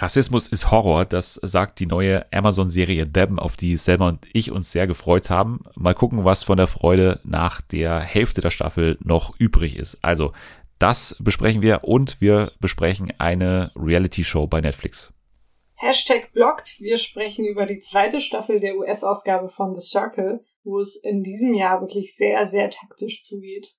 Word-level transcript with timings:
Rassismus 0.00 0.46
ist 0.48 0.70
Horror, 0.70 1.04
das 1.04 1.34
sagt 1.34 1.78
die 1.78 1.86
neue 1.86 2.24
Amazon-Serie 2.32 3.12
Them, 3.12 3.38
auf 3.38 3.56
die 3.56 3.76
Selma 3.76 4.08
und 4.08 4.26
ich 4.32 4.50
uns 4.50 4.72
sehr 4.72 4.86
gefreut 4.86 5.28
haben. 5.28 5.60
Mal 5.74 5.94
gucken, 5.94 6.24
was 6.24 6.42
von 6.42 6.56
der 6.56 6.68
Freude 6.68 7.20
nach 7.22 7.60
der 7.60 8.00
Hälfte 8.00 8.40
der 8.40 8.50
Staffel 8.50 8.96
noch 9.02 9.38
übrig 9.38 9.76
ist. 9.76 9.98
Also, 10.00 10.32
das 10.78 11.16
besprechen 11.20 11.60
wir 11.60 11.84
und 11.84 12.22
wir 12.22 12.52
besprechen 12.60 13.12
eine 13.18 13.72
Reality-Show 13.76 14.46
bei 14.46 14.62
Netflix. 14.62 15.12
Hashtag 15.74 16.32
blockt. 16.32 16.80
Wir 16.80 16.96
sprechen 16.96 17.44
über 17.44 17.66
die 17.66 17.78
zweite 17.78 18.22
Staffel 18.22 18.58
der 18.58 18.76
US-Ausgabe 18.76 19.50
von 19.50 19.74
The 19.74 19.82
Circle, 19.82 20.42
wo 20.64 20.78
es 20.78 20.96
in 20.96 21.22
diesem 21.22 21.52
Jahr 21.52 21.82
wirklich 21.82 22.14
sehr, 22.14 22.46
sehr 22.46 22.70
taktisch 22.70 23.20
zugeht. 23.20 23.76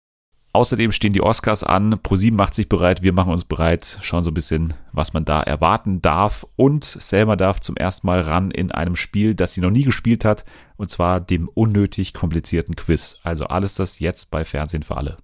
Außerdem 0.53 0.91
stehen 0.91 1.13
die 1.13 1.21
Oscars 1.21 1.63
an. 1.63 1.97
ProSieben 2.03 2.35
macht 2.37 2.55
sich 2.55 2.67
bereit, 2.67 3.01
wir 3.01 3.13
machen 3.13 3.31
uns 3.31 3.45
bereit, 3.45 3.97
schauen 4.01 4.23
so 4.23 4.31
ein 4.31 4.33
bisschen, 4.33 4.73
was 4.91 5.13
man 5.13 5.23
da 5.23 5.41
erwarten 5.41 6.01
darf. 6.01 6.45
Und 6.57 6.83
Selma 6.83 7.37
darf 7.37 7.61
zum 7.61 7.77
ersten 7.77 8.07
Mal 8.07 8.21
ran 8.21 8.51
in 8.51 8.71
einem 8.71 8.97
Spiel, 8.97 9.33
das 9.33 9.53
sie 9.53 9.61
noch 9.61 9.71
nie 9.71 9.83
gespielt 9.83 10.25
hat, 10.25 10.43
und 10.75 10.89
zwar 10.89 11.21
dem 11.21 11.47
unnötig 11.47 12.13
komplizierten 12.13 12.75
Quiz. 12.75 13.17
Also 13.23 13.45
alles 13.45 13.75
das 13.75 13.99
jetzt 13.99 14.29
bei 14.29 14.43
Fernsehen 14.43 14.83
für 14.83 14.97
alle. 14.97 15.17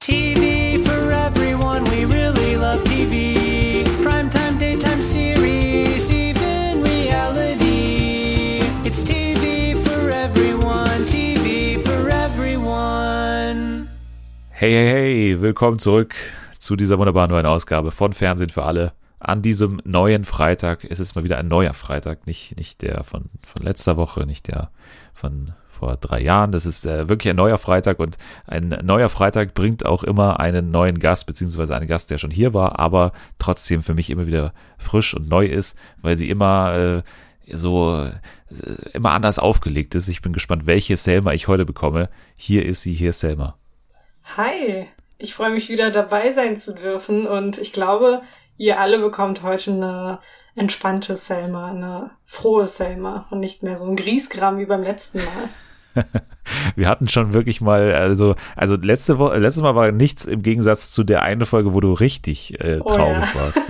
TV 0.00 0.78
for 0.78 1.10
everyone, 1.10 1.84
we 1.90 2.06
really 2.06 2.54
love 2.54 2.82
TV. 2.84 3.29
Hey, 14.60 14.72
hey, 14.72 14.88
hey, 14.88 15.40
willkommen 15.40 15.78
zurück 15.78 16.14
zu 16.58 16.76
dieser 16.76 16.98
wunderbaren 16.98 17.30
neuen 17.30 17.46
Ausgabe 17.46 17.90
von 17.90 18.12
Fernsehen 18.12 18.50
für 18.50 18.64
alle. 18.64 18.92
An 19.18 19.40
diesem 19.40 19.80
neuen 19.86 20.26
Freitag, 20.26 20.84
es 20.84 21.00
ist 21.00 21.14
mal 21.14 21.24
wieder 21.24 21.38
ein 21.38 21.48
neuer 21.48 21.72
Freitag, 21.72 22.26
nicht, 22.26 22.58
nicht 22.58 22.82
der 22.82 23.02
von, 23.02 23.30
von 23.42 23.62
letzter 23.62 23.96
Woche, 23.96 24.26
nicht 24.26 24.48
der 24.48 24.70
von 25.14 25.52
vor 25.70 25.96
drei 25.96 26.20
Jahren. 26.20 26.52
Das 26.52 26.66
ist 26.66 26.84
äh, 26.84 27.08
wirklich 27.08 27.30
ein 27.30 27.36
neuer 27.36 27.56
Freitag 27.56 28.00
und 28.00 28.18
ein 28.46 28.68
neuer 28.82 29.08
Freitag 29.08 29.54
bringt 29.54 29.86
auch 29.86 30.04
immer 30.04 30.40
einen 30.40 30.70
neuen 30.70 30.98
Gast, 30.98 31.24
beziehungsweise 31.24 31.74
einen 31.74 31.88
Gast, 31.88 32.10
der 32.10 32.18
schon 32.18 32.30
hier 32.30 32.52
war, 32.52 32.78
aber 32.78 33.12
trotzdem 33.38 33.82
für 33.82 33.94
mich 33.94 34.10
immer 34.10 34.26
wieder 34.26 34.52
frisch 34.76 35.14
und 35.14 35.26
neu 35.30 35.46
ist, 35.46 35.74
weil 36.02 36.18
sie 36.18 36.28
immer 36.28 37.02
äh, 37.46 37.56
so 37.56 38.04
äh, 38.04 38.90
immer 38.92 39.12
anders 39.12 39.38
aufgelegt 39.38 39.94
ist. 39.94 40.08
Ich 40.08 40.20
bin 40.20 40.34
gespannt, 40.34 40.66
welche 40.66 40.98
Selma 40.98 41.32
ich 41.32 41.48
heute 41.48 41.64
bekomme. 41.64 42.10
Hier 42.36 42.66
ist 42.66 42.82
sie, 42.82 42.92
hier 42.92 43.08
ist 43.08 43.20
Selma. 43.20 43.56
Hi, 44.36 44.86
ich 45.18 45.34
freue 45.34 45.50
mich 45.50 45.68
wieder 45.68 45.90
dabei 45.90 46.32
sein 46.32 46.56
zu 46.56 46.72
dürfen 46.72 47.26
und 47.26 47.58
ich 47.58 47.72
glaube, 47.72 48.22
ihr 48.56 48.78
alle 48.78 48.98
bekommt 49.00 49.42
heute 49.42 49.72
eine 49.72 50.18
entspannte 50.54 51.16
Selma, 51.16 51.70
eine 51.70 52.10
frohe 52.26 52.68
Selma 52.68 53.26
und 53.30 53.40
nicht 53.40 53.62
mehr 53.62 53.76
so 53.76 53.86
ein 53.86 53.96
Griesgram 53.96 54.58
wie 54.58 54.66
beim 54.66 54.82
letzten 54.82 55.18
Mal. 55.18 56.04
Wir 56.76 56.88
hatten 56.88 57.08
schon 57.08 57.32
wirklich 57.32 57.60
mal, 57.60 57.92
also, 57.92 58.36
also 58.54 58.76
letzte 58.76 59.18
Woche, 59.18 59.38
letztes 59.38 59.62
Mal 59.62 59.74
war 59.74 59.90
nichts 59.90 60.24
im 60.24 60.42
Gegensatz 60.42 60.92
zu 60.92 61.02
der 61.02 61.22
eine 61.22 61.46
Folge, 61.46 61.74
wo 61.74 61.80
du 61.80 61.92
richtig 61.92 62.60
äh, 62.60 62.78
traurig 62.78 63.28
oh, 63.34 63.38
ja. 63.38 63.44
warst. 63.44 63.62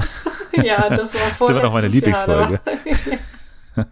ja, 0.52 0.90
das 0.90 1.14
war 1.14 1.20
vorletztes 1.20 1.38
Das 1.38 1.40
ist 1.40 1.50
immer 1.50 1.62
noch 1.62 1.72
meine 1.72 1.88
Lieblingsfolge. 1.88 2.60
Jahr, 3.76 3.86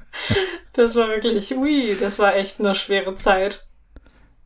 das 0.74 0.96
war 0.96 1.08
wirklich, 1.08 1.56
ui, 1.56 1.96
das 1.98 2.18
war 2.18 2.36
echt 2.36 2.60
eine 2.60 2.74
schwere 2.74 3.14
Zeit. 3.14 3.67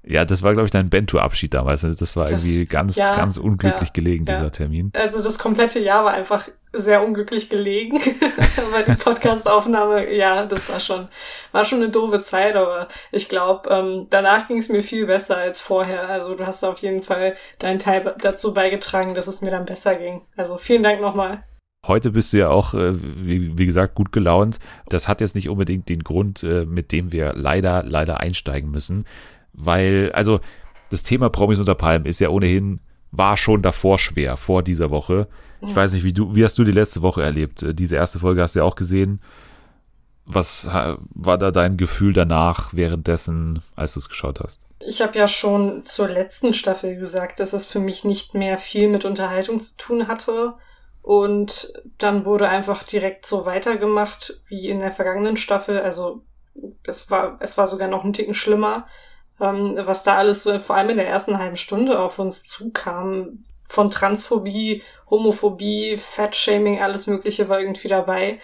Ja, 0.04 0.24
das 0.24 0.42
war, 0.42 0.52
glaube 0.52 0.66
ich, 0.66 0.72
dein 0.72 0.90
Bento-Abschied 0.90 1.54
damals. 1.54 1.84
Ne? 1.84 1.94
Das 1.96 2.16
war 2.16 2.26
das, 2.26 2.44
irgendwie 2.44 2.66
ganz, 2.66 2.96
ja, 2.96 3.14
ganz 3.14 3.36
unglücklich 3.36 3.90
ja, 3.90 3.92
gelegen, 3.92 4.24
dieser 4.24 4.44
ja. 4.44 4.50
Termin. 4.50 4.90
Also 4.94 5.22
das 5.22 5.38
komplette 5.38 5.78
Jahr 5.78 6.04
war 6.04 6.12
einfach 6.12 6.48
sehr 6.72 7.06
unglücklich 7.06 7.48
gelegen. 7.48 8.00
aber 8.56 8.82
die 8.82 8.96
Podcastaufnahme, 8.96 10.12
ja, 10.12 10.44
das 10.44 10.68
war 10.68 10.80
schon, 10.80 11.08
war 11.52 11.64
schon 11.64 11.82
eine 11.82 11.90
doofe 11.90 12.20
Zeit, 12.20 12.56
aber 12.56 12.88
ich 13.12 13.28
glaube, 13.28 13.70
ähm, 13.70 14.06
danach 14.10 14.48
ging 14.48 14.58
es 14.58 14.68
mir 14.68 14.82
viel 14.82 15.06
besser 15.06 15.36
als 15.36 15.60
vorher. 15.60 16.08
Also 16.08 16.34
du 16.34 16.46
hast 16.46 16.64
auf 16.64 16.78
jeden 16.78 17.02
Fall 17.02 17.34
deinen 17.60 17.78
Teil 17.78 18.16
dazu 18.20 18.54
beigetragen, 18.54 19.14
dass 19.14 19.28
es 19.28 19.40
mir 19.40 19.52
dann 19.52 19.66
besser 19.66 19.94
ging. 19.94 20.22
Also 20.36 20.58
vielen 20.58 20.82
Dank 20.82 21.00
nochmal. 21.00 21.44
Heute 21.86 22.10
bist 22.10 22.32
du 22.32 22.38
ja 22.38 22.48
auch, 22.48 22.74
äh, 22.74 22.92
wie, 22.94 23.56
wie, 23.58 23.66
gesagt, 23.66 23.94
gut 23.94 24.10
gelaunt. 24.12 24.58
Das 24.88 25.06
hat 25.06 25.20
jetzt 25.20 25.34
nicht 25.34 25.48
unbedingt 25.48 25.88
den 25.88 26.04
Grund, 26.04 26.42
äh, 26.42 26.64
mit 26.64 26.90
dem 26.92 27.12
wir 27.12 27.34
leider, 27.34 27.84
leider 27.84 28.20
einsteigen 28.20 28.70
müssen 28.70 29.04
weil, 29.52 30.10
also 30.12 30.40
das 30.90 31.02
Thema 31.02 31.30
Promis 31.30 31.60
unter 31.60 31.74
Palmen 31.74 32.06
ist 32.06 32.20
ja 32.20 32.28
ohnehin, 32.28 32.80
war 33.10 33.36
schon 33.36 33.62
davor 33.62 33.98
schwer, 33.98 34.36
vor 34.36 34.62
dieser 34.62 34.90
Woche. 34.90 35.28
Ich 35.60 35.76
weiß 35.76 35.92
nicht, 35.92 36.02
wie 36.02 36.12
du, 36.12 36.34
wie 36.34 36.44
hast 36.44 36.58
du 36.58 36.64
die 36.64 36.72
letzte 36.72 37.02
Woche 37.02 37.22
erlebt? 37.22 37.62
Äh, 37.62 37.74
diese 37.74 37.96
erste 37.96 38.18
Folge 38.18 38.42
hast 38.42 38.54
du 38.54 38.60
ja 38.60 38.64
auch 38.64 38.74
gesehen. 38.74 39.20
Was 40.24 40.66
war 40.66 41.38
da 41.38 41.50
dein 41.50 41.76
Gefühl 41.76 42.12
danach, 42.12 42.72
währenddessen, 42.72 43.60
als 43.76 43.94
du 43.94 44.00
es 44.00 44.08
geschaut 44.08 44.40
hast? 44.40 44.62
Ich 44.80 45.02
habe 45.02 45.18
ja 45.18 45.28
schon 45.28 45.84
zur 45.84 46.08
letzten 46.08 46.54
Staffel 46.54 46.96
gesagt, 46.96 47.40
dass 47.40 47.52
es 47.52 47.66
für 47.66 47.80
mich 47.80 48.04
nicht 48.04 48.34
mehr 48.34 48.58
viel 48.58 48.88
mit 48.88 49.04
Unterhaltung 49.04 49.60
zu 49.60 49.76
tun 49.76 50.08
hatte. 50.08 50.54
Und 51.02 51.72
dann 51.98 52.24
wurde 52.24 52.48
einfach 52.48 52.84
direkt 52.84 53.26
so 53.26 53.44
weitergemacht 53.46 54.40
wie 54.46 54.68
in 54.68 54.78
der 54.78 54.92
vergangenen 54.92 55.36
Staffel. 55.36 55.80
Also 55.80 56.24
es 56.84 57.10
war, 57.10 57.38
es 57.40 57.58
war 57.58 57.66
sogar 57.66 57.88
noch 57.88 58.04
ein 58.04 58.12
Ticken 58.12 58.34
schlimmer 58.34 58.86
ähm, 59.42 59.76
was 59.76 60.04
da 60.04 60.16
alles 60.16 60.44
so, 60.44 60.58
vor 60.60 60.76
allem 60.76 60.90
in 60.90 60.96
der 60.96 61.08
ersten 61.08 61.38
halben 61.38 61.56
Stunde 61.56 61.98
auf 61.98 62.18
uns 62.18 62.44
zukam. 62.44 63.44
Von 63.66 63.90
Transphobie, 63.90 64.82
Homophobie, 65.10 65.96
Fatshaming, 65.96 66.80
alles 66.80 67.06
Mögliche 67.06 67.48
war 67.48 67.58
irgendwie 67.58 67.88
dabei. 67.88 68.38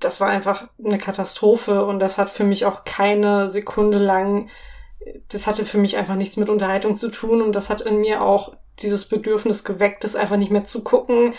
Das 0.00 0.20
war 0.20 0.28
einfach 0.28 0.68
eine 0.84 0.98
Katastrophe 0.98 1.84
und 1.84 2.00
das 2.00 2.18
hat 2.18 2.30
für 2.30 2.44
mich 2.44 2.66
auch 2.66 2.84
keine 2.84 3.48
Sekunde 3.48 3.98
lang, 3.98 4.50
das 5.28 5.46
hatte 5.46 5.64
für 5.64 5.78
mich 5.78 5.96
einfach 5.96 6.16
nichts 6.16 6.36
mit 6.36 6.50
Unterhaltung 6.50 6.96
zu 6.96 7.10
tun 7.10 7.40
und 7.40 7.52
das 7.52 7.70
hat 7.70 7.80
in 7.80 8.00
mir 8.00 8.22
auch 8.22 8.56
dieses 8.82 9.06
Bedürfnis 9.06 9.64
geweckt, 9.64 10.04
das 10.04 10.16
einfach 10.16 10.36
nicht 10.36 10.50
mehr 10.50 10.64
zu 10.64 10.82
gucken. 10.84 11.34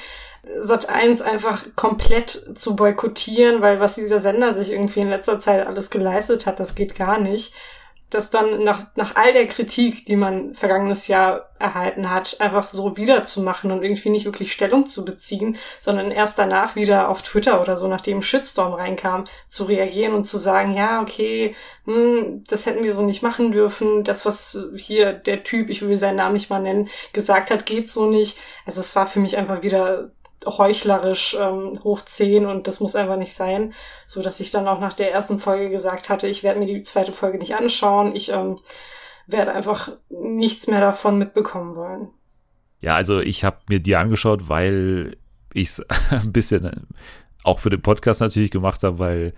Sat 0.57 0.89
1 0.89 1.21
einfach 1.21 1.65
komplett 1.75 2.57
zu 2.57 2.77
boykottieren, 2.77 3.61
weil 3.61 3.81
was 3.81 3.95
dieser 3.95 4.21
Sender 4.21 4.53
sich 4.53 4.71
irgendwie 4.71 5.01
in 5.01 5.09
letzter 5.09 5.37
Zeit 5.37 5.67
alles 5.67 5.91
geleistet 5.91 6.45
hat, 6.45 6.59
das 6.61 6.75
geht 6.75 6.95
gar 6.95 7.19
nicht 7.19 7.53
das 8.09 8.29
dann 8.29 8.63
nach, 8.63 8.87
nach 8.95 9.15
all 9.15 9.33
der 9.33 9.47
Kritik, 9.47 10.05
die 10.05 10.15
man 10.15 10.53
vergangenes 10.53 11.07
Jahr 11.07 11.49
erhalten 11.59 12.09
hat, 12.09 12.39
einfach 12.39 12.67
so 12.67 12.95
wiederzumachen 12.95 13.71
und 13.71 13.83
irgendwie 13.83 14.09
nicht 14.09 14.25
wirklich 14.25 14.53
Stellung 14.53 14.85
zu 14.85 15.03
beziehen, 15.03 15.57
sondern 15.79 16.11
erst 16.11 16.39
danach 16.39 16.75
wieder 16.75 17.09
auf 17.09 17.21
Twitter 17.21 17.61
oder 17.61 17.75
so, 17.77 17.87
nachdem 17.87 18.21
Shitstorm 18.21 18.73
reinkam, 18.73 19.25
zu 19.49 19.65
reagieren 19.65 20.13
und 20.13 20.23
zu 20.23 20.37
sagen, 20.37 20.73
ja, 20.73 21.01
okay, 21.01 21.55
hm, 21.85 22.43
das 22.47 22.65
hätten 22.65 22.83
wir 22.83 22.93
so 22.93 23.01
nicht 23.01 23.23
machen 23.23 23.51
dürfen, 23.51 24.03
das, 24.03 24.25
was 24.25 24.57
hier 24.75 25.13
der 25.13 25.43
Typ, 25.43 25.69
ich 25.69 25.81
will 25.81 25.97
seinen 25.97 26.17
Namen 26.17 26.33
nicht 26.33 26.49
mal 26.49 26.61
nennen, 26.61 26.89
gesagt 27.11 27.51
hat, 27.51 27.65
geht 27.65 27.89
so 27.89 28.09
nicht. 28.09 28.37
Also 28.65 28.79
es 28.79 28.95
war 28.95 29.07
für 29.07 29.19
mich 29.19 29.37
einfach 29.37 29.63
wieder 29.63 30.11
heuchlerisch 30.47 31.37
ähm, 31.39 31.79
hoch 31.83 32.01
10 32.01 32.45
und 32.45 32.67
das 32.67 32.79
muss 32.79 32.95
einfach 32.95 33.17
nicht 33.17 33.33
sein, 33.33 33.73
so 34.05 34.21
dass 34.21 34.39
ich 34.39 34.51
dann 34.51 34.67
auch 34.67 34.79
nach 34.79 34.93
der 34.93 35.11
ersten 35.11 35.39
Folge 35.39 35.69
gesagt 35.69 36.09
hatte, 36.09 36.27
ich 36.27 36.43
werde 36.43 36.59
mir 36.59 36.65
die 36.65 36.83
zweite 36.83 37.13
Folge 37.13 37.37
nicht 37.37 37.55
anschauen, 37.55 38.15
ich 38.15 38.29
ähm, 38.29 38.59
werde 39.27 39.53
einfach 39.53 39.91
nichts 40.09 40.67
mehr 40.67 40.81
davon 40.81 41.17
mitbekommen 41.17 41.75
wollen. 41.75 42.09
Ja, 42.79 42.95
also 42.95 43.19
ich 43.19 43.43
habe 43.43 43.57
mir 43.67 43.79
die 43.79 43.95
angeschaut, 43.95 44.49
weil 44.49 45.17
ich 45.53 45.69
es 45.69 45.85
ein 46.09 46.31
bisschen 46.31 46.87
auch 47.43 47.59
für 47.59 47.69
den 47.69 47.81
Podcast 47.81 48.21
natürlich 48.21 48.51
gemacht 48.51 48.83
habe, 48.83 48.99
weil 48.99 49.33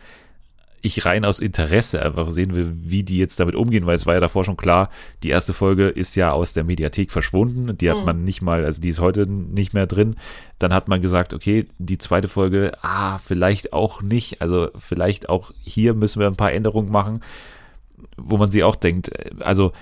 ich 0.81 1.05
rein 1.05 1.25
aus 1.25 1.39
Interesse 1.39 2.01
einfach 2.01 2.31
sehen 2.31 2.53
will, 2.55 2.73
wie 2.81 3.03
die 3.03 3.17
jetzt 3.17 3.39
damit 3.39 3.55
umgehen, 3.55 3.85
weil 3.85 3.95
es 3.95 4.05
war 4.05 4.13
ja 4.13 4.19
davor 4.19 4.43
schon 4.43 4.57
klar, 4.57 4.89
die 5.23 5.29
erste 5.29 5.53
Folge 5.53 5.87
ist 5.89 6.15
ja 6.15 6.31
aus 6.31 6.53
der 6.53 6.63
Mediathek 6.63 7.11
verschwunden, 7.11 7.77
die 7.77 7.89
hat 7.89 7.97
mhm. 7.97 8.05
man 8.05 8.23
nicht 8.23 8.41
mal, 8.41 8.65
also 8.65 8.81
die 8.81 8.89
ist 8.89 8.99
heute 8.99 9.29
nicht 9.29 9.73
mehr 9.73 9.87
drin. 9.87 10.15
Dann 10.57 10.73
hat 10.73 10.87
man 10.87 11.01
gesagt, 11.01 11.33
okay, 11.33 11.65
die 11.77 11.97
zweite 11.97 12.27
Folge, 12.27 12.71
ah, 12.81 13.17
vielleicht 13.17 13.73
auch 13.73 14.01
nicht, 14.01 14.41
also 14.41 14.69
vielleicht 14.77 15.29
auch 15.29 15.51
hier 15.63 15.93
müssen 15.93 16.19
wir 16.19 16.27
ein 16.27 16.35
paar 16.35 16.53
Änderungen 16.53 16.91
machen, 16.91 17.21
wo 18.17 18.37
man 18.37 18.51
sich 18.51 18.63
auch 18.63 18.75
denkt, 18.75 19.11
also 19.41 19.73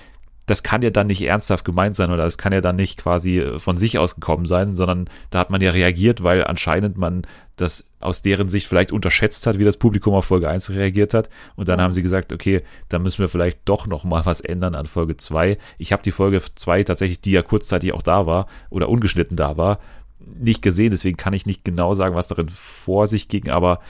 das 0.48 0.62
kann 0.62 0.82
ja 0.82 0.90
dann 0.90 1.06
nicht 1.06 1.22
ernsthaft 1.22 1.64
gemeint 1.64 1.94
sein 1.94 2.10
oder 2.10 2.24
das 2.24 2.38
kann 2.38 2.52
ja 2.52 2.60
dann 2.60 2.76
nicht 2.76 2.98
quasi 2.98 3.38
äh, 3.38 3.58
von 3.58 3.76
sich 3.76 3.98
aus 3.98 4.14
gekommen 4.14 4.46
sein, 4.46 4.76
sondern 4.76 5.08
da 5.30 5.38
hat 5.38 5.50
man 5.50 5.60
ja 5.60 5.70
reagiert, 5.70 6.22
weil 6.22 6.44
anscheinend 6.44 6.96
man 6.96 7.22
das 7.56 7.84
aus 8.00 8.22
deren 8.22 8.48
Sicht 8.48 8.66
vielleicht 8.66 8.92
unterschätzt 8.92 9.46
hat, 9.46 9.58
wie 9.58 9.64
das 9.64 9.76
Publikum 9.76 10.14
auf 10.14 10.24
Folge 10.24 10.48
1 10.48 10.70
reagiert 10.70 11.12
hat. 11.12 11.28
Und 11.56 11.68
dann 11.68 11.80
haben 11.80 11.92
sie 11.92 12.02
gesagt, 12.02 12.32
okay, 12.32 12.62
da 12.88 12.98
müssen 12.98 13.18
wir 13.18 13.28
vielleicht 13.28 13.60
doch 13.66 13.86
noch 13.86 14.04
mal 14.04 14.24
was 14.24 14.40
ändern 14.40 14.74
an 14.74 14.86
Folge 14.86 15.16
2. 15.16 15.58
Ich 15.76 15.92
habe 15.92 16.02
die 16.02 16.12
Folge 16.12 16.40
2 16.54 16.84
tatsächlich, 16.84 17.20
die 17.20 17.32
ja 17.32 17.42
kurzzeitig 17.42 17.92
auch 17.92 18.02
da 18.02 18.26
war 18.26 18.46
oder 18.70 18.88
ungeschnitten 18.88 19.36
da 19.36 19.56
war, 19.56 19.80
nicht 20.20 20.62
gesehen. 20.62 20.92
Deswegen 20.92 21.16
kann 21.16 21.32
ich 21.32 21.46
nicht 21.46 21.64
genau 21.64 21.94
sagen, 21.94 22.14
was 22.14 22.28
darin 22.28 22.48
vor 22.48 23.06
sich 23.06 23.28
ging. 23.28 23.50
Aber 23.50 23.80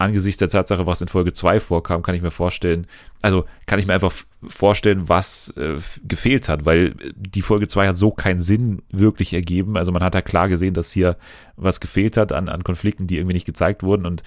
angesichts 0.00 0.38
der 0.38 0.48
Tatsache, 0.48 0.86
was 0.86 1.00
in 1.00 1.08
Folge 1.08 1.32
2 1.32 1.60
vorkam, 1.60 2.02
kann 2.02 2.14
ich 2.14 2.22
mir 2.22 2.30
vorstellen, 2.30 2.86
also 3.22 3.44
kann 3.66 3.78
ich 3.78 3.86
mir 3.86 3.94
einfach 3.94 4.12
vorstellen, 4.48 5.08
was 5.08 5.54
äh, 5.56 5.78
gefehlt 6.04 6.48
hat, 6.48 6.64
weil 6.64 6.94
die 7.14 7.42
Folge 7.42 7.68
2 7.68 7.88
hat 7.88 7.96
so 7.96 8.10
keinen 8.10 8.40
Sinn 8.40 8.82
wirklich 8.90 9.34
ergeben. 9.34 9.76
Also 9.76 9.92
man 9.92 10.02
hat 10.02 10.14
da 10.14 10.22
klar 10.22 10.48
gesehen, 10.48 10.74
dass 10.74 10.90
hier 10.90 11.16
was 11.56 11.80
gefehlt 11.80 12.16
hat 12.16 12.32
an, 12.32 12.48
an 12.48 12.64
Konflikten, 12.64 13.06
die 13.06 13.16
irgendwie 13.16 13.34
nicht 13.34 13.46
gezeigt 13.46 13.82
wurden 13.82 14.06
und 14.06 14.22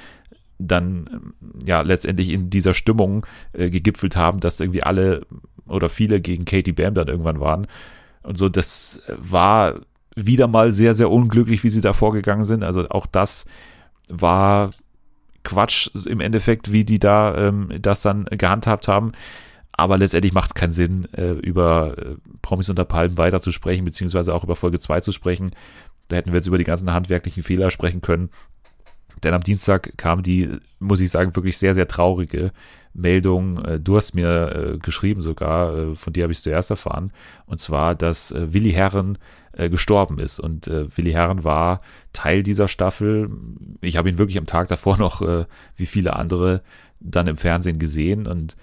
dann 0.60 1.10
ähm, 1.12 1.34
ja 1.66 1.82
letztendlich 1.82 2.30
in 2.30 2.50
dieser 2.50 2.74
Stimmung 2.74 3.26
äh, 3.54 3.70
gegipfelt 3.70 4.16
haben, 4.16 4.40
dass 4.40 4.60
irgendwie 4.60 4.84
alle 4.84 5.26
oder 5.68 5.90
viele 5.90 6.22
gegen 6.22 6.46
Katie 6.46 6.72
Bam 6.72 6.94
dann 6.94 7.08
irgendwann 7.08 7.40
waren. 7.40 7.68
Und 8.22 8.38
so, 8.38 8.48
das 8.48 9.02
war 9.08 9.82
wieder 10.16 10.48
mal 10.48 10.72
sehr, 10.72 10.94
sehr 10.94 11.10
unglücklich, 11.10 11.64
wie 11.64 11.70
sie 11.70 11.82
da 11.82 11.94
vorgegangen 11.94 12.44
sind. 12.44 12.64
Also 12.64 12.88
auch 12.90 13.08
das 13.08 13.46
war 14.08 14.70
Quatsch 15.44 15.90
im 16.06 16.20
Endeffekt, 16.20 16.72
wie 16.72 16.86
die 16.86 17.00
da 17.00 17.36
ähm, 17.36 17.70
das 17.82 18.02
dann 18.02 18.26
gehandhabt 18.26 18.88
haben. 18.88 19.12
Aber 19.76 19.98
letztendlich 19.98 20.34
macht 20.34 20.52
es 20.52 20.54
keinen 20.54 20.72
Sinn, 20.72 21.08
äh, 21.14 21.32
über 21.32 21.98
äh, 21.98 22.16
Promis 22.42 22.70
unter 22.70 22.86
Palmen 22.86 23.18
weiter 23.18 23.40
zu 23.40 23.52
sprechen, 23.52 23.86
beziehungsweise 23.86 24.34
auch 24.34 24.44
über 24.44 24.56
Folge 24.56 24.80
2 24.80 25.02
zu 25.02 25.12
sprechen. 25.12 25.52
Da 26.08 26.18
hätten 26.18 26.32
wir 26.32 26.38
jetzt 26.38 26.48
über 26.48 26.60
die 26.60 26.64
ganzen 26.64 26.94
handwerklichen 26.94 27.44
Fehler 27.44 27.72
sprechen 27.72 28.02
können. 28.02 28.30
Denn 29.24 29.34
am 29.34 29.42
Dienstag 29.42 29.98
kam 29.98 30.22
die, 30.22 30.50
muss 30.80 31.00
ich 31.00 31.10
sagen, 31.10 31.36
wirklich 31.36 31.58
sehr, 31.58 31.74
sehr 31.74 31.88
traurige 31.88 32.52
Meldung. 32.94 33.66
Äh, 33.66 33.80
du 33.80 33.98
hast 33.98 34.14
mir 34.14 34.76
äh, 34.76 34.78
geschrieben 34.78 35.22
sogar, 35.22 35.96
von 35.96 36.14
dir 36.14 36.24
habe 36.24 36.32
ich 36.32 36.38
es 36.38 36.44
zuerst 36.44 36.70
erfahren. 36.70 37.12
Und 37.48 37.60
zwar, 37.60 37.96
dass 37.96 38.34
Willi 38.36 38.74
Herren 38.74 39.18
äh, 39.54 39.70
gestorben 39.70 40.20
ist. 40.20 40.40
Und 40.40 40.68
äh, 40.68 40.86
Willi 40.98 41.12
Herren 41.12 41.44
war 41.44 41.82
Teil 42.12 42.44
dieser 42.44 42.68
Staffel. 42.68 43.30
Ich 43.82 43.98
habe 43.98 44.10
ihn 44.10 44.18
wirklich 44.18 44.38
am 44.38 44.46
Tag 44.46 44.68
davor 44.68 44.98
noch, 45.00 45.22
äh, 45.22 45.46
wie 45.76 45.86
viele 45.86 46.16
andere, 46.16 46.62
dann 47.00 47.28
im 47.28 47.38
Fernsehen 47.38 47.80
gesehen 47.80 48.28
und 48.28 48.56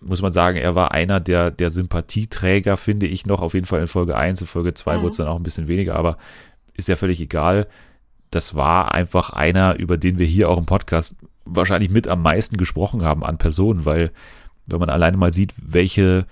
muss 0.00 0.22
man 0.22 0.32
sagen, 0.32 0.56
er 0.56 0.74
war 0.74 0.92
einer 0.92 1.20
der, 1.20 1.50
der 1.50 1.70
Sympathieträger, 1.70 2.76
finde 2.76 3.06
ich 3.06 3.26
noch, 3.26 3.40
auf 3.40 3.54
jeden 3.54 3.66
Fall 3.66 3.80
in 3.80 3.86
Folge 3.86 4.16
1, 4.16 4.40
in 4.42 4.46
Folge 4.46 4.74
2 4.74 4.96
mhm. 4.96 5.00
wurde 5.02 5.10
es 5.10 5.16
dann 5.16 5.26
auch 5.26 5.36
ein 5.36 5.42
bisschen 5.42 5.68
weniger, 5.68 5.96
aber 5.96 6.18
ist 6.74 6.88
ja 6.88 6.96
völlig 6.96 7.20
egal. 7.20 7.66
Das 8.30 8.54
war 8.54 8.92
einfach 8.92 9.30
einer, 9.30 9.76
über 9.76 9.96
den 9.96 10.18
wir 10.18 10.26
hier 10.26 10.50
auch 10.50 10.58
im 10.58 10.66
Podcast 10.66 11.16
wahrscheinlich 11.44 11.90
mit 11.90 12.08
am 12.08 12.22
meisten 12.22 12.56
gesprochen 12.56 13.02
haben 13.02 13.24
an 13.24 13.38
Personen, 13.38 13.84
weil 13.84 14.10
wenn 14.66 14.80
man 14.80 14.90
alleine 14.90 15.16
mal 15.16 15.32
sieht, 15.32 15.54
welche 15.56 16.26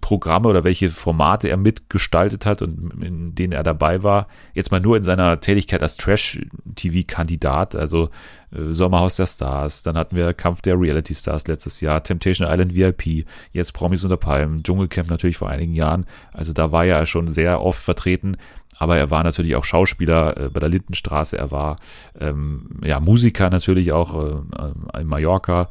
Programme 0.00 0.48
oder 0.48 0.62
welche 0.62 0.90
Formate 0.90 1.48
er 1.48 1.56
mitgestaltet 1.56 2.46
hat 2.46 2.62
und 2.62 3.02
in 3.02 3.34
denen 3.34 3.52
er 3.52 3.64
dabei 3.64 4.04
war. 4.04 4.28
Jetzt 4.54 4.70
mal 4.70 4.80
nur 4.80 4.96
in 4.96 5.02
seiner 5.02 5.40
Tätigkeit 5.40 5.82
als 5.82 5.96
Trash-TV-Kandidat, 5.96 7.74
also 7.74 8.10
äh, 8.52 8.72
Sommerhaus 8.72 9.16
der 9.16 9.26
Stars, 9.26 9.82
dann 9.82 9.96
hatten 9.96 10.14
wir 10.14 10.32
Kampf 10.32 10.62
der 10.62 10.80
Reality 10.80 11.14
Stars 11.14 11.48
letztes 11.48 11.80
Jahr, 11.80 12.04
Temptation 12.04 12.48
Island 12.48 12.74
VIP, 12.74 13.26
jetzt 13.52 13.72
Promis 13.72 14.04
unter 14.04 14.16
Palmen, 14.16 14.62
Dschungelcamp 14.62 15.10
natürlich 15.10 15.36
vor 15.36 15.48
einigen 15.50 15.74
Jahren. 15.74 16.06
Also 16.32 16.52
da 16.52 16.70
war 16.70 16.84
er 16.84 17.04
schon 17.06 17.26
sehr 17.26 17.60
oft 17.60 17.82
vertreten. 17.82 18.36
Aber 18.78 18.96
er 18.96 19.10
war 19.10 19.22
natürlich 19.24 19.56
auch 19.56 19.64
Schauspieler 19.64 20.36
äh, 20.36 20.48
bei 20.48 20.60
der 20.60 20.70
Lindenstraße, 20.70 21.36
er 21.36 21.50
war 21.50 21.76
ähm, 22.18 22.80
ja 22.82 22.98
Musiker 22.98 23.50
natürlich 23.50 23.92
auch 23.92 24.14
äh, 24.14 25.00
in 25.00 25.06
Mallorca. 25.06 25.68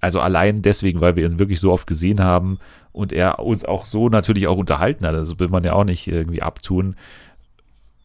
Also 0.00 0.20
allein 0.20 0.62
deswegen, 0.62 1.00
weil 1.00 1.16
wir 1.16 1.26
ihn 1.26 1.40
wirklich 1.40 1.58
so 1.58 1.72
oft 1.72 1.88
gesehen 1.88 2.22
haben 2.22 2.58
und 2.98 3.12
er 3.12 3.38
uns 3.38 3.64
auch 3.64 3.84
so 3.84 4.08
natürlich 4.08 4.48
auch 4.48 4.56
unterhalten 4.56 5.06
hat, 5.06 5.14
also 5.14 5.38
will 5.38 5.48
man 5.48 5.62
ja 5.62 5.72
auch 5.72 5.84
nicht 5.84 6.08
irgendwie 6.08 6.42
abtun, 6.42 6.96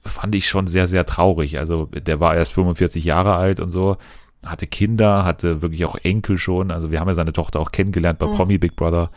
fand 0.05 0.35
ich 0.35 0.47
schon 0.47 0.67
sehr, 0.67 0.85
sehr 0.85 1.05
traurig. 1.07 1.57
Also 1.57 1.85
der 1.87 2.19
war 2.19 2.35
erst 2.35 2.53
45 2.53 3.03
Jahre 3.03 3.33
alt 3.33 3.59
und 3.59 3.71
so, 3.71 3.97
hatte 4.45 4.67
Kinder, 4.67 5.25
hatte 5.25 5.63
wirklich 5.63 5.83
auch 5.85 5.95
Enkel 5.95 6.37
schon. 6.37 6.69
Also 6.69 6.91
wir 6.91 6.99
haben 6.99 7.07
ja 7.07 7.15
seine 7.15 7.33
Tochter 7.33 7.59
auch 7.59 7.71
kennengelernt 7.71 8.19
bei 8.19 8.27
mhm. 8.27 8.33
Promi 8.33 8.59
Big 8.59 8.75
Brother. 8.75 9.09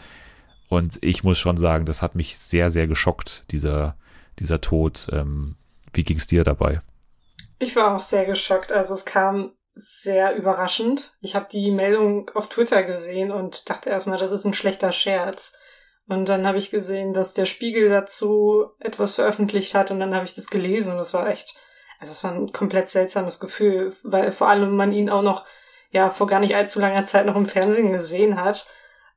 Und 0.70 0.98
ich 1.02 1.24
muss 1.24 1.38
schon 1.38 1.58
sagen, 1.58 1.84
das 1.84 2.00
hat 2.00 2.14
mich 2.14 2.38
sehr, 2.38 2.70
sehr 2.70 2.86
geschockt, 2.86 3.44
dieser, 3.50 3.96
dieser 4.38 4.62
Tod. 4.62 5.08
Ähm, 5.12 5.56
wie 5.92 6.04
ging 6.04 6.16
es 6.16 6.26
dir 6.26 6.42
dabei? 6.42 6.80
Ich 7.58 7.76
war 7.76 7.94
auch 7.94 8.00
sehr 8.00 8.24
geschockt. 8.24 8.72
Also 8.72 8.94
es 8.94 9.04
kam 9.04 9.50
sehr 9.74 10.36
überraschend. 10.36 11.12
Ich 11.20 11.34
habe 11.34 11.48
die 11.52 11.70
Meldung 11.70 12.30
auf 12.34 12.48
Twitter 12.48 12.82
gesehen 12.82 13.30
und 13.30 13.68
dachte 13.68 13.90
erstmal, 13.90 14.16
das 14.18 14.32
ist 14.32 14.46
ein 14.46 14.54
schlechter 14.54 14.90
Scherz. 14.90 15.58
Und 16.08 16.28
dann 16.28 16.46
habe 16.46 16.58
ich 16.58 16.70
gesehen, 16.70 17.12
dass 17.12 17.34
der 17.34 17.46
Spiegel 17.46 17.88
dazu 17.88 18.66
etwas 18.78 19.14
veröffentlicht 19.14 19.74
hat 19.74 19.90
und 19.90 19.98
dann 19.98 20.14
habe 20.14 20.24
ich 20.24 20.34
das 20.34 20.48
gelesen 20.48 20.92
und 20.92 20.98
das 20.98 21.14
war 21.14 21.28
echt, 21.28 21.56
also 21.98 22.12
es 22.12 22.22
war 22.22 22.32
ein 22.32 22.52
komplett 22.52 22.88
seltsames 22.88 23.40
Gefühl, 23.40 23.96
weil 24.04 24.30
vor 24.30 24.48
allem 24.48 24.76
man 24.76 24.92
ihn 24.92 25.10
auch 25.10 25.22
noch, 25.22 25.44
ja, 25.90 26.10
vor 26.10 26.28
gar 26.28 26.38
nicht 26.38 26.54
allzu 26.54 26.78
langer 26.78 27.04
Zeit 27.04 27.26
noch 27.26 27.34
im 27.34 27.46
Fernsehen 27.46 27.92
gesehen 27.92 28.40
hat. 28.40 28.66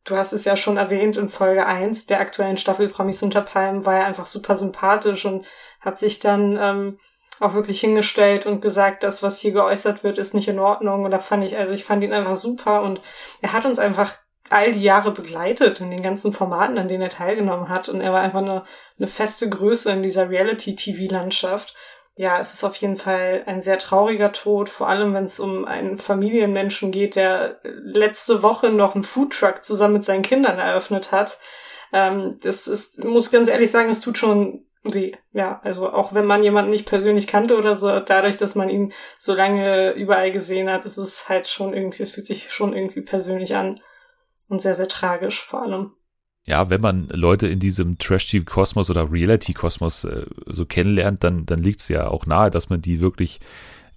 Du 0.03 0.15
hast 0.15 0.31
es 0.31 0.45
ja 0.45 0.57
schon 0.57 0.77
erwähnt 0.77 1.17
in 1.17 1.29
Folge 1.29 1.65
1 1.65 2.07
der 2.07 2.21
aktuellen 2.21 2.57
Staffel 2.57 2.89
Promis 2.89 3.21
unter 3.21 3.41
Palmen 3.41 3.85
war 3.85 3.97
er 3.97 4.05
einfach 4.05 4.25
super 4.25 4.55
sympathisch 4.55 5.25
und 5.25 5.45
hat 5.81 5.99
sich 5.99 6.19
dann 6.19 6.57
ähm, 6.59 6.99
auch 7.39 7.53
wirklich 7.53 7.79
hingestellt 7.81 8.45
und 8.45 8.61
gesagt, 8.61 9.03
das, 9.03 9.21
was 9.21 9.39
hier 9.39 9.51
geäußert 9.51 10.03
wird, 10.03 10.17
ist 10.17 10.33
nicht 10.33 10.47
in 10.47 10.59
Ordnung. 10.59 11.03
Und 11.03 11.11
da 11.11 11.19
fand 11.19 11.43
ich, 11.43 11.57
also 11.57 11.73
ich 11.73 11.83
fand 11.83 12.03
ihn 12.03 12.13
einfach 12.13 12.35
super 12.35 12.81
und 12.81 13.01
er 13.41 13.53
hat 13.53 13.65
uns 13.65 13.77
einfach 13.77 14.15
all 14.49 14.71
die 14.71 14.83
Jahre 14.83 15.11
begleitet 15.11 15.81
in 15.81 15.91
den 15.91 16.01
ganzen 16.01 16.33
Formaten, 16.33 16.77
an 16.77 16.87
denen 16.87 17.03
er 17.03 17.09
teilgenommen 17.09 17.69
hat. 17.69 17.89
Und 17.89 18.01
er 18.01 18.11
war 18.13 18.21
einfach 18.21 18.41
eine, 18.41 18.63
eine 18.97 19.07
feste 19.07 19.49
Größe 19.49 19.91
in 19.91 20.03
dieser 20.03 20.29
Reality-TV-Landschaft. 20.29 21.75
Ja, 22.15 22.39
es 22.39 22.53
ist 22.53 22.63
auf 22.63 22.75
jeden 22.75 22.97
Fall 22.97 23.43
ein 23.45 23.61
sehr 23.61 23.77
trauriger 23.77 24.33
Tod, 24.33 24.67
vor 24.67 24.89
allem 24.89 25.13
wenn 25.13 25.23
es 25.23 25.39
um 25.39 25.63
einen 25.65 25.97
Familienmenschen 25.97 26.91
geht, 26.91 27.15
der 27.15 27.61
letzte 27.63 28.43
Woche 28.43 28.71
noch 28.71 28.93
einen 28.95 29.05
Foodtruck 29.05 29.63
zusammen 29.63 29.93
mit 29.93 30.03
seinen 30.03 30.21
Kindern 30.21 30.59
eröffnet 30.59 31.13
hat. 31.13 31.39
Ähm, 31.93 32.37
das 32.43 32.67
ist, 32.67 33.03
muss 33.03 33.31
ganz 33.31 33.47
ehrlich 33.47 33.71
sagen, 33.71 33.89
es 33.89 34.01
tut 34.01 34.17
schon 34.17 34.65
weh. 34.83 35.13
Ja, 35.33 35.59
also 35.63 35.91
auch 35.91 36.13
wenn 36.13 36.25
man 36.25 36.43
jemanden 36.43 36.71
nicht 36.71 36.87
persönlich 36.87 37.27
kannte 37.27 37.57
oder 37.57 37.75
so, 37.75 37.99
dadurch, 37.99 38.37
dass 38.37 38.55
man 38.55 38.69
ihn 38.69 38.93
so 39.17 39.33
lange 39.33 39.91
überall 39.91 40.31
gesehen 40.31 40.69
hat, 40.69 40.85
ist 40.85 40.97
es 40.97 41.29
halt 41.29 41.47
schon 41.47 41.73
irgendwie, 41.73 42.03
es 42.03 42.11
fühlt 42.11 42.27
sich 42.27 42.51
schon 42.51 42.73
irgendwie 42.73 43.01
persönlich 43.01 43.55
an. 43.55 43.79
Und 44.49 44.61
sehr, 44.61 44.75
sehr 44.75 44.87
tragisch 44.87 45.41
vor 45.41 45.63
allem. 45.63 45.91
Ja, 46.45 46.69
wenn 46.69 46.81
man 46.81 47.07
Leute 47.09 47.47
in 47.47 47.59
diesem 47.59 47.99
Trash-TV-Kosmos 47.99 48.89
oder 48.89 49.11
Reality-Kosmos 49.11 50.05
äh, 50.05 50.25
so 50.47 50.65
kennenlernt, 50.65 51.23
dann, 51.23 51.45
dann 51.45 51.59
liegt 51.59 51.79
es 51.79 51.87
ja 51.89 52.07
auch 52.07 52.25
nahe, 52.25 52.49
dass 52.49 52.69
man 52.69 52.81
die 52.81 53.01
wirklich 53.01 53.39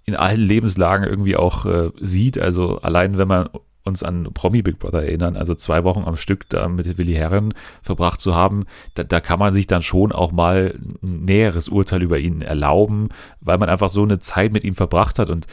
in 0.05 0.15
allen 0.15 0.39
Lebenslagen 0.39 1.07
irgendwie 1.07 1.35
auch 1.35 1.65
äh, 1.65 1.89
sieht. 1.99 2.37
Also 2.37 2.79
allein 2.79 3.17
wenn 3.17 3.27
man 3.27 3.49
uns 3.83 4.03
an 4.03 4.29
Promi 4.33 4.61
Big 4.61 4.79
Brother 4.79 5.03
erinnern, 5.03 5.35
also 5.35 5.55
zwei 5.55 5.83
Wochen 5.83 6.03
am 6.05 6.15
Stück 6.15 6.47
da 6.49 6.69
mit 6.69 6.97
Willi 6.97 7.13
Herren 7.13 7.53
verbracht 7.81 8.21
zu 8.21 8.35
haben, 8.35 8.65
da, 8.93 9.03
da 9.03 9.19
kann 9.19 9.39
man 9.39 9.53
sich 9.53 9.67
dann 9.67 9.81
schon 9.81 10.11
auch 10.11 10.31
mal 10.31 10.79
ein 11.01 11.25
näheres 11.25 11.69
Urteil 11.69 12.01
über 12.01 12.19
ihn 12.19 12.41
erlauben, 12.41 13.09
weil 13.41 13.57
man 13.57 13.69
einfach 13.69 13.89
so 13.89 14.03
eine 14.03 14.19
Zeit 14.19 14.53
mit 14.53 14.63
ihm 14.63 14.75
verbracht 14.75 15.19
hat 15.19 15.29
und 15.29 15.47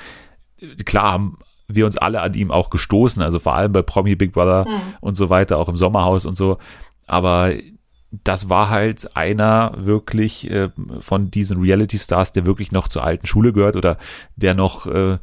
äh, 0.58 0.74
klar 0.84 1.12
haben 1.12 1.38
wir 1.74 1.86
uns 1.86 1.96
alle 1.96 2.20
an 2.20 2.34
ihm 2.34 2.50
auch 2.50 2.70
gestoßen, 2.70 3.22
also 3.22 3.38
vor 3.38 3.54
allem 3.54 3.72
bei 3.72 3.82
Promi 3.82 4.16
Big 4.16 4.32
Brother 4.32 4.66
mhm. 4.68 4.80
und 5.00 5.16
so 5.16 5.30
weiter, 5.30 5.58
auch 5.58 5.68
im 5.68 5.76
Sommerhaus 5.76 6.26
und 6.26 6.36
so. 6.36 6.58
Aber 7.06 7.52
das 8.10 8.48
war 8.48 8.70
halt 8.70 9.16
einer 9.16 9.72
wirklich 9.76 10.50
äh, 10.50 10.70
von 11.00 11.30
diesen 11.30 11.60
Reality 11.60 11.98
Stars, 11.98 12.32
der 12.32 12.46
wirklich 12.46 12.72
noch 12.72 12.88
zur 12.88 13.04
alten 13.04 13.26
Schule 13.26 13.52
gehört 13.52 13.76
oder 13.76 13.98
der 14.36 14.54
noch, 14.54 14.86
äh, 14.86 15.18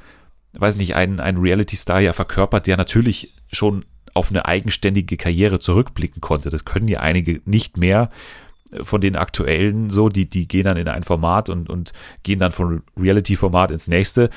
weiß 0.54 0.78
nicht, 0.78 0.96
einen, 0.96 1.20
einen 1.20 1.38
Reality 1.38 1.76
Star 1.76 2.00
ja 2.00 2.14
verkörpert, 2.14 2.68
der 2.68 2.78
natürlich 2.78 3.34
schon 3.52 3.86
auf 4.14 4.30
eine 4.32 4.46
eigenständige 4.46 5.18
Karriere 5.18 5.60
zurückblicken 5.60 6.22
konnte. 6.22 6.50
Das 6.50 6.66
können 6.66 6.88
ja 6.88 7.02
einige 7.02 7.42
nicht 7.46 7.78
mehr 7.78 8.10
von 8.82 9.02
den 9.02 9.16
aktuellen 9.16 9.90
so, 9.90 10.10
die, 10.10 10.30
die 10.30 10.48
gehen 10.48 10.64
dann 10.64 10.78
in 10.78 10.88
ein 10.88 11.04
Format 11.04 11.50
und, 11.50 11.70
und 11.70 11.94
gehen 12.24 12.40
dann 12.40 12.52
von 12.52 12.84
Reality-Format 13.00 13.72
ins 13.72 13.88
nächste 13.88 14.30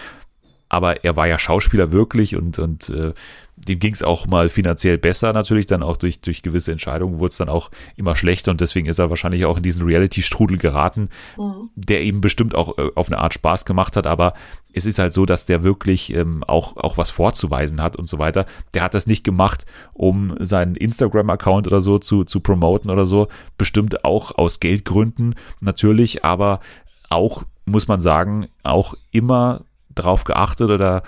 aber 0.71 1.05
er 1.05 1.17
war 1.17 1.27
ja 1.27 1.39
Schauspieler 1.39 1.93
wirklich 1.93 2.37
und, 2.37 2.59
und 2.59 2.89
äh, 2.89 3.13
dem 3.57 3.79
ging 3.79 3.93
es 3.93 4.03
auch 4.03 4.27
mal 4.27 4.49
finanziell 4.49 4.97
besser 4.97 5.35
natürlich, 5.35 5.67
dann 5.67 5.83
auch 5.83 5.99
durch, 5.99 6.21
durch 6.23 6.43
gewisse 6.43 6.73
Entscheidungen 6.73 7.19
wurde 7.19 7.33
es 7.33 7.37
dann 7.37 7.51
auch 7.51 7.71
immer 7.97 8.17
schlechter 8.17 8.51
und 8.53 8.61
deswegen 8.61 8.87
ist 8.87 8.99
er 8.99 9.11
wahrscheinlich 9.11 9.45
auch 9.45 9.59
in 9.59 9.63
diesen 9.63 9.85
Reality-Strudel 9.85 10.57
geraten, 10.57 11.11
mhm. 11.37 11.69
der 11.75 12.03
ihm 12.03 12.23
bestimmt 12.23 12.55
auch 12.55 12.79
äh, 12.79 12.89
auf 12.95 13.09
eine 13.09 13.19
Art 13.19 13.35
Spaß 13.35 13.67
gemacht 13.67 13.97
hat, 13.97 14.07
aber 14.07 14.33
es 14.73 14.87
ist 14.87 15.01
halt 15.01 15.13
so, 15.13 15.27
dass 15.27 15.45
der 15.45 15.65
wirklich 15.65 16.15
ähm, 16.15 16.45
auch, 16.45 16.77
auch 16.77 16.97
was 16.97 17.11
vorzuweisen 17.11 17.83
hat 17.83 17.97
und 17.97 18.09
so 18.09 18.19
weiter. 18.19 18.47
Der 18.73 18.83
hat 18.83 18.95
das 18.95 19.09
nicht 19.09 19.25
gemacht, 19.25 19.67
um 19.93 20.37
seinen 20.39 20.77
Instagram-Account 20.77 21.67
oder 21.67 21.81
so 21.81 21.99
zu, 21.99 22.25
zu 22.25 22.41
promoten 22.41 22.91
oder 22.91 23.05
so, 23.05 23.27
bestimmt 23.59 24.05
auch 24.05 24.39
aus 24.39 24.61
Geldgründen 24.61 25.35
natürlich, 25.61 26.25
aber 26.25 26.61
auch 27.09 27.43
muss 27.67 27.89
man 27.89 28.01
sagen, 28.01 28.47
auch 28.63 28.95
immer 29.11 29.65
drauf 29.95 30.25
geachtet 30.25 30.71
oder 30.71 31.03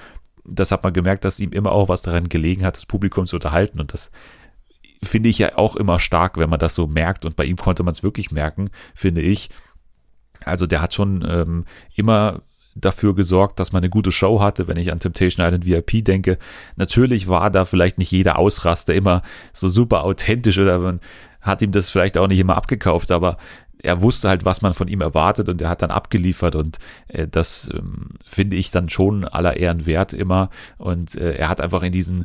das 0.45 0.73
hat 0.73 0.83
man 0.83 0.93
gemerkt, 0.93 1.25
dass 1.25 1.41
ihm 1.41 1.53
immer 1.53 1.73
auch 1.73 1.89
was 1.89 2.03
daran 2.03 2.29
gelegen 2.29 2.65
hat, 2.65 2.77
das 2.77 2.87
Publikum 2.87 3.27
zu 3.27 3.37
unterhalten 3.37 3.81
und 3.81 3.93
das 3.93 4.11
finde 5.03 5.29
ich 5.29 5.39
ja 5.39 5.57
auch 5.59 5.77
immer 5.77 5.99
stark, 5.99 6.37
wenn 6.37 6.51
man 6.51 6.61
das 6.61 6.75
so 6.75 6.87
merkt 6.87 7.25
und 7.25 7.37
bei 7.37 7.45
ihm 7.45 7.57
konnte 7.57 7.83
man 7.83 7.93
es 7.93 8.03
wirklich 8.03 8.31
merken, 8.31 8.71
finde 8.95 9.21
ich. 9.21 9.51
Also 10.45 10.67
der 10.67 10.81
hat 10.81 10.95
schon 10.95 11.25
ähm, 11.29 11.65
immer 11.95 12.43
dafür 12.75 13.15
gesorgt, 13.15 13.61
dass 13.61 13.73
man 13.73 13.83
eine 13.83 13.91
gute 13.91 14.13
Show 14.13 14.41
hatte, 14.41 14.67
wenn 14.67 14.77
ich 14.77 14.93
an 14.93 15.01
Temptation 15.01 15.45
Island 15.45 15.67
VIP 15.67 16.05
denke. 16.05 16.39
Natürlich 16.77 17.29
war 17.29 17.51
da 17.51 17.65
vielleicht 17.65 17.99
nicht 17.99 18.11
jeder 18.11 18.39
Ausraster 18.39 18.95
immer 18.95 19.23
so 19.53 19.69
super 19.69 20.05
authentisch 20.05 20.59
oder 20.59 20.79
man 20.79 21.01
hat 21.41 21.61
ihm 21.61 21.73
das 21.73 21.91
vielleicht 21.91 22.17
auch 22.17 22.29
nicht 22.29 22.39
immer 22.39 22.57
abgekauft, 22.57 23.11
aber 23.11 23.37
er 23.83 24.01
wusste 24.01 24.29
halt, 24.29 24.45
was 24.45 24.63
man 24.63 24.75
von 24.75 24.89
ihm 24.89 25.01
erwartet 25.01 25.49
und 25.49 25.61
er 25.61 25.69
hat 25.69 25.83
dann 25.83 25.91
abgeliefert 25.91 26.55
und 26.55 26.79
äh, 27.09 27.27
das 27.29 27.71
ähm, 27.75 28.11
finde 28.25 28.57
ich 28.57 28.71
dann 28.71 28.89
schon 28.89 29.25
aller 29.25 29.57
Ehren 29.57 29.87
wert 29.87 30.13
immer 30.13 30.51
und 30.79 31.15
äh, 31.17 31.35
er 31.35 31.49
hat 31.49 31.61
einfach 31.61 31.83
in 31.83 31.93
diesen 31.93 32.25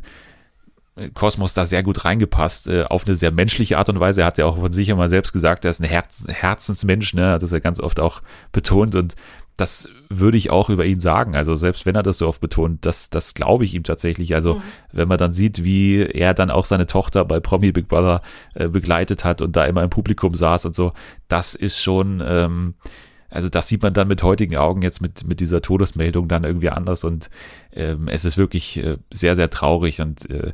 äh, 0.96 1.10
Kosmos 1.10 1.54
da 1.54 1.66
sehr 1.66 1.82
gut 1.82 2.04
reingepasst, 2.04 2.68
äh, 2.68 2.84
auf 2.84 3.06
eine 3.06 3.16
sehr 3.16 3.32
menschliche 3.32 3.78
Art 3.78 3.88
und 3.88 4.00
Weise. 4.00 4.22
Er 4.22 4.26
hat 4.26 4.38
ja 4.38 4.46
auch 4.46 4.58
von 4.58 4.72
sich 4.72 4.88
immer 4.88 5.08
selbst 5.08 5.32
gesagt, 5.32 5.64
er 5.64 5.70
ist 5.70 5.80
ein 5.80 5.88
Herz, 5.88 6.24
Herzensmensch, 6.28 7.14
ne? 7.14 7.32
hat 7.32 7.42
das 7.42 7.52
ja 7.52 7.58
ganz 7.58 7.80
oft 7.80 8.00
auch 8.00 8.22
betont 8.52 8.94
und 8.94 9.14
das 9.58 9.88
würde 10.08 10.38
ich 10.38 10.50
auch 10.50 10.70
über 10.70 10.86
ihn 10.86 11.00
sagen. 11.00 11.34
Also 11.34 11.56
selbst 11.56 11.84
wenn 11.84 11.96
er 11.96 12.04
das 12.04 12.18
so 12.18 12.28
oft 12.28 12.40
betont, 12.40 12.86
das, 12.86 13.10
das 13.10 13.34
glaube 13.34 13.64
ich 13.64 13.74
ihm 13.74 13.82
tatsächlich. 13.82 14.34
Also 14.34 14.54
mhm. 14.54 14.62
wenn 14.92 15.08
man 15.08 15.18
dann 15.18 15.32
sieht, 15.32 15.64
wie 15.64 16.00
er 16.00 16.32
dann 16.32 16.50
auch 16.50 16.64
seine 16.64 16.86
Tochter 16.86 17.24
bei 17.24 17.40
Promi 17.40 17.72
Big 17.72 17.88
Brother 17.88 18.22
äh, 18.54 18.68
begleitet 18.68 19.24
hat 19.24 19.42
und 19.42 19.56
da 19.56 19.64
immer 19.64 19.82
im 19.82 19.90
Publikum 19.90 20.34
saß 20.34 20.64
und 20.66 20.76
so, 20.76 20.92
das 21.26 21.56
ist 21.56 21.82
schon, 21.82 22.22
ähm, 22.24 22.74
also 23.30 23.48
das 23.48 23.66
sieht 23.66 23.82
man 23.82 23.92
dann 23.92 24.06
mit 24.06 24.22
heutigen 24.22 24.56
Augen 24.56 24.82
jetzt 24.82 25.02
mit, 25.02 25.26
mit 25.26 25.40
dieser 25.40 25.60
Todesmeldung 25.60 26.28
dann 26.28 26.44
irgendwie 26.44 26.70
anders 26.70 27.02
und 27.02 27.28
ähm, 27.72 28.06
es 28.06 28.24
ist 28.24 28.38
wirklich 28.38 28.76
äh, 28.76 28.98
sehr, 29.12 29.34
sehr 29.34 29.50
traurig 29.50 30.00
und 30.00 30.30
äh, 30.30 30.52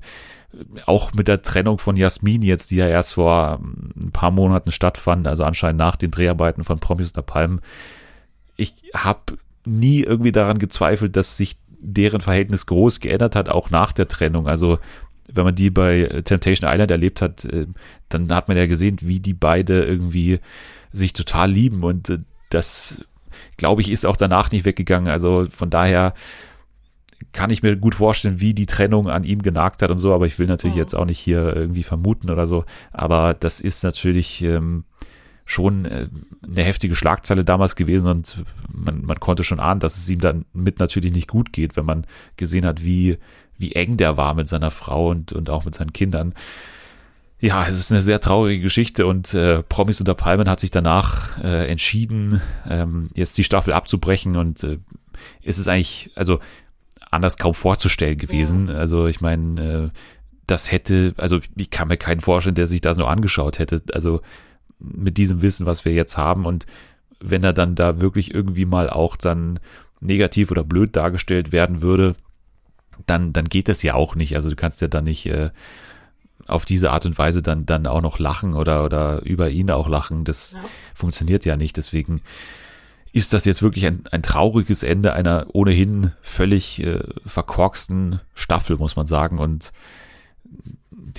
auch 0.87 1.13
mit 1.13 1.29
der 1.29 1.43
Trennung 1.43 1.79
von 1.79 1.97
Jasmin 1.97 2.41
jetzt, 2.41 2.71
die 2.71 2.77
ja 2.77 2.89
erst 2.89 3.15
vor 3.15 3.61
ähm, 3.61 3.91
ein 4.03 4.13
paar 4.13 4.31
Monaten 4.31 4.73
stattfand, 4.73 5.27
also 5.27 5.45
anscheinend 5.45 5.79
nach 5.79 5.97
den 5.97 6.11
Dreharbeiten 6.11 6.65
von 6.65 6.79
Promis 6.79 7.09
unter 7.09 7.23
Palmen, 7.23 7.61
ich 8.57 8.75
habe 8.95 9.39
nie 9.65 10.01
irgendwie 10.01 10.33
daran 10.33 10.59
gezweifelt, 10.59 11.17
dass 11.17 11.37
sich 11.37 11.57
deren 11.69 12.21
Verhältnis 12.21 12.67
groß 12.67 13.01
geändert 13.01 13.37
hat, 13.37 13.51
auch 13.51 13.71
nach 13.71 13.93
der 13.93 14.09
Trennung. 14.09 14.49
Also 14.49 14.79
wenn 15.33 15.45
man 15.45 15.55
die 15.55 15.71
bei 15.71 16.23
Temptation 16.25 16.71
Island 16.71 16.91
erlebt 16.91 17.23
hat, 17.23 17.45
äh, 17.45 17.67
dann 18.09 18.33
hat 18.33 18.49
man 18.49 18.57
ja 18.57 18.67
gesehen, 18.67 18.99
wie 19.01 19.21
die 19.21 19.35
beide 19.35 19.85
irgendwie 19.85 20.41
sich 20.93 21.13
total 21.13 21.51
lieben 21.51 21.83
und 21.83 22.09
äh, 22.11 22.19
das, 22.51 23.05
glaube 23.57 23.81
ich, 23.81 23.91
ist 23.91 24.07
auch 24.07 24.17
danach 24.17 24.51
nicht 24.51 24.65
weggegangen. 24.65 25.11
Also 25.11 25.47
von 25.51 25.71
daher 25.71 26.15
kann 27.33 27.51
ich 27.51 27.63
mir 27.63 27.77
gut 27.77 27.95
vorstellen, 27.95 28.41
wie 28.41 28.55
die 28.55 28.67
Trennung 28.67 29.09
an 29.09 29.25
ihm 29.25 29.43
genagt 29.43 29.83
hat 29.83 29.91
und 29.91 29.99
so, 29.99 30.15
aber 30.15 30.27
ich 30.27 30.39
will 30.39 30.47
natürlich 30.47 30.77
oh. 30.77 30.81
jetzt 30.81 30.95
auch 30.95 31.07
nicht 31.07 31.19
hier 31.19 31.55
irgendwie 31.57 31.83
vermuten 31.83 32.31
oder 32.31 32.47
so, 32.47 32.65
aber 32.93 33.35
das 33.35 33.61
ist 33.61 33.83
natürlich 33.83 34.43
ähm, 34.43 34.85
schon 35.45 35.85
äh, 35.85 36.09
eine 36.43 36.63
heftige 36.63 36.95
Schlagzeile 36.95 37.45
damals 37.45 37.77
gewesen 37.77 38.09
und 38.09 38.45
man, 38.73 39.05
man 39.05 39.21
konnte 39.21 39.45
schon 39.45 39.61
ahnen, 39.61 39.81
dass 39.81 39.99
es 39.99 40.09
ihm 40.09 40.21
dann 40.21 40.45
mit 40.53 40.79
natürlich 40.79 41.13
nicht 41.13 41.29
gut 41.29 41.53
geht, 41.53 41.77
wenn 41.77 41.85
man 41.85 42.07
gesehen 42.37 42.65
hat, 42.65 42.83
wie, 42.85 43.19
wie 43.59 43.73
eng 43.73 43.97
der 43.97 44.17
war 44.17 44.35
mit 44.35 44.49
seiner 44.49 44.71
Frau 44.71 45.11
und, 45.11 45.33
und 45.33 45.51
auch 45.51 45.65
mit 45.65 45.75
seinen 45.75 45.93
Kindern. 45.93 46.35
Ja, 47.41 47.67
es 47.69 47.79
ist 47.79 47.93
eine 47.93 48.01
sehr 48.01 48.21
traurige 48.21 48.63
Geschichte 48.63 49.07
und 49.07 49.35
äh, 49.35 49.63
Promis 49.63 50.01
unter 50.01 50.15
Palmen 50.15 50.49
hat 50.49 50.61
sich 50.61 50.71
danach 50.71 51.39
äh, 51.43 51.69
entschieden, 51.71 52.41
ähm, 52.69 53.11
jetzt 53.15 53.37
die 53.37 53.45
Staffel 53.45 53.75
abzubrechen 53.75 54.37
und 54.37 54.65
äh, 54.65 54.79
ist 55.43 55.59
es 55.59 55.69
eigentlich, 55.69 56.11
also 56.15 56.41
anders 57.11 57.37
kaum 57.37 57.55
vorzustellen 57.55 58.17
gewesen. 58.17 58.69
Ja. 58.69 58.77
Also 58.77 59.07
ich 59.07 59.21
meine, 59.21 59.91
äh, 59.93 59.99
das 60.47 60.73
hätte, 60.73 61.15
also 61.17 61.41
ich 61.57 61.71
kann 61.71 61.89
mir 61.89 61.97
keinen 61.97 62.21
vorstellen, 62.21 62.55
der 62.55 62.67
sich 62.67 62.81
das 62.81 62.97
nur 62.97 63.11
angeschaut 63.11 63.59
hätte. 63.59 63.83
Also 63.93 64.21
mit 64.79 65.17
diesem 65.19 65.43
Wissen, 65.43 65.67
was 65.67 65.85
wir 65.85 65.93
jetzt 65.93 66.17
haben 66.17 66.47
und 66.47 66.67
wenn 67.21 67.45
er 67.45 67.53
dann 67.53 67.75
da 67.75 68.01
wirklich 68.01 68.35
irgendwie 68.35 68.67
mal 68.67 68.91
auch 68.91 69.17
dann 69.17 69.59
negativ 70.01 70.51
oder 70.51 70.65
blöd 70.65 70.95
dargestellt 70.95 71.53
werden 71.53 71.81
würde, 71.81 72.15
dann, 73.07 73.33
dann 73.33 73.47
geht 73.47 73.69
das 73.69 73.83
ja 73.83 73.95
auch 73.95 74.15
nicht. 74.15 74.37
Also 74.37 74.51
du 74.51 74.57
kannst 74.57 74.81
ja 74.81 74.89
dann 74.89 75.05
nicht 75.05 75.27
äh, 75.27 75.51
auf 76.47 76.65
diese 76.65 76.91
Art 76.91 77.07
und 77.07 77.17
Weise 77.17 77.43
dann, 77.43 77.67
dann 77.67 77.87
auch 77.87 78.03
noch 78.03 78.19
lachen 78.19 78.55
oder, 78.55 78.85
oder 78.85 79.23
über 79.23 79.51
ihn 79.51 79.71
auch 79.71 79.89
lachen. 79.89 80.25
Das 80.25 80.53
ja. 80.53 80.61
funktioniert 80.95 81.45
ja 81.45 81.57
nicht. 81.57 81.77
Deswegen 81.77 82.21
ist 83.13 83.33
das 83.33 83.45
jetzt 83.45 83.63
wirklich 83.63 83.87
ein, 83.87 84.05
ein 84.11 84.23
trauriges 84.23 84.83
Ende 84.83 85.13
einer 85.15 85.47
ohnehin 85.53 86.13
völlig 86.21 86.83
äh, 86.83 87.01
verkorksten 87.25 88.21
Staffel, 88.35 88.77
muss 88.77 88.97
man 88.97 89.07
sagen. 89.07 89.39
Und 89.39 89.73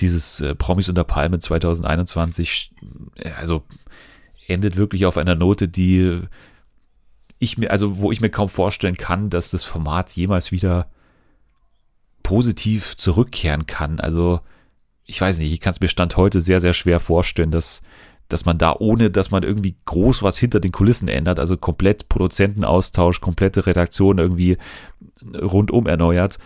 dieses 0.00 0.40
äh, 0.40 0.54
Promis 0.54 0.88
unter 0.88 1.04
Palme 1.04 1.38
2021, 1.38 2.72
äh, 3.16 3.30
also 3.30 3.62
endet 4.46 4.76
wirklich 4.76 5.06
auf 5.06 5.16
einer 5.16 5.34
Note, 5.34 5.68
die 5.68 6.22
ich 7.38 7.58
mir, 7.58 7.70
also 7.70 7.98
wo 7.98 8.12
ich 8.12 8.20
mir 8.20 8.30
kaum 8.30 8.48
vorstellen 8.48 8.96
kann, 8.96 9.30
dass 9.30 9.50
das 9.50 9.64
Format 9.64 10.12
jemals 10.12 10.52
wieder 10.52 10.88
positiv 12.22 12.96
zurückkehren 12.96 13.66
kann. 13.66 14.00
Also 14.00 14.40
ich 15.04 15.20
weiß 15.20 15.38
nicht, 15.38 15.52
ich 15.52 15.60
kann 15.60 15.72
es 15.72 15.80
mir 15.80 15.88
Stand 15.88 16.16
heute 16.16 16.40
sehr, 16.40 16.60
sehr 16.60 16.72
schwer 16.72 16.98
vorstellen, 16.98 17.50
dass, 17.50 17.82
dass 18.28 18.44
man 18.44 18.58
da, 18.58 18.74
ohne 18.78 19.10
dass 19.10 19.30
man 19.30 19.42
irgendwie 19.42 19.76
groß 19.84 20.22
was 20.22 20.38
hinter 20.38 20.60
den 20.60 20.72
Kulissen 20.72 21.08
ändert, 21.08 21.38
also 21.38 21.56
komplett 21.56 22.08
Produzentenaustausch, 22.08 23.20
komplette 23.20 23.66
Redaktion 23.66 24.18
irgendwie 24.18 24.58
rundum 25.40 25.86
erneuert, 25.86 26.38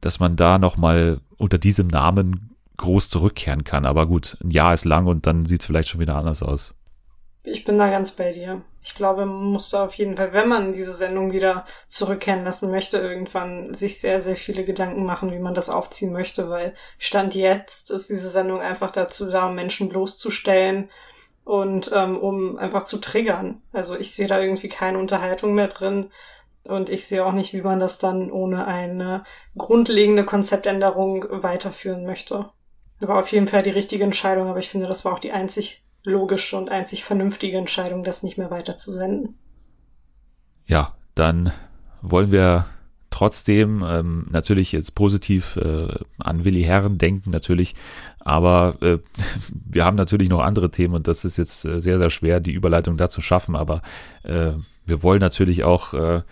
dass 0.00 0.18
man 0.18 0.36
da 0.36 0.58
nochmal 0.58 1.20
unter 1.36 1.58
diesem 1.58 1.86
Namen 1.86 2.51
groß 2.76 3.08
zurückkehren 3.08 3.64
kann. 3.64 3.86
Aber 3.86 4.06
gut, 4.06 4.36
ein 4.42 4.50
Jahr 4.50 4.74
ist 4.74 4.84
lang 4.84 5.06
und 5.06 5.26
dann 5.26 5.46
sieht 5.46 5.60
es 5.60 5.66
vielleicht 5.66 5.88
schon 5.88 6.00
wieder 6.00 6.16
anders 6.16 6.42
aus. 6.42 6.74
Ich 7.44 7.64
bin 7.64 7.76
da 7.76 7.90
ganz 7.90 8.12
bei 8.12 8.30
dir. 8.30 8.62
Ich 8.84 8.94
glaube, 8.94 9.26
man 9.26 9.44
muss 9.46 9.70
da 9.70 9.84
auf 9.84 9.94
jeden 9.94 10.16
Fall, 10.16 10.32
wenn 10.32 10.48
man 10.48 10.72
diese 10.72 10.92
Sendung 10.92 11.32
wieder 11.32 11.66
zurückkehren 11.88 12.44
lassen 12.44 12.70
möchte, 12.70 12.98
irgendwann 12.98 13.74
sich 13.74 14.00
sehr, 14.00 14.20
sehr 14.20 14.36
viele 14.36 14.64
Gedanken 14.64 15.04
machen, 15.04 15.32
wie 15.32 15.40
man 15.40 15.54
das 15.54 15.68
aufziehen 15.68 16.12
möchte, 16.12 16.48
weil 16.50 16.74
Stand 16.98 17.34
jetzt 17.34 17.90
ist 17.90 18.10
diese 18.10 18.30
Sendung 18.30 18.60
einfach 18.60 18.92
dazu 18.92 19.28
da, 19.28 19.48
Menschen 19.50 19.88
bloßzustellen 19.88 20.88
und 21.44 21.90
ähm, 21.92 22.16
um 22.16 22.58
einfach 22.58 22.84
zu 22.84 22.98
triggern. 22.98 23.60
Also 23.72 23.96
ich 23.96 24.14
sehe 24.14 24.28
da 24.28 24.40
irgendwie 24.40 24.68
keine 24.68 24.98
Unterhaltung 24.98 25.54
mehr 25.54 25.68
drin. 25.68 26.10
Und 26.64 26.90
ich 26.90 27.06
sehe 27.06 27.24
auch 27.24 27.32
nicht, 27.32 27.54
wie 27.54 27.62
man 27.62 27.80
das 27.80 27.98
dann 27.98 28.30
ohne 28.30 28.66
eine 28.68 29.24
grundlegende 29.58 30.24
Konzeptänderung 30.24 31.26
weiterführen 31.28 32.06
möchte. 32.06 32.50
War 33.08 33.18
auf 33.18 33.32
jeden 33.32 33.48
Fall 33.48 33.62
die 33.62 33.70
richtige 33.70 34.04
Entscheidung, 34.04 34.48
aber 34.48 34.58
ich 34.58 34.68
finde, 34.68 34.86
das 34.86 35.04
war 35.04 35.12
auch 35.12 35.18
die 35.18 35.32
einzig 35.32 35.82
logische 36.04 36.56
und 36.56 36.70
einzig 36.70 37.04
vernünftige 37.04 37.56
Entscheidung, 37.58 38.02
das 38.02 38.22
nicht 38.22 38.38
mehr 38.38 38.50
weiter 38.50 38.76
zu 38.76 38.90
senden. 38.92 39.38
Ja, 40.66 40.94
dann 41.14 41.52
wollen 42.00 42.32
wir 42.32 42.66
trotzdem 43.10 43.84
ähm, 43.86 44.26
natürlich 44.30 44.72
jetzt 44.72 44.94
positiv 44.94 45.56
äh, 45.56 45.94
an 46.18 46.44
Willi 46.44 46.64
Herren 46.64 46.98
denken, 46.98 47.30
natürlich, 47.30 47.74
aber 48.20 48.76
äh, 48.80 48.98
wir 49.52 49.84
haben 49.84 49.96
natürlich 49.96 50.28
noch 50.28 50.40
andere 50.40 50.70
Themen 50.70 50.94
und 50.94 51.06
das 51.06 51.24
ist 51.24 51.36
jetzt 51.36 51.64
äh, 51.64 51.80
sehr, 51.80 51.98
sehr 51.98 52.10
schwer, 52.10 52.40
die 52.40 52.52
Überleitung 52.52 52.96
dazu 52.96 53.20
schaffen, 53.20 53.54
aber 53.54 53.82
äh, 54.24 54.52
wir 54.84 55.02
wollen 55.02 55.20
natürlich 55.20 55.62
auch 55.62 55.94
äh, 55.94 56.22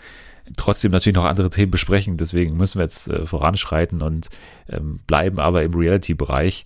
trotzdem 0.57 0.93
natürlich 0.93 1.17
noch 1.17 1.25
andere 1.25 1.51
Themen 1.51 1.71
besprechen. 1.71 2.17
Deswegen 2.17 2.57
müssen 2.57 2.79
wir 2.79 2.85
jetzt 2.85 3.09
äh, 3.09 3.27
voranschreiten 3.27 4.03
und 4.03 4.29
ähm, 4.69 5.01
bleiben 5.07 5.39
aber 5.39 5.63
im 5.63 5.75
Reality-Bereich 5.75 6.65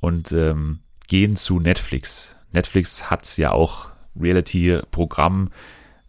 und 0.00 0.32
ähm, 0.32 0.80
gehen 1.08 1.36
zu 1.36 1.60
Netflix. 1.60 2.36
Netflix 2.52 3.10
hat 3.10 3.36
ja 3.36 3.52
auch 3.52 3.88
Reality-Programm 4.18 5.50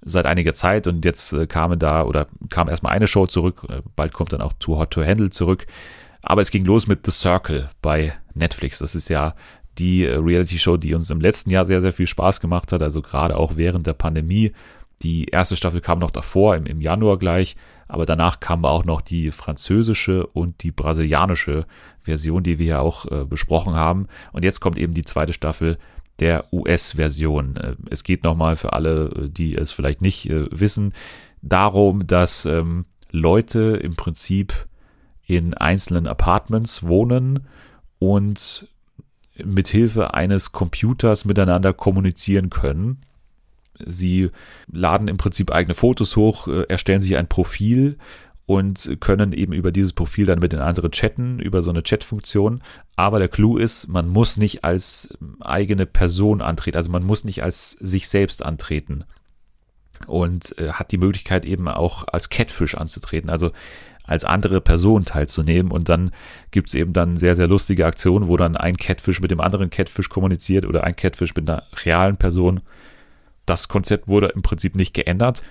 seit 0.01 0.25
einiger 0.27 0.53
Zeit 0.53 0.87
und 0.87 1.03
jetzt 1.03 1.33
äh, 1.33 1.47
kam 1.47 1.77
da 1.79 2.03
oder 2.03 2.27
kam 2.49 2.69
erstmal 2.69 2.93
eine 2.93 3.07
Show 3.07 3.25
zurück, 3.25 3.65
äh, 3.69 3.81
bald 3.95 4.13
kommt 4.13 4.33
dann 4.33 4.41
auch 4.41 4.53
Too 4.53 4.77
Hot 4.77 4.91
to 4.91 5.03
Handle 5.03 5.31
zurück. 5.31 5.65
Aber 6.21 6.41
es 6.41 6.51
ging 6.51 6.65
los 6.65 6.87
mit 6.87 7.05
The 7.05 7.11
Circle 7.11 7.69
bei 7.81 8.13
Netflix. 8.33 8.79
Das 8.79 8.95
ist 8.95 9.09
ja 9.09 9.35
die 9.77 10.05
äh, 10.05 10.15
Reality-Show, 10.15 10.77
die 10.77 10.93
uns 10.93 11.09
im 11.09 11.21
letzten 11.21 11.49
Jahr 11.49 11.65
sehr, 11.65 11.81
sehr 11.81 11.93
viel 11.93 12.07
Spaß 12.07 12.39
gemacht 12.39 12.71
hat, 12.71 12.81
also 12.81 13.01
gerade 13.01 13.35
auch 13.35 13.55
während 13.55 13.87
der 13.87 13.93
Pandemie 13.93 14.53
die 15.03 15.25
erste 15.25 15.55
Staffel 15.55 15.81
kam 15.81 15.99
noch 15.99 16.11
davor, 16.11 16.55
im, 16.55 16.65
im 16.65 16.81
Januar 16.81 17.17
gleich, 17.17 17.55
aber 17.87 18.05
danach 18.05 18.39
kam 18.39 18.65
auch 18.65 18.85
noch 18.85 19.01
die 19.01 19.31
französische 19.31 20.25
und 20.27 20.63
die 20.63 20.71
brasilianische 20.71 21.65
Version, 22.01 22.43
die 22.43 22.59
wir 22.59 22.65
ja 22.65 22.79
auch 22.79 23.05
äh, 23.11 23.25
besprochen 23.25 23.75
haben. 23.75 24.07
Und 24.31 24.43
jetzt 24.43 24.59
kommt 24.59 24.77
eben 24.77 24.93
die 24.93 25.05
zweite 25.05 25.33
Staffel 25.33 25.77
der 26.19 26.51
US-Version. 26.53 27.57
Äh, 27.57 27.75
es 27.89 28.03
geht 28.03 28.23
nochmal 28.23 28.55
für 28.55 28.73
alle, 28.73 29.09
äh, 29.09 29.29
die 29.29 29.55
es 29.55 29.71
vielleicht 29.71 30.01
nicht 30.01 30.29
äh, 30.29 30.47
wissen, 30.51 30.93
darum, 31.41 32.07
dass 32.07 32.45
ähm, 32.45 32.85
Leute 33.11 33.79
im 33.81 33.95
Prinzip 33.95 34.67
in 35.27 35.53
einzelnen 35.53 36.07
Apartments 36.07 36.83
wohnen 36.83 37.47
und 37.99 38.67
mithilfe 39.43 40.13
eines 40.13 40.51
Computers 40.51 41.25
miteinander 41.25 41.73
kommunizieren 41.73 42.49
können. 42.49 43.01
Sie 43.85 44.29
laden 44.71 45.07
im 45.07 45.17
Prinzip 45.17 45.51
eigene 45.51 45.75
Fotos 45.75 46.15
hoch, 46.15 46.47
äh, 46.47 46.63
erstellen 46.69 47.01
sich 47.01 47.17
ein 47.17 47.27
Profil 47.27 47.97
und 48.45 48.97
können 48.99 49.33
eben 49.33 49.53
über 49.53 49.71
dieses 49.71 49.93
Profil 49.93 50.25
dann 50.27 50.39
mit 50.39 50.53
den 50.53 50.59
anderen 50.59 50.91
chatten, 50.91 51.39
über 51.39 51.63
so 51.63 51.71
eine 51.71 51.81
Chatfunktion. 51.81 52.61
Aber 52.95 53.19
der 53.19 53.27
Clou 53.27 53.57
ist, 53.57 53.87
man 53.87 54.07
muss 54.07 54.37
nicht 54.37 54.63
als 54.63 55.09
eigene 55.39 55.85
Person 55.85 56.41
antreten, 56.41 56.77
also 56.77 56.91
man 56.91 57.03
muss 57.03 57.23
nicht 57.23 57.43
als 57.43 57.71
sich 57.71 58.07
selbst 58.07 58.43
antreten. 58.45 59.05
und 60.07 60.57
äh, 60.59 60.73
hat 60.73 60.91
die 60.91 60.97
Möglichkeit 60.97 61.45
eben 61.45 61.67
auch 61.67 62.05
als 62.07 62.29
Catfish 62.29 62.75
anzutreten, 62.75 63.29
also 63.29 63.51
als 64.03 64.23
andere 64.23 64.61
Person 64.61 65.05
teilzunehmen 65.05 65.71
und 65.71 65.89
dann 65.89 66.11
gibt 66.51 66.67
es 66.67 66.75
eben 66.75 66.93
dann 66.93 67.17
sehr, 67.17 67.35
sehr 67.35 67.47
lustige 67.47 67.85
Aktionen, 67.85 68.27
wo 68.27 68.37
dann 68.37 68.55
ein 68.55 68.77
Catfish 68.77 69.19
mit 69.19 69.31
dem 69.31 69.39
anderen 69.39 69.69
Catfish 69.69 70.09
kommuniziert 70.09 70.65
oder 70.65 70.83
ein 70.83 70.95
Catfish 70.95 71.33
mit 71.35 71.49
einer 71.49 71.63
realen 71.83 72.17
Person. 72.17 72.61
Das 73.45 73.67
Konzept 73.67 74.07
wurde 74.07 74.27
im 74.27 74.41
Prinzip 74.41 74.75
nicht 74.75 74.93
geändert. 74.93 75.41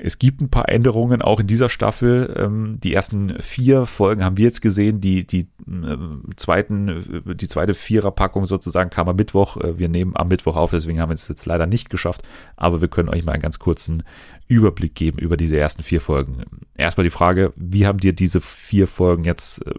Es 0.00 0.20
gibt 0.20 0.40
ein 0.40 0.48
paar 0.48 0.68
Änderungen 0.68 1.22
auch 1.22 1.40
in 1.40 1.48
dieser 1.48 1.68
Staffel. 1.68 2.32
Ähm, 2.38 2.78
die 2.80 2.94
ersten 2.94 3.42
vier 3.42 3.84
Folgen 3.84 4.24
haben 4.24 4.36
wir 4.36 4.44
jetzt 4.44 4.62
gesehen. 4.62 5.00
Die, 5.00 5.26
die 5.26 5.48
äh, 5.66 5.96
zweiten, 6.36 7.24
die 7.36 7.48
zweite 7.48 7.74
Viererpackung 7.74 8.46
sozusagen 8.46 8.90
kam 8.90 9.08
am 9.08 9.16
Mittwoch. 9.16 9.56
Äh, 9.56 9.78
wir 9.80 9.88
nehmen 9.88 10.12
am 10.14 10.28
Mittwoch 10.28 10.54
auf, 10.54 10.70
deswegen 10.70 11.00
haben 11.00 11.10
wir 11.10 11.16
es 11.16 11.26
jetzt 11.26 11.46
leider 11.46 11.66
nicht 11.66 11.90
geschafft. 11.90 12.22
Aber 12.56 12.80
wir 12.80 12.86
können 12.86 13.08
euch 13.08 13.24
mal 13.24 13.32
einen 13.32 13.42
ganz 13.42 13.58
kurzen 13.58 14.04
Überblick 14.46 14.94
geben 14.94 15.18
über 15.18 15.36
diese 15.36 15.58
ersten 15.58 15.82
vier 15.82 16.00
Folgen. 16.00 16.44
Erstmal 16.76 17.04
die 17.04 17.10
Frage, 17.10 17.52
wie 17.56 17.84
haben 17.84 17.98
dir 17.98 18.12
diese 18.12 18.40
vier 18.40 18.86
Folgen 18.86 19.24
jetzt 19.24 19.66
äh, 19.66 19.74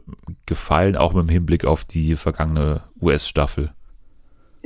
gefallen, 0.45 0.97
auch 0.97 1.13
mit 1.13 1.29
dem 1.29 1.31
Hinblick 1.31 1.63
auf 1.63 1.85
die 1.85 2.17
vergangene 2.17 2.83
US-Staffel? 3.01 3.71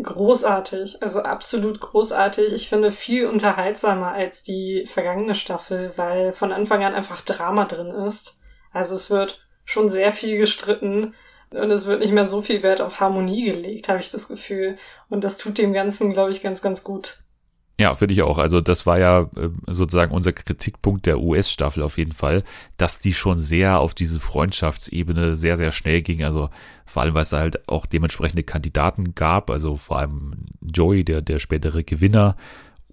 Großartig, 0.01 1.03
also 1.03 1.21
absolut 1.21 1.79
großartig. 1.79 2.51
Ich 2.51 2.67
finde 2.67 2.89
viel 2.89 3.27
unterhaltsamer 3.27 4.11
als 4.11 4.41
die 4.41 4.85
vergangene 4.87 5.35
Staffel, 5.35 5.93
weil 5.97 6.33
von 6.33 6.51
Anfang 6.51 6.83
an 6.83 6.95
einfach 6.95 7.21
Drama 7.21 7.65
drin 7.65 7.91
ist. 8.05 8.37
Also 8.71 8.95
es 8.95 9.11
wird 9.11 9.45
schon 9.65 9.89
sehr 9.89 10.11
viel 10.11 10.37
gestritten 10.37 11.13
und 11.51 11.69
es 11.69 11.85
wird 11.85 11.99
nicht 11.99 12.11
mehr 12.11 12.25
so 12.25 12.41
viel 12.41 12.63
Wert 12.63 12.81
auf 12.81 12.99
Harmonie 12.99 13.45
gelegt, 13.45 13.87
habe 13.87 13.99
ich 13.99 14.09
das 14.09 14.27
Gefühl. 14.27 14.77
Und 15.09 15.23
das 15.23 15.37
tut 15.37 15.59
dem 15.59 15.73
Ganzen, 15.73 16.13
glaube 16.13 16.31
ich, 16.31 16.41
ganz, 16.41 16.63
ganz 16.63 16.83
gut. 16.83 17.22
Ja, 17.79 17.95
finde 17.95 18.13
ich 18.13 18.21
auch. 18.21 18.37
Also 18.37 18.61
das 18.61 18.85
war 18.85 18.99
ja 18.99 19.21
äh, 19.35 19.49
sozusagen 19.67 20.13
unser 20.13 20.31
Kritikpunkt 20.31 21.07
der 21.07 21.19
US-Staffel 21.19 21.81
auf 21.81 21.97
jeden 21.97 22.11
Fall, 22.11 22.43
dass 22.77 22.99
die 22.99 23.13
schon 23.13 23.39
sehr 23.39 23.79
auf 23.79 23.95
diese 23.95 24.19
Freundschaftsebene 24.19 25.35
sehr, 25.35 25.57
sehr 25.57 25.71
schnell 25.71 26.03
ging. 26.03 26.23
Also 26.23 26.49
vor 26.85 27.01
allem, 27.01 27.15
weil 27.15 27.23
es 27.23 27.33
halt 27.33 27.67
auch 27.67 27.87
dementsprechende 27.87 28.43
Kandidaten 28.43 29.15
gab. 29.15 29.49
Also 29.49 29.75
vor 29.77 29.97
allem 29.97 30.45
Joey, 30.61 31.03
der, 31.03 31.21
der 31.21 31.39
spätere 31.39 31.83
Gewinner 31.83 32.35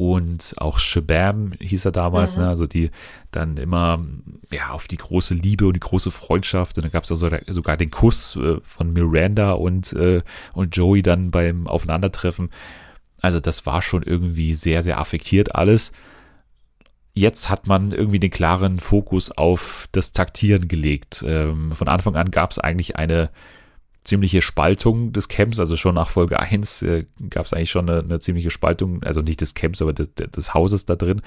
und 0.01 0.55
auch 0.57 0.79
Shabam 0.79 1.53
hieß 1.61 1.85
er 1.85 1.93
damals, 1.93 2.37
mhm. 2.37 2.45
ne? 2.45 2.49
also 2.49 2.67
die 2.67 2.91
dann 3.33 3.59
immer 3.59 4.01
ja 4.51 4.71
auf 4.71 4.89
die 4.89 4.97
große 4.97 5.35
Liebe 5.35 5.67
und 5.67 5.75
die 5.75 5.81
große 5.81 6.11
Freundschaft 6.11 6.79
und 6.79 6.85
dann 6.85 6.91
gab 6.91 7.05
es 7.05 7.11
also 7.11 7.29
sogar 7.49 7.77
den 7.77 7.91
Kuss 7.91 8.35
äh, 8.37 8.57
von 8.63 8.95
Miranda 8.95 9.53
und 9.53 9.93
äh, 9.93 10.23
und 10.55 10.75
Joey 10.75 11.03
dann 11.03 11.31
beim 11.31 11.67
Aufeinandertreffen. 11.67 12.49
Also 13.21 13.41
das 13.41 13.67
war 13.67 13.83
schon 13.83 14.03
irgendwie 14.03 14.55
sehr, 14.55 14.83
sehr 14.83 14.99
affektiert 14.99 15.55
alles. 15.55 15.93
Jetzt 17.13 17.51
hat 17.51 17.67
man 17.67 17.93
irgendwie 17.93 18.21
den 18.21 18.31
klaren 18.31 18.81
Fokus 18.81 19.31
auf 19.33 19.89
das 19.93 20.13
Taktieren 20.13 20.69
gelegt. 20.69 21.25
Ähm, 21.27 21.73
von 21.73 21.89
Anfang 21.89 22.17
an 22.17 22.31
gab 22.31 22.53
es 22.53 22.59
eigentlich 22.59 22.97
eine 22.97 23.31
ziemliche 24.05 24.43
Spaltung 24.43 25.13
des 25.13 25.29
Camps, 25.29 25.61
also 25.61 25.77
schon 25.77 25.95
nach 25.95 26.09
Folge 26.09 26.41
1 26.41 26.83
äh, 26.83 27.07
gab 27.29 27.47
es 27.47 27.53
eigentlich 27.53 27.71
schon 27.71 27.89
eine, 27.89 28.01
eine, 28.01 28.21
ziemliche 28.21 28.51
Spaltung, 28.51 29.03
also 29.03 29.21
nicht 29.21 29.41
des 29.41 29.55
Camps, 29.55 29.83
aber 29.83 29.93
des, 29.93 30.15
des 30.15 30.55
Hauses 30.55 30.87
da 30.87 30.97
drin. 30.97 31.21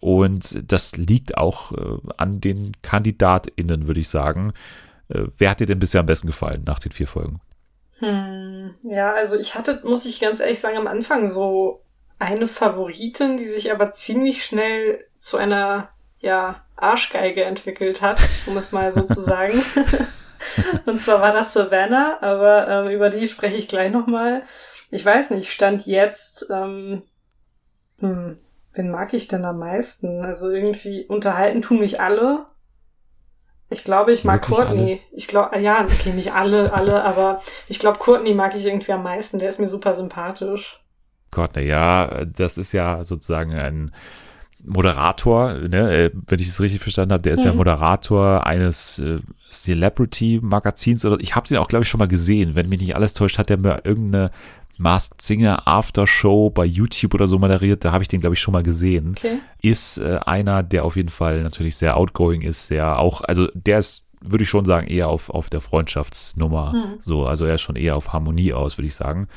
Und 0.00 0.70
das 0.70 0.96
liegt 0.96 1.38
auch 1.38 1.72
äh, 1.72 1.98
an 2.16 2.40
den 2.40 2.72
KandidatInnen, 2.82 3.86
würde 3.86 4.00
ich 4.00 4.08
sagen. 4.08 4.52
Äh, 5.08 5.24
wer 5.38 5.50
hat 5.50 5.60
dir 5.60 5.66
denn 5.66 5.78
bisher 5.78 6.00
am 6.00 6.06
besten 6.06 6.26
gefallen 6.26 6.62
nach 6.66 6.78
den 6.78 6.92
vier 6.92 7.06
Folgen? 7.06 7.40
Hm, 8.04 8.74
ja, 8.82 9.14
also 9.14 9.38
ich 9.38 9.54
hatte, 9.54 9.80
muss 9.82 10.04
ich 10.04 10.20
ganz 10.20 10.38
ehrlich 10.38 10.60
sagen, 10.60 10.76
am 10.76 10.86
Anfang 10.86 11.30
so 11.30 11.80
eine 12.18 12.46
Favoritin, 12.46 13.38
die 13.38 13.46
sich 13.46 13.72
aber 13.72 13.92
ziemlich 13.92 14.44
schnell 14.44 15.06
zu 15.18 15.38
einer, 15.38 15.88
ja, 16.18 16.62
Arschgeige 16.76 17.44
entwickelt 17.44 18.02
hat, 18.02 18.20
um 18.46 18.58
es 18.58 18.72
mal 18.72 18.92
so 18.92 19.02
zu 19.02 19.20
sagen. 19.20 19.62
Und 20.86 21.00
zwar 21.00 21.22
war 21.22 21.32
das 21.32 21.54
Savannah, 21.54 22.18
aber 22.20 22.68
ähm, 22.68 22.90
über 22.90 23.08
die 23.08 23.26
spreche 23.26 23.56
ich 23.56 23.68
gleich 23.68 23.90
nochmal. 23.90 24.42
Ich 24.90 25.04
weiß 25.04 25.30
nicht, 25.30 25.50
stand 25.50 25.86
jetzt, 25.86 26.46
ähm, 26.50 27.02
hm, 28.00 28.38
wen 28.74 28.90
mag 28.90 29.14
ich 29.14 29.28
denn 29.28 29.46
am 29.46 29.60
meisten? 29.60 30.22
Also 30.22 30.50
irgendwie 30.50 31.06
unterhalten 31.06 31.62
tun 31.62 31.78
mich 31.78 32.02
alle. 32.02 32.44
Ich 33.74 33.82
glaube, 33.82 34.12
ich 34.12 34.22
mag 34.24 34.48
Wirklich 34.48 34.66
Courtney. 34.66 34.92
Alle? 34.92 34.98
Ich 35.12 35.26
glaube, 35.26 35.58
ja, 35.58 35.84
okay, 35.84 36.12
nicht 36.12 36.32
alle, 36.32 36.72
alle, 36.72 37.04
aber 37.04 37.40
ich 37.68 37.80
glaube, 37.80 37.98
Courtney 37.98 38.32
mag 38.32 38.54
ich 38.54 38.64
irgendwie 38.64 38.92
am 38.92 39.02
meisten. 39.02 39.40
Der 39.40 39.48
ist 39.48 39.58
mir 39.58 39.66
super 39.66 39.94
sympathisch. 39.94 40.80
Courtney, 41.32 41.64
ja, 41.64 42.24
das 42.24 42.56
ist 42.56 42.72
ja 42.72 43.02
sozusagen 43.02 43.52
ein 43.52 43.92
Moderator, 44.62 45.54
ne, 45.54 45.92
äh, 45.92 46.10
wenn 46.28 46.38
ich 46.38 46.48
es 46.48 46.60
richtig 46.60 46.80
verstanden 46.80 47.12
habe, 47.12 47.22
der 47.22 47.34
ist 47.34 47.40
mhm. 47.40 47.46
ja 47.46 47.54
Moderator 47.54 48.46
eines 48.46 49.00
äh, 49.00 49.18
Celebrity-Magazins 49.50 51.04
oder 51.04 51.18
ich 51.20 51.34
habe 51.34 51.48
den 51.48 51.58
auch, 51.58 51.68
glaube 51.68 51.82
ich, 51.82 51.88
schon 51.88 51.98
mal 51.98 52.08
gesehen. 52.08 52.54
Wenn 52.54 52.68
mich 52.68 52.80
nicht 52.80 52.94
alles 52.94 53.12
täuscht, 53.12 53.38
hat 53.38 53.50
der 53.50 53.58
mir 53.58 53.80
irgendeine 53.84 54.30
Masked 54.76 55.22
Singer 55.22 55.66
After 55.66 56.06
Show 56.06 56.50
bei 56.50 56.64
YouTube 56.64 57.14
oder 57.14 57.28
so 57.28 57.38
moderiert, 57.38 57.84
da 57.84 57.92
habe 57.92 58.02
ich 58.02 58.08
den, 58.08 58.20
glaube 58.20 58.34
ich, 58.34 58.40
schon 58.40 58.52
mal 58.52 58.62
gesehen. 58.62 59.14
Okay. 59.16 59.38
Ist 59.62 59.98
äh, 59.98 60.18
einer, 60.24 60.62
der 60.62 60.84
auf 60.84 60.96
jeden 60.96 61.08
Fall 61.08 61.42
natürlich 61.42 61.76
sehr 61.76 61.96
outgoing 61.96 62.42
ist, 62.42 62.66
sehr 62.66 62.98
auch, 62.98 63.22
also 63.22 63.48
der 63.54 63.78
ist, 63.78 64.04
würde 64.20 64.44
ich 64.44 64.48
schon 64.48 64.64
sagen, 64.64 64.86
eher 64.86 65.08
auf, 65.08 65.30
auf 65.30 65.50
der 65.50 65.60
Freundschaftsnummer. 65.60 66.72
Hm. 66.72 66.98
So, 67.02 67.26
also 67.26 67.44
er 67.44 67.54
ist 67.56 67.62
schon 67.62 67.76
eher 67.76 67.96
auf 67.96 68.12
Harmonie 68.12 68.52
aus, 68.52 68.78
würde 68.78 68.88
ich 68.88 68.94
sagen. 68.94 69.28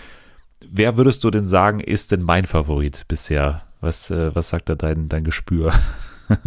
Wer 0.60 0.98
würdest 0.98 1.24
du 1.24 1.30
denn 1.30 1.48
sagen, 1.48 1.80
ist 1.80 2.12
denn 2.12 2.24
mein 2.24 2.46
Favorit 2.46 3.06
bisher? 3.08 3.64
Was, 3.80 4.10
äh, 4.10 4.34
was 4.36 4.50
sagt 4.50 4.70
da 4.70 4.76
dein, 4.76 5.08
dein 5.08 5.24
Gespür? 5.24 5.72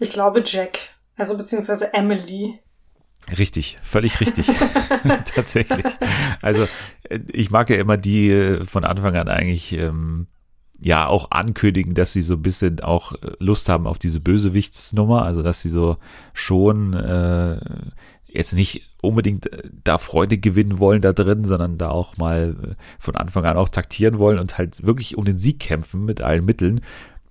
ich 0.00 0.10
glaube 0.10 0.42
Jack. 0.44 0.78
Also 1.16 1.36
beziehungsweise 1.36 1.94
Emily. 1.94 2.58
Richtig, 3.36 3.78
völlig 3.82 4.20
richtig. 4.20 4.46
Tatsächlich. 5.24 5.86
Also 6.42 6.66
ich 7.32 7.50
mag 7.50 7.70
ja 7.70 7.76
immer 7.76 7.96
die 7.96 8.30
äh, 8.30 8.64
von 8.64 8.84
Anfang 8.84 9.16
an 9.16 9.28
eigentlich 9.28 9.72
ähm, 9.72 10.26
ja 10.80 11.06
auch 11.06 11.30
ankündigen, 11.30 11.94
dass 11.94 12.12
sie 12.12 12.22
so 12.22 12.34
ein 12.34 12.42
bisschen 12.42 12.80
auch 12.80 13.12
äh, 13.12 13.32
Lust 13.38 13.68
haben 13.68 13.86
auf 13.86 13.98
diese 13.98 14.20
Bösewichtsnummer, 14.20 15.24
also 15.24 15.42
dass 15.42 15.62
sie 15.62 15.70
so 15.70 15.96
schon 16.32 16.94
äh, 16.94 17.58
jetzt 18.26 18.52
nicht 18.52 18.90
unbedingt 19.00 19.52
äh, 19.52 19.62
da 19.84 19.98
Freude 19.98 20.38
gewinnen 20.38 20.78
wollen 20.78 21.00
da 21.00 21.12
drin, 21.12 21.44
sondern 21.44 21.78
da 21.78 21.90
auch 21.90 22.16
mal 22.16 22.76
von 22.98 23.16
Anfang 23.16 23.44
an 23.44 23.56
auch 23.56 23.68
taktieren 23.68 24.18
wollen 24.18 24.38
und 24.38 24.58
halt 24.58 24.84
wirklich 24.84 25.16
um 25.16 25.24
den 25.24 25.38
Sieg 25.38 25.60
kämpfen 25.60 26.04
mit 26.04 26.20
allen 26.20 26.44
Mitteln. 26.44 26.80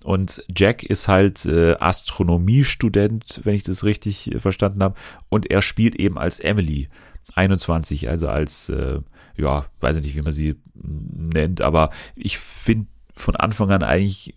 Und 0.03 0.43
Jack 0.55 0.83
ist 0.83 1.07
halt 1.07 1.45
äh, 1.45 1.75
Astronomiestudent, 1.79 3.41
wenn 3.43 3.55
ich 3.55 3.63
das 3.63 3.83
richtig 3.83 4.33
äh, 4.33 4.39
verstanden 4.39 4.83
habe. 4.83 4.95
Und 5.29 5.49
er 5.49 5.61
spielt 5.61 5.95
eben 5.95 6.17
als 6.17 6.39
Emily, 6.39 6.89
21, 7.35 8.09
also 8.09 8.27
als, 8.27 8.69
äh, 8.69 8.99
ja, 9.37 9.65
weiß 9.79 9.97
ich 9.97 10.03
nicht, 10.03 10.15
wie 10.15 10.21
man 10.21 10.33
sie 10.33 10.55
nennt, 10.73 11.61
aber 11.61 11.89
ich 12.15 12.37
finde 12.37 12.87
von 13.15 13.35
Anfang 13.35 13.71
an 13.71 13.83
eigentlich 13.83 14.35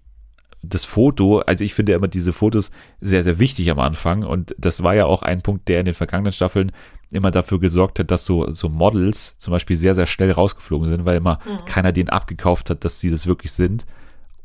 das 0.62 0.84
Foto, 0.84 1.40
also 1.40 1.64
ich 1.64 1.74
finde 1.74 1.92
immer 1.92 2.08
diese 2.08 2.32
Fotos 2.32 2.70
sehr, 3.00 3.22
sehr 3.22 3.38
wichtig 3.38 3.70
am 3.70 3.78
Anfang 3.78 4.24
und 4.24 4.54
das 4.58 4.82
war 4.82 4.94
ja 4.94 5.06
auch 5.06 5.22
ein 5.22 5.42
Punkt, 5.42 5.68
der 5.68 5.80
in 5.80 5.86
den 5.86 5.94
vergangenen 5.94 6.32
Staffeln 6.32 6.72
immer 7.12 7.30
dafür 7.30 7.60
gesorgt 7.60 7.98
hat, 7.98 8.10
dass 8.10 8.24
so, 8.24 8.50
so 8.50 8.68
Models 8.68 9.38
zum 9.38 9.52
Beispiel 9.52 9.76
sehr, 9.76 9.94
sehr 9.94 10.06
schnell 10.06 10.32
rausgeflogen 10.32 10.88
sind, 10.88 11.04
weil 11.04 11.16
immer 11.16 11.38
mhm. 11.44 11.64
keiner 11.66 11.92
den 11.92 12.08
abgekauft 12.08 12.70
hat, 12.70 12.84
dass 12.84 13.00
sie 13.00 13.10
das 13.10 13.26
wirklich 13.26 13.52
sind. 13.52 13.86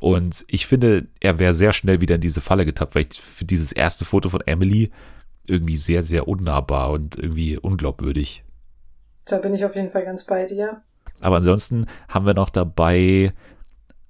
Und 0.02 0.46
ich 0.48 0.66
finde, 0.66 1.06
er 1.20 1.38
wäre 1.38 1.54
sehr 1.54 1.74
schnell 1.74 2.02
wieder 2.02 2.16
in 2.16 2.22
diese 2.22 2.42
Falle 2.42 2.66
getappt, 2.66 2.96
weil 2.96 3.06
ich 3.08 3.22
für 3.22 3.46
dieses 3.46 3.72
erste 3.72 4.04
Foto 4.04 4.30
von 4.30 4.42
Emily 4.42 4.90
irgendwie 5.46 5.78
sehr, 5.78 6.02
sehr 6.02 6.28
unnahbar 6.28 6.90
und 6.90 7.20
irgendwie 7.20 7.56
unglaubwürdig. 7.60 8.44
Da 9.26 9.38
bin 9.38 9.54
ich 9.54 9.64
auf 9.64 9.76
jeden 9.76 9.92
Fall 9.92 10.04
ganz 10.04 10.26
bei 10.26 10.48
dir. 10.48 10.82
Aber 11.20 11.36
ansonsten 11.36 11.86
haben 12.10 12.26
wir 12.26 12.34
noch 12.34 12.50
dabei, 12.50 13.32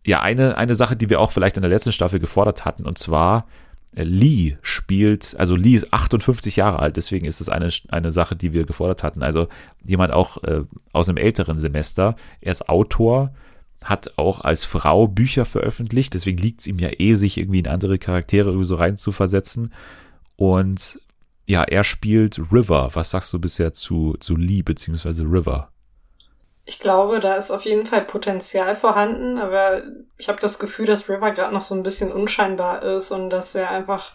ja, 0.05 0.21
eine, 0.21 0.55
eine 0.55 0.75
Sache, 0.75 0.95
die 0.95 1.09
wir 1.09 1.19
auch 1.19 1.33
vielleicht 1.33 1.57
in 1.57 1.61
der 1.61 1.69
letzten 1.69 1.91
Staffel 1.91 2.21
gefordert 2.21 2.63
hatten, 2.63 2.85
und 2.85 2.97
zwar 2.97 3.45
äh, 3.93 4.03
Lee 4.03 4.55
spielt, 4.61 5.35
also 5.37 5.57
Lee 5.57 5.75
ist 5.75 5.91
58 5.91 6.55
Jahre 6.55 6.79
alt, 6.79 6.95
deswegen 6.95 7.25
ist 7.25 7.41
es 7.41 7.49
eine, 7.49 7.69
eine 7.89 8.13
Sache, 8.13 8.37
die 8.37 8.53
wir 8.53 8.65
gefordert 8.65 9.03
hatten. 9.03 9.23
Also 9.23 9.49
jemand 9.83 10.13
auch 10.13 10.41
äh, 10.45 10.63
aus 10.93 11.09
einem 11.09 11.17
älteren 11.17 11.57
Semester. 11.57 12.15
Er 12.39 12.51
ist 12.51 12.69
Autor, 12.69 13.33
hat 13.83 14.17
auch 14.17 14.41
als 14.41 14.63
Frau 14.63 15.07
Bücher 15.07 15.45
veröffentlicht, 15.45 16.13
deswegen 16.13 16.37
liegt 16.37 16.61
es 16.61 16.67
ihm 16.67 16.79
ja 16.79 16.89
eh, 16.97 17.13
sich 17.13 17.37
irgendwie 17.37 17.59
in 17.59 17.67
andere 17.67 17.97
Charaktere 17.97 18.63
so 18.63 18.75
rein 18.75 18.97
zu 18.97 19.11
versetzen. 19.11 19.73
Und 20.35 20.99
ja, 21.45 21.63
er 21.63 21.83
spielt 21.83 22.39
River. 22.51 22.91
Was 22.93 23.09
sagst 23.09 23.33
du 23.33 23.39
bisher 23.39 23.73
zu, 23.73 24.15
zu 24.19 24.35
Lee 24.35 24.61
bzw. 24.61 25.23
River? 25.23 25.71
Ich 26.65 26.79
glaube, 26.79 27.19
da 27.19 27.35
ist 27.35 27.51
auf 27.51 27.63
jeden 27.63 27.85
Fall 27.85 28.03
Potenzial 28.05 28.75
vorhanden, 28.75 29.39
aber 29.39 29.83
ich 30.17 30.29
habe 30.29 30.39
das 30.39 30.59
Gefühl, 30.59 30.85
dass 30.85 31.09
River 31.09 31.31
gerade 31.31 31.53
noch 31.53 31.63
so 31.63 31.73
ein 31.73 31.83
bisschen 31.83 32.11
unscheinbar 32.11 32.83
ist 32.83 33.11
und 33.11 33.31
dass 33.31 33.55
er 33.55 33.71
einfach 33.71 34.13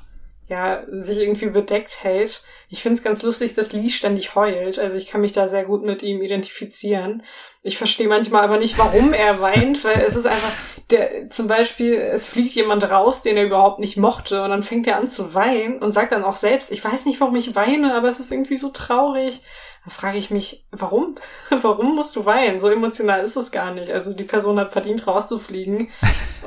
ja, 0.48 0.84
sich 0.88 1.18
irgendwie 1.18 1.50
bedeckt 1.50 2.04
hält. 2.04 2.44
Ich 2.68 2.82
finde 2.82 2.96
es 2.96 3.02
ganz 3.02 3.22
lustig, 3.22 3.54
dass 3.54 3.72
Lee 3.72 3.88
ständig 3.88 4.36
heult. 4.36 4.78
Also 4.78 4.96
ich 4.96 5.08
kann 5.08 5.20
mich 5.20 5.32
da 5.32 5.48
sehr 5.48 5.64
gut 5.64 5.82
mit 5.82 6.02
ihm 6.02 6.22
identifizieren. 6.22 7.24
Ich 7.66 7.78
verstehe 7.78 8.06
manchmal 8.06 8.44
aber 8.44 8.58
nicht, 8.58 8.78
warum 8.78 9.12
er 9.12 9.40
weint, 9.40 9.84
weil 9.84 10.00
es 10.02 10.14
ist 10.14 10.26
einfach, 10.26 10.52
der, 10.90 11.30
zum 11.30 11.48
Beispiel, 11.48 11.94
es 11.94 12.28
fliegt 12.28 12.54
jemand 12.54 12.88
raus, 12.88 13.22
den 13.22 13.36
er 13.36 13.44
überhaupt 13.44 13.80
nicht 13.80 13.96
mochte, 13.96 14.44
und 14.44 14.50
dann 14.50 14.62
fängt 14.62 14.86
er 14.86 14.96
an 14.96 15.08
zu 15.08 15.34
weinen 15.34 15.80
und 15.80 15.90
sagt 15.90 16.12
dann 16.12 16.22
auch 16.22 16.36
selbst, 16.36 16.70
ich 16.70 16.84
weiß 16.84 17.06
nicht, 17.06 17.20
warum 17.20 17.34
ich 17.34 17.56
weine, 17.56 17.94
aber 17.94 18.08
es 18.08 18.20
ist 18.20 18.30
irgendwie 18.30 18.56
so 18.56 18.68
traurig. 18.68 19.42
Dann 19.84 19.90
frage 19.90 20.16
ich 20.16 20.30
mich, 20.30 20.64
warum? 20.70 21.16
warum 21.50 21.96
musst 21.96 22.14
du 22.14 22.24
weinen? 22.24 22.60
So 22.60 22.70
emotional 22.70 23.24
ist 23.24 23.34
es 23.34 23.50
gar 23.50 23.74
nicht. 23.74 23.90
Also 23.90 24.12
die 24.12 24.22
Person 24.22 24.60
hat 24.60 24.70
verdient, 24.70 25.04
rauszufliegen 25.04 25.88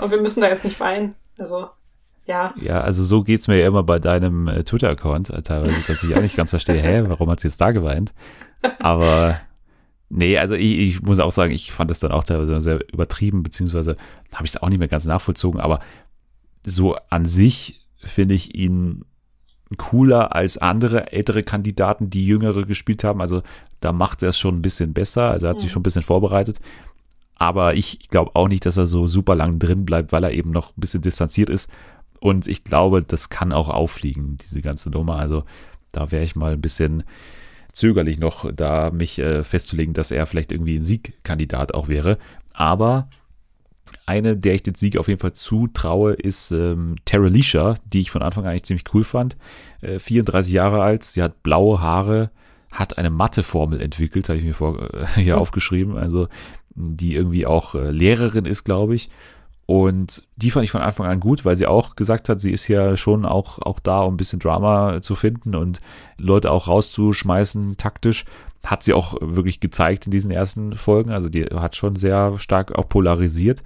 und 0.02 0.12
wir 0.12 0.22
müssen 0.22 0.40
da 0.40 0.48
jetzt 0.48 0.64
nicht 0.64 0.80
weinen. 0.80 1.16
Also 1.38 1.68
ja. 2.26 2.54
Ja, 2.62 2.80
also 2.80 3.04
so 3.04 3.24
geht's 3.24 3.50
mir 3.50 3.60
ja 3.60 3.68
immer 3.68 3.84
bei 3.84 4.00
deinem 4.00 4.48
äh, 4.48 4.64
Twitter-Account 4.64 5.32
äh, 5.32 5.42
teilweise, 5.42 5.76
dass 5.86 6.02
ich 6.02 6.16
auch 6.16 6.22
nicht 6.22 6.38
ganz 6.38 6.52
verstehe, 6.52 6.82
hä, 6.82 7.04
warum 7.08 7.30
hat 7.30 7.42
sie 7.42 7.50
jetzt 7.50 7.60
da 7.60 7.72
geweint? 7.72 8.14
Aber 8.80 9.42
nee, 10.10 10.38
also 10.38 10.56
ich, 10.56 10.78
ich 10.78 11.02
muss 11.02 11.20
auch 11.20 11.32
sagen, 11.32 11.52
ich 11.52 11.72
fand 11.72 11.92
es 11.92 12.00
dann 12.00 12.12
auch 12.12 12.24
teilweise 12.24 12.60
sehr 12.62 12.80
übertrieben, 12.92 13.44
beziehungsweise 13.44 13.96
habe 14.34 14.46
ich 14.46 14.52
es 14.52 14.62
auch 14.62 14.70
nicht 14.70 14.80
mehr 14.80 14.88
ganz 14.88 15.06
nachvollzogen, 15.06 15.60
aber 15.60 15.80
so 16.66 16.96
an 17.10 17.26
sich 17.26 17.82
finde 18.04 18.36
ich 18.36 18.56
ihn 18.56 19.06
cooler 19.78 20.36
als 20.36 20.58
andere 20.58 21.12
ältere 21.12 21.44
Kandidaten, 21.44 22.10
die 22.10 22.26
jüngere 22.26 22.66
gespielt 22.66 23.04
haben. 23.04 23.22
Also 23.22 23.44
da 23.82 23.92
macht 23.92 24.24
er 24.24 24.30
es 24.30 24.40
schon 24.40 24.58
ein 24.58 24.62
bisschen 24.62 24.94
besser. 24.94 25.30
Also 25.30 25.46
er 25.46 25.52
hat 25.52 25.58
mhm. 25.58 25.62
sich 25.62 25.72
schon 25.72 25.82
ein 25.82 25.84
bisschen 25.84 26.02
vorbereitet. 26.04 26.60
Aber 27.36 27.76
ich 27.76 28.10
glaube 28.10 28.32
auch 28.36 28.48
nicht, 28.48 28.66
dass 28.66 28.78
er 28.78 28.88
so 28.88 29.08
super 29.08 29.36
lang 29.36 29.60
drin 29.60 29.86
bleibt, 29.86 30.12
weil 30.12 30.24
er 30.24 30.32
eben 30.32 30.52
noch 30.52 30.70
ein 30.70 30.82
bisschen 30.82 31.02
distanziert 31.02 31.50
ist. 31.50 31.70
Und 32.20 32.48
ich 32.48 32.64
glaube, 32.64 33.02
das 33.02 33.30
kann 33.30 33.54
auch 33.54 33.70
auffliegen, 33.70 34.38
diese 34.38 34.62
ganze 34.62 34.90
Nummer. 34.90 35.18
Also 35.18 35.44
da 35.92 36.12
wäre 36.12 36.24
ich 36.24 36.36
mal 36.36 36.54
ein 36.54 36.62
bisschen 36.62 37.04
zögerlich 37.80 38.20
noch, 38.20 38.52
da 38.54 38.92
mich 38.92 39.20
äh, 39.20 39.44
festzulegen, 39.44 39.94
dass 39.94 40.12
er 40.12 40.26
vielleicht 40.26 40.52
irgendwie 40.52 40.78
ein 40.78 40.84
Siegkandidat 40.84 41.74
auch 41.74 41.88
wäre. 41.88 42.18
Aber 42.54 43.10
eine, 44.06 44.36
der 44.38 44.56
ich 44.56 44.64
den 44.64 44.76
Sieg 44.76 44.98
auf 44.98 45.08
jeden 45.08 45.20
Fall 45.20 45.34
zutraue, 45.34 46.14
ist 46.14 46.52
ähm, 46.52 46.96
Tara 47.06 47.28
Leisha, 47.28 47.76
die 47.86 48.02
ich 48.02 48.12
von 48.12 48.22
Anfang 48.22 48.44
an 48.44 48.52
eigentlich 48.52 48.64
ziemlich 48.64 48.86
cool 48.94 49.04
fand. 49.04 49.38
Äh, 49.82 50.00
34 50.00 50.54
Jahre 50.54 50.82
alt, 50.82 51.04
sie 51.04 51.24
hat 51.24 51.44
blaue 51.44 51.82
Haare, 51.82 52.32
hat 52.72 52.98
eine 52.98 53.10
Matheformel 53.10 53.82
entwickelt, 53.82 54.30
habe 54.30 54.40
ich 54.40 54.46
mir 54.46 54.54
vor, 54.54 54.94
äh, 54.94 55.06
hier 55.16 55.38
oh. 55.38 55.42
aufgeschrieben, 55.42 55.98
also 55.98 56.28
die 56.76 57.14
irgendwie 57.14 57.46
auch 57.46 57.76
äh, 57.76 57.92
Lehrerin 57.92 58.46
ist, 58.46 58.64
glaube 58.64 58.96
ich. 58.96 59.10
Und 59.70 60.24
die 60.36 60.50
fand 60.50 60.64
ich 60.64 60.72
von 60.72 60.82
Anfang 60.82 61.06
an 61.06 61.20
gut, 61.20 61.46
weil 61.46 61.56
sie 61.56 61.68
auch 61.68 61.96
gesagt 61.96 62.28
hat, 62.28 62.42
sie 62.42 62.50
ist 62.50 62.68
ja 62.68 62.98
schon 62.98 63.24
auch, 63.24 63.60
auch 63.60 63.80
da, 63.80 64.02
um 64.02 64.16
ein 64.16 64.18
bisschen 64.18 64.40
Drama 64.40 65.00
zu 65.00 65.14
finden 65.14 65.54
und 65.54 65.80
Leute 66.18 66.50
auch 66.50 66.68
rauszuschmeißen, 66.68 67.78
taktisch. 67.78 68.26
Hat 68.66 68.82
sie 68.82 68.94
auch 68.94 69.14
wirklich 69.22 69.60
gezeigt 69.60 70.08
in 70.08 70.12
diesen 70.12 70.32
ersten 70.32 70.76
Folgen. 70.76 71.12
Also 71.12 71.30
die 71.30 71.44
hat 71.44 71.76
schon 71.76 71.98
sehr 71.98 72.40
stark 72.40 72.72
auch 72.72 72.90
polarisiert. 72.90 73.62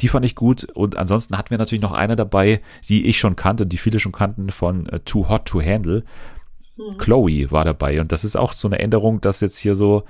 Die 0.00 0.08
fand 0.08 0.24
ich 0.24 0.34
gut. 0.34 0.64
Und 0.64 0.96
ansonsten 0.96 1.36
hatten 1.36 1.50
wir 1.50 1.58
natürlich 1.58 1.82
noch 1.82 1.92
eine 1.92 2.16
dabei, 2.16 2.62
die 2.88 3.04
ich 3.04 3.18
schon 3.18 3.36
kannte, 3.36 3.66
die 3.66 3.76
viele 3.76 3.98
schon 3.98 4.12
kannten 4.12 4.48
von 4.48 4.88
uh, 4.90 4.98
Too 5.04 5.28
Hot 5.28 5.44
to 5.44 5.60
Handle. 5.60 6.04
Mhm. 6.78 6.96
Chloe 6.96 7.50
war 7.50 7.66
dabei. 7.66 8.00
Und 8.00 8.12
das 8.12 8.24
ist 8.24 8.36
auch 8.36 8.54
so 8.54 8.66
eine 8.66 8.78
Änderung, 8.78 9.20
dass 9.20 9.42
jetzt 9.42 9.58
hier 9.58 9.74
so 9.74 10.04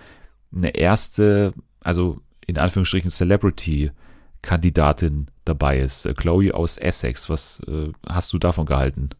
eine 0.54 0.76
erste, 0.76 1.54
also 1.80 2.20
in 2.46 2.56
Anführungsstrichen 2.56 3.10
Celebrity 3.10 3.90
Kandidatin 4.46 5.26
dabei 5.44 5.78
ist. 5.78 6.06
Äh, 6.06 6.14
Chloe 6.14 6.52
aus 6.54 6.78
Essex. 6.78 7.28
Was 7.28 7.60
äh, 7.68 7.92
hast 8.08 8.32
du 8.32 8.38
davon 8.38 8.64
gehalten? 8.64 9.10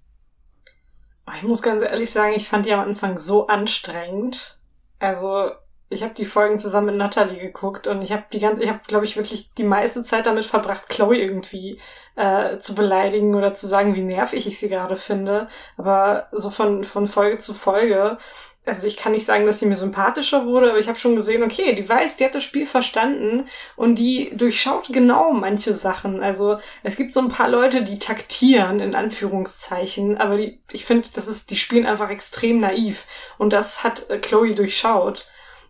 Ich 1.36 1.42
muss 1.42 1.60
ganz 1.60 1.82
ehrlich 1.82 2.10
sagen, 2.10 2.34
ich 2.34 2.48
fand 2.48 2.66
die 2.66 2.72
am 2.72 2.80
Anfang 2.80 3.18
so 3.18 3.48
anstrengend. 3.48 4.58
Also 5.00 5.50
ich 5.88 6.02
habe 6.02 6.14
die 6.14 6.24
Folgen 6.24 6.58
zusammen 6.58 6.86
mit 6.86 6.96
Natalie 6.96 7.38
geguckt 7.38 7.86
und 7.86 8.02
ich 8.02 8.12
habe 8.12 8.24
die 8.32 8.38
ganze, 8.38 8.62
ich 8.62 8.68
habe 8.68 8.80
glaube 8.86 9.04
ich 9.04 9.16
wirklich 9.16 9.52
die 9.54 9.64
meiste 9.64 10.02
Zeit 10.02 10.26
damit 10.26 10.44
verbracht, 10.44 10.88
Chloe 10.88 11.16
irgendwie 11.16 11.80
äh, 12.14 12.58
zu 12.58 12.74
beleidigen 12.74 13.34
oder 13.34 13.54
zu 13.54 13.66
sagen, 13.66 13.94
wie 13.94 14.02
nervig 14.02 14.46
ich 14.46 14.58
sie 14.58 14.68
gerade 14.68 14.96
finde. 14.96 15.48
Aber 15.76 16.28
so 16.32 16.50
von 16.50 16.84
von 16.84 17.08
Folge 17.08 17.38
zu 17.38 17.54
Folge 17.54 18.18
also 18.66 18.88
ich 18.88 18.96
kann 18.96 19.12
nicht 19.12 19.24
sagen, 19.24 19.46
dass 19.46 19.60
sie 19.60 19.66
mir 19.66 19.76
sympathischer 19.76 20.44
wurde, 20.44 20.70
aber 20.70 20.78
ich 20.78 20.88
habe 20.88 20.98
schon 20.98 21.14
gesehen, 21.14 21.44
okay, 21.44 21.74
die 21.74 21.88
weiß, 21.88 22.16
die 22.16 22.24
hat 22.24 22.34
das 22.34 22.42
Spiel 22.42 22.66
verstanden 22.66 23.46
und 23.76 23.94
die 23.94 24.32
durchschaut 24.36 24.88
genau 24.92 25.32
manche 25.32 25.72
Sachen. 25.72 26.22
Also 26.22 26.58
es 26.82 26.96
gibt 26.96 27.12
so 27.12 27.20
ein 27.20 27.28
paar 27.28 27.48
Leute, 27.48 27.84
die 27.84 28.00
taktieren, 28.00 28.80
in 28.80 28.96
Anführungszeichen, 28.96 30.18
aber 30.18 30.36
die, 30.36 30.60
ich 30.72 30.84
finde, 30.84 31.08
das 31.14 31.28
ist, 31.28 31.50
die 31.50 31.56
spielen 31.56 31.86
einfach 31.86 32.10
extrem 32.10 32.58
naiv. 32.58 33.06
Und 33.38 33.52
das 33.52 33.84
hat 33.84 34.10
äh, 34.10 34.18
Chloe 34.18 34.54
durchschaut. 34.54 35.28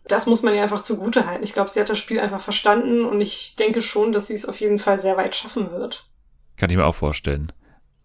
Das 0.09 0.27
muss 0.27 0.43
man 0.43 0.55
ihr 0.55 0.63
einfach 0.63 0.83
zugute 0.83 1.27
halten. 1.27 1.45
Ich 1.45 1.53
glaube, 1.53 1.69
sie 1.69 1.81
hat 1.81 1.91
das 1.91 1.99
Spiel 1.99 2.19
einfach 2.19 2.41
verstanden 2.41 3.05
und 3.05 3.21
ich 3.21 3.57
denke 3.57 3.83
schon, 3.83 4.13
dass 4.13 4.29
sie 4.29 4.35
es 4.35 4.47
auf 4.47 4.61
jeden 4.61 4.79
Fall 4.79 4.99
sehr 4.99 5.17
weit 5.19 5.37
schaffen 5.37 5.71
wird. 5.71 6.09
Kann 6.57 6.71
ich 6.71 6.77
mir 6.77 6.87
auch 6.87 6.95
vorstellen. 6.95 7.53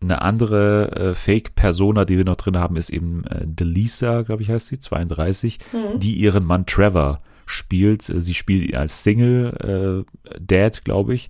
Eine 0.02 0.22
andere 0.22 0.92
äh, 0.96 1.14
Fake-Persona, 1.14 2.06
die 2.06 2.18
wir 2.18 2.26
noch 2.26 2.36
drin 2.36 2.58
haben, 2.58 2.76
ist 2.76 2.90
eben 2.90 3.24
äh, 3.26 3.46
Delisa, 3.46 4.24
glaube 4.24 4.42
ich, 4.42 4.50
heißt 4.50 4.68
sie, 4.68 4.80
32, 4.80 5.60
mhm. 5.72 6.00
die 6.00 6.16
ihren 6.16 6.46
Mann 6.46 6.66
Trevor 6.66 7.22
spielt. 7.46 8.02
Sie 8.04 8.34
spielt 8.34 8.76
als 8.76 9.04
Single-Dad, 9.04 10.78
äh, 10.78 10.82
glaube 10.84 11.14
ich, 11.14 11.30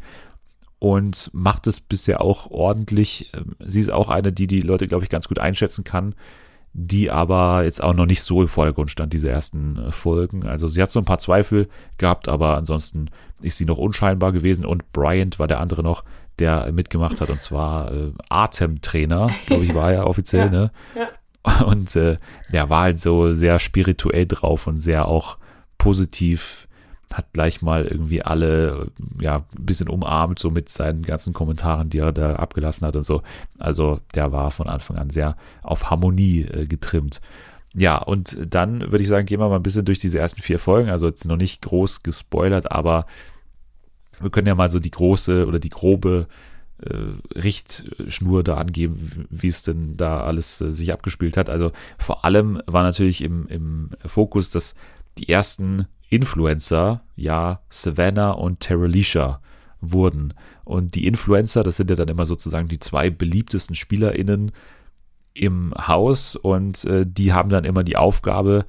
und 0.80 1.30
macht 1.34 1.68
es 1.68 1.80
bisher 1.80 2.22
auch 2.22 2.50
ordentlich. 2.50 3.32
Ähm, 3.34 3.56
sie 3.60 3.82
ist 3.82 3.92
auch 3.92 4.10
eine, 4.10 4.32
die 4.32 4.48
die 4.48 4.62
Leute, 4.62 4.88
glaube 4.88 5.04
ich, 5.04 5.10
ganz 5.10 5.28
gut 5.28 5.40
einschätzen 5.40 5.84
kann, 5.84 6.16
die 6.74 7.12
aber 7.12 7.64
jetzt 7.64 7.84
auch 7.84 7.94
noch 7.94 8.06
nicht 8.06 8.24
so 8.24 8.42
im 8.42 8.48
Vordergrund 8.48 8.90
stand, 8.90 9.14
diese 9.14 9.30
ersten 9.30 9.78
äh, 9.78 9.92
Folgen. 9.92 10.46
Also 10.48 10.68
sie 10.68 10.82
hat 10.82 10.92
so 10.92 11.00
ein 11.00 11.06
paar 11.06 11.20
Zweifel 11.20 11.68
gehabt, 11.98 12.28
aber 12.28 12.56
ansonsten 12.56 13.10
ist 13.42 13.58
sie 13.58 13.66
noch 13.66 13.78
unscheinbar 13.78 14.32
gewesen 14.32 14.66
und 14.66 14.92
Bryant 14.94 15.40
war 15.40 15.48
der 15.48 15.60
andere 15.60 15.84
noch, 15.84 16.04
der 16.42 16.72
mitgemacht 16.72 17.22
hat, 17.22 17.30
und 17.30 17.42
zwar 17.42 17.92
äh, 17.92 18.12
Atemtrainer, 18.30 19.30
glaube 19.46 19.64
ich, 19.64 19.74
war 19.74 19.94
er 19.94 20.08
offiziell, 20.08 20.46
ja, 20.46 20.50
ne? 20.50 20.72
Ja. 20.96 21.64
Und 21.64 21.96
äh, 21.96 22.18
der 22.52 22.70
war 22.70 22.84
halt 22.84 23.00
so 23.00 23.34
sehr 23.34 23.58
spirituell 23.58 24.28
drauf 24.28 24.68
und 24.68 24.80
sehr 24.80 25.08
auch 25.08 25.38
positiv, 25.78 26.68
hat 27.12 27.34
gleich 27.34 27.62
mal 27.62 27.86
irgendwie 27.86 28.22
alle, 28.22 28.92
ja, 29.20 29.38
ein 29.38 29.66
bisschen 29.66 29.90
umarmt, 29.90 30.38
so 30.40 30.52
mit 30.52 30.70
seinen 30.70 31.02
ganzen 31.02 31.34
Kommentaren, 31.34 31.90
die 31.90 31.98
er 31.98 32.12
da 32.12 32.36
abgelassen 32.36 32.86
hat 32.86 32.96
und 32.96 33.02
so. 33.02 33.24
Also 33.58 34.00
der 34.14 34.32
war 34.32 34.52
von 34.52 34.68
Anfang 34.68 34.98
an 34.98 35.10
sehr 35.10 35.36
auf 35.64 35.90
Harmonie 35.90 36.42
äh, 36.42 36.68
getrimmt. 36.68 37.22
Ja, 37.74 37.98
und 37.98 38.38
dann 38.46 38.82
würde 38.82 39.02
ich 39.02 39.08
sagen, 39.08 39.26
gehen 39.26 39.40
wir 39.40 39.48
mal 39.48 39.56
ein 39.56 39.64
bisschen 39.64 39.86
durch 39.86 40.00
diese 40.00 40.20
ersten 40.20 40.42
vier 40.42 40.60
Folgen. 40.60 40.90
Also 40.90 41.08
jetzt 41.08 41.26
noch 41.26 41.38
nicht 41.38 41.62
groß 41.62 42.04
gespoilert, 42.04 42.72
aber 42.72 43.06
wir 44.22 44.30
können 44.30 44.48
ja 44.48 44.56
mal 44.56 44.70
so 44.70 44.80
die 44.80 44.92
große 44.92 45.46
oder 45.48 45.60
die 45.60 45.70
grobe 45.70 46.28
äh, 46.82 46.96
Richtschnur 47.36 48.44
da 48.44 48.58
angeben, 48.58 49.28
wie 49.30 49.48
es 49.48 49.64
denn 49.64 49.98
da 49.98 50.22
alles 50.22 50.62
äh, 50.62 50.72
sich 50.72 50.92
abgespielt 50.92 51.38
hat. 51.38 51.50
Also 51.50 51.72
vor 51.98 52.26
allem 52.26 52.62
war 52.66 52.84
natürlich 52.84 53.24
im, 53.24 53.48
im 53.48 53.90
Fokus, 54.06 54.50
dass 54.50 54.76
die 55.18 55.30
ersten 55.30 55.88
Influencer 56.10 57.04
ja 57.16 57.62
Savannah 57.70 58.32
und 58.32 58.60
Terralisha 58.60 59.42
wurden. 59.80 60.34
Und 60.64 60.96
die 60.96 61.08
Influencer, 61.08 61.64
das 61.64 61.78
sind 61.78 61.90
ja 61.90 61.96
dann 61.96 62.08
immer 62.08 62.26
sozusagen 62.26 62.68
die 62.68 62.80
zwei 62.80 63.10
beliebtesten 63.10 63.76
SpielerInnen 63.76 64.52
im 65.34 65.74
Haus 65.88 66.36
und 66.36 66.84
äh, 66.86 67.06
die 67.08 67.34
haben 67.34 67.50
dann 67.50 67.64
immer 67.64 67.84
die 67.84 67.98
Aufgabe, 67.98 68.66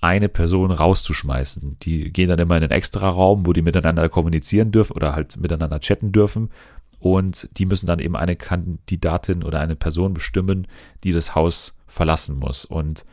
eine 0.00 0.28
Person 0.28 0.70
rauszuschmeißen. 0.70 1.78
Die 1.82 2.12
gehen 2.12 2.28
dann 2.28 2.38
immer 2.38 2.56
in 2.56 2.62
einen 2.62 2.72
extra 2.72 3.08
Raum, 3.08 3.46
wo 3.46 3.52
die 3.52 3.62
miteinander 3.62 4.08
kommunizieren 4.08 4.72
dürfen 4.72 4.94
oder 4.94 5.14
halt 5.14 5.36
miteinander 5.36 5.80
chatten 5.80 6.12
dürfen. 6.12 6.50
Und 6.98 7.48
die 7.58 7.66
müssen 7.66 7.86
dann 7.86 7.98
eben 7.98 8.16
eine 8.16 8.36
Kandidatin 8.36 9.42
oder 9.42 9.60
eine 9.60 9.76
Person 9.76 10.14
bestimmen, 10.14 10.66
die 11.04 11.12
das 11.12 11.34
Haus 11.34 11.74
verlassen 11.86 12.38
muss. 12.38 12.64
Und 12.64 13.04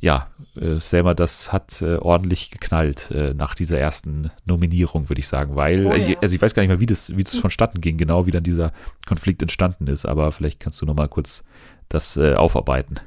ja, 0.00 0.28
äh, 0.56 0.78
Selma, 0.78 1.14
das 1.14 1.52
hat 1.52 1.82
äh, 1.82 1.96
ordentlich 1.96 2.50
geknallt 2.52 3.10
äh, 3.10 3.34
nach 3.34 3.54
dieser 3.54 3.78
ersten 3.78 4.30
Nominierung, 4.44 5.08
würde 5.08 5.18
ich 5.18 5.26
sagen, 5.26 5.56
weil, 5.56 5.86
oh, 5.86 5.94
ja. 5.94 6.16
also 6.20 6.34
ich 6.34 6.40
weiß 6.40 6.54
gar 6.54 6.62
nicht 6.62 6.68
mehr, 6.68 6.80
wie 6.80 6.86
das, 6.86 7.16
wie 7.16 7.24
das 7.24 7.36
vonstatten 7.36 7.80
ging, 7.80 7.96
genau 7.96 8.26
wie 8.26 8.30
dann 8.30 8.44
dieser 8.44 8.72
Konflikt 9.06 9.42
entstanden 9.42 9.88
ist, 9.88 10.06
aber 10.06 10.30
vielleicht 10.30 10.60
kannst 10.60 10.80
du 10.80 10.86
nochmal 10.86 11.08
kurz 11.08 11.42
das 11.88 12.16
äh, 12.16 12.34
aufarbeiten. 12.34 13.00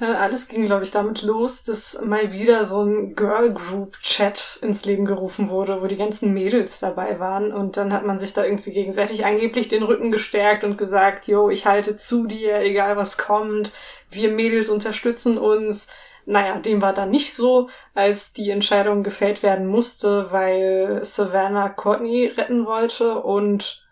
Äh, 0.00 0.06
alles 0.06 0.48
ging, 0.48 0.66
glaube 0.66 0.82
ich, 0.82 0.90
damit 0.90 1.22
los, 1.22 1.62
dass 1.62 2.00
mal 2.02 2.32
wieder 2.32 2.64
so 2.64 2.82
ein 2.82 3.14
Girl 3.14 3.52
Group 3.54 3.98
Chat 4.00 4.58
ins 4.60 4.84
Leben 4.84 5.04
gerufen 5.04 5.50
wurde, 5.50 5.80
wo 5.82 5.86
die 5.86 5.96
ganzen 5.96 6.32
Mädels 6.32 6.80
dabei 6.80 7.20
waren. 7.20 7.52
Und 7.52 7.76
dann 7.76 7.92
hat 7.92 8.04
man 8.04 8.18
sich 8.18 8.32
da 8.32 8.44
irgendwie 8.44 8.72
gegenseitig 8.72 9.24
angeblich 9.24 9.68
den 9.68 9.84
Rücken 9.84 10.10
gestärkt 10.10 10.64
und 10.64 10.78
gesagt, 10.78 11.28
yo, 11.28 11.48
ich 11.48 11.66
halte 11.66 11.96
zu 11.96 12.26
dir, 12.26 12.58
egal 12.58 12.96
was 12.96 13.18
kommt. 13.18 13.72
Wir 14.10 14.30
Mädels 14.30 14.68
unterstützen 14.68 15.38
uns. 15.38 15.86
Naja, 16.26 16.58
dem 16.58 16.82
war 16.82 16.94
dann 16.94 17.10
nicht 17.10 17.34
so, 17.34 17.68
als 17.94 18.32
die 18.32 18.50
Entscheidung 18.50 19.02
gefällt 19.02 19.42
werden 19.42 19.66
musste, 19.66 20.32
weil 20.32 21.04
Savannah 21.04 21.68
Courtney 21.68 22.26
retten 22.26 22.66
wollte 22.66 23.20
und 23.20 23.84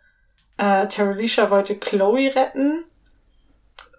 äh, 0.57 0.88
Terralisha 0.88 1.51
wollte 1.51 1.77
Chloe 1.77 2.35
retten 2.35 2.85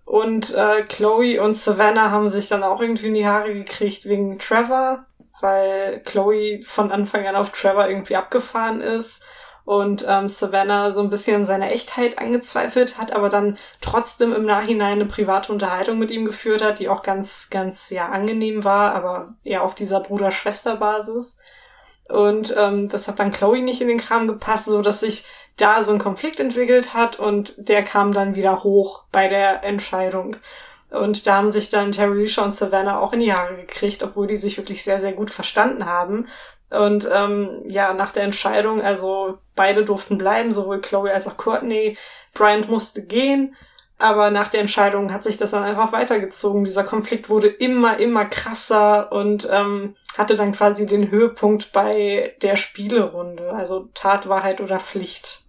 Und 0.06 0.54
äh, 0.54 0.84
Chloe 0.84 1.39
und 1.39 1.58
Savannah 1.58 2.12
haben 2.12 2.30
sich 2.30 2.50
dann 2.50 2.63
auch 2.63 2.82
irgendwie 2.82 3.08
in 3.08 3.13
die 3.13 3.28
Haare 3.28 3.54
gekriegt 3.54 4.06
wegen 4.06 4.38
Trevor, 4.38 5.06
weil 5.42 6.02
Chloe 6.06 6.62
von 6.63 6.92
Anfang 6.92 7.26
an 7.26 7.36
auf 7.36 7.52
Trevor 7.52 7.88
irgendwie 7.88 8.16
abgefahren 8.16 8.82
ist 8.82 9.26
und 9.66 10.06
ähm, 10.08 10.28
Savannah 10.28 10.92
so 10.92 11.02
ein 11.02 11.10
bisschen 11.10 11.46
seine 11.46 11.72
Echtheit 11.72 12.20
angezweifelt 12.20 12.98
hat, 12.98 13.13
aber 13.13 13.30
dann 13.30 13.58
trotzdem 13.80 14.34
im 14.34 14.46
Nachhinein 14.46 14.94
eine 14.94 15.06
private 15.06 15.52
Unterhaltung 15.54 16.00
mit 16.00 16.12
ihm 16.12 16.26
geführt 16.26 16.62
hat, 16.62 16.80
die 16.80 16.89
auch 16.89 17.02
ganz, 17.02 17.50
ganz 17.50 17.89
ja 17.89 18.10
angenehm 18.10 18.63
war, 18.63 18.94
aber 18.94 19.36
eher 19.44 19.63
auf 19.63 19.74
dieser 19.74 20.02
Bruder-Schwester-Basis. 20.02 21.39
Und 22.10 22.54
ähm, 22.58 22.89
das 22.89 23.08
hat 23.08 23.20
dann 23.20 23.32
Chloe 23.32 23.62
nicht 23.62 23.80
in 23.80 23.88
den 23.88 23.98
Kram 23.98 24.28
gepasst, 24.28 24.66
so 24.66 24.82
dass 24.82 25.00
sich 25.00 25.26
da 25.58 25.84
so 25.84 25.94
ein 25.94 26.00
Konflikt 26.00 26.39
entwickelt 26.39 26.94
hat 26.94 27.20
und 27.20 27.54
der 27.58 27.84
kam 27.84 28.12
dann 28.12 28.36
wieder 28.36 28.63
hoch 28.63 29.04
bei 29.12 29.28
der 29.28 29.63
Entscheidung. 29.63 30.38
Und 30.89 31.26
da 31.26 31.36
haben 31.36 31.52
sich 31.52 31.70
dann 31.70 31.92
Terry 31.92 32.22
Lisha 32.22 32.44
und 32.44 32.54
Savannah 32.54 33.00
auch 33.00 33.13
in 33.13 33.20
die 33.20 33.34
Haare 33.34 33.56
gekriegt, 33.56 34.04
obwohl 34.04 34.28
die 34.28 34.38
sich 34.38 34.58
wirklich 34.58 34.84
sehr, 34.84 35.00
sehr 35.00 35.13
gut 35.13 35.32
verstanden 35.32 35.86
haben. 35.86 36.28
Und 36.70 37.08
ähm, 37.12 37.63
ja, 37.68 37.94
nach 37.94 38.12
der 38.12 38.24
Entscheidung, 38.24 38.82
also 38.82 39.38
beide 39.56 39.86
durften 39.86 40.18
bleiben, 40.18 40.52
sowohl 40.52 40.82
Chloe 40.82 41.12
als 41.12 41.28
auch 41.28 41.38
Courtney. 41.38 41.98
Bryant 42.34 42.68
musste 42.68 43.06
gehen, 43.06 43.56
aber 44.00 44.32
nach 44.32 44.50
der 44.50 44.62
Entscheidung 44.62 45.13
hat 45.13 45.24
sich 45.24 45.38
das 45.38 45.52
dann 45.52 45.63
einfach 45.63 45.92
weitergezogen. 45.92 46.63
Dieser 46.63 46.84
Konflikt 46.84 47.30
wurde 47.30 47.48
immer, 47.48 48.00
immer 48.00 48.26
krasser 48.26 49.12
und 49.12 49.48
ähm, 49.52 49.96
hatte 50.18 50.36
dann 50.36 50.52
quasi 50.52 50.88
den 50.88 51.12
Höhepunkt 51.12 51.72
bei 51.74 52.36
der 52.42 52.56
Spielerunde, 52.56 53.54
also 53.54 53.89
Tat, 53.94 54.28
Wahrheit 54.28 54.62
oder 54.62 54.80
Pflicht 54.80 55.42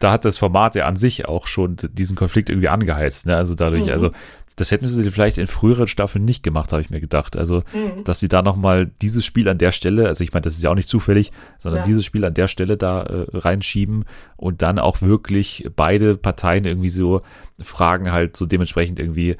da 0.00 0.10
hat 0.12 0.24
das 0.24 0.38
Format 0.38 0.74
ja 0.74 0.86
an 0.86 0.96
sich 0.96 1.28
auch 1.28 1.46
schon 1.46 1.76
diesen 1.92 2.16
Konflikt 2.16 2.50
irgendwie 2.50 2.68
angeheizt. 2.68 3.26
Ne? 3.26 3.36
Also 3.36 3.54
dadurch, 3.54 3.84
mhm. 3.84 3.92
also 3.92 4.10
das 4.56 4.70
hätten 4.70 4.86
sie 4.86 5.10
vielleicht 5.10 5.38
in 5.38 5.46
früheren 5.46 5.88
Staffeln 5.88 6.24
nicht 6.24 6.42
gemacht, 6.42 6.72
habe 6.72 6.82
ich 6.82 6.90
mir 6.90 7.00
gedacht. 7.00 7.36
Also, 7.36 7.62
mhm. 7.72 8.04
dass 8.04 8.20
sie 8.20 8.28
da 8.28 8.42
nochmal 8.42 8.90
dieses 9.00 9.24
Spiel 9.24 9.48
an 9.48 9.58
der 9.58 9.72
Stelle, 9.72 10.06
also 10.06 10.22
ich 10.22 10.32
meine, 10.32 10.42
das 10.42 10.54
ist 10.54 10.62
ja 10.62 10.70
auch 10.70 10.74
nicht 10.74 10.88
zufällig, 10.88 11.32
sondern 11.58 11.80
ja. 11.80 11.84
dieses 11.84 12.04
Spiel 12.04 12.24
an 12.24 12.34
der 12.34 12.46
Stelle 12.46 12.76
da 12.76 13.02
äh, 13.02 13.26
reinschieben 13.32 14.04
und 14.36 14.60
dann 14.60 14.78
auch 14.78 15.00
wirklich 15.00 15.66
beide 15.76 16.16
Parteien 16.16 16.64
irgendwie 16.64 16.90
so 16.90 17.22
Fragen 17.58 18.12
halt 18.12 18.36
so 18.36 18.44
dementsprechend 18.44 18.98
irgendwie, 18.98 19.36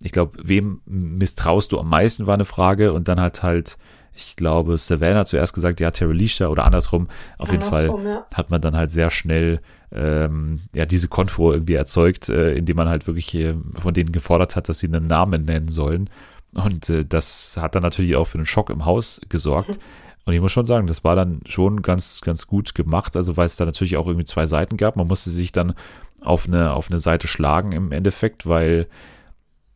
ich 0.00 0.12
glaube, 0.12 0.38
wem 0.42 0.80
misstraust 0.86 1.70
du 1.70 1.78
am 1.78 1.88
meisten, 1.88 2.26
war 2.26 2.34
eine 2.34 2.44
Frage 2.44 2.92
und 2.92 3.06
dann 3.06 3.20
halt 3.20 3.44
halt, 3.44 3.78
ich 4.12 4.34
glaube, 4.34 4.76
Savannah 4.78 5.24
zuerst 5.24 5.54
gesagt, 5.54 5.78
ja, 5.78 5.92
Terry 5.92 6.16
Leisha 6.16 6.48
oder 6.48 6.64
andersrum. 6.64 7.08
Auf 7.38 7.50
andersrum, 7.50 7.80
jeden 7.80 7.94
Fall 7.94 8.04
ja. 8.04 8.26
hat 8.32 8.50
man 8.50 8.60
dann 8.60 8.76
halt 8.76 8.90
sehr 8.90 9.10
schnell 9.10 9.60
ähm, 9.94 10.60
ja 10.74 10.86
diese 10.86 11.08
Konfro 11.08 11.52
irgendwie 11.52 11.74
erzeugt, 11.74 12.28
äh, 12.28 12.54
indem 12.54 12.76
man 12.76 12.88
halt 12.88 13.06
wirklich 13.06 13.34
äh, 13.34 13.54
von 13.80 13.94
denen 13.94 14.12
gefordert 14.12 14.56
hat, 14.56 14.68
dass 14.68 14.80
sie 14.80 14.88
einen 14.88 15.06
Namen 15.06 15.44
nennen 15.44 15.68
sollen. 15.68 16.10
Und 16.54 16.88
äh, 16.90 17.04
das 17.04 17.56
hat 17.60 17.74
dann 17.74 17.82
natürlich 17.82 18.16
auch 18.16 18.26
für 18.26 18.38
einen 18.38 18.46
Schock 18.46 18.70
im 18.70 18.84
Haus 18.84 19.20
gesorgt. 19.28 19.70
Mhm. 19.70 19.82
Und 20.26 20.32
ich 20.32 20.40
muss 20.40 20.52
schon 20.52 20.66
sagen, 20.66 20.86
das 20.86 21.04
war 21.04 21.16
dann 21.16 21.40
schon 21.46 21.82
ganz, 21.82 22.20
ganz 22.20 22.46
gut 22.46 22.74
gemacht. 22.74 23.16
Also 23.16 23.36
weil 23.36 23.46
es 23.46 23.56
da 23.56 23.64
natürlich 23.64 23.96
auch 23.96 24.06
irgendwie 24.06 24.24
zwei 24.24 24.46
Seiten 24.46 24.76
gab. 24.76 24.96
Man 24.96 25.06
musste 25.06 25.30
sich 25.30 25.52
dann 25.52 25.74
auf 26.22 26.46
eine, 26.46 26.72
auf 26.72 26.90
eine 26.90 26.98
Seite 26.98 27.28
schlagen 27.28 27.72
im 27.72 27.92
Endeffekt, 27.92 28.46
weil, 28.46 28.86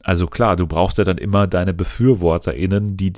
also 0.02 0.26
klar, 0.26 0.56
du 0.56 0.66
brauchst 0.66 0.96
ja 0.96 1.04
dann 1.04 1.18
immer 1.18 1.46
deine 1.46 1.74
BefürworterInnen, 1.74 2.96
die 2.96 3.12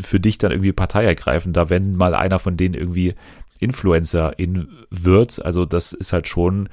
für 0.00 0.20
dich 0.20 0.38
dann 0.38 0.52
irgendwie 0.52 0.72
Partei 0.72 1.04
ergreifen. 1.04 1.52
Da 1.52 1.68
wenn 1.68 1.96
mal 1.96 2.14
einer 2.14 2.38
von 2.38 2.56
denen 2.56 2.74
irgendwie 2.74 3.14
Influencerin 3.62 4.86
wird. 4.90 5.44
Also 5.44 5.64
das 5.64 5.92
ist 5.92 6.12
halt 6.12 6.28
schon 6.28 6.68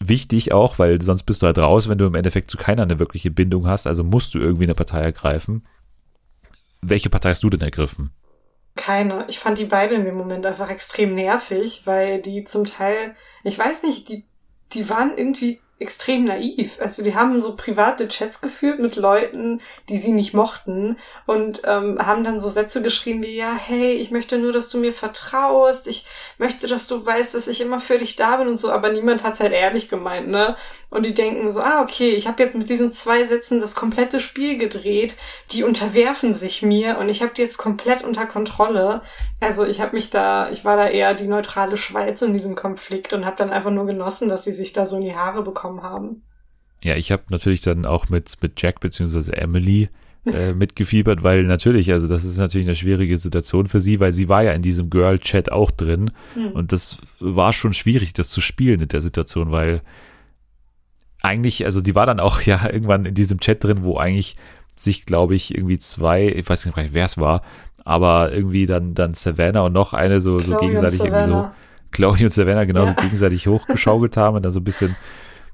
wichtig 0.00 0.52
auch, 0.52 0.78
weil 0.78 1.00
sonst 1.02 1.24
bist 1.24 1.42
du 1.42 1.46
halt 1.46 1.58
raus, 1.58 1.88
wenn 1.88 1.98
du 1.98 2.06
im 2.06 2.14
Endeffekt 2.14 2.50
zu 2.50 2.56
keiner 2.56 2.82
eine 2.82 2.98
wirkliche 2.98 3.30
Bindung 3.30 3.66
hast. 3.66 3.86
Also 3.86 4.04
musst 4.04 4.34
du 4.34 4.38
irgendwie 4.38 4.64
eine 4.64 4.74
Partei 4.74 5.00
ergreifen. 5.00 5.66
Welche 6.80 7.10
Partei 7.10 7.30
hast 7.30 7.42
du 7.42 7.50
denn 7.50 7.60
ergriffen? 7.60 8.10
Keine. 8.76 9.26
Ich 9.28 9.40
fand 9.40 9.58
die 9.58 9.64
beide 9.64 9.96
in 9.96 10.04
dem 10.04 10.16
Moment 10.16 10.46
einfach 10.46 10.70
extrem 10.70 11.14
nervig, 11.14 11.82
weil 11.84 12.22
die 12.22 12.44
zum 12.44 12.64
Teil, 12.64 13.16
ich 13.42 13.58
weiß 13.58 13.82
nicht, 13.82 14.08
die, 14.08 14.24
die 14.72 14.88
waren 14.88 15.16
irgendwie 15.16 15.60
extrem 15.80 16.24
naiv. 16.24 16.78
Also 16.80 17.04
die 17.04 17.14
haben 17.14 17.40
so 17.40 17.54
private 17.54 18.08
Chats 18.08 18.40
geführt 18.40 18.80
mit 18.80 18.96
Leuten, 18.96 19.60
die 19.88 19.98
sie 19.98 20.12
nicht 20.12 20.34
mochten 20.34 20.96
und 21.24 21.62
ähm, 21.64 21.98
haben 22.04 22.24
dann 22.24 22.40
so 22.40 22.48
Sätze 22.48 22.82
geschrieben 22.82 23.22
wie, 23.22 23.36
ja, 23.36 23.54
hey, 23.54 23.92
ich 23.92 24.10
möchte 24.10 24.38
nur, 24.38 24.52
dass 24.52 24.70
du 24.70 24.78
mir 24.78 24.92
vertraust, 24.92 25.86
ich 25.86 26.04
möchte, 26.36 26.66
dass 26.66 26.88
du 26.88 27.06
weißt, 27.06 27.34
dass 27.34 27.46
ich 27.46 27.60
immer 27.60 27.78
für 27.78 27.98
dich 27.98 28.16
da 28.16 28.38
bin 28.38 28.48
und 28.48 28.56
so, 28.56 28.72
aber 28.72 28.90
niemand 28.90 29.22
hat's 29.22 29.38
halt 29.38 29.52
ehrlich 29.52 29.88
gemeint, 29.88 30.28
ne? 30.28 30.56
Und 30.90 31.04
die 31.04 31.14
denken 31.14 31.48
so, 31.50 31.60
ah, 31.60 31.82
okay, 31.82 32.10
ich 32.10 32.26
habe 32.26 32.42
jetzt 32.42 32.56
mit 32.56 32.68
diesen 32.70 32.90
zwei 32.90 33.24
Sätzen 33.24 33.60
das 33.60 33.76
komplette 33.76 34.18
Spiel 34.18 34.58
gedreht, 34.58 35.16
die 35.52 35.62
unterwerfen 35.62 36.32
sich 36.32 36.62
mir 36.62 36.98
und 36.98 37.08
ich 37.08 37.22
habe 37.22 37.34
die 37.34 37.42
jetzt 37.42 37.58
komplett 37.58 38.02
unter 38.02 38.26
Kontrolle. 38.26 39.02
Also 39.38 39.64
ich 39.64 39.80
habe 39.80 39.94
mich 39.94 40.10
da, 40.10 40.50
ich 40.50 40.64
war 40.64 40.76
da 40.76 40.88
eher 40.88 41.14
die 41.14 41.28
neutrale 41.28 41.76
Schweiz 41.76 42.20
in 42.22 42.32
diesem 42.32 42.56
Konflikt 42.56 43.12
und 43.12 43.24
habe 43.24 43.36
dann 43.36 43.50
einfach 43.50 43.70
nur 43.70 43.86
genossen, 43.86 44.28
dass 44.28 44.42
sie 44.42 44.52
sich 44.52 44.72
da 44.72 44.84
so 44.84 44.96
in 44.96 45.02
die 45.02 45.14
Haare 45.14 45.42
bekommen 45.42 45.67
bekommen 45.68 45.82
haben. 45.82 46.22
Ja, 46.82 46.96
ich 46.96 47.10
habe 47.10 47.24
natürlich 47.30 47.60
dann 47.60 47.86
auch 47.86 48.08
mit, 48.08 48.36
mit 48.40 48.60
Jack 48.60 48.80
bzw. 48.80 49.32
Emily 49.32 49.88
äh, 50.26 50.52
mitgefiebert, 50.54 51.22
weil 51.22 51.44
natürlich, 51.44 51.92
also 51.92 52.06
das 52.06 52.24
ist 52.24 52.38
natürlich 52.38 52.66
eine 52.66 52.74
schwierige 52.74 53.18
Situation 53.18 53.66
für 53.66 53.80
sie, 53.80 54.00
weil 54.00 54.12
sie 54.12 54.28
war 54.28 54.42
ja 54.42 54.52
in 54.52 54.62
diesem 54.62 54.90
Girl-Chat 54.90 55.50
auch 55.50 55.70
drin 55.70 56.12
hm. 56.34 56.52
und 56.52 56.72
das 56.72 56.98
war 57.18 57.52
schon 57.52 57.72
schwierig, 57.72 58.12
das 58.12 58.30
zu 58.30 58.40
spielen 58.40 58.80
in 58.80 58.88
der 58.88 59.00
Situation, 59.00 59.50
weil 59.50 59.82
eigentlich, 61.20 61.64
also 61.64 61.80
die 61.80 61.94
war 61.94 62.06
dann 62.06 62.20
auch 62.20 62.40
ja 62.42 62.70
irgendwann 62.70 63.06
in 63.06 63.14
diesem 63.14 63.40
Chat 63.40 63.64
drin, 63.64 63.82
wo 63.82 63.98
eigentlich 63.98 64.36
sich, 64.76 65.04
glaube 65.04 65.34
ich, 65.34 65.56
irgendwie 65.56 65.78
zwei, 65.78 66.28
ich 66.28 66.48
weiß 66.48 66.66
nicht 66.66 66.76
mehr, 66.76 66.90
wer 66.92 67.06
es 67.06 67.18
war, 67.18 67.42
aber 67.84 68.32
irgendwie 68.32 68.66
dann, 68.66 68.94
dann 68.94 69.14
Savannah 69.14 69.62
und 69.62 69.72
noch 69.72 69.92
eine 69.92 70.20
so, 70.20 70.38
so 70.38 70.56
gegenseitig 70.58 71.00
irgendwie 71.00 71.24
so, 71.24 71.48
Chloe 71.90 72.22
und 72.22 72.32
Savannah 72.32 72.64
genauso 72.64 72.92
ja. 72.92 73.02
gegenseitig 73.02 73.46
hochgeschaukelt 73.46 74.16
haben 74.18 74.36
und 74.36 74.44
dann 74.44 74.52
so 74.52 74.60
ein 74.60 74.64
bisschen 74.64 74.94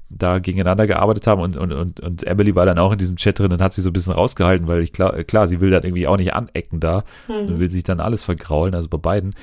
da 0.09 0.39
gegeneinander 0.39 0.87
gearbeitet 0.87 1.27
haben 1.27 1.41
und, 1.41 1.57
und, 1.57 1.71
und, 1.71 1.99
und 1.99 2.23
Emily 2.25 2.55
war 2.55 2.65
dann 2.65 2.77
auch 2.77 2.91
in 2.91 2.97
diesem 2.97 3.15
Chat 3.15 3.39
drin 3.39 3.51
und 3.51 3.61
hat 3.61 3.73
sich 3.73 3.83
so 3.83 3.89
ein 3.89 3.93
bisschen 3.93 4.13
rausgehalten, 4.13 4.67
weil 4.67 4.81
ich 4.81 4.93
klar, 4.93 5.23
klar, 5.23 5.47
sie 5.47 5.59
will 5.59 5.71
dann 5.71 5.83
irgendwie 5.83 6.07
auch 6.07 6.17
nicht 6.17 6.33
anecken 6.33 6.79
da 6.79 7.03
mhm. 7.27 7.47
und 7.47 7.59
will 7.59 7.69
sich 7.69 7.83
dann 7.83 7.99
alles 7.99 8.23
vergraulen, 8.23 8.75
also 8.75 8.87
bei 8.87 8.97
beiden. 8.97 9.35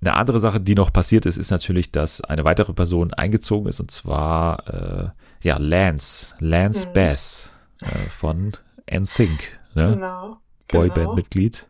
Eine 0.00 0.14
andere 0.14 0.40
Sache, 0.40 0.60
die 0.60 0.74
noch 0.74 0.92
passiert 0.92 1.26
ist, 1.26 1.36
ist 1.36 1.50
natürlich, 1.50 1.92
dass 1.92 2.20
eine 2.22 2.44
weitere 2.44 2.72
Person 2.72 3.14
eingezogen 3.14 3.68
ist 3.68 3.80
und 3.80 3.90
zwar, 3.90 4.66
äh, 4.68 5.46
ja, 5.46 5.58
Lance, 5.58 6.34
Lance 6.40 6.88
mhm. 6.88 6.92
Bass 6.94 7.52
äh, 7.82 8.10
von 8.10 8.52
NSYNC, 8.90 9.60
ne? 9.74 9.94
Genau. 9.94 10.38
Boyband-Mitglied. 10.68 11.68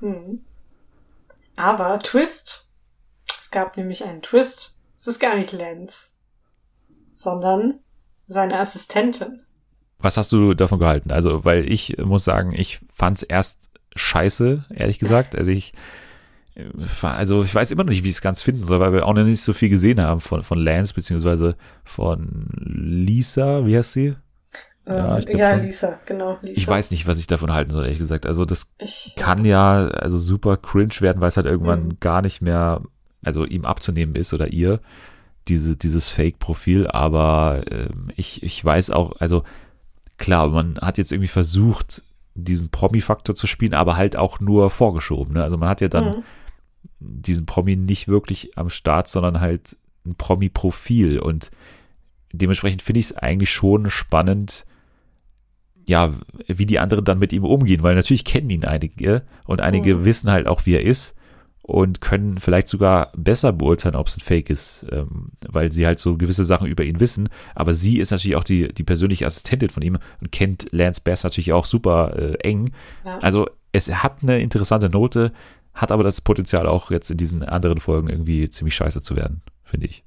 Mhm. 0.00 0.40
Aber 1.56 1.98
Twist, 1.98 2.68
es 3.40 3.50
gab 3.50 3.76
nämlich 3.76 4.04
einen 4.04 4.22
Twist, 4.22 4.78
es 4.98 5.06
ist 5.06 5.20
gar 5.20 5.34
nicht 5.36 5.52
Lance 5.52 6.13
sondern 7.14 7.80
seine 8.26 8.58
Assistentin. 8.58 9.40
Was 9.98 10.16
hast 10.16 10.32
du 10.32 10.54
davon 10.54 10.78
gehalten? 10.78 11.10
Also, 11.10 11.44
weil 11.44 11.70
ich 11.70 11.96
muss 11.98 12.24
sagen, 12.24 12.52
ich 12.54 12.80
fand 12.92 13.18
es 13.18 13.22
erst 13.22 13.58
scheiße, 13.94 14.66
ehrlich 14.70 14.98
gesagt. 14.98 15.36
Also 15.36 15.50
ich 15.50 15.72
also 17.02 17.42
ich 17.42 17.52
weiß 17.52 17.72
immer 17.72 17.82
noch 17.82 17.90
nicht, 17.90 18.04
wie 18.04 18.08
ich 18.08 18.14
es 18.14 18.20
ganz 18.20 18.42
finden 18.42 18.64
soll, 18.64 18.78
weil 18.78 18.92
wir 18.92 19.06
auch 19.06 19.14
noch 19.14 19.24
nicht 19.24 19.42
so 19.42 19.52
viel 19.52 19.68
gesehen 19.68 20.00
haben 20.00 20.20
von, 20.20 20.44
von 20.44 20.58
Lance, 20.58 20.94
beziehungsweise 20.94 21.56
von 21.82 22.48
Lisa, 22.60 23.66
wie 23.66 23.76
heißt 23.76 23.92
sie? 23.92 24.14
Ja, 24.86 25.18
ähm, 25.18 25.36
ja 25.36 25.54
Lisa, 25.54 25.98
genau. 26.04 26.38
Lisa. 26.42 26.60
Ich 26.60 26.68
weiß 26.68 26.90
nicht, 26.92 27.08
was 27.08 27.18
ich 27.18 27.26
davon 27.26 27.52
halten 27.52 27.70
soll, 27.70 27.84
ehrlich 27.84 27.98
gesagt. 27.98 28.24
Also 28.24 28.44
das 28.44 28.72
ich, 28.78 29.14
kann 29.16 29.44
ja. 29.44 29.82
ja 29.82 29.88
also 29.88 30.18
super 30.18 30.56
cringe 30.56 31.00
werden, 31.00 31.20
weil 31.20 31.28
es 31.28 31.36
halt 31.36 31.46
irgendwann 31.46 31.86
mhm. 31.86 32.00
gar 32.00 32.22
nicht 32.22 32.40
mehr, 32.40 32.82
also 33.24 33.44
ihm 33.44 33.64
abzunehmen 33.64 34.14
ist 34.14 34.32
oder 34.32 34.52
ihr 34.52 34.80
diese, 35.48 35.76
dieses 35.76 36.10
Fake-Profil, 36.10 36.86
aber 36.86 37.64
äh, 37.70 37.88
ich, 38.16 38.42
ich 38.42 38.64
weiß 38.64 38.90
auch, 38.90 39.12
also 39.20 39.42
klar, 40.16 40.48
man 40.48 40.78
hat 40.78 40.98
jetzt 40.98 41.12
irgendwie 41.12 41.28
versucht, 41.28 42.02
diesen 42.34 42.70
Promi-Faktor 42.70 43.34
zu 43.34 43.46
spielen, 43.46 43.74
aber 43.74 43.96
halt 43.96 44.16
auch 44.16 44.40
nur 44.40 44.70
vorgeschoben. 44.70 45.34
Ne? 45.34 45.42
Also 45.42 45.56
man 45.56 45.68
hat 45.68 45.80
ja 45.80 45.88
dann 45.88 46.04
mhm. 46.04 46.22
diesen 46.98 47.46
Promi 47.46 47.76
nicht 47.76 48.08
wirklich 48.08 48.56
am 48.58 48.70
Start, 48.70 49.08
sondern 49.08 49.40
halt 49.40 49.76
ein 50.06 50.16
Promi-Profil 50.16 51.18
und 51.18 51.50
dementsprechend 52.32 52.82
finde 52.82 53.00
ich 53.00 53.06
es 53.06 53.16
eigentlich 53.16 53.52
schon 53.52 53.90
spannend, 53.90 54.66
ja, 55.86 56.14
wie 56.46 56.66
die 56.66 56.80
anderen 56.80 57.04
dann 57.04 57.18
mit 57.18 57.32
ihm 57.32 57.44
umgehen, 57.44 57.82
weil 57.82 57.94
natürlich 57.94 58.24
kennen 58.24 58.50
ihn 58.50 58.64
einige 58.64 59.22
und 59.44 59.60
einige 59.60 59.96
mhm. 59.96 60.04
wissen 60.04 60.30
halt 60.30 60.46
auch, 60.46 60.66
wie 60.66 60.74
er 60.74 60.82
ist 60.82 61.14
und 61.66 62.02
können 62.02 62.36
vielleicht 62.36 62.68
sogar 62.68 63.10
besser 63.16 63.50
beurteilen, 63.50 63.96
ob 63.96 64.08
es 64.08 64.18
ein 64.18 64.20
Fake 64.20 64.50
ist, 64.50 64.84
ähm, 64.92 65.30
weil 65.48 65.72
sie 65.72 65.86
halt 65.86 65.98
so 65.98 66.18
gewisse 66.18 66.44
Sachen 66.44 66.66
über 66.66 66.84
ihn 66.84 67.00
wissen. 67.00 67.30
Aber 67.54 67.72
sie 67.72 67.98
ist 67.98 68.10
natürlich 68.10 68.36
auch 68.36 68.44
die, 68.44 68.68
die 68.74 68.82
persönliche 68.82 69.24
Assistentin 69.24 69.70
von 69.70 69.82
ihm 69.82 69.96
und 70.20 70.30
kennt 70.30 70.66
Lance 70.72 71.00
Bass 71.02 71.24
natürlich 71.24 71.54
auch 71.54 71.64
super 71.64 72.16
äh, 72.18 72.34
eng. 72.40 72.72
Ja. 73.06 73.18
Also 73.20 73.48
es 73.72 73.88
hat 73.88 74.18
eine 74.22 74.40
interessante 74.40 74.90
Note, 74.90 75.32
hat 75.72 75.90
aber 75.90 76.04
das 76.04 76.20
Potenzial 76.20 76.66
auch 76.66 76.90
jetzt 76.90 77.10
in 77.10 77.16
diesen 77.16 77.42
anderen 77.42 77.80
Folgen 77.80 78.10
irgendwie 78.10 78.50
ziemlich 78.50 78.74
scheiße 78.74 79.00
zu 79.00 79.16
werden, 79.16 79.40
finde 79.62 79.86
ich. 79.86 80.04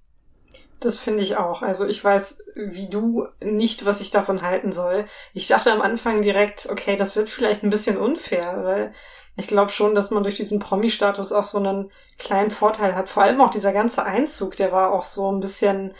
Das 0.79 0.99
finde 0.99 1.23
ich 1.23 1.37
auch. 1.37 1.63
Also 1.63 1.87
ich 1.87 2.03
weiß, 2.03 2.43
wie 2.53 2.87
du, 2.87 3.25
nicht, 3.43 3.87
was 3.87 3.99
ich 3.99 4.11
davon 4.11 4.43
halten 4.43 4.71
soll. 4.71 5.05
Ich 5.33 5.47
dachte 5.47 5.71
am 5.71 5.81
Anfang 5.81 6.21
direkt, 6.21 6.67
okay, 6.71 6.95
das 6.95 7.15
wird 7.15 7.31
vielleicht 7.31 7.63
ein 7.63 7.71
bisschen 7.71 7.97
unfair, 7.97 8.59
weil 8.63 8.93
ich 9.37 9.47
glaube 9.47 9.71
schon, 9.71 9.93
dass 9.93 10.09
man 10.09 10.23
durch 10.23 10.35
diesen 10.35 10.59
Promi-Status 10.59 11.31
auch 11.31 11.43
so 11.43 11.59
einen 11.59 11.91
kleinen 12.17 12.51
Vorteil 12.51 12.95
hat. 12.95 13.09
Vor 13.09 13.23
allem 13.23 13.39
auch 13.39 13.51
dieser 13.51 13.71
ganze 13.71 14.03
Einzug, 14.03 14.55
der 14.55 14.71
war 14.71 14.91
auch 14.91 15.03
so 15.03 15.31
ein 15.31 15.39
bisschen 15.39 15.93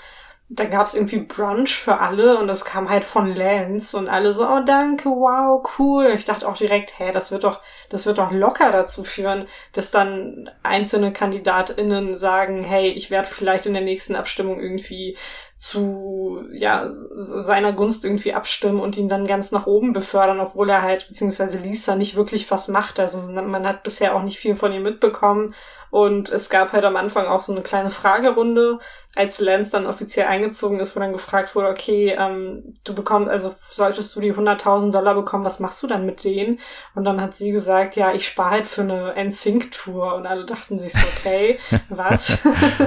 da 0.49 0.63
gab's 0.63 0.95
irgendwie 0.95 1.19
Brunch 1.19 1.75
für 1.75 1.99
alle 1.99 2.39
und 2.39 2.47
das 2.47 2.63
kam 2.63 2.89
halt 2.89 3.03
von 3.03 3.35
Lance 3.35 3.97
und 3.97 4.07
alle 4.07 4.31
so, 4.31 4.47
oh 4.47 4.61
danke, 4.65 5.09
wow, 5.09 5.61
cool. 5.77 6.13
Ich 6.15 6.23
dachte 6.23 6.47
auch 6.47 6.55
direkt, 6.55 6.97
hä, 6.99 7.11
das 7.11 7.31
wird 7.31 7.43
doch, 7.43 7.61
das 7.89 8.05
wird 8.05 8.17
doch 8.17 8.31
locker 8.31 8.71
dazu 8.71 9.03
führen, 9.03 9.45
dass 9.73 9.91
dann 9.91 10.49
einzelne 10.63 11.11
KandidatInnen 11.11 12.15
sagen, 12.15 12.63
hey, 12.63 12.87
ich 12.87 13.11
werde 13.11 13.27
vielleicht 13.27 13.65
in 13.65 13.73
der 13.73 13.81
nächsten 13.83 14.15
Abstimmung 14.15 14.61
irgendwie 14.61 15.17
zu 15.57 16.43
ja 16.53 16.85
seiner 16.89 17.73
Gunst 17.73 18.05
irgendwie 18.05 18.33
abstimmen 18.33 18.79
und 18.79 18.95
ihn 18.95 19.09
dann 19.09 19.25
ganz 19.25 19.51
nach 19.51 19.65
oben 19.65 19.91
befördern, 19.91 20.39
obwohl 20.39 20.69
er 20.69 20.83
halt 20.83 21.07
beziehungsweise 21.07 21.57
Lisa 21.57 21.95
nicht 21.95 22.15
wirklich 22.15 22.49
was 22.51 22.67
macht. 22.67 22.99
Also 22.99 23.17
man, 23.17 23.49
man 23.49 23.67
hat 23.67 23.83
bisher 23.83 24.15
auch 24.15 24.21
nicht 24.21 24.37
viel 24.37 24.55
von 24.55 24.71
ihm 24.71 24.83
mitbekommen 24.83 25.55
und 25.89 26.29
es 26.29 26.49
gab 26.49 26.73
halt 26.73 26.83
am 26.83 26.95
Anfang 26.95 27.27
auch 27.27 27.41
so 27.41 27.53
eine 27.53 27.61
kleine 27.61 27.89
Fragerunde, 27.89 28.79
als 29.17 29.39
Lance 29.39 29.71
dann 29.71 29.87
offiziell 29.87 30.27
eingezogen 30.27 30.79
ist, 30.79 30.95
wo 30.95 30.99
dann 30.99 31.11
gefragt 31.11 31.55
wurde, 31.55 31.69
okay, 31.69 32.15
ähm, 32.17 32.75
du 32.83 32.93
bekommst, 32.93 33.29
also 33.29 33.55
solltest 33.69 34.15
du 34.15 34.21
die 34.21 34.33
100.000 34.33 34.91
Dollar 34.91 35.15
bekommen, 35.15 35.43
was 35.43 35.59
machst 35.59 35.81
du 35.81 35.87
dann 35.87 36.05
mit 36.05 36.23
denen? 36.23 36.59
Und 36.93 37.03
dann 37.03 37.19
hat 37.19 37.35
sie 37.35 37.51
gesagt, 37.51 37.95
ja, 37.95 38.13
ich 38.13 38.27
spare 38.27 38.51
halt 38.51 38.67
für 38.67 38.81
eine 38.81 39.15
NSYNC-Tour. 39.17 40.13
Und 40.15 40.27
alle 40.27 40.45
dachten 40.45 40.77
sich 40.77 40.93
so, 40.93 41.07
okay, 41.17 41.57
was? 41.89 42.37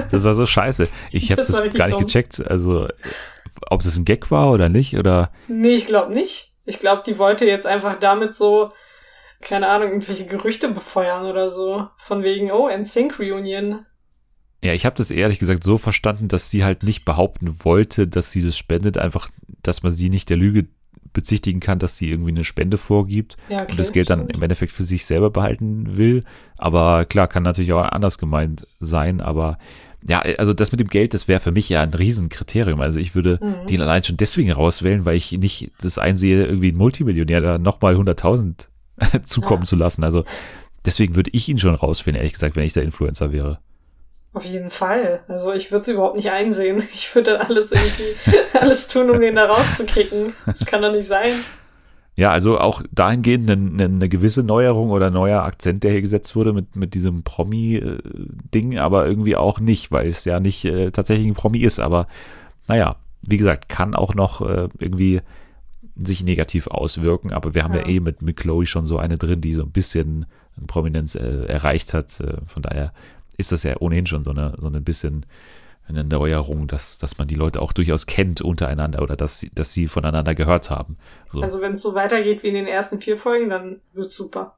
das 0.09 0.23
war 0.23 0.33
so 0.33 0.45
scheiße. 0.45 0.87
Ich 1.11 1.31
habe 1.31 1.41
das, 1.41 1.47
das 1.47 1.73
gar 1.73 1.87
nicht 1.87 1.99
dumm. 1.99 2.05
gecheckt, 2.05 2.41
also 2.47 2.87
ob 3.69 3.81
es 3.81 3.97
ein 3.97 4.05
Gag 4.05 4.31
war 4.31 4.51
oder 4.51 4.69
nicht, 4.69 4.97
oder? 4.97 5.31
Nee, 5.47 5.75
ich 5.75 5.85
glaube 5.85 6.13
nicht. 6.13 6.53
Ich 6.65 6.79
glaube, 6.79 7.03
die 7.05 7.17
wollte 7.17 7.45
jetzt 7.45 7.67
einfach 7.67 7.97
damit 7.97 8.35
so 8.35 8.69
keine 9.41 9.67
Ahnung, 9.69 9.89
irgendwelche 9.89 10.25
Gerüchte 10.25 10.69
befeuern 10.69 11.25
oder 11.25 11.51
so. 11.51 11.87
Von 11.97 12.23
wegen, 12.23 12.51
oh, 12.51 12.69
NSYNC 12.69 13.19
Reunion. 13.19 13.85
Ja, 14.63 14.73
ich 14.73 14.85
habe 14.85 14.95
das 14.95 15.09
ehrlich 15.09 15.39
gesagt 15.39 15.63
so 15.63 15.77
verstanden, 15.77 16.27
dass 16.27 16.51
sie 16.51 16.63
halt 16.63 16.83
nicht 16.83 17.03
behaupten 17.03 17.63
wollte, 17.63 18.07
dass 18.07 18.31
sie 18.31 18.43
das 18.43 18.57
spendet, 18.57 18.97
einfach, 18.97 19.29
dass 19.63 19.81
man 19.81 19.91
sie 19.91 20.09
nicht 20.09 20.29
der 20.29 20.37
Lüge 20.37 20.67
bezichtigen 21.13 21.59
kann, 21.59 21.79
dass 21.79 21.97
sie 21.97 22.09
irgendwie 22.09 22.31
eine 22.31 22.43
Spende 22.43 22.77
vorgibt 22.77 23.37
ja, 23.49 23.63
okay, 23.63 23.71
und 23.71 23.79
das 23.79 23.91
Geld 23.91 24.09
dann 24.09 24.29
im 24.29 24.41
Endeffekt 24.41 24.71
für 24.71 24.83
sich 24.83 25.05
selber 25.05 25.29
behalten 25.29 25.97
will. 25.97 26.23
Aber 26.57 27.05
klar, 27.05 27.27
kann 27.27 27.43
natürlich 27.43 27.73
auch 27.73 27.83
anders 27.83 28.17
gemeint 28.17 28.65
sein, 28.79 29.19
aber 29.19 29.57
ja, 30.07 30.19
also 30.19 30.53
das 30.53 30.71
mit 30.71 30.79
dem 30.79 30.87
Geld, 30.87 31.13
das 31.13 31.27
wäre 31.27 31.39
für 31.39 31.51
mich 31.51 31.69
ja 31.69 31.81
ein 31.81 31.93
Riesenkriterium. 31.93 32.81
Also 32.81 32.99
ich 32.99 33.13
würde 33.13 33.39
mhm. 33.41 33.67
den 33.67 33.81
allein 33.81 34.03
schon 34.03 34.17
deswegen 34.17 34.51
rauswählen, 34.51 35.05
weil 35.05 35.15
ich 35.15 35.31
nicht 35.33 35.71
das 35.81 35.97
einsehe, 35.97 36.45
irgendwie 36.45 36.71
ein 36.71 36.77
Multimillionär 36.77 37.41
da 37.41 37.57
nochmal 37.57 37.95
100.000 37.95 38.67
zukommen 39.23 39.63
ja. 39.63 39.67
zu 39.67 39.75
lassen. 39.75 40.03
Also 40.03 40.23
deswegen 40.85 41.15
würde 41.15 41.31
ich 41.33 41.47
ihn 41.49 41.59
schon 41.59 41.75
rausfinden, 41.75 42.19
ehrlich 42.19 42.33
gesagt, 42.33 42.55
wenn 42.55 42.65
ich 42.65 42.73
der 42.73 42.83
Influencer 42.83 43.31
wäre. 43.31 43.59
Auf 44.33 44.45
jeden 44.45 44.69
Fall. 44.69 45.21
Also 45.27 45.51
ich 45.51 45.71
würde 45.71 45.81
es 45.81 45.87
überhaupt 45.89 46.15
nicht 46.15 46.31
einsehen. 46.31 46.81
Ich 46.93 47.13
würde 47.15 47.41
alles 47.41 47.71
irgendwie, 47.71 48.15
alles 48.59 48.87
tun, 48.87 49.09
um 49.09 49.19
den 49.19 49.35
da 49.35 49.45
rauszukicken. 49.45 50.33
Das 50.45 50.65
kann 50.65 50.81
doch 50.81 50.91
nicht 50.91 51.07
sein. 51.07 51.31
Ja, 52.15 52.29
also 52.29 52.59
auch 52.59 52.83
dahingehend 52.91 53.49
eine, 53.49 53.85
eine 53.85 54.09
gewisse 54.09 54.43
Neuerung 54.43 54.91
oder 54.91 55.09
neuer 55.09 55.43
Akzent, 55.43 55.83
der 55.83 55.91
hier 55.91 56.01
gesetzt 56.01 56.35
wurde 56.35 56.53
mit, 56.53 56.75
mit 56.75 56.93
diesem 56.93 57.23
Promi-Ding, 57.23 58.77
aber 58.77 59.07
irgendwie 59.07 59.37
auch 59.37 59.59
nicht, 59.59 59.91
weil 59.91 60.07
es 60.07 60.25
ja 60.25 60.39
nicht 60.39 60.65
äh, 60.65 60.91
tatsächlich 60.91 61.27
ein 61.27 61.33
Promi 61.33 61.59
ist. 61.59 61.79
Aber 61.79 62.07
naja, 62.67 62.97
wie 63.21 63.37
gesagt, 63.37 63.69
kann 63.69 63.95
auch 63.95 64.13
noch 64.13 64.41
äh, 64.41 64.67
irgendwie 64.79 65.21
sich 65.95 66.23
negativ 66.23 66.67
auswirken, 66.67 67.31
aber 67.31 67.53
wir 67.55 67.63
haben 67.63 67.73
ja, 67.73 67.81
ja 67.81 67.87
eh 67.87 67.99
mit, 67.99 68.21
mit 68.21 68.37
Chloe 68.37 68.65
schon 68.65 68.85
so 68.85 68.97
eine 68.97 69.17
drin, 69.17 69.41
die 69.41 69.53
so 69.53 69.63
ein 69.63 69.71
bisschen 69.71 70.25
Prominenz 70.67 71.15
äh, 71.15 71.45
erreicht 71.45 71.93
hat. 71.93 72.19
Äh, 72.19 72.37
von 72.45 72.61
daher 72.61 72.93
ist 73.37 73.51
das 73.51 73.63
ja 73.63 73.75
ohnehin 73.79 74.05
schon 74.05 74.23
so 74.23 74.31
eine, 74.31 74.53
so 74.57 74.67
ein 74.67 74.83
bisschen 74.83 75.25
eine 75.87 76.03
Neuerung, 76.03 76.67
dass, 76.67 76.99
dass 76.99 77.17
man 77.17 77.27
die 77.27 77.35
Leute 77.35 77.61
auch 77.61 77.73
durchaus 77.73 78.05
kennt 78.05 78.41
untereinander 78.41 79.01
oder 79.01 79.15
dass, 79.15 79.45
dass 79.53 79.73
sie 79.73 79.87
voneinander 79.87 80.35
gehört 80.35 80.69
haben. 80.69 80.97
So. 81.31 81.41
Also 81.41 81.61
wenn 81.61 81.73
es 81.73 81.81
so 81.81 81.95
weitergeht 81.95 82.43
wie 82.43 82.47
in 82.47 82.55
den 82.55 82.67
ersten 82.67 83.01
vier 83.01 83.17
Folgen, 83.17 83.49
dann 83.49 83.81
wird 83.93 84.13
super. 84.13 84.55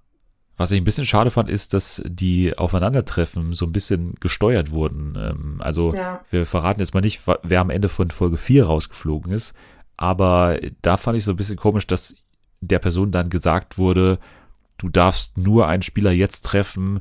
Was 0.56 0.69
ich 0.69 0.80
ein 0.80 0.84
bisschen 0.84 1.06
schade 1.06 1.32
fand, 1.32 1.50
ist, 1.50 1.74
dass 1.74 2.04
die 2.06 2.56
Aufeinandertreffen 2.56 3.54
so 3.54 3.65
ein 3.65 3.72
bisschen 3.72 4.15
gesteuert 4.19 4.69
wurden. 4.69 5.17
Ähm, 5.17 5.56
also 5.60 5.96
ja. 5.96 6.24
wir 6.30 6.46
verraten 6.46 6.80
jetzt 6.80 6.93
mal 6.93 7.02
nicht, 7.02 7.22
wer 7.41 7.62
am 7.62 7.72
Ende 7.72 7.89
von 7.89 8.12
Folge 8.12 8.38
4 8.38 8.65
rausgeflogen 8.65 9.34
ist, 9.34 9.56
aber 10.04 10.60
da 10.82 10.98
fand 10.98 11.18
ich 11.18 11.24
so 11.24 11.32
ein 11.32 11.38
bisschen 11.38 11.56
komisch, 11.56 11.88
dass 11.88 12.13
der 12.60 12.80
Person 12.80 13.13
dann 13.13 13.30
gesagt 13.30 13.78
wurde, 13.78 14.20
du 14.78 14.89
darfst 14.89 15.38
nur 15.38 15.68
einen 15.68 15.82
Spieler 15.82 16.12
jetzt 16.12 16.42
treffen, 16.42 17.00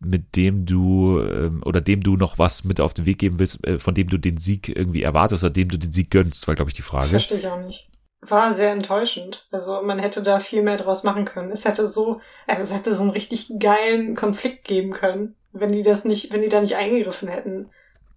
mit 0.00 0.36
dem 0.36 0.66
du 0.66 1.20
ähm, 1.20 1.62
oder 1.64 1.80
dem 1.80 2.02
du 2.02 2.18
noch 2.18 2.38
was 2.38 2.62
mit 2.64 2.78
auf 2.78 2.92
den 2.92 3.06
Weg 3.06 3.18
geben 3.20 3.38
willst, 3.38 3.66
äh, 3.66 3.78
von 3.78 3.94
dem 3.94 4.08
du 4.08 4.18
den 4.18 4.36
Sieg 4.36 4.68
irgendwie 4.68 5.02
erwartest 5.02 5.44
oder 5.44 5.52
dem 5.52 5.70
du 5.70 5.78
den 5.78 5.92
Sieg 5.92 6.10
gönnst, 6.10 6.46
war, 6.46 6.54
glaube 6.54 6.68
ich, 6.68 6.74
die 6.74 6.82
Frage. 6.82 7.06
Verstehe 7.06 7.38
ich 7.38 7.46
auch 7.46 7.58
nicht. 7.58 7.88
War 8.20 8.52
sehr 8.52 8.72
enttäuschend. 8.72 9.48
Also 9.50 9.80
man 9.80 9.98
hätte 9.98 10.22
da 10.22 10.38
viel 10.38 10.62
mehr 10.62 10.76
draus 10.76 11.04
machen 11.04 11.24
können. 11.24 11.52
Es 11.52 11.64
hätte 11.64 11.86
so, 11.86 12.20
also 12.46 12.62
es 12.62 12.74
hätte 12.74 12.94
so 12.94 13.02
einen 13.02 13.12
richtig 13.12 13.50
geilen 13.60 14.14
Konflikt 14.14 14.66
geben 14.66 14.92
können, 14.92 15.36
wenn 15.52 15.72
die 15.72 15.82
das 15.82 16.04
nicht, 16.04 16.34
wenn 16.34 16.42
die 16.42 16.50
da 16.50 16.60
nicht 16.60 16.76
eingegriffen 16.76 17.28
hätten 17.28 17.70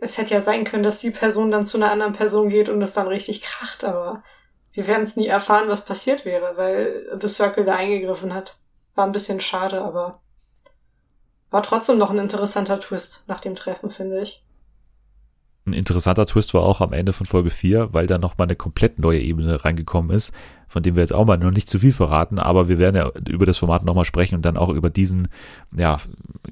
es 0.05 0.17
hätte 0.17 0.33
ja 0.33 0.41
sein 0.41 0.63
können, 0.63 0.83
dass 0.83 0.99
die 0.99 1.11
Person 1.11 1.51
dann 1.51 1.65
zu 1.65 1.77
einer 1.77 1.91
anderen 1.91 2.13
Person 2.13 2.49
geht 2.49 2.69
und 2.69 2.81
es 2.81 2.93
dann 2.93 3.07
richtig 3.07 3.41
kracht, 3.41 3.83
aber 3.83 4.23
wir 4.71 4.87
werden 4.87 5.03
es 5.03 5.15
nie 5.15 5.27
erfahren, 5.27 5.67
was 5.67 5.85
passiert 5.85 6.25
wäre, 6.25 6.57
weil 6.57 7.17
The 7.19 7.27
Circle 7.27 7.65
da 7.65 7.75
eingegriffen 7.75 8.33
hat. 8.33 8.57
War 8.93 9.05
ein 9.05 9.11
bisschen 9.11 9.39
schade, 9.39 9.81
aber 9.81 10.21
war 11.49 11.63
trotzdem 11.63 11.97
noch 11.97 12.11
ein 12.11 12.19
interessanter 12.19 12.79
Twist 12.79 13.25
nach 13.27 13.39
dem 13.39 13.55
Treffen, 13.55 13.89
finde 13.89 14.21
ich. 14.21 14.44
Ein 15.67 15.73
interessanter 15.73 16.27
Twist 16.27 16.53
war 16.53 16.61
auch 16.61 16.79
am 16.79 16.93
Ende 16.93 17.11
von 17.11 17.25
Folge 17.25 17.49
4, 17.49 17.91
weil 17.91 18.05
da 18.05 18.19
nochmal 18.19 18.45
eine 18.45 18.55
komplett 18.55 18.99
neue 18.99 19.19
Ebene 19.19 19.65
reingekommen 19.65 20.15
ist, 20.15 20.31
von 20.67 20.83
dem 20.83 20.95
wir 20.95 21.01
jetzt 21.01 21.13
auch 21.13 21.25
mal 21.25 21.39
noch 21.39 21.49
nicht 21.49 21.67
zu 21.67 21.79
viel 21.79 21.91
verraten, 21.91 22.37
aber 22.37 22.67
wir 22.69 22.77
werden 22.77 22.95
ja 22.95 23.09
über 23.27 23.47
das 23.47 23.57
Format 23.57 23.83
nochmal 23.83 24.05
sprechen 24.05 24.35
und 24.35 24.43
dann 24.43 24.57
auch 24.57 24.69
über 24.69 24.91
diesen, 24.91 25.27
ja, 25.75 25.99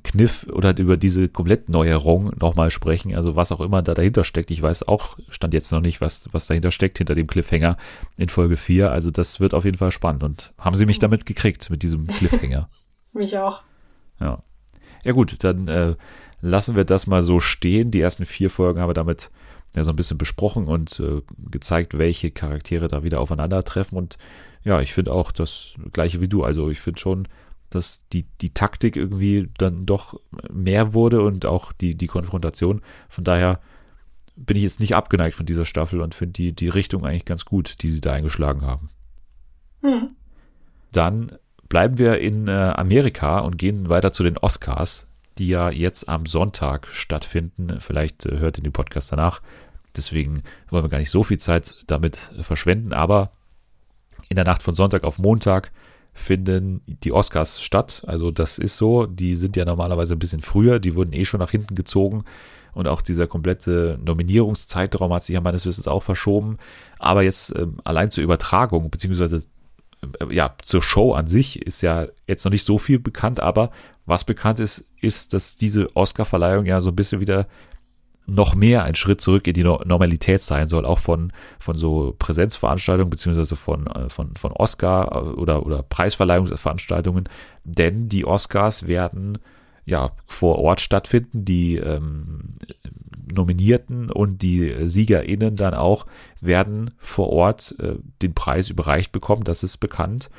Kniff 0.04 0.48
oder 0.52 0.76
über 0.80 0.98
diese 0.98 1.30
komplett 1.30 1.70
Neuerung 1.70 2.32
nochmal 2.40 2.72
sprechen, 2.72 3.14
also 3.16 3.36
was 3.36 3.52
auch 3.52 3.62
immer 3.62 3.84
da 3.84 3.94
dahinter 3.94 4.24
steckt. 4.24 4.50
Ich 4.50 4.64
weiß 4.64 4.88
auch, 4.88 5.16
stand 5.30 5.54
jetzt 5.54 5.72
noch 5.72 5.82
nicht, 5.82 6.02
was, 6.02 6.28
was 6.32 6.48
dahinter 6.48 6.72
steckt, 6.72 6.98
hinter 6.98 7.14
dem 7.14 7.28
Cliffhanger 7.28 7.78
in 8.18 8.30
Folge 8.30 8.58
4, 8.58 8.92
also 8.92 9.12
das 9.12 9.40
wird 9.40 9.54
auf 9.54 9.64
jeden 9.64 9.78
Fall 9.78 9.92
spannend 9.92 10.24
und 10.24 10.54
haben 10.58 10.76
sie 10.76 10.88
mich 10.88 10.98
damit 10.98 11.28
gekriegt, 11.28 11.70
mit 11.70 11.84
diesem 11.84 12.08
Cliffhanger. 12.08 12.68
mich 13.14 13.38
auch. 13.38 13.62
Ja. 14.20 14.42
Ja 15.04 15.12
gut, 15.12 15.44
dann 15.44 15.68
äh, 15.68 15.96
lassen 16.44 16.76
wir 16.76 16.84
das 16.84 17.08
mal 17.08 17.22
so 17.22 17.40
stehen. 17.40 17.90
Die 17.90 18.02
ersten 18.02 18.26
vier 18.26 18.50
Folgen 18.50 18.80
haben 18.80 18.90
wir 18.90 18.94
damit 18.94 19.32
ja 19.76 19.84
so 19.84 19.92
ein 19.92 19.96
bisschen 19.96 20.18
besprochen 20.18 20.66
und 20.66 21.00
äh, 21.00 21.22
gezeigt, 21.50 21.98
welche 21.98 22.32
Charaktere 22.32 22.88
da 22.88 23.04
wieder 23.04 23.22
aufeinandertreffen. 23.22 23.98
Und 23.98 24.18
ja, 24.64 24.82
ich 24.82 24.94
finde 24.94 25.14
auch 25.14 25.32
das 25.32 25.74
gleiche 25.94 26.22
wie 26.22 26.28
du. 26.28 26.44
Also 26.44 26.70
ich 26.70 26.80
finde 26.80 27.00
schon, 27.00 27.28
dass 27.70 28.08
die, 28.10 28.26
die 28.42 28.54
Taktik 28.54 28.98
irgendwie 28.98 29.50
dann 29.58 29.86
doch 29.86 30.20
mehr 30.52 30.94
wurde 30.94 31.22
und 31.22 31.46
auch 31.46 31.72
die, 31.72 31.96
die 31.96 32.08
Konfrontation. 32.08 32.82
Von 33.10 33.24
daher 33.24 33.60
bin 34.36 34.58
ich 34.58 34.64
jetzt 34.64 34.80
nicht 34.80 34.96
abgeneigt 34.96 35.36
von 35.36 35.46
dieser 35.46 35.66
Staffel 35.66 36.02
und 36.02 36.14
finde 36.14 36.34
die, 36.34 36.52
die 36.54 36.70
Richtung 36.70 37.06
eigentlich 37.06 37.26
ganz 37.26 37.46
gut, 37.46 37.82
die 37.82 37.90
sie 37.90 38.02
da 38.02 38.12
eingeschlagen 38.12 38.62
haben. 38.62 38.90
Hm. 39.82 40.10
Dann 40.92 41.38
bleiben 41.70 41.98
wir 41.98 42.20
in 42.20 42.48
äh, 42.48 42.52
Amerika 42.52 43.40
und 43.40 43.58
gehen 43.58 43.90
weiter 43.90 44.12
zu 44.12 44.24
den 44.24 44.38
Oscars 44.38 45.08
die 45.38 45.48
ja 45.48 45.70
jetzt 45.70 46.08
am 46.10 46.26
Sonntag 46.26 46.88
stattfinden. 46.88 47.80
Vielleicht 47.80 48.26
äh, 48.26 48.40
hört 48.40 48.58
ihr 48.58 48.64
den 48.64 48.74
Podcast 48.74 49.12
danach. 49.12 49.42
Deswegen 49.96 50.44
wollen 50.70 50.86
wir 50.86 50.90
gar 50.90 50.98
nicht 50.98 51.12
so 51.12 51.24
viel 51.24 51.38
Zeit 51.38 51.76
damit 51.88 52.18
verschwenden. 52.42 52.94
Aber 52.94 53.32
in 54.30 54.36
der 54.36 54.46
Nacht 54.46 54.64
von 54.64 54.74
Sonntag 54.74 55.04
auf 55.04 55.20
Montag 55.20 55.72
finden 56.14 56.82
die 56.86 57.12
Oscars 57.12 57.62
statt. 57.62 58.04
Also 58.08 58.32
das 58.32 58.58
ist 58.58 58.78
so. 58.78 59.06
Die 59.06 59.36
sind 59.36 59.56
ja 59.56 59.66
normalerweise 59.66 60.16
ein 60.16 60.20
bisschen 60.20 60.42
früher. 60.42 60.80
Die 60.80 60.96
wurden 60.96 61.14
eh 61.14 61.26
schon 61.26 61.40
nach 61.40 61.52
hinten 61.52 61.76
gezogen. 61.76 62.24
Und 62.74 62.88
auch 62.88 63.02
dieser 63.02 63.28
komplette 63.28 64.00
Nominierungszeitraum 64.04 65.14
hat 65.14 65.24
sich 65.24 65.36
ja 65.36 65.42
meines 65.42 65.66
Wissens 65.66 65.88
auch 65.88 66.02
verschoben. 66.02 66.58
Aber 66.98 67.22
jetzt 67.22 67.56
ähm, 67.56 67.78
allein 67.84 68.10
zur 68.10 68.24
Übertragung, 68.24 68.90
beziehungsweise 68.90 69.38
äh, 70.20 70.34
ja, 70.34 70.56
zur 70.64 70.82
Show 70.82 71.14
an 71.14 71.28
sich 71.28 71.62
ist 71.62 71.82
ja 71.82 72.08
jetzt 72.28 72.46
noch 72.46 72.52
nicht 72.52 72.64
so 72.64 72.78
viel 72.78 73.00
bekannt, 73.00 73.40
aber 73.40 73.72
was 74.06 74.24
bekannt 74.24 74.60
ist, 74.60 74.86
ist, 75.02 75.34
dass 75.34 75.56
diese 75.56 75.96
Oscar-Verleihung 75.96 76.66
ja 76.66 76.82
so 76.82 76.92
ein 76.92 76.96
bisschen 76.96 77.22
wieder 77.22 77.48
noch 78.26 78.56
mehr 78.56 78.84
ein 78.84 78.96
Schritt 78.96 79.22
zurück 79.22 79.48
in 79.48 79.54
die 79.54 79.64
Normalität 79.64 80.42
sein 80.42 80.70
soll, 80.70 80.86
auch 80.86 81.00
von, 81.00 81.34
von 81.60 81.78
so 81.78 82.16
Präsenzveranstaltungen 82.18 83.10
beziehungsweise 83.10 83.56
von, 83.56 83.88
äh, 83.88 84.10
von, 84.10 84.36
von 84.36 84.52
Oscar- 84.54 85.38
oder, 85.38 85.66
oder 85.66 85.84
Preisverleihungsveranstaltungen. 85.84 87.28
Denn 87.64 88.08
die 88.08 88.26
Oscars 88.26 88.88
werden 88.88 89.40
ja 89.86 90.12
vor 90.26 90.60
Ort 90.60 90.80
stattfinden. 90.80 91.44
Die 91.44 91.76
ähm, 91.76 92.54
Nominierten 93.34 94.10
und 94.10 94.42
die 94.42 94.88
SiegerInnen 94.88 95.56
dann 95.56 95.74
auch 95.74 96.06
werden 96.40 96.92
vor 96.98 97.30
Ort 97.30 97.76
äh, 97.80 97.96
den 98.22 98.34
Preis 98.34 98.70
überreicht 98.70 99.12
bekommen, 99.12 99.44
das 99.44 99.64
ist 99.64 99.78
bekannt. 99.78 100.30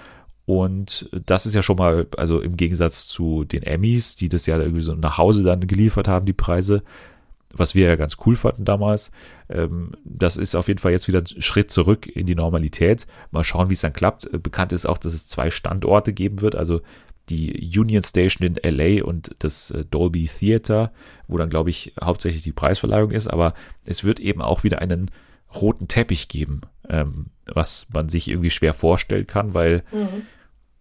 Und 0.47 1.09
das 1.24 1.47
ist 1.47 1.55
ja 1.55 1.62
schon 1.62 1.76
mal, 1.76 2.07
also 2.16 2.40
im 2.40 2.57
Gegensatz 2.57 3.07
zu 3.07 3.45
den 3.45 3.62
Emmys, 3.62 4.16
die 4.16 4.28
das 4.28 4.47
ja 4.47 4.59
irgendwie 4.59 4.82
so 4.82 4.95
nach 4.95 5.16
Hause 5.16 5.42
dann 5.42 5.66
geliefert 5.66 6.07
haben, 6.07 6.26
die 6.26 6.34
Preise, 6.34 6.82
was 7.53 7.74
wir 7.74 7.86
ja 7.86 7.97
ganz 7.97 8.16
cool 8.26 8.36
fanden 8.36 8.64
damals. 8.64 9.11
Ähm, 9.49 9.92
das 10.05 10.36
ist 10.36 10.55
auf 10.55 10.68
jeden 10.68 10.80
Fall 10.80 10.92
jetzt 10.92 11.09
wieder 11.09 11.20
ein 11.20 11.42
Schritt 11.42 11.70
zurück 11.70 12.07
in 12.07 12.26
die 12.26 12.34
Normalität. 12.34 13.07
Mal 13.30 13.45
schauen, 13.45 13.70
wie 13.70 13.74
es 13.74 13.80
dann 13.80 13.92
klappt. 13.92 14.26
Äh, 14.32 14.38
bekannt 14.38 14.72
ist 14.72 14.86
auch, 14.86 14.99
dass 14.99 15.14
es 15.14 15.28
zwei 15.28 15.51
Standorte 15.51 16.12
geben 16.12 16.40
wird, 16.40 16.57
also 16.57 16.82
die 17.30 17.70
Union 17.78 18.03
Station 18.03 18.47
in 18.47 18.59
LA 18.62 19.03
und 19.03 19.34
das 19.38 19.70
äh, 19.70 19.84
Dolby 19.84 20.26
Theater, 20.26 20.92
wo 21.26 21.38
dann, 21.38 21.49
glaube 21.49 21.70
ich, 21.70 21.95
hauptsächlich 22.03 22.42
die 22.42 22.53
Preisverleihung 22.53 23.12
ist. 23.12 23.28
Aber 23.28 23.55
es 23.86 24.05
wird 24.05 24.20
eben 24.20 24.42
auch 24.42 24.62
wieder 24.62 24.80
einen 24.80 25.11
roten 25.61 25.88
Teppich 25.88 26.28
geben, 26.28 26.62
ähm, 26.88 27.26
was 27.46 27.86
man 27.92 28.09
sich 28.09 28.28
irgendwie 28.28 28.50
schwer 28.50 28.74
vorstellen 28.74 29.26
kann, 29.26 29.55
weil 29.55 29.82
mhm. 29.92 30.22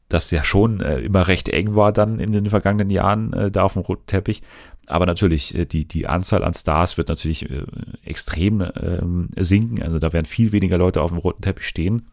das 0.10 0.32
ja 0.32 0.44
schon 0.44 0.82
äh, 0.82 1.00
immer 1.00 1.28
recht 1.28 1.50
eng 1.50 1.76
war 1.76 1.92
dann 1.92 2.20
in 2.20 2.32
den 2.32 2.50
vergangenen 2.50 2.90
Jahren 2.90 3.34
äh, 3.34 3.52
da 3.52 3.64
auf 3.64 3.74
dem 3.74 3.84
roten 3.84 4.08
Teppich. 4.08 4.42
Aber 4.88 5.06
natürlich, 5.06 5.56
äh, 5.56 5.66
die, 5.66 5.86
die 5.86 6.08
Anzahl 6.08 6.44
an 6.44 6.54
Stars 6.54 6.98
wird 6.98 7.10
natürlich 7.10 7.50
äh, 7.50 7.64
extrem 8.04 8.62
ähm, 8.62 9.30
sinken. 9.38 9.82
Also 9.82 10.00
da 10.00 10.14
werden 10.14 10.26
viel 10.26 10.52
weniger 10.52 10.78
Leute 10.78 11.02
auf 11.02 11.12
dem 11.12 11.20
roten 11.20 11.42
Teppich 11.42 11.68
stehen. 11.68 12.08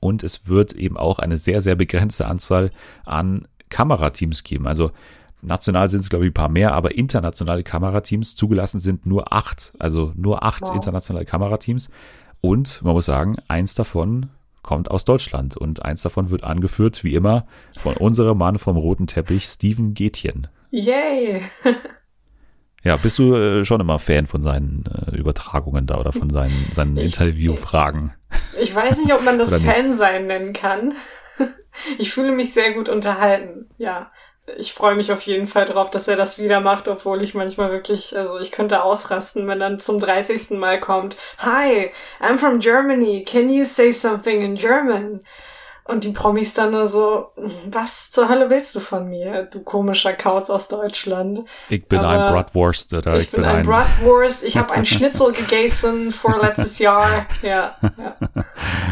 Und 0.00 0.24
es 0.24 0.48
wird 0.48 0.72
eben 0.72 0.96
auch 0.96 1.20
eine 1.20 1.36
sehr, 1.36 1.60
sehr 1.60 1.76
begrenzte 1.76 2.26
Anzahl 2.26 2.72
an 3.04 3.46
Kamerateams 3.68 4.42
geben. 4.42 4.66
Also 4.66 4.90
national 5.42 5.88
sind 5.88 6.00
es, 6.00 6.08
glaube 6.08 6.24
ich, 6.24 6.30
ein 6.30 6.34
paar 6.34 6.48
mehr, 6.48 6.72
aber 6.72 6.94
internationale 6.94 7.62
Kamerateams 7.62 8.34
zugelassen 8.34 8.80
sind 8.80 9.06
nur 9.06 9.32
acht. 9.32 9.72
Also 9.78 10.12
nur 10.16 10.42
acht 10.42 10.62
wow. 10.62 10.74
internationale 10.74 11.26
Kamerateams. 11.26 11.90
Und 12.40 12.82
man 12.82 12.94
muss 12.94 13.06
sagen, 13.06 13.36
eins 13.48 13.74
davon 13.74 14.30
kommt 14.62 14.90
aus 14.90 15.04
Deutschland 15.04 15.56
und 15.56 15.84
eins 15.84 16.02
davon 16.02 16.30
wird 16.30 16.44
angeführt, 16.44 17.04
wie 17.04 17.14
immer, 17.14 17.46
von 17.76 17.96
unserem 17.96 18.38
Mann 18.38 18.58
vom 18.58 18.76
roten 18.76 19.06
Teppich, 19.06 19.44
Steven 19.44 19.94
Gätjen. 19.94 20.48
Yay! 20.70 21.42
ja, 22.82 22.96
bist 22.96 23.18
du 23.18 23.34
äh, 23.34 23.64
schon 23.64 23.80
immer 23.80 23.98
Fan 23.98 24.26
von 24.26 24.42
seinen 24.42 24.84
äh, 24.86 25.16
Übertragungen 25.16 25.86
da 25.86 25.98
oder 25.98 26.12
von 26.12 26.30
seinen, 26.30 26.68
seinen 26.72 26.96
ich, 26.96 27.04
Interviewfragen? 27.04 28.12
Ich 28.60 28.74
weiß 28.74 28.98
nicht, 28.98 29.12
ob 29.12 29.24
man 29.24 29.38
das 29.38 29.54
Fan 29.62 29.94
sein 29.94 30.26
nennen 30.26 30.52
kann. 30.52 30.94
Ich 31.96 32.12
fühle 32.12 32.32
mich 32.32 32.52
sehr 32.52 32.74
gut 32.74 32.90
unterhalten, 32.90 33.66
ja. 33.78 34.12
Ich 34.56 34.72
freue 34.72 34.96
mich 34.96 35.12
auf 35.12 35.22
jeden 35.22 35.46
Fall 35.46 35.66
drauf, 35.66 35.90
dass 35.90 36.08
er 36.08 36.16
das 36.16 36.38
wieder 36.40 36.60
macht, 36.60 36.88
obwohl 36.88 37.22
ich 37.22 37.32
manchmal 37.34 37.70
wirklich, 37.70 38.16
also 38.16 38.38
ich 38.40 38.50
könnte 38.50 38.82
ausrasten, 38.82 39.46
wenn 39.46 39.60
dann 39.60 39.78
zum 39.78 40.00
30. 40.00 40.58
Mal 40.58 40.80
kommt. 40.80 41.16
Hi, 41.38 41.92
I'm 42.20 42.38
from 42.38 42.58
Germany. 42.58 43.24
Can 43.24 43.50
you 43.50 43.64
say 43.64 43.92
something 43.92 44.42
in 44.42 44.56
German? 44.56 45.20
Und 45.92 46.04
die 46.04 46.12
Promis 46.12 46.54
dann 46.54 46.70
nur 46.70 46.88
so, 46.88 47.32
was 47.70 48.10
zur 48.10 48.30
Hölle 48.30 48.48
willst 48.48 48.74
du 48.74 48.80
von 48.80 49.10
mir, 49.10 49.44
du 49.44 49.60
komischer 49.60 50.14
Kauz 50.14 50.48
aus 50.48 50.68
Deutschland? 50.68 51.40
Ich 51.68 51.86
bin 51.86 51.98
Aber 51.98 52.26
ein 52.26 52.32
Bratwurst. 52.32 52.94
Oder 52.94 53.16
ich, 53.16 53.24
ich 53.24 53.30
bin, 53.30 53.42
bin 53.42 53.50
ein 53.50 53.66
Bratwurst. 53.66 54.42
Ich 54.42 54.56
habe 54.56 54.72
ein 54.72 54.86
Schnitzel 54.86 55.32
gegessen 55.32 56.10
vorletztes 56.12 56.78
Jahr. 56.78 57.26
Ja, 57.42 57.76
ja. 57.82 58.16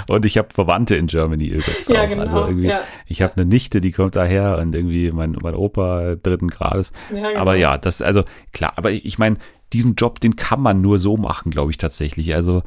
Und 0.09 0.27
ich 0.27 0.37
habe 0.37 0.49
Verwandte 0.53 0.97
in 0.97 1.07
Germany 1.07 1.47
übrigens 1.47 1.89
ja, 1.89 2.03
auch. 2.03 2.09
Genau, 2.09 2.23
also 2.23 2.39
irgendwie, 2.47 2.69
ja. 2.69 2.83
ich 3.07 3.23
habe 3.23 3.35
eine 3.37 3.47
Nichte, 3.47 3.81
die 3.81 3.93
kommt 3.93 4.17
daher 4.17 4.59
und 4.59 4.75
irgendwie 4.75 5.11
mein, 5.11 5.37
mein 5.41 5.55
Opa 5.55 6.17
dritten 6.23 6.49
Grades. 6.49 6.93
Ja, 7.15 7.29
genau. 7.29 7.41
Aber 7.41 7.55
ja, 7.55 7.79
das, 7.79 8.03
also 8.03 8.25
klar, 8.53 8.75
aber 8.77 8.91
ich 8.91 9.19
meine, 9.19 9.37
diesen 9.73 9.95
Job, 9.95 10.21
den 10.21 10.37
kann 10.37 10.61
man 10.61 10.83
nur 10.83 10.99
so 10.99 11.17
machen, 11.17 11.51
glaube 11.51 11.71
ich 11.71 11.79
tatsächlich. 11.79 12.35
Also 12.35 12.63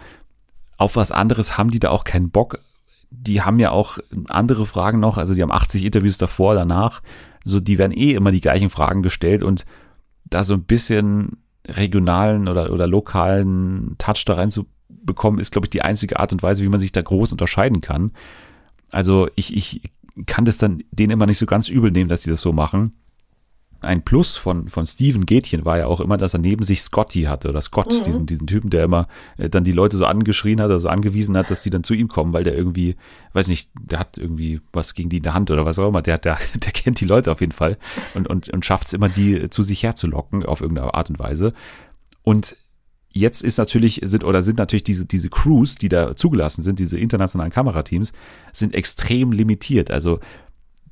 auf 0.77 0.95
was 0.95 1.11
anderes 1.11 1.57
haben 1.57 1.69
die 1.69 1.79
da 1.79 1.89
auch 1.89 2.03
keinen 2.03 2.31
Bock 2.31 2.59
die 3.15 3.41
haben 3.41 3.59
ja 3.59 3.71
auch 3.71 3.99
andere 4.27 4.65
Fragen 4.65 4.99
noch, 4.99 5.17
also 5.17 5.33
die 5.33 5.41
haben 5.41 5.51
80 5.51 5.85
Interviews 5.85 6.17
davor, 6.17 6.55
danach, 6.55 7.01
so 7.45 7.59
die 7.59 7.77
werden 7.77 7.95
eh 7.95 8.13
immer 8.13 8.31
die 8.31 8.41
gleichen 8.41 8.69
Fragen 8.69 9.03
gestellt 9.03 9.43
und 9.43 9.65
da 10.25 10.43
so 10.43 10.53
ein 10.53 10.63
bisschen 10.63 11.37
regionalen 11.67 12.47
oder, 12.47 12.71
oder 12.71 12.87
lokalen 12.87 13.95
Touch 13.97 14.25
da 14.25 14.33
reinzubekommen, 14.33 15.39
ist, 15.39 15.51
glaube 15.51 15.67
ich, 15.67 15.69
die 15.69 15.81
einzige 15.81 16.19
Art 16.19 16.33
und 16.33 16.43
Weise, 16.43 16.63
wie 16.63 16.69
man 16.69 16.79
sich 16.79 16.91
da 16.91 17.01
groß 17.01 17.31
unterscheiden 17.31 17.81
kann. 17.81 18.11
Also 18.89 19.29
ich, 19.35 19.55
ich 19.55 19.81
kann 20.25 20.45
das 20.45 20.57
dann 20.57 20.83
denen 20.91 21.11
immer 21.11 21.25
nicht 21.25 21.37
so 21.37 21.45
ganz 21.45 21.69
übel 21.69 21.91
nehmen, 21.91 22.09
dass 22.09 22.23
sie 22.23 22.31
das 22.31 22.41
so 22.41 22.51
machen 22.51 22.93
ein 23.83 24.03
Plus 24.03 24.35
von, 24.37 24.69
von 24.69 24.85
Steven 24.85 25.25
Gätchen 25.25 25.65
war 25.65 25.77
ja 25.77 25.87
auch 25.87 25.99
immer, 25.99 26.17
dass 26.17 26.33
er 26.33 26.39
neben 26.39 26.63
sich 26.63 26.81
Scotty 26.81 27.23
hatte 27.23 27.49
oder 27.49 27.61
Scott, 27.61 27.93
mhm. 27.93 28.03
diesen, 28.03 28.25
diesen 28.25 28.47
Typen, 28.47 28.69
der 28.69 28.83
immer 28.83 29.07
äh, 29.37 29.49
dann 29.49 29.63
die 29.63 29.71
Leute 29.71 29.97
so 29.97 30.05
angeschrien 30.05 30.61
hat, 30.61 30.71
also 30.71 30.87
angewiesen 30.87 31.37
hat, 31.37 31.51
dass 31.51 31.63
die 31.63 31.69
dann 31.69 31.83
zu 31.83 31.93
ihm 31.93 32.07
kommen, 32.07 32.33
weil 32.33 32.43
der 32.43 32.55
irgendwie, 32.55 32.95
weiß 33.33 33.47
nicht, 33.47 33.69
der 33.79 33.99
hat 33.99 34.17
irgendwie 34.17 34.61
was 34.71 34.93
gegen 34.93 35.09
die 35.09 35.17
in 35.17 35.23
der 35.23 35.33
Hand 35.33 35.51
oder 35.51 35.65
was 35.65 35.79
auch 35.79 35.87
immer, 35.87 36.01
der, 36.01 36.17
der, 36.17 36.37
der 36.55 36.71
kennt 36.71 36.99
die 36.99 37.05
Leute 37.05 37.31
auf 37.31 37.41
jeden 37.41 37.51
Fall 37.51 37.77
und, 38.15 38.27
und, 38.27 38.49
und 38.49 38.65
schafft 38.65 38.87
es 38.87 38.93
immer, 38.93 39.09
die 39.09 39.49
zu 39.49 39.63
sich 39.63 39.83
herzulocken 39.83 40.43
auf 40.45 40.61
irgendeine 40.61 40.93
Art 40.93 41.09
und 41.09 41.19
Weise. 41.19 41.53
Und 42.23 42.55
jetzt 43.13 43.43
ist 43.43 43.57
natürlich, 43.57 44.01
sind 44.03 44.23
oder 44.23 44.41
sind 44.41 44.57
natürlich 44.57 44.83
diese, 44.83 45.05
diese 45.05 45.29
Crews, 45.29 45.75
die 45.75 45.89
da 45.89 46.15
zugelassen 46.15 46.63
sind, 46.63 46.79
diese 46.79 46.97
internationalen 46.97 47.51
Kamerateams, 47.51 48.11
sind 48.51 48.73
extrem 48.73 49.31
limitiert. 49.31 49.91
Also 49.91 50.19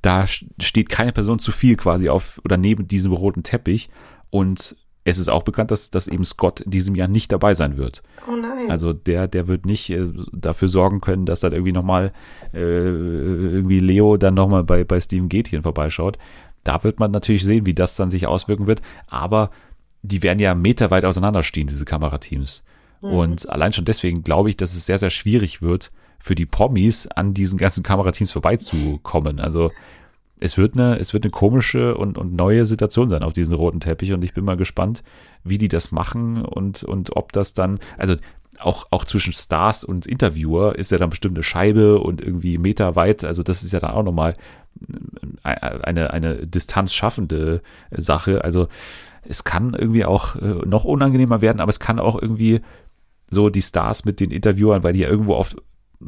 da 0.02 0.26
steht 0.28 0.90
keine 0.90 1.12
Person 1.12 1.40
zu 1.40 1.52
viel 1.52 1.76
quasi 1.76 2.10
auf 2.10 2.42
oder 2.44 2.58
neben 2.58 2.88
diesem 2.88 3.14
roten 3.14 3.44
Teppich. 3.44 3.90
Und 4.30 4.76
es 5.04 5.18
ist 5.18 5.30
auch 5.30 5.44
bekannt, 5.44 5.72
dass, 5.72 5.90
dass 5.90 6.08
eben 6.08 6.24
Scott 6.24 6.62
in 6.62 6.72
diesem 6.72 6.96
Jahr 6.96 7.08
nicht 7.08 7.32
dabei 7.32 7.54
sein 7.54 7.78
wird. 7.78 8.04
Oh 8.28 8.36
nein. 8.36 8.70
Also 8.70 8.94
der, 8.94 9.28
der 9.28 9.48
wird 9.48 9.66
nicht 9.66 9.90
äh, 9.90 10.08
dafür 10.32 10.70
sorgen 10.70 11.02
können, 11.02 11.26
dass 11.26 11.40
dann 11.40 11.54
irgendwie 11.54 11.72
nochmal 11.72 12.14
äh, 12.54 12.60
irgendwie 12.60 13.80
Leo 13.80 14.18
dann 14.18 14.36
nochmal 14.36 14.64
bei, 14.64 14.84
bei 14.84 15.00
Steven 15.00 15.30
Gätchen 15.30 15.64
vorbeischaut. 15.64 16.18
Da 16.64 16.84
wird 16.84 17.00
man 17.00 17.12
natürlich 17.12 17.44
sehen, 17.44 17.66
wie 17.66 17.74
das 17.74 17.96
dann 17.96 18.12
sich 18.12 18.28
auswirken 18.28 18.68
wird. 18.68 18.82
Aber 19.10 19.50
die 20.04 20.22
werden 20.22 20.40
ja 20.40 20.54
meterweit 20.54 21.06
auseinanderstehen, 21.06 21.68
diese 21.68 21.86
Kamerateams. 21.86 22.64
Mhm. 23.02 23.10
Und 23.10 23.50
allein 23.50 23.74
schon 23.74 23.86
deswegen 23.86 24.24
glaube 24.24 24.50
ich, 24.50 24.58
dass 24.58 24.76
es 24.76 24.86
sehr, 24.86 25.00
sehr 25.00 25.10
schwierig 25.10 25.62
wird, 25.62 25.92
für 26.22 26.36
die 26.36 26.46
Promis 26.46 27.08
an 27.08 27.34
diesen 27.34 27.58
ganzen 27.58 27.84
Kamerateams 27.84 28.32
vorbeizukommen. 28.32 29.40
Also 29.40 29.72
es 30.40 30.58
wird 30.58 30.74
eine, 30.74 30.98
es 31.00 31.14
wird 31.14 31.24
eine 31.24 31.32
komische 31.32 31.96
und, 31.96 32.18
und 32.18 32.34
neue 32.34 32.66
Situation 32.66 33.10
sein 33.10 33.24
auf 33.24 33.34
diesem 33.34 33.56
roten 33.56 33.80
Teppich 33.80 34.14
und 34.14 34.24
ich 34.24 34.34
bin 34.34 34.44
mal 34.44 34.58
gespannt, 34.58 35.04
wie 35.44 35.58
die 35.58 35.68
das 35.68 35.92
machen 35.92 36.44
und, 36.44 36.84
und 36.84 37.16
ob 37.16 37.32
das 37.32 37.54
dann, 37.54 37.80
also 37.98 38.16
auch, 38.60 38.88
auch 38.92 39.06
zwischen 39.06 39.34
Stars 39.34 39.84
und 39.84 40.06
Interviewer 40.06 40.76
ist 40.76 40.92
ja 40.92 40.98
dann 40.98 41.10
bestimmt 41.12 41.38
eine 41.38 41.44
Scheibe 41.44 42.00
und 42.00 42.22
irgendwie 42.22 42.58
Meter 42.58 42.96
weit, 42.96 43.24
also 43.24 43.44
das 43.44 43.64
ist 43.64 43.72
ja 43.72 43.80
dann 43.80 43.92
auch 43.92 44.04
nochmal 44.04 44.36
eine, 45.44 46.12
eine 46.12 46.48
Distanz 46.48 46.94
schaffende 46.94 47.62
Sache. 47.92 48.44
Also 48.44 48.68
es 49.24 49.44
kann 49.44 49.74
irgendwie 49.74 50.06
auch 50.06 50.36
äh, 50.36 50.66
noch 50.66 50.86
unangenehmer 50.86 51.42
werden, 51.42 51.60
aber 51.60 51.70
es 51.70 51.80
kann 51.80 52.00
auch 52.00 52.20
irgendwie 52.20 52.62
so 53.30 53.50
die 53.50 53.62
Stars 53.62 54.06
mit 54.06 54.20
den 54.20 54.32
Interviewern, 54.32 54.84
weil 54.84 54.94
die 54.94 55.00
ja 55.00 55.10
irgendwo 55.10 55.36
oft 55.36 55.58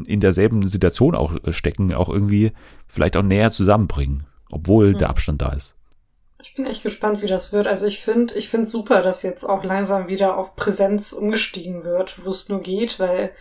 in 0.05 0.19
derselben 0.19 0.65
Situation 0.65 1.15
auch 1.15 1.35
äh, 1.43 1.53
stecken, 1.53 1.93
auch 1.93 2.09
irgendwie 2.09 2.51
vielleicht 2.87 3.17
auch 3.17 3.23
näher 3.23 3.51
zusammenbringen, 3.51 4.25
obwohl 4.51 4.93
mhm. 4.93 4.97
der 4.97 5.09
Abstand 5.09 5.41
da 5.41 5.53
ist. 5.53 5.75
Ich 6.41 6.55
bin 6.55 6.65
echt 6.65 6.83
gespannt, 6.83 7.21
wie 7.21 7.27
das 7.27 7.53
wird. 7.53 7.67
Also 7.67 7.85
ich 7.87 8.01
finde, 8.01 8.33
ich 8.35 8.49
finde 8.49 8.67
super, 8.67 9.01
dass 9.01 9.23
jetzt 9.23 9.45
auch 9.45 9.63
langsam 9.63 10.07
wieder 10.07 10.37
auf 10.37 10.55
Präsenz 10.55 11.13
umgestiegen 11.13 11.85
wird, 11.85 12.25
wo 12.25 12.31
es 12.31 12.49
nur 12.49 12.59
geht, 12.59 12.99
weil 12.99 13.31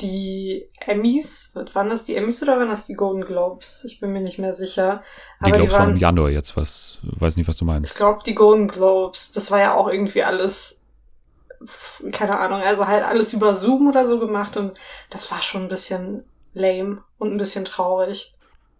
die 0.00 0.68
Emmys, 0.80 1.54
waren 1.72 1.88
das 1.88 2.04
die 2.04 2.16
Emmys 2.16 2.42
oder 2.42 2.58
waren 2.58 2.68
das 2.68 2.86
die 2.86 2.94
Golden 2.94 3.24
Globes? 3.24 3.84
Ich 3.84 4.00
bin 4.00 4.12
mir 4.12 4.20
nicht 4.20 4.38
mehr 4.38 4.52
sicher. 4.52 5.02
Aber 5.40 5.50
die 5.50 5.58
Globes 5.58 5.72
waren 5.72 5.90
im 5.90 5.96
Januar 5.96 6.30
jetzt, 6.30 6.56
was, 6.56 6.98
weiß 7.02 7.36
nicht, 7.36 7.48
was 7.48 7.56
du 7.56 7.64
meinst. 7.64 7.92
Ich 7.92 7.96
glaube, 7.96 8.20
die 8.24 8.34
Golden 8.34 8.68
Globes, 8.68 9.32
das 9.32 9.50
war 9.50 9.60
ja 9.60 9.74
auch 9.74 9.88
irgendwie 9.88 10.22
alles 10.22 10.82
keine 12.12 12.38
Ahnung, 12.38 12.60
also 12.62 12.86
halt 12.86 13.04
alles 13.04 13.32
über 13.32 13.54
Zoom 13.54 13.88
oder 13.88 14.06
so 14.06 14.18
gemacht 14.18 14.56
und 14.56 14.78
das 15.10 15.30
war 15.30 15.42
schon 15.42 15.62
ein 15.62 15.68
bisschen 15.68 16.24
lame 16.54 17.02
und 17.18 17.32
ein 17.32 17.38
bisschen 17.38 17.64
traurig. 17.64 18.34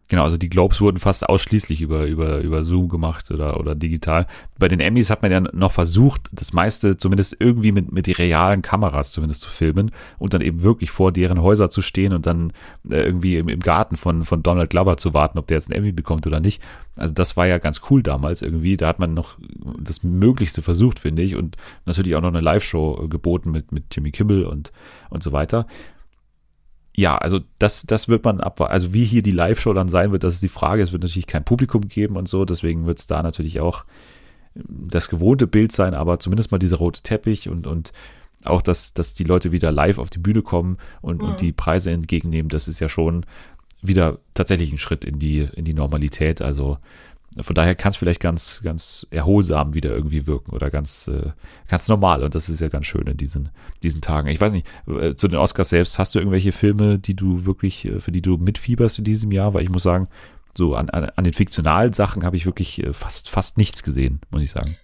Genau, 0.08 0.24
also 0.24 0.38
die 0.38 0.48
Globes 0.48 0.80
wurden 0.80 0.96
fast 0.96 1.28
ausschließlich 1.28 1.82
über, 1.82 2.06
über, 2.06 2.38
über 2.38 2.64
Zoom 2.64 2.88
gemacht 2.88 3.30
oder, 3.30 3.60
oder 3.60 3.74
digital. 3.74 4.26
Bei 4.58 4.66
den 4.66 4.80
Emmys 4.80 5.10
hat 5.10 5.20
man 5.20 5.30
ja 5.30 5.40
noch 5.40 5.72
versucht, 5.72 6.30
das 6.32 6.54
meiste 6.54 6.96
zumindest 6.96 7.36
irgendwie 7.38 7.72
mit, 7.72 7.92
mit 7.92 8.06
die 8.06 8.12
realen 8.12 8.62
Kameras 8.62 9.12
zumindest 9.12 9.42
zu 9.42 9.50
filmen 9.50 9.90
und 10.18 10.32
dann 10.32 10.40
eben 10.40 10.62
wirklich 10.62 10.90
vor 10.90 11.12
deren 11.12 11.42
Häuser 11.42 11.68
zu 11.68 11.82
stehen 11.82 12.14
und 12.14 12.24
dann 12.24 12.54
äh, 12.88 13.02
irgendwie 13.02 13.36
im, 13.36 13.50
im 13.50 13.60
Garten 13.60 13.96
von, 13.96 14.24
von 14.24 14.42
Donald 14.42 14.70
Glover 14.70 14.96
zu 14.96 15.12
warten, 15.12 15.38
ob 15.38 15.46
der 15.46 15.58
jetzt 15.58 15.70
einen 15.70 15.78
Emmy 15.78 15.92
bekommt 15.92 16.26
oder 16.26 16.40
nicht. 16.40 16.62
Also 16.96 17.12
das 17.12 17.36
war 17.36 17.46
ja 17.46 17.58
ganz 17.58 17.82
cool 17.90 18.02
damals 18.02 18.40
irgendwie. 18.40 18.78
Da 18.78 18.88
hat 18.88 18.98
man 19.00 19.12
noch 19.12 19.36
das 19.78 20.02
Möglichste 20.02 20.62
versucht, 20.62 21.00
finde 21.00 21.20
ich. 21.20 21.36
Und 21.36 21.58
natürlich 21.84 22.16
auch 22.16 22.22
noch 22.22 22.28
eine 22.28 22.40
Live-Show 22.40 23.08
geboten 23.08 23.50
mit, 23.50 23.72
mit 23.72 23.84
Jimmy 23.94 24.10
Kimmel 24.10 24.46
und, 24.46 24.72
und 25.10 25.22
so 25.22 25.32
weiter 25.32 25.66
ja, 26.98 27.16
also 27.16 27.38
das, 27.60 27.84
das 27.84 28.08
wird 28.08 28.24
man 28.24 28.40
ab, 28.40 28.60
also 28.60 28.92
wie 28.92 29.04
hier 29.04 29.22
die 29.22 29.30
Live-Show 29.30 29.72
dann 29.72 29.88
sein 29.88 30.10
wird, 30.10 30.24
das 30.24 30.34
ist 30.34 30.42
die 30.42 30.48
Frage. 30.48 30.82
Es 30.82 30.90
wird 30.90 31.04
natürlich 31.04 31.28
kein 31.28 31.44
Publikum 31.44 31.82
geben 31.82 32.16
und 32.16 32.28
so, 32.28 32.44
deswegen 32.44 32.86
wird 32.86 32.98
es 32.98 33.06
da 33.06 33.22
natürlich 33.22 33.60
auch 33.60 33.84
das 34.56 35.08
gewohnte 35.08 35.46
Bild 35.46 35.70
sein, 35.70 35.94
aber 35.94 36.18
zumindest 36.18 36.50
mal 36.50 36.58
dieser 36.58 36.78
rote 36.78 37.00
Teppich 37.02 37.48
und, 37.48 37.68
und 37.68 37.92
auch, 38.42 38.62
dass, 38.62 38.94
dass 38.94 39.14
die 39.14 39.22
Leute 39.22 39.52
wieder 39.52 39.70
live 39.70 39.98
auf 39.98 40.10
die 40.10 40.18
Bühne 40.18 40.42
kommen 40.42 40.76
und, 41.00 41.22
mhm. 41.22 41.28
und 41.28 41.40
die 41.40 41.52
Preise 41.52 41.92
entgegennehmen, 41.92 42.48
das 42.48 42.66
ist 42.66 42.80
ja 42.80 42.88
schon 42.88 43.24
wieder 43.80 44.18
tatsächlich 44.34 44.72
ein 44.72 44.78
Schritt 44.78 45.04
in 45.04 45.20
die, 45.20 45.48
in 45.54 45.64
die 45.64 45.74
Normalität. 45.74 46.42
Also 46.42 46.78
von 47.42 47.54
daher 47.54 47.74
kann 47.74 47.90
es 47.90 47.96
vielleicht 47.96 48.20
ganz, 48.20 48.60
ganz 48.62 49.06
erholsam 49.10 49.74
wieder 49.74 49.90
irgendwie 49.90 50.26
wirken 50.26 50.52
oder 50.52 50.70
ganz, 50.70 51.08
äh, 51.08 51.30
ganz 51.68 51.88
normal. 51.88 52.22
Und 52.22 52.34
das 52.34 52.48
ist 52.48 52.60
ja 52.60 52.68
ganz 52.68 52.86
schön 52.86 53.06
in 53.06 53.16
diesen, 53.16 53.50
diesen 53.82 54.00
Tagen. 54.00 54.28
Ich 54.28 54.40
weiß 54.40 54.52
nicht, 54.52 54.66
äh, 54.86 55.14
zu 55.14 55.28
den 55.28 55.38
Oscars 55.38 55.70
selbst, 55.70 55.98
hast 55.98 56.14
du 56.14 56.18
irgendwelche 56.18 56.52
Filme, 56.52 56.98
die 56.98 57.14
du 57.14 57.46
wirklich, 57.46 57.84
äh, 57.84 58.00
für 58.00 58.12
die 58.12 58.22
du 58.22 58.36
mitfieberst 58.36 58.98
in 58.98 59.04
diesem 59.04 59.32
Jahr? 59.32 59.54
Weil 59.54 59.62
ich 59.62 59.70
muss 59.70 59.82
sagen, 59.82 60.08
so 60.54 60.74
an, 60.74 60.90
an, 60.90 61.10
an 61.14 61.24
den 61.24 61.32
fiktionalen 61.32 61.92
Sachen 61.92 62.24
habe 62.24 62.36
ich 62.36 62.46
wirklich 62.46 62.82
äh, 62.82 62.92
fast, 62.92 63.30
fast 63.30 63.58
nichts 63.58 63.82
gesehen, 63.82 64.20
muss 64.30 64.42
ich 64.42 64.50
sagen. 64.50 64.76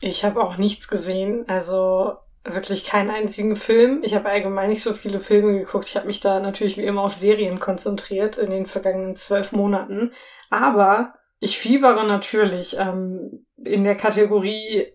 Ich 0.00 0.24
habe 0.24 0.42
auch 0.42 0.58
nichts 0.58 0.88
gesehen. 0.88 1.44
Also 1.48 2.14
wirklich 2.44 2.84
keinen 2.84 3.10
einzigen 3.10 3.56
Film. 3.56 4.02
Ich 4.02 4.14
habe 4.14 4.28
allgemein 4.28 4.70
nicht 4.70 4.82
so 4.82 4.94
viele 4.94 5.20
Filme 5.20 5.58
geguckt. 5.58 5.88
Ich 5.88 5.96
habe 5.96 6.06
mich 6.06 6.20
da 6.20 6.40
natürlich 6.40 6.76
wie 6.76 6.84
immer 6.84 7.02
auf 7.02 7.14
Serien 7.14 7.60
konzentriert 7.60 8.38
in 8.38 8.50
den 8.50 8.66
vergangenen 8.66 9.16
zwölf 9.16 9.52
Monaten. 9.52 10.12
Aber 10.50 11.14
ich 11.40 11.58
fiebere 11.58 12.06
natürlich 12.06 12.76
ähm, 12.78 13.44
in 13.64 13.84
der 13.84 13.94
Kategorie 13.94 14.86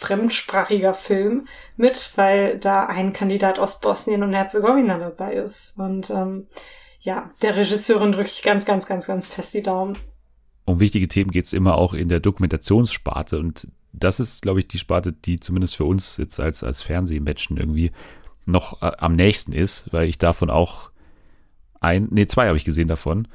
fremdsprachiger 0.00 0.94
Film 0.94 1.46
mit, 1.76 2.12
weil 2.16 2.58
da 2.58 2.86
ein 2.86 3.12
Kandidat 3.12 3.58
aus 3.58 3.80
Bosnien 3.80 4.22
und 4.22 4.32
Herzegowina 4.32 4.98
dabei 4.98 5.34
ist. 5.34 5.78
Und 5.78 6.10
ähm, 6.10 6.46
ja, 7.00 7.30
der 7.42 7.56
Regisseurin 7.56 8.12
drücke 8.12 8.30
ich 8.30 8.42
ganz, 8.42 8.64
ganz, 8.64 8.86
ganz, 8.86 9.06
ganz 9.06 9.26
fest 9.26 9.52
die 9.52 9.62
Daumen. 9.62 9.98
Um 10.64 10.80
wichtige 10.80 11.08
Themen 11.08 11.30
geht 11.30 11.46
es 11.46 11.52
immer 11.52 11.76
auch 11.76 11.92
in 11.92 12.08
der 12.08 12.20
Dokumentationssparte. 12.20 13.38
Und 13.38 13.68
das 13.92 14.20
ist, 14.20 14.42
glaube 14.42 14.60
ich, 14.60 14.68
die 14.68 14.78
Sparte, 14.78 15.12
die 15.12 15.38
zumindest 15.38 15.76
für 15.76 15.84
uns 15.84 16.16
jetzt 16.16 16.40
als, 16.40 16.62
als 16.62 16.82
Fernsehmenschen 16.82 17.56
irgendwie 17.56 17.92
noch 18.46 18.80
äh, 18.80 18.92
am 18.98 19.14
nächsten 19.14 19.52
ist, 19.52 19.92
weil 19.92 20.08
ich 20.08 20.18
davon 20.18 20.50
auch 20.50 20.90
ein, 21.80 22.08
nee, 22.10 22.26
zwei 22.26 22.46
habe 22.46 22.56
ich 22.56 22.64
gesehen 22.64 22.88
davon. 22.88 23.28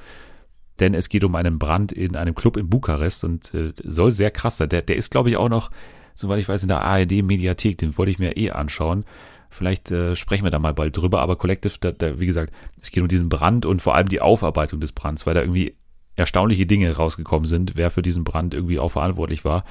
Denn 0.79 0.93
es 0.93 1.09
geht 1.09 1.23
um 1.23 1.35
einen 1.35 1.57
Brand 1.57 1.91
in 1.91 2.15
einem 2.15 2.35
Club 2.35 2.57
in 2.57 2.69
Bukarest 2.69 3.23
und 3.23 3.53
äh, 3.53 3.73
soll 3.83 4.11
sehr 4.11 4.31
krass 4.31 4.57
sein. 4.57 4.69
Der, 4.69 4.81
der 4.81 4.97
ist, 4.97 5.11
glaube 5.11 5.29
ich, 5.29 5.37
auch 5.37 5.49
noch, 5.49 5.71
soweit 6.15 6.39
ich 6.39 6.49
weiß, 6.49 6.63
in 6.63 6.67
der 6.67 6.81
ARD-Mediathek. 6.81 7.77
Den 7.77 7.97
wollte 7.97 8.11
ich 8.11 8.19
mir 8.19 8.35
eh 8.35 8.51
anschauen. 8.51 9.05
Vielleicht 9.49 9.89
äh, 9.91 10.15
sprechen 10.15 10.43
wir 10.43 10.51
da 10.51 10.59
mal 10.59 10.73
bald 10.73 10.97
drüber. 10.97 11.21
Aber 11.21 11.37
Collective, 11.37 11.75
da, 11.79 11.91
da, 11.91 12.19
wie 12.19 12.25
gesagt, 12.25 12.53
es 12.81 12.91
geht 12.91 13.01
um 13.01 13.07
diesen 13.07 13.29
Brand 13.29 13.65
und 13.65 13.81
vor 13.81 13.95
allem 13.95 14.09
die 14.09 14.19
Aufarbeitung 14.19 14.81
des 14.81 14.91
Brands, 14.91 15.25
weil 15.25 15.33
da 15.33 15.41
irgendwie 15.41 15.75
erstaunliche 16.17 16.65
Dinge 16.65 16.91
rausgekommen 16.93 17.47
sind, 17.47 17.75
wer 17.75 17.91
für 17.91 18.01
diesen 18.01 18.23
Brand 18.23 18.53
irgendwie 18.53 18.79
auch 18.79 18.89
verantwortlich 18.89 19.45
war. 19.45 19.63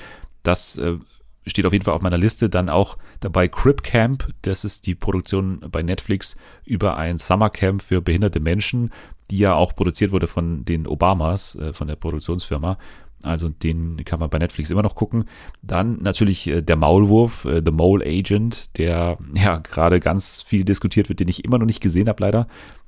Das 0.43 0.79
äh, 0.79 0.97
steht 1.47 1.67
auf 1.67 1.73
jeden 1.73 1.85
Fall 1.85 1.95
auf 1.95 2.03
meiner 2.03 2.19
Liste. 2.19 2.49
Dann 2.49 2.69
auch 2.69 2.97
dabei 3.21 3.49
Crip 3.49 3.83
Camp. 3.83 4.29
Das 4.43 4.65
ist 4.65 4.87
die 4.87 4.95
Produktion 4.95 5.61
bei 5.71 5.83
Netflix 5.83 6.37
über 6.65 6.97
ein 6.97 7.19
Summercamp 7.19 7.83
für 7.83 8.01
behinderte 8.01 8.41
Menschen, 8.41 8.91
die 9.31 9.39
ja 9.39 9.55
auch 9.55 9.75
produziert 9.75 10.13
wurde 10.13 10.27
von 10.27 10.65
den 10.65 10.87
Obamas, 10.87 11.57
äh, 11.57 11.73
von 11.73 11.89
der 11.89 11.97
Produktionsfirma. 11.97 12.79
Also 13.23 13.49
den 13.49 14.05
kann 14.05 14.21
man 14.21 14.29
bei 14.29 14.39
Netflix 14.39 14.71
immer 14.71 14.83
noch 14.83 14.95
gucken. 14.95 15.25
Dann 15.63 16.03
natürlich 16.03 16.47
äh, 16.47 16.63
der 16.63 16.77
Maulwurf, 16.77 17.47
äh, 17.47 17.63
The 17.65 17.71
Mole 17.71 18.05
Agent, 18.05 18.77
der 18.77 19.19
ja 19.35 19.59
gerade 19.59 20.01
ganz 20.01 20.43
viel 20.43 20.65
diskutiert 20.65 21.09
wird, 21.09 21.21
den 21.21 21.29
ich 21.29 21.45
immer 21.45 21.59
noch 21.59 21.67
nicht 21.67 21.81
gesehen 21.81 22.09
habe, 22.09 22.23
leider. 22.23 22.47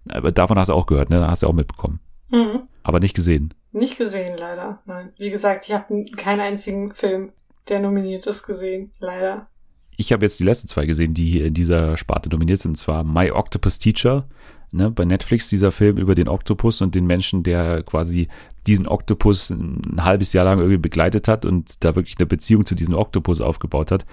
Aber 0.09 0.32
davon 0.32 0.59
hast 0.59 0.68
du 0.68 0.74
auch 0.74 0.87
gehört, 0.87 1.11
ne? 1.11 1.26
Hast 1.26 1.43
du 1.43 1.47
auch 1.47 1.53
mitbekommen. 1.53 2.01
Mhm. 2.30 2.62
Aber 2.82 3.01
nicht 3.01 3.16
gesehen. 3.16 3.55
Nicht 3.72 3.99
gesehen, 3.99 4.37
leider. 4.39 4.80
Nein. 4.84 5.12
Wie 5.16 5.30
gesagt, 5.30 5.66
ich 5.66 5.72
habe 5.72 6.05
keinen 6.16 6.41
einzigen 6.41 6.95
Film 6.95 7.32
der 7.68 7.80
nominiert 7.80 8.26
ist, 8.26 8.45
gesehen, 8.45 8.93
leider. 9.01 9.49
Ich 9.97 10.12
habe 10.12 10.24
jetzt 10.24 10.39
die 10.39 10.45
letzten 10.45 10.68
zwei 10.68 10.87
gesehen, 10.87 11.14
die 11.14 11.30
hier 11.30 11.47
in 11.47 11.55
dieser 11.55 11.97
Sparte 11.97 12.28
nominiert 12.28 12.61
sind, 12.61 12.72
und 12.72 12.76
zwar 12.76 13.03
My 13.03 13.30
Octopus 13.30 13.78
Teacher, 13.78 14.28
ne, 14.72 14.90
bei 14.90 15.04
Netflix 15.04 15.48
dieser 15.48 15.72
Film 15.72 15.96
über 15.96 16.14
den 16.14 16.28
Oktopus 16.28 16.80
und 16.80 16.94
den 16.94 17.06
Menschen, 17.06 17.42
der 17.42 17.82
quasi 17.82 18.28
diesen 18.66 18.88
Oktopus 18.88 19.50
ein 19.50 20.04
halbes 20.04 20.32
Jahr 20.32 20.44
lang 20.44 20.58
irgendwie 20.58 20.78
begleitet 20.78 21.28
hat 21.28 21.44
und 21.44 21.84
da 21.84 21.94
wirklich 21.94 22.16
eine 22.18 22.26
Beziehung 22.26 22.66
zu 22.66 22.74
diesem 22.74 22.94
Oktopus 22.94 23.40
aufgebaut 23.40 23.90
hat. 23.90 24.06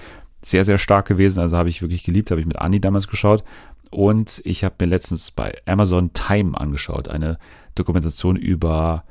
Sehr, 0.44 0.64
sehr 0.64 0.78
stark 0.78 1.08
gewesen, 1.08 1.40
also 1.40 1.58
habe 1.58 1.70
ich 1.70 1.82
wirklich 1.82 2.04
geliebt, 2.04 2.30
habe 2.32 2.42
ich 2.42 2.48
mit 2.48 2.60
Anni 2.60 2.80
damals 2.80 3.08
geschaut. 3.08 3.44
Und 3.90 4.42
ich 4.44 4.64
habe 4.64 4.76
mir 4.80 4.88
letztens 4.88 5.32
bei 5.32 5.56
Amazon 5.66 6.14
Time 6.14 6.60
angeschaut, 6.60 7.08
eine 7.08 7.38
Dokumentation 7.76 8.36
über 8.36 9.04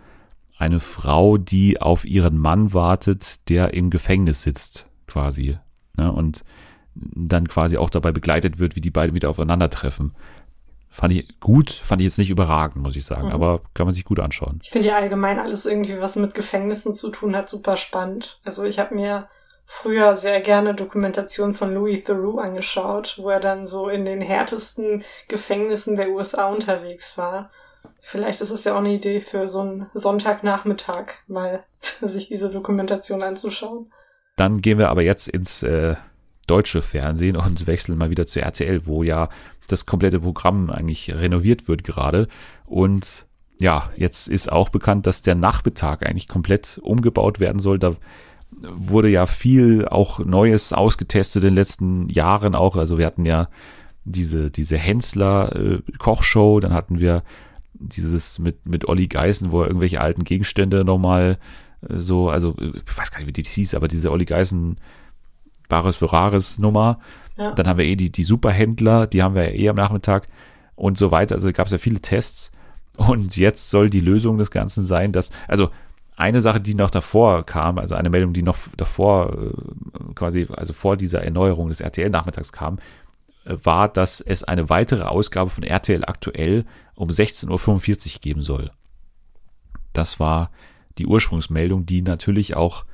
eine 0.58 0.80
Frau, 0.80 1.38
die 1.38 1.80
auf 1.80 2.04
ihren 2.04 2.36
Mann 2.36 2.72
wartet, 2.72 3.48
der 3.48 3.74
im 3.74 3.90
Gefängnis 3.90 4.42
sitzt, 4.42 4.86
quasi. 5.06 5.56
Ne? 5.96 6.12
Und 6.12 6.44
dann 6.94 7.48
quasi 7.48 7.76
auch 7.76 7.90
dabei 7.90 8.12
begleitet 8.12 8.58
wird, 8.58 8.76
wie 8.76 8.80
die 8.80 8.90
beiden 8.90 9.14
wieder 9.14 9.30
aufeinandertreffen. 9.30 10.12
Fand 10.94 11.14
ich 11.14 11.40
gut, 11.40 11.70
fand 11.70 12.02
ich 12.02 12.04
jetzt 12.04 12.18
nicht 12.18 12.28
überragend, 12.28 12.84
muss 12.84 12.96
ich 12.96 13.06
sagen, 13.06 13.28
mhm. 13.28 13.32
aber 13.32 13.62
kann 13.72 13.86
man 13.86 13.94
sich 13.94 14.04
gut 14.04 14.20
anschauen. 14.20 14.60
Ich 14.62 14.68
finde 14.68 14.88
ja 14.88 14.96
allgemein 14.96 15.38
alles 15.38 15.64
irgendwie, 15.64 15.98
was 15.98 16.16
mit 16.16 16.34
Gefängnissen 16.34 16.92
zu 16.92 17.10
tun 17.10 17.34
hat, 17.34 17.48
super 17.48 17.78
spannend. 17.78 18.40
Also 18.44 18.64
ich 18.64 18.78
habe 18.78 18.94
mir 18.94 19.26
früher 19.64 20.16
sehr 20.16 20.42
gerne 20.42 20.74
Dokumentationen 20.74 21.54
von 21.54 21.72
Louis 21.72 22.04
Theroux 22.04 22.38
angeschaut, 22.38 23.14
wo 23.16 23.30
er 23.30 23.40
dann 23.40 23.66
so 23.66 23.88
in 23.88 24.04
den 24.04 24.20
härtesten 24.20 25.02
Gefängnissen 25.28 25.96
der 25.96 26.10
USA 26.10 26.48
unterwegs 26.48 27.16
war. 27.16 27.50
Vielleicht 28.02 28.42
ist 28.42 28.50
es 28.50 28.64
ja 28.64 28.74
auch 28.74 28.80
eine 28.80 28.92
Idee 28.92 29.20
für 29.20 29.48
so 29.48 29.60
einen 29.60 29.86
Sonntagnachmittag, 29.94 31.14
mal 31.26 31.64
sich 31.80 32.28
diese 32.28 32.50
Dokumentation 32.50 33.22
anzuschauen. 33.22 33.90
Dann 34.36 34.60
gehen 34.60 34.76
wir 34.76 34.90
aber 34.90 35.02
jetzt 35.02 35.26
ins 35.26 35.62
äh, 35.62 35.96
deutsche 36.46 36.82
Fernsehen 36.82 37.36
und 37.36 37.66
wechseln 37.66 37.96
mal 37.96 38.10
wieder 38.10 38.26
zu 38.26 38.40
RTL, 38.40 38.86
wo 38.86 39.02
ja 39.02 39.30
das 39.68 39.86
komplette 39.86 40.20
Programm 40.20 40.70
eigentlich 40.70 41.12
renoviert 41.12 41.68
wird 41.68 41.84
gerade. 41.84 42.28
Und 42.66 43.26
ja, 43.60 43.90
jetzt 43.96 44.28
ist 44.28 44.50
auch 44.50 44.68
bekannt, 44.68 45.06
dass 45.06 45.22
der 45.22 45.34
Nachmittag 45.34 46.04
eigentlich 46.04 46.28
komplett 46.28 46.80
umgebaut 46.82 47.40
werden 47.40 47.60
soll. 47.60 47.78
Da 47.78 47.94
wurde 48.60 49.08
ja 49.08 49.26
viel 49.26 49.86
auch 49.88 50.18
Neues 50.18 50.72
ausgetestet 50.72 51.42
in 51.42 51.50
den 51.50 51.54
letzten 51.54 52.08
Jahren 52.08 52.54
auch. 52.54 52.76
Also 52.76 52.98
wir 52.98 53.06
hatten 53.06 53.24
ja 53.24 53.48
diese, 54.04 54.50
diese 54.50 54.76
Hensler-Kochshow, 54.76 56.58
äh, 56.58 56.60
dann 56.60 56.72
hatten 56.72 56.98
wir 56.98 57.22
dieses 57.74 58.38
mit, 58.38 58.66
mit 58.66 58.88
Olli 58.88 59.08
Geißen, 59.08 59.50
wo 59.50 59.62
er 59.62 59.68
irgendwelche 59.68 60.00
alten 60.00 60.24
Gegenstände 60.24 60.84
nochmal 60.84 61.38
äh, 61.88 61.98
so, 61.98 62.28
also 62.28 62.56
äh, 62.58 62.72
ich 62.74 62.98
weiß 62.98 63.10
gar 63.10 63.18
nicht, 63.18 63.28
wie 63.28 63.32
die 63.32 63.42
hieß, 63.42 63.74
aber 63.74 63.88
diese 63.88 64.10
Olli 64.10 64.24
Geißen 64.24 64.76
Bares 65.72 65.96
für 65.96 66.12
Rares 66.12 66.58
Nummer. 66.58 66.98
Ja. 67.38 67.52
Dann 67.52 67.66
haben 67.66 67.78
wir 67.78 67.86
eh 67.86 67.96
die, 67.96 68.12
die 68.12 68.24
Superhändler, 68.24 69.06
die 69.06 69.22
haben 69.22 69.34
wir 69.34 69.44
ja 69.44 69.58
eh 69.58 69.68
am 69.70 69.76
Nachmittag 69.76 70.28
und 70.76 70.98
so 70.98 71.10
weiter. 71.10 71.36
Also 71.36 71.50
gab 71.50 71.66
es 71.66 71.72
ja 71.72 71.78
viele 71.78 72.00
Tests. 72.00 72.52
Und 72.98 73.38
jetzt 73.38 73.70
soll 73.70 73.88
die 73.88 74.00
Lösung 74.00 74.36
des 74.36 74.50
Ganzen 74.50 74.84
sein, 74.84 75.12
dass, 75.12 75.30
also 75.48 75.70
eine 76.14 76.42
Sache, 76.42 76.60
die 76.60 76.74
noch 76.74 76.90
davor 76.90 77.46
kam, 77.46 77.78
also 77.78 77.94
eine 77.94 78.10
Meldung, 78.10 78.34
die 78.34 78.42
noch 78.42 78.58
davor 78.76 79.32
äh, 79.32 80.14
quasi, 80.14 80.46
also 80.54 80.74
vor 80.74 80.98
dieser 80.98 81.22
Erneuerung 81.22 81.68
des 81.68 81.80
RTL-Nachmittags 81.80 82.52
kam, 82.52 82.78
war, 83.44 83.88
dass 83.88 84.20
es 84.20 84.44
eine 84.44 84.68
weitere 84.68 85.04
Ausgabe 85.04 85.48
von 85.48 85.64
RTL 85.64 86.04
aktuell 86.04 86.66
um 86.94 87.08
16.45 87.08 88.16
Uhr 88.16 88.20
geben 88.20 88.42
soll. 88.42 88.70
Das 89.94 90.20
war 90.20 90.50
die 90.98 91.06
Ursprungsmeldung, 91.06 91.86
die 91.86 92.02
natürlich 92.02 92.56
auch 92.56 92.84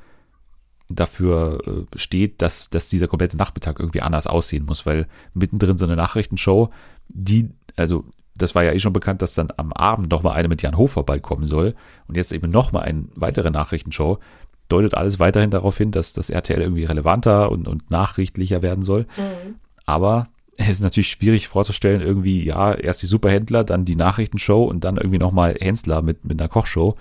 dafür 0.89 1.61
äh, 1.65 1.97
steht, 1.97 2.41
dass, 2.41 2.69
dass 2.69 2.89
dieser 2.89 3.07
komplette 3.07 3.37
Nachmittag 3.37 3.79
irgendwie 3.79 4.01
anders 4.01 4.27
aussehen 4.27 4.65
muss, 4.65 4.85
weil 4.85 5.07
mittendrin 5.33 5.77
so 5.77 5.85
eine 5.85 5.95
Nachrichtenshow, 5.95 6.69
die, 7.07 7.49
also 7.75 8.03
das 8.35 8.55
war 8.55 8.63
ja 8.63 8.73
eh 8.73 8.79
schon 8.79 8.93
bekannt, 8.93 9.21
dass 9.21 9.35
dann 9.35 9.49
am 9.57 9.71
Abend 9.73 10.09
nochmal 10.09 10.33
eine 10.35 10.47
mit 10.47 10.61
Jan 10.61 10.77
Hof 10.77 10.93
vorbeikommen 10.93 11.45
soll 11.45 11.75
und 12.07 12.15
jetzt 12.17 12.31
eben 12.31 12.49
nochmal 12.49 12.83
eine 12.83 13.05
weitere 13.15 13.51
Nachrichtenshow, 13.51 14.19
deutet 14.67 14.95
alles 14.95 15.19
weiterhin 15.19 15.51
darauf 15.51 15.77
hin, 15.77 15.91
dass 15.91 16.13
das 16.13 16.29
RTL 16.29 16.61
irgendwie 16.61 16.85
relevanter 16.85 17.51
und, 17.51 17.67
und 17.67 17.89
nachrichtlicher 17.91 18.61
werden 18.61 18.83
soll. 18.83 19.01
Mhm. 19.17 19.55
Aber 19.85 20.27
es 20.57 20.69
ist 20.69 20.81
natürlich 20.81 21.09
schwierig 21.09 21.47
vorzustellen, 21.47 22.01
irgendwie, 22.01 22.43
ja, 22.45 22.73
erst 22.73 23.01
die 23.01 23.07
Superhändler, 23.07 23.63
dann 23.63 23.85
die 23.85 23.95
Nachrichtenshow 23.95 24.63
und 24.63 24.83
dann 24.83 24.97
irgendwie 24.97 25.17
nochmal 25.17 25.55
Hensler 25.59 26.01
mit, 26.01 26.25
mit 26.25 26.39
einer 26.39 26.49
Kochshow. 26.49 26.95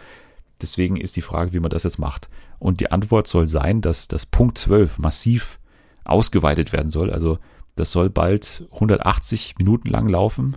Deswegen 0.61 0.97
ist 0.97 1.17
die 1.17 1.23
Frage, 1.23 1.53
wie 1.53 1.61
man 1.61 1.71
das 1.71 1.85
jetzt 1.85 1.99
macht. 1.99 2.29
Und 2.59 2.81
die 2.81 2.91
Antwort 2.91 3.27
soll 3.27 3.47
sein, 3.47 3.81
dass 3.81 4.09
das 4.09 4.27
Punkt 4.27 4.59
12 4.59 4.99
massiv 4.99 5.59
ausgeweitet 6.05 6.73
werden 6.73 6.91
soll. 6.91 7.11
Also 7.11 7.39
das 7.77 7.93
soll 7.93 8.11
bald 8.11 8.67
180 8.73 9.57
Minuten 9.59 9.89
lang 9.89 10.09
laufen. 10.09 10.57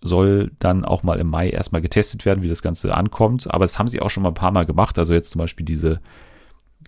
Soll 0.00 0.52
dann 0.58 0.86
auch 0.86 1.02
mal 1.02 1.20
im 1.20 1.28
Mai 1.28 1.50
erstmal 1.50 1.82
getestet 1.82 2.24
werden, 2.24 2.42
wie 2.42 2.48
das 2.48 2.62
Ganze 2.62 2.94
ankommt. 2.94 3.52
Aber 3.52 3.64
das 3.64 3.78
haben 3.78 3.88
sie 3.88 4.00
auch 4.00 4.08
schon 4.08 4.22
mal 4.22 4.30
ein 4.30 4.34
paar 4.34 4.52
Mal 4.52 4.64
gemacht. 4.64 4.98
Also 4.98 5.12
jetzt 5.12 5.32
zum 5.32 5.40
Beispiel 5.40 5.66
diese 5.66 6.00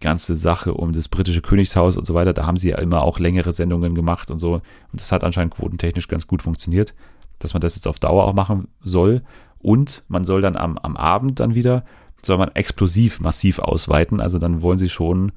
ganze 0.01 0.35
Sache 0.35 0.73
um 0.73 0.93
das 0.93 1.09
britische 1.09 1.43
Königshaus 1.43 1.99
und 1.99 2.07
so 2.07 2.15
weiter, 2.15 2.33
da 2.33 2.47
haben 2.47 2.57
sie 2.57 2.71
ja 2.71 2.79
immer 2.79 3.03
auch 3.03 3.19
längere 3.19 3.53
Sendungen 3.53 3.95
gemacht 3.95 4.31
und 4.31 4.39
so. 4.39 4.55
Und 4.55 4.63
das 5.01 5.13
hat 5.13 5.25
anscheinend 5.25 5.55
quotentechnisch 5.55 6.09
ganz 6.09 6.27
gut 6.27 6.43
funktioniert. 6.43 6.95
dass 7.39 7.55
man 7.55 7.61
das 7.61 7.75
jetzt 7.75 7.89
auf 7.89 7.99
Dauer 7.99 8.25
auch 8.25 8.35
machen 8.35 8.69
soll. 8.83 9.23
Und 9.63 10.05
man 10.09 10.25
soll 10.25 10.43
dann 10.43 10.57
am, 10.57 10.77
am 10.79 10.97
Abend 10.97 11.41
dann 11.41 11.55
wieder, 11.55 11.85
soll 12.25 12.39
man 12.39 12.51
explosiv 12.55 13.21
massiv 13.21 13.59
ausweiten. 13.59 14.21
Also 14.21 14.39
dann 14.39 14.63
wollen 14.63 14.79
sie 14.79 14.89
schon 14.89 15.33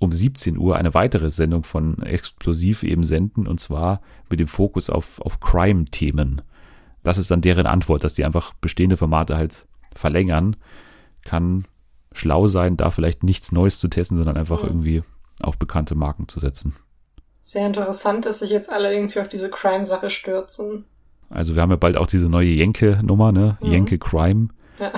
um 0.00 0.12
17 0.12 0.56
Uhr 0.56 0.76
eine 0.76 0.94
weitere 0.94 1.30
Sendung 1.30 1.62
von 1.62 2.02
Explosiv 2.02 2.82
eben 2.82 3.04
senden 3.04 3.46
und 3.46 3.60
zwar 3.60 4.00
mit 4.30 4.40
dem 4.40 4.48
Fokus 4.48 4.88
auf, 4.88 5.20
auf 5.20 5.40
Crime-Themen. 5.40 6.42
Das 7.02 7.18
ist 7.18 7.30
dann 7.30 7.42
deren 7.42 7.66
Antwort, 7.66 8.02
dass 8.02 8.14
die 8.14 8.24
einfach 8.24 8.54
bestehende 8.54 8.96
Formate 8.96 9.36
halt 9.36 9.66
verlängern. 9.94 10.56
Kann 11.24 11.66
schlau 12.12 12.46
sein, 12.46 12.76
da 12.76 12.90
vielleicht 12.90 13.22
nichts 13.22 13.52
Neues 13.52 13.78
zu 13.78 13.88
testen, 13.88 14.16
sondern 14.16 14.36
einfach 14.36 14.62
mhm. 14.62 14.68
irgendwie 14.68 15.02
auf 15.42 15.58
bekannte 15.58 15.94
Marken 15.94 16.28
zu 16.28 16.40
setzen. 16.40 16.76
Sehr 17.42 17.66
interessant, 17.66 18.26
dass 18.26 18.40
sich 18.40 18.50
jetzt 18.50 18.72
alle 18.72 18.92
irgendwie 18.92 19.20
auf 19.20 19.28
diese 19.28 19.50
Crime-Sache 19.50 20.10
stürzen. 20.10 20.84
Also 21.30 21.54
wir 21.54 21.62
haben 21.62 21.70
ja 21.70 21.76
bald 21.76 21.96
auch 21.96 22.06
diese 22.06 22.28
neue 22.28 22.48
Jenke-Nummer, 22.48 23.32
ne? 23.32 23.56
Mhm. 23.60 23.70
Jenke 23.70 23.98
Crime. 23.98 24.48
Ja 24.78 24.92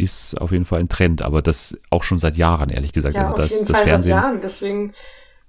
ist 0.00 0.40
auf 0.40 0.50
jeden 0.50 0.64
Fall 0.64 0.80
ein 0.80 0.88
Trend, 0.88 1.22
aber 1.22 1.42
das 1.42 1.78
auch 1.90 2.02
schon 2.02 2.18
seit 2.18 2.36
Jahren, 2.36 2.70
ehrlich 2.70 2.92
gesagt. 2.92 3.16
Ja, 3.16 3.28
also 3.28 3.34
das, 3.34 3.44
auf 3.46 3.50
jeden 3.50 3.66
das 3.66 3.76
Fall 3.76 3.86
Fernsehen, 3.86 4.12
seit 4.12 4.22
Jahren. 4.22 4.40
Deswegen 4.40 4.94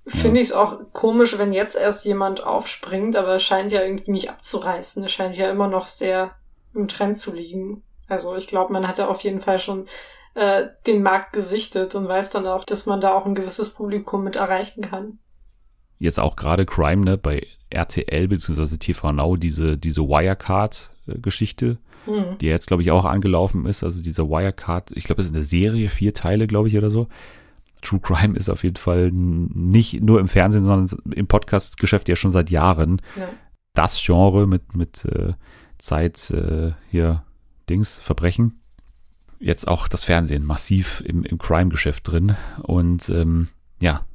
finde 0.05 0.37
ja. 0.37 0.41
ich 0.41 0.47
es 0.49 0.53
auch 0.53 0.79
komisch, 0.93 1.37
wenn 1.37 1.53
jetzt 1.53 1.75
erst 1.75 2.05
jemand 2.05 2.43
aufspringt, 2.43 3.15
aber 3.15 3.35
es 3.35 3.43
scheint 3.43 3.71
ja 3.71 3.81
irgendwie 3.81 4.11
nicht 4.11 4.29
abzureißen. 4.29 5.03
Es 5.03 5.11
scheint 5.11 5.37
ja 5.37 5.49
immer 5.49 5.67
noch 5.67 5.87
sehr 5.87 6.31
im 6.73 6.87
Trend 6.87 7.17
zu 7.17 7.33
liegen. 7.33 7.83
Also 8.07 8.35
ich 8.35 8.47
glaube, 8.47 8.73
man 8.73 8.87
hat 8.87 8.97
ja 8.97 9.07
auf 9.07 9.21
jeden 9.21 9.41
Fall 9.41 9.59
schon 9.59 9.85
äh, 10.33 10.67
den 10.85 11.01
Markt 11.01 11.33
gesichtet 11.33 11.95
und 11.95 12.07
weiß 12.07 12.29
dann 12.31 12.47
auch, 12.47 12.65
dass 12.65 12.85
man 12.85 12.99
da 12.99 13.13
auch 13.13 13.25
ein 13.25 13.35
gewisses 13.35 13.73
Publikum 13.73 14.23
mit 14.23 14.35
erreichen 14.35 14.81
kann. 14.81 15.19
Jetzt 16.01 16.19
auch 16.19 16.35
gerade 16.35 16.65
Crime, 16.65 17.05
ne, 17.05 17.17
bei 17.17 17.45
RTL 17.69 18.27
bzw. 18.27 18.77
TV 18.77 19.11
Now, 19.11 19.35
diese, 19.37 19.77
diese 19.77 20.01
Wirecard-Geschichte 20.01 21.77
mhm. 22.05 22.37
die 22.39 22.47
jetzt, 22.47 22.67
glaube 22.67 22.83
ich, 22.83 22.91
auch 22.91 23.05
angelaufen 23.05 23.65
ist. 23.65 23.83
Also 23.83 24.01
dieser 24.01 24.29
Wirecard, 24.29 24.91
ich 24.91 25.03
glaube, 25.03 25.21
es 25.21 25.27
ist 25.27 25.35
eine 25.35 25.43
Serie, 25.43 25.89
vier 25.89 26.13
Teile, 26.13 26.47
glaube 26.47 26.67
ich, 26.67 26.77
oder 26.77 26.89
so. 26.89 27.07
True 27.81 27.99
Crime 27.99 28.37
ist 28.37 28.49
auf 28.49 28.63
jeden 28.63 28.75
Fall 28.75 29.11
nicht 29.11 30.01
nur 30.01 30.19
im 30.19 30.27
Fernsehen, 30.27 30.63
sondern 30.63 30.99
im 31.13 31.27
Podcast-Geschäft 31.27 32.09
ja 32.09 32.15
schon 32.15 32.31
seit 32.31 32.49
Jahren 32.49 33.01
ja. 33.17 33.29
das 33.73 34.01
Genre 34.03 34.47
mit, 34.47 34.75
mit 34.75 35.05
äh, 35.05 35.33
Zeit 35.79 36.29
äh, 36.29 36.73
hier 36.91 37.23
Dings, 37.69 37.97
Verbrechen. 37.97 38.59
Jetzt 39.39 39.67
auch 39.67 39.87
das 39.87 40.03
Fernsehen 40.03 40.45
massiv 40.45 41.01
im, 41.05 41.23
im 41.23 41.39
Crime-Geschäft 41.39 42.11
drin. 42.11 42.35
Und 42.61 43.09
ähm, 43.09 43.47
ja, 43.79 44.05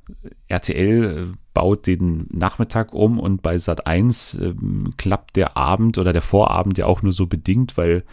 RTL 0.47 1.05
äh, 1.05 1.37
baut 1.57 1.87
den 1.87 2.27
Nachmittag 2.31 2.93
um 2.93 3.19
und 3.19 3.41
bei 3.41 3.57
Sat 3.57 3.87
1 3.87 4.35
ähm, 4.35 4.93
klappt 4.99 5.37
der 5.37 5.57
Abend 5.57 5.97
oder 5.97 6.13
der 6.13 6.21
Vorabend 6.21 6.77
ja 6.77 6.85
auch 6.85 7.01
nur 7.01 7.13
so 7.13 7.25
bedingt, 7.25 7.79
weil 7.79 8.05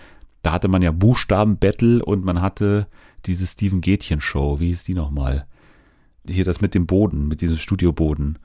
da 0.43 0.53
hatte 0.53 0.69
man 0.69 0.81
ja 0.81 0.93
Buchstaben-Battle 0.93 2.05
und 2.05 2.23
man 2.23 2.41
hatte 2.41 2.87
diese 3.25 3.45
Steven 3.45 3.81
Gätchen 3.81 4.21
Show. 4.21 4.61
Wie 4.61 4.67
hieß 4.67 4.85
die 4.85 4.93
nochmal? 4.93 5.45
Hier 6.25 6.45
das 6.45 6.61
mit 6.61 6.73
dem 6.73 6.85
Boden, 6.85 7.27
mit 7.27 7.41
diesem 7.41 7.57
Studioboden. 7.57 8.39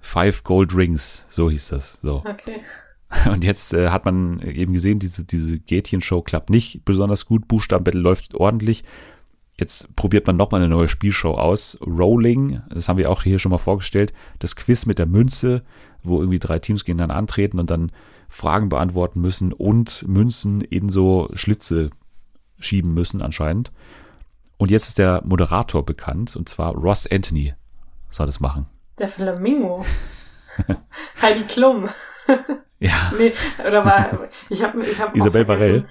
Five 0.00 0.42
Gold 0.42 0.74
Rings, 0.74 1.26
so 1.28 1.50
hieß 1.50 1.68
das. 1.68 1.98
So. 2.02 2.22
Okay. 2.24 2.62
Und 3.30 3.44
jetzt 3.44 3.74
äh, 3.74 3.90
hat 3.90 4.06
man 4.06 4.40
eben 4.40 4.72
gesehen, 4.72 5.00
diese, 5.00 5.26
diese 5.26 5.58
Gätchen-Show 5.58 6.22
klappt 6.22 6.48
nicht 6.48 6.86
besonders 6.86 7.26
gut. 7.26 7.46
Buchstaben-Battle 7.46 8.00
läuft 8.00 8.34
ordentlich. 8.34 8.84
Jetzt 9.56 9.94
probiert 9.94 10.26
man 10.26 10.36
nochmal 10.36 10.60
eine 10.60 10.68
neue 10.68 10.88
Spielshow 10.88 11.34
aus. 11.34 11.78
Rolling, 11.80 12.62
das 12.70 12.88
haben 12.88 12.98
wir 12.98 13.10
auch 13.10 13.22
hier 13.22 13.38
schon 13.38 13.50
mal 13.50 13.58
vorgestellt. 13.58 14.12
Das 14.40 14.56
Quiz 14.56 14.84
mit 14.84 14.98
der 14.98 15.06
Münze, 15.06 15.62
wo 16.02 16.18
irgendwie 16.18 16.40
drei 16.40 16.58
Teams 16.58 16.84
gegeneinander 16.84 17.16
antreten 17.16 17.60
und 17.60 17.70
dann 17.70 17.92
Fragen 18.28 18.68
beantworten 18.68 19.20
müssen 19.20 19.52
und 19.52 20.06
Münzen 20.08 20.60
in 20.60 20.88
so 20.88 21.30
Schlitze 21.34 21.90
schieben 22.58 22.94
müssen 22.94 23.22
anscheinend. 23.22 23.70
Und 24.56 24.70
jetzt 24.70 24.88
ist 24.88 24.98
der 24.98 25.22
Moderator 25.24 25.84
bekannt 25.84 26.34
und 26.34 26.48
zwar 26.48 26.74
Ross 26.74 27.06
Anthony 27.06 27.54
soll 28.10 28.26
das 28.26 28.40
machen. 28.40 28.66
Der 28.98 29.08
Flamingo. 29.08 29.84
Heidi 31.22 31.42
Klum. 31.42 31.88
ja. 32.78 33.12
Nee, 33.18 33.32
oder 33.66 33.84
war, 33.84 34.28
ich 34.48 34.62
habe 34.62 34.84
ich 34.84 35.00
hab 35.00 35.14
Isabel 35.14 35.46
Varell. 35.46 35.84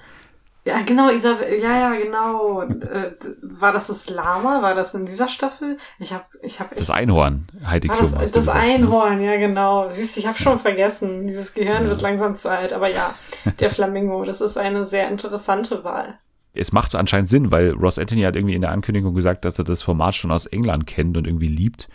Ja, 0.66 0.80
genau, 0.80 1.10
Isabel, 1.10 1.60
ja, 1.60 1.78
ja, 1.78 1.94
genau. 1.94 2.62
Äh, 2.62 3.12
war 3.42 3.72
das 3.72 3.88
das 3.88 4.08
Lama? 4.08 4.62
War 4.62 4.74
das 4.74 4.94
in 4.94 5.04
dieser 5.04 5.28
Staffel? 5.28 5.76
Ich 5.98 6.14
habe, 6.14 6.24
ich 6.40 6.58
habe. 6.58 6.74
Das 6.74 6.88
Einhorn, 6.88 7.46
Heidi 7.66 7.88
Klum. 7.88 8.00
Das, 8.00 8.12
das 8.14 8.32
gesagt, 8.32 8.56
ne? 8.56 8.74
Einhorn, 8.74 9.18
ne? 9.18 9.26
ja, 9.26 9.36
genau. 9.36 9.90
Siehst, 9.90 10.16
du, 10.16 10.20
ich 10.20 10.26
habe 10.26 10.38
schon 10.38 10.58
vergessen. 10.58 11.26
Dieses 11.26 11.52
Gehirn 11.52 11.82
ja. 11.82 11.88
wird 11.90 12.00
langsam 12.00 12.34
zu 12.34 12.50
alt. 12.50 12.72
Aber 12.72 12.88
ja, 12.88 13.14
der 13.60 13.70
Flamingo, 13.70 14.24
das 14.24 14.40
ist 14.40 14.56
eine 14.56 14.86
sehr 14.86 15.08
interessante 15.08 15.84
Wahl. 15.84 16.18
Es 16.54 16.72
macht 16.72 16.94
anscheinend 16.94 17.28
Sinn, 17.28 17.50
weil 17.50 17.72
Ross 17.72 17.98
Anthony 17.98 18.22
hat 18.22 18.36
irgendwie 18.36 18.54
in 18.54 18.62
der 18.62 18.70
Ankündigung 18.70 19.14
gesagt, 19.14 19.44
dass 19.44 19.58
er 19.58 19.64
das 19.64 19.82
Format 19.82 20.14
schon 20.14 20.30
aus 20.30 20.46
England 20.46 20.86
kennt 20.86 21.16
und 21.18 21.26
irgendwie 21.26 21.48
liebt. 21.48 21.88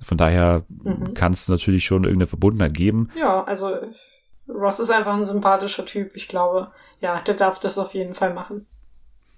Von 0.00 0.16
daher 0.16 0.64
mhm. 0.68 1.14
kann 1.14 1.32
es 1.32 1.48
natürlich 1.48 1.84
schon 1.84 2.02
irgendeine 2.02 2.26
Verbundenheit 2.26 2.74
geben. 2.74 3.10
Ja, 3.16 3.44
also 3.44 3.76
Ross 4.48 4.80
ist 4.80 4.90
einfach 4.90 5.14
ein 5.14 5.24
sympathischer 5.24 5.84
Typ. 5.84 6.12
Ich 6.14 6.26
glaube, 6.26 6.72
ja, 7.00 7.20
der 7.20 7.34
darf 7.34 7.60
das 7.60 7.78
auf 7.78 7.94
jeden 7.94 8.14
Fall 8.14 8.34
machen. 8.34 8.66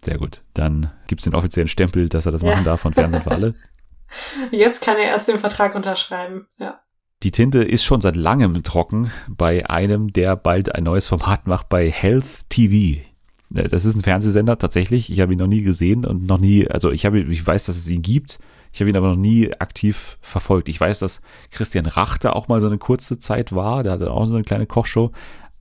Sehr 0.03 0.19
gut. 0.19 0.43
Dann 0.55 0.91
gibt 1.07 1.21
es 1.21 1.25
den 1.25 1.35
offiziellen 1.35 1.69
Stempel, 1.69 2.09
dass 2.09 2.27
er 2.27 2.33
das 2.33 2.43
machen 2.43 2.59
ja. 2.59 2.65
darf 2.65 2.81
von 2.81 2.95
Fernsehen 2.95 3.23
für 3.23 3.33
alle. 3.33 3.55
Jetzt 4.51 4.83
kann 4.83 4.97
er 4.97 5.05
erst 5.05 5.29
den 5.29 5.39
Vertrag 5.39 5.75
unterschreiben, 5.75 6.47
ja. 6.59 6.81
Die 7.23 7.33
Tinte 7.33 7.63
ist 7.63 7.85
schon 7.85 8.01
seit 8.01 8.17
langem 8.17 8.63
trocken 8.63 9.13
bei 9.29 9.69
einem, 9.69 10.11
der 10.11 10.37
bald 10.37 10.75
ein 10.75 10.85
neues 10.85 11.07
Format 11.07 11.47
macht 11.47 11.69
bei 11.69 11.91
Health 11.91 12.49
TV. 12.49 13.03
Äh, 13.55 13.69
das 13.69 13.85
ist 13.85 13.95
ein 13.95 14.03
Fernsehsender 14.03 14.59
tatsächlich. 14.59 15.13
Ich 15.13 15.21
habe 15.21 15.33
ihn 15.33 15.39
noch 15.39 15.47
nie 15.47 15.63
gesehen 15.63 16.07
und 16.07 16.27
noch 16.27 16.39
nie, 16.39 16.67
also 16.69 16.91
ich 16.91 17.05
habe, 17.05 17.21
ich 17.21 17.47
weiß, 17.47 17.67
dass 17.67 17.77
es 17.77 17.91
ihn 17.91 18.03
gibt. 18.03 18.39
Ich 18.73 18.81
habe 18.81 18.89
ihn 18.89 18.97
aber 18.97 19.09
noch 19.09 19.17
nie 19.17 19.53
aktiv 19.59 20.17
verfolgt. 20.23 20.69
Ich 20.69 20.81
weiß, 20.81 21.01
dass 21.01 21.23
Christian 21.51 21.87
Rachter 21.87 22.37
auch 22.37 22.49
mal 22.49 22.61
so 22.61 22.69
eine 22.69 22.79
kurze 22.79 23.19
Zeit 23.19 23.55
war. 23.55 23.83
Der 23.83 23.93
hatte 23.93 24.11
auch 24.11 24.25
so 24.27 24.35
eine 24.35 24.45
kleine 24.45 24.67
Kochshow. 24.67 25.11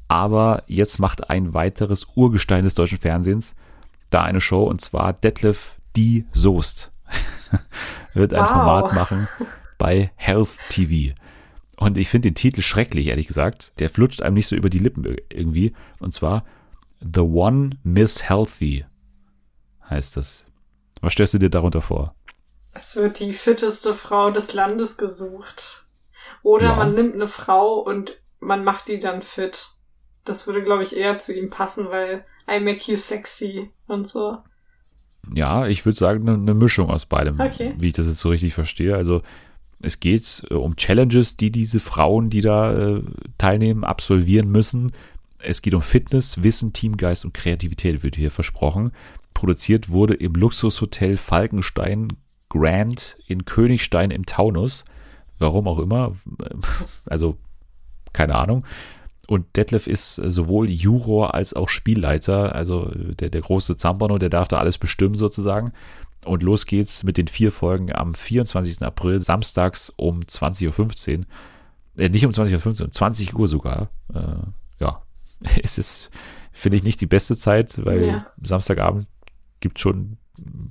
Aber 0.10 0.64
jetzt 0.68 1.00
macht 1.00 1.30
ein 1.30 1.54
weiteres 1.54 2.06
Urgestein 2.16 2.66
des 2.66 2.74
deutschen 2.74 2.98
Fernsehens 2.98 3.56
da 4.10 4.24
eine 4.24 4.42
Show 4.42 4.64
und 4.64 4.82
zwar 4.82 5.14
Detlef 5.14 5.78
Die 5.96 6.26
Soest. 6.34 6.92
Wird 8.14 8.34
ein 8.34 8.42
wow. 8.42 8.50
Format 8.50 8.94
machen 8.94 9.28
bei 9.78 10.12
Health 10.16 10.58
TV. 10.70 11.16
Und 11.78 11.98
ich 11.98 12.10
finde 12.10 12.30
den 12.30 12.36
Titel 12.36 12.62
schrecklich, 12.62 13.08
ehrlich 13.08 13.28
gesagt. 13.28 13.72
Der 13.80 13.90
flutscht 13.90 14.22
einem 14.22 14.34
nicht 14.34 14.48
so 14.48 14.56
über 14.56 14.70
die 14.70 14.80
Lippen 14.80 15.16
irgendwie. 15.30 15.74
Und 16.00 16.14
zwar 16.14 16.44
The 17.00 17.22
One 17.22 17.78
Miss 17.84 18.28
Healthy 18.28 18.86
heißt 19.90 20.18
das. 20.18 20.46
Was 21.02 21.14
stellst 21.14 21.36
du 21.36 21.38
dir 21.38 21.50
darunter 21.50 21.82
vor? 21.82 22.14
Es 22.74 22.96
wird 22.96 23.20
die 23.20 23.34
fitteste 23.34 23.94
Frau 23.94 24.32
des 24.32 24.54
Landes 24.54 24.98
gesucht. 24.98 25.86
Oder 26.44 26.70
ja. 26.70 26.76
man 26.76 26.94
nimmt 26.94 27.16
eine 27.16 27.28
Frau 27.28 27.80
und 27.80 28.22
man 28.40 28.64
macht 28.64 28.88
die 28.88 29.00
dann 29.00 29.22
fit. 29.22 29.70
Das 30.30 30.48
würde, 30.48 30.64
glaube 30.64 30.84
ich, 30.84 30.96
eher 30.96 31.18
zu 31.18 31.38
ihm 31.38 31.50
passen, 31.50 31.90
weil 31.90 32.24
I 32.50 32.60
make 32.60 32.90
you 32.90 32.96
sexy 32.96 33.70
und 33.88 34.08
so. 34.08 34.38
Ja, 35.34 35.68
ich 35.68 35.86
würde 35.86 35.98
sagen, 35.98 36.28
eine, 36.28 36.38
eine 36.38 36.54
Mischung 36.54 36.90
aus 36.90 37.06
beidem, 37.06 37.40
okay. 37.40 37.74
wie 37.78 37.88
ich 37.88 37.94
das 37.94 38.08
jetzt 38.08 38.20
so 38.20 38.30
richtig 38.30 38.54
verstehe. 38.54 38.96
Also 38.96 39.22
es 39.82 40.00
geht 40.00 40.44
äh, 40.50 40.54
um 40.54 40.76
Challenges, 40.76 41.38
die 41.38 41.52
diese 41.52 41.80
Frauen, 41.80 42.30
die 42.30 42.42
da 42.42 42.74
äh, 42.74 43.04
teilnehmen, 43.38 43.84
absolvieren 43.84 44.50
müssen. 44.50 44.92
Es 45.40 45.62
geht 45.62 45.74
um 45.74 45.82
Fitness, 45.82 46.44
Wissen, 46.44 46.74
Teamgeist 46.74 47.26
und 47.26 47.34
Kreativität, 47.34 48.04
wird 48.04 48.16
hier 48.16 48.32
versprochen. 48.32 48.92
Produziert 49.34 49.90
wurde 49.90 50.16
im 50.16 50.34
Luxushotel 50.34 51.18
Falkenstein 51.18 52.10
Grand 52.50 53.18
in 53.28 53.46
Königstein 53.46 54.12
im 54.12 54.26
Taunus. 54.26 54.84
Warum 55.38 55.68
auch 55.68 55.80
immer. 55.80 56.16
Also, 57.06 57.38
keine 58.14 58.36
Ahnung. 58.36 58.66
Und 59.30 59.58
Detlef 59.58 59.86
ist 59.86 60.16
sowohl 60.16 60.72
Juror 60.72 61.36
als 61.36 61.54
auch 61.54 61.70
Spielleiter, 61.70 62.56
also 62.56 62.92
der, 62.96 63.30
der 63.30 63.42
große 63.42 63.78
Zampano, 63.78 64.18
der 64.18 64.30
darf 64.30 64.48
da 64.48 64.58
alles 64.58 64.80
bestimmen 64.80 65.14
sozusagen. 65.14 65.72
Und 66.26 66.42
los 66.42 66.66
geht's 66.66 67.04
mit 67.04 67.18
den 67.18 67.28
vier 67.28 67.52
Folgen 67.52 67.96
am 67.96 68.16
24. 68.16 68.82
April, 68.82 69.20
samstags 69.20 69.94
um 69.98 70.22
20.15 70.22 71.20
Uhr. 71.20 71.26
Äh, 71.96 72.10
nicht 72.10 72.26
um 72.26 72.32
20.15 72.32 72.82
Uhr, 72.82 72.86
um 72.88 72.92
20 72.92 73.36
Uhr 73.36 73.48
sogar. 73.48 73.92
Äh, 74.12 74.48
ja, 74.80 75.04
es 75.62 75.78
ist, 75.78 76.10
finde 76.52 76.78
ich, 76.78 76.84
nicht 76.84 77.00
die 77.00 77.06
beste 77.06 77.38
Zeit, 77.38 77.80
weil 77.86 78.08
ja. 78.08 78.26
Samstagabend 78.42 79.06
gibt 79.60 79.80
schon 79.80 80.18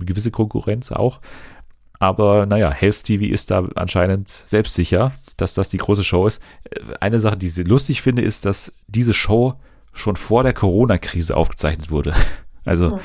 gewisse 0.01 0.33
Konkurrenz 0.33 0.91
auch. 0.91 1.21
Aber 2.01 2.45
naja, 2.45 2.73
Health 2.73 3.05
TV 3.05 3.33
ist 3.33 3.53
da 3.53 3.69
anscheinend 3.77 4.29
selbstsicher, 4.47 5.13
dass 5.41 5.55
das 5.55 5.68
die 5.68 5.78
große 5.78 6.05
Show 6.05 6.26
ist. 6.26 6.43
Eine 7.01 7.20
Sache, 7.20 7.36
die 7.36 7.47
ich 7.47 7.57
lustig 7.66 8.03
finde, 8.03 8.22
ist, 8.22 8.45
dass 8.45 8.72
diese 8.86 9.14
Show 9.14 9.55
schon 9.93 10.16
vor 10.16 10.43
der 10.43 10.53
Corona-Krise 10.53 11.36
aufgezeichnet 11.36 11.91
wurde. 11.91 12.14
Also. 12.64 12.97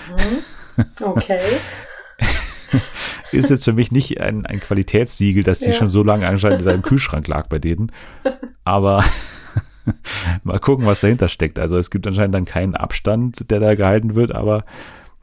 Mhm. 0.75 0.85
Okay. 0.99 1.39
ist 3.31 3.49
jetzt 3.49 3.63
für 3.63 3.71
mich 3.71 3.93
nicht 3.93 4.19
ein, 4.19 4.45
ein 4.45 4.59
Qualitätssiegel, 4.59 5.41
dass 5.41 5.59
die 5.59 5.69
ja. 5.69 5.73
schon 5.73 5.87
so 5.87 6.03
lange 6.03 6.27
anscheinend 6.27 6.59
in 6.59 6.65
seinem 6.65 6.81
Kühlschrank 6.81 7.25
lag 7.29 7.47
bei 7.47 7.59
denen. 7.59 7.89
Aber 8.65 9.05
mal 10.43 10.59
gucken, 10.59 10.85
was 10.85 10.99
dahinter 11.01 11.29
steckt. 11.29 11.59
Also 11.59 11.77
es 11.77 11.89
gibt 11.89 12.05
anscheinend 12.07 12.35
dann 12.35 12.45
keinen 12.45 12.75
Abstand, 12.75 13.49
der 13.49 13.61
da 13.61 13.75
gehalten 13.75 14.15
wird, 14.15 14.33
aber 14.33 14.65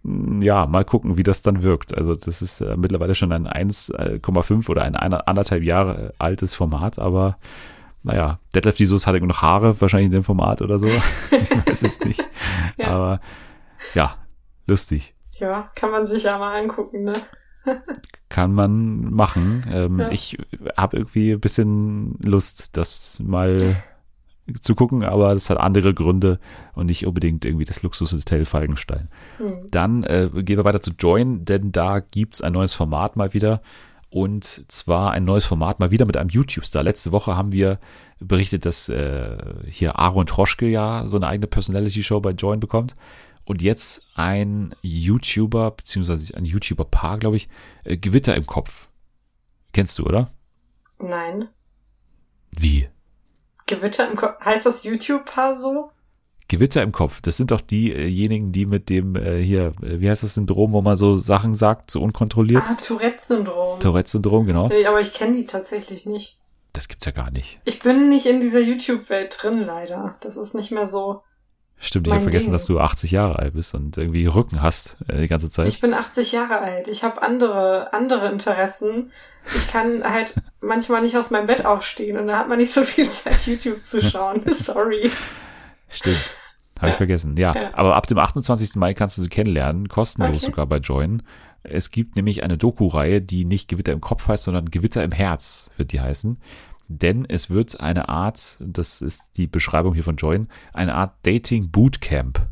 ja, 0.02 0.66
mal 0.66 0.84
gucken, 0.84 1.18
wie 1.18 1.22
das 1.22 1.42
dann 1.42 1.62
wirkt. 1.62 1.96
Also 1.96 2.14
das 2.14 2.42
ist 2.42 2.60
äh, 2.60 2.76
mittlerweile 2.76 3.14
schon 3.14 3.32
ein 3.32 3.46
1,5 3.46 4.68
oder 4.70 4.82
ein 4.82 4.94
anderthalb 4.94 5.62
Jahre 5.62 6.14
altes 6.18 6.54
Format, 6.54 6.98
aber 6.98 7.38
naja, 8.02 8.38
Detlef 8.54 8.78
Jesus 8.78 9.06
hatte 9.06 9.20
noch 9.20 9.42
Haare 9.42 9.78
wahrscheinlich 9.80 10.06
in 10.06 10.12
dem 10.12 10.24
Format 10.24 10.62
oder 10.62 10.78
so. 10.78 10.86
ich 11.30 11.66
weiß 11.66 11.82
es 11.82 12.00
nicht. 12.00 12.26
ja. 12.78 12.88
Aber 12.88 13.20
ja, 13.94 14.16
lustig. 14.66 15.14
Ja, 15.36 15.70
kann 15.74 15.90
man 15.90 16.06
sich 16.06 16.24
ja 16.24 16.38
mal 16.38 16.60
angucken, 16.60 17.04
ne? 17.04 17.14
kann 18.30 18.54
man 18.54 19.12
machen. 19.12 19.64
Ähm, 19.70 20.00
ja. 20.00 20.10
Ich 20.10 20.38
habe 20.76 20.96
irgendwie 20.96 21.32
ein 21.32 21.40
bisschen 21.40 22.16
Lust, 22.22 22.76
das 22.76 23.18
mal 23.20 23.76
zu 24.60 24.74
gucken, 24.74 25.04
aber 25.04 25.34
das 25.34 25.50
hat 25.50 25.58
andere 25.58 25.94
Gründe 25.94 26.38
und 26.74 26.86
nicht 26.86 27.06
unbedingt 27.06 27.44
irgendwie 27.44 27.64
das 27.64 27.82
Luxushotel 27.82 28.44
Falkenstein. 28.44 29.08
Mhm. 29.38 29.70
Dann 29.70 30.04
äh, 30.04 30.30
gehen 30.32 30.56
wir 30.56 30.64
weiter 30.64 30.82
zu 30.82 30.92
Join, 30.98 31.44
denn 31.44 31.72
da 31.72 32.00
gibt 32.00 32.34
es 32.34 32.42
ein 32.42 32.52
neues 32.52 32.74
Format 32.74 33.16
mal 33.16 33.32
wieder. 33.34 33.60
Und 34.10 34.64
zwar 34.66 35.12
ein 35.12 35.24
neues 35.24 35.44
Format 35.44 35.78
mal 35.78 35.92
wieder 35.92 36.04
mit 36.04 36.16
einem 36.16 36.30
YouTube-Star. 36.30 36.82
Letzte 36.82 37.12
Woche 37.12 37.36
haben 37.36 37.52
wir 37.52 37.78
berichtet, 38.18 38.66
dass 38.66 38.88
äh, 38.88 39.36
hier 39.68 39.98
Aaron 40.00 40.26
Troschke 40.26 40.66
ja 40.66 41.06
so 41.06 41.16
eine 41.16 41.28
eigene 41.28 41.46
Personality-Show 41.46 42.20
bei 42.20 42.32
Join 42.32 42.58
bekommt. 42.58 42.96
Und 43.44 43.62
jetzt 43.62 44.02
ein 44.14 44.74
YouTuber, 44.82 45.70
beziehungsweise 45.72 46.36
ein 46.36 46.44
YouTuber-Paar, 46.44 47.18
glaube 47.18 47.36
ich, 47.36 47.48
äh, 47.84 47.96
Gewitter 47.96 48.34
im 48.34 48.46
Kopf. 48.46 48.88
Kennst 49.72 49.98
du, 49.98 50.04
oder? 50.04 50.30
Nein. 50.98 51.48
Wie? 52.58 52.88
Gewitter 53.70 54.08
im 54.08 54.16
Kopf. 54.16 54.44
Heißt 54.44 54.66
das 54.66 54.84
YouTube-Paar 54.84 55.58
so? 55.58 55.90
Gewitter 56.48 56.82
im 56.82 56.90
Kopf. 56.90 57.20
Das 57.20 57.36
sind 57.36 57.52
doch 57.52 57.60
diejenigen, 57.60 58.50
die 58.50 58.66
mit 58.66 58.90
dem 58.90 59.14
äh, 59.14 59.42
hier, 59.42 59.72
äh, 59.82 60.00
wie 60.00 60.10
heißt 60.10 60.24
das 60.24 60.34
Syndrom, 60.34 60.72
wo 60.72 60.82
man 60.82 60.96
so 60.96 61.16
Sachen 61.16 61.54
sagt, 61.54 61.90
so 61.90 62.02
unkontrolliert? 62.02 62.64
Ah, 62.66 62.74
Tourette-Syndrom. 62.74 63.78
Tourette-Syndrom, 63.78 64.46
genau. 64.46 64.68
Nee, 64.68 64.84
aber 64.84 65.00
ich 65.00 65.14
kenne 65.14 65.36
die 65.36 65.46
tatsächlich 65.46 66.06
nicht. 66.06 66.38
Das 66.72 66.88
gibt's 66.88 67.06
ja 67.06 67.12
gar 67.12 67.30
nicht. 67.30 67.60
Ich 67.64 67.80
bin 67.80 68.08
nicht 68.08 68.26
in 68.26 68.40
dieser 68.40 68.60
YouTube-Welt 68.60 69.38
drin, 69.40 69.58
leider. 69.58 70.16
Das 70.20 70.36
ist 70.36 70.54
nicht 70.54 70.72
mehr 70.72 70.86
so. 70.86 71.22
Stimmt, 71.82 72.06
ich 72.06 72.12
habe 72.12 72.22
vergessen, 72.22 72.48
Ding. 72.48 72.52
dass 72.52 72.66
du 72.66 72.78
80 72.78 73.10
Jahre 73.10 73.38
alt 73.38 73.54
bist 73.54 73.74
und 73.74 73.96
irgendwie 73.96 74.26
Rücken 74.26 74.60
hast 74.60 74.98
äh, 75.08 75.22
die 75.22 75.28
ganze 75.28 75.50
Zeit. 75.50 75.66
Ich 75.66 75.80
bin 75.80 75.94
80 75.94 76.30
Jahre 76.32 76.58
alt. 76.58 76.88
Ich 76.88 77.04
habe 77.04 77.22
andere, 77.22 77.94
andere 77.94 78.30
Interessen. 78.30 79.12
Ich 79.56 79.66
kann 79.68 80.04
halt 80.04 80.34
manchmal 80.60 81.00
nicht 81.00 81.16
aus 81.16 81.30
meinem 81.30 81.46
Bett 81.46 81.64
aufstehen 81.64 82.18
und 82.18 82.26
da 82.26 82.38
hat 82.38 82.48
man 82.50 82.58
nicht 82.58 82.72
so 82.72 82.84
viel 82.84 83.08
Zeit, 83.08 83.46
YouTube 83.46 83.82
zu 83.82 84.02
schauen. 84.02 84.42
Sorry. 84.52 85.10
Stimmt. 85.88 86.36
Habe 86.76 86.88
ja. 86.88 86.92
ich 86.92 86.96
vergessen. 86.96 87.36
Ja, 87.38 87.54
ja, 87.54 87.70
aber 87.72 87.96
ab 87.96 88.06
dem 88.06 88.18
28. 88.18 88.76
Mai 88.76 88.92
kannst 88.92 89.16
du 89.16 89.22
sie 89.22 89.30
kennenlernen, 89.30 89.88
kostenlos 89.88 90.36
okay. 90.36 90.46
sogar 90.46 90.66
bei 90.66 90.76
Join. 90.76 91.22
Es 91.62 91.90
gibt 91.90 92.14
nämlich 92.14 92.42
eine 92.42 92.58
Doku-Reihe, 92.58 93.22
die 93.22 93.46
nicht 93.46 93.68
Gewitter 93.68 93.92
im 93.92 94.02
Kopf 94.02 94.28
heißt, 94.28 94.44
sondern 94.44 94.70
Gewitter 94.70 95.02
im 95.02 95.12
Herz 95.12 95.70
wird 95.78 95.92
die 95.92 96.00
heißen 96.00 96.38
denn 96.90 97.24
es 97.24 97.50
wird 97.50 97.80
eine 97.80 98.08
Art, 98.08 98.56
das 98.58 99.00
ist 99.00 99.30
die 99.36 99.46
Beschreibung 99.46 99.94
hier 99.94 100.02
von 100.02 100.16
Join, 100.16 100.48
eine 100.72 100.96
Art 100.96 101.14
Dating 101.22 101.70
Bootcamp 101.70 102.48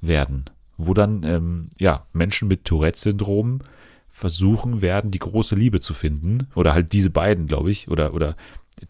werden, 0.00 0.50
wo 0.76 0.94
dann 0.94 1.22
ähm, 1.22 1.70
ja 1.78 2.06
Menschen 2.12 2.48
mit 2.48 2.64
Tourette-Syndrom 2.64 3.60
versuchen 4.08 4.82
werden, 4.82 5.12
die 5.12 5.20
große 5.20 5.54
Liebe 5.54 5.78
zu 5.78 5.94
finden 5.94 6.48
oder 6.56 6.74
halt 6.74 6.92
diese 6.92 7.10
beiden, 7.10 7.46
glaube 7.46 7.70
ich, 7.70 7.88
oder 7.88 8.14
oder 8.14 8.36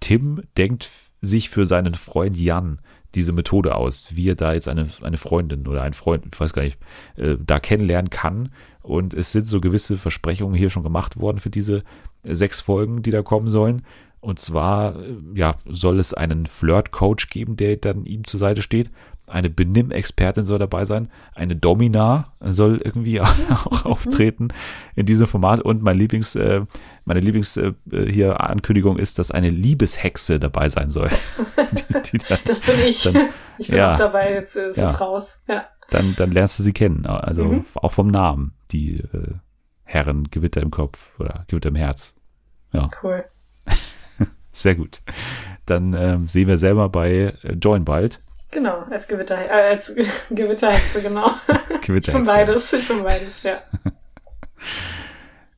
Tim 0.00 0.42
denkt 0.56 0.90
sich 1.20 1.50
für 1.50 1.66
seinen 1.66 1.94
Freund 1.94 2.38
Jan 2.38 2.78
diese 3.14 3.32
Methode 3.32 3.74
aus, 3.74 4.08
wie 4.14 4.30
er 4.30 4.36
da 4.36 4.54
jetzt 4.54 4.68
eine, 4.68 4.88
eine 5.02 5.18
Freundin 5.18 5.66
oder 5.66 5.82
einen 5.82 5.94
Freund, 5.94 6.24
ich 6.32 6.40
weiß 6.40 6.54
gar 6.54 6.62
nicht, 6.62 6.78
äh, 7.16 7.36
da 7.44 7.58
kennenlernen 7.58 8.08
kann. 8.08 8.50
Und 8.82 9.12
es 9.12 9.32
sind 9.32 9.46
so 9.46 9.60
gewisse 9.60 9.98
Versprechungen 9.98 10.54
hier 10.54 10.70
schon 10.70 10.84
gemacht 10.84 11.18
worden 11.18 11.38
für 11.38 11.50
diese 11.50 11.82
sechs 12.22 12.60
Folgen, 12.60 13.02
die 13.02 13.10
da 13.10 13.22
kommen 13.22 13.48
sollen. 13.48 13.82
Und 14.20 14.38
zwar, 14.38 14.96
äh, 14.96 15.16
ja, 15.34 15.54
soll 15.66 15.98
es 15.98 16.14
einen 16.14 16.46
Flirt-Coach 16.46 17.30
geben, 17.30 17.56
der 17.56 17.76
dann 17.76 18.04
ihm 18.04 18.24
zur 18.24 18.38
Seite 18.38 18.62
steht. 18.62 18.90
Eine 19.26 19.48
Benimm-Expertin 19.48 20.44
soll 20.44 20.58
dabei 20.58 20.84
sein. 20.84 21.08
Eine 21.34 21.56
Domina 21.56 22.32
soll 22.40 22.80
irgendwie 22.84 23.20
auch 23.50 23.84
auftreten 23.84 24.48
in 24.96 25.06
diesem 25.06 25.26
Format. 25.26 25.60
Und 25.62 25.82
mein 25.82 25.96
Lieblings, 25.96 26.34
äh, 26.34 26.62
meine 27.04 27.20
Lieblings 27.20 27.56
äh, 27.56 27.72
hier 27.90 28.40
Ankündigung 28.40 28.98
ist, 28.98 29.18
dass 29.18 29.30
eine 29.30 29.48
Liebeshexe 29.48 30.38
dabei 30.38 30.68
sein 30.68 30.90
soll. 30.90 31.10
die, 32.12 32.18
die 32.18 32.24
das 32.44 32.60
bin 32.60 32.80
ich. 32.80 33.04
Dann, 33.04 33.28
ich 33.58 33.68
bin 33.68 33.76
ja, 33.76 33.94
auch 33.94 33.98
dabei, 33.98 34.34
jetzt 34.34 34.56
ist 34.56 34.76
ja, 34.76 34.90
es 34.90 35.00
raus. 35.00 35.40
Ja. 35.48 35.66
Dann, 35.90 36.14
dann 36.16 36.30
lernst 36.30 36.58
du 36.58 36.62
sie 36.62 36.72
kennen. 36.72 37.06
Also 37.06 37.44
mhm. 37.44 37.64
auch 37.74 37.92
vom 37.92 38.08
Namen. 38.08 38.54
Die 38.72 38.98
äh, 38.98 39.34
Herren 39.84 40.30
Gewitter 40.30 40.60
im 40.60 40.70
Kopf 40.70 41.10
oder 41.18 41.44
Gewitter 41.48 41.70
im 41.70 41.74
Herz. 41.76 42.16
Ja. 42.72 42.88
Cool. 43.02 43.24
Sehr 44.52 44.74
gut. 44.74 45.00
Dann 45.66 45.94
ähm, 45.94 46.28
sehen 46.28 46.48
wir 46.48 46.58
selber 46.58 46.88
bei 46.88 47.34
äh, 47.42 47.52
Join 47.60 47.84
bald. 47.84 48.20
Genau, 48.50 48.84
als 48.90 49.06
Gewitter, 49.06 49.38
äh, 49.38 49.70
als 49.70 49.96
Gewitterhexe, 50.30 51.02
genau. 51.02 51.30
Gewitterhexe. 51.82 52.10
Ich 52.10 52.12
bin 52.12 52.24
beides, 52.24 52.72
ich 52.72 52.88
bin 52.88 53.02
beides, 53.02 53.42
ja. 53.42 53.58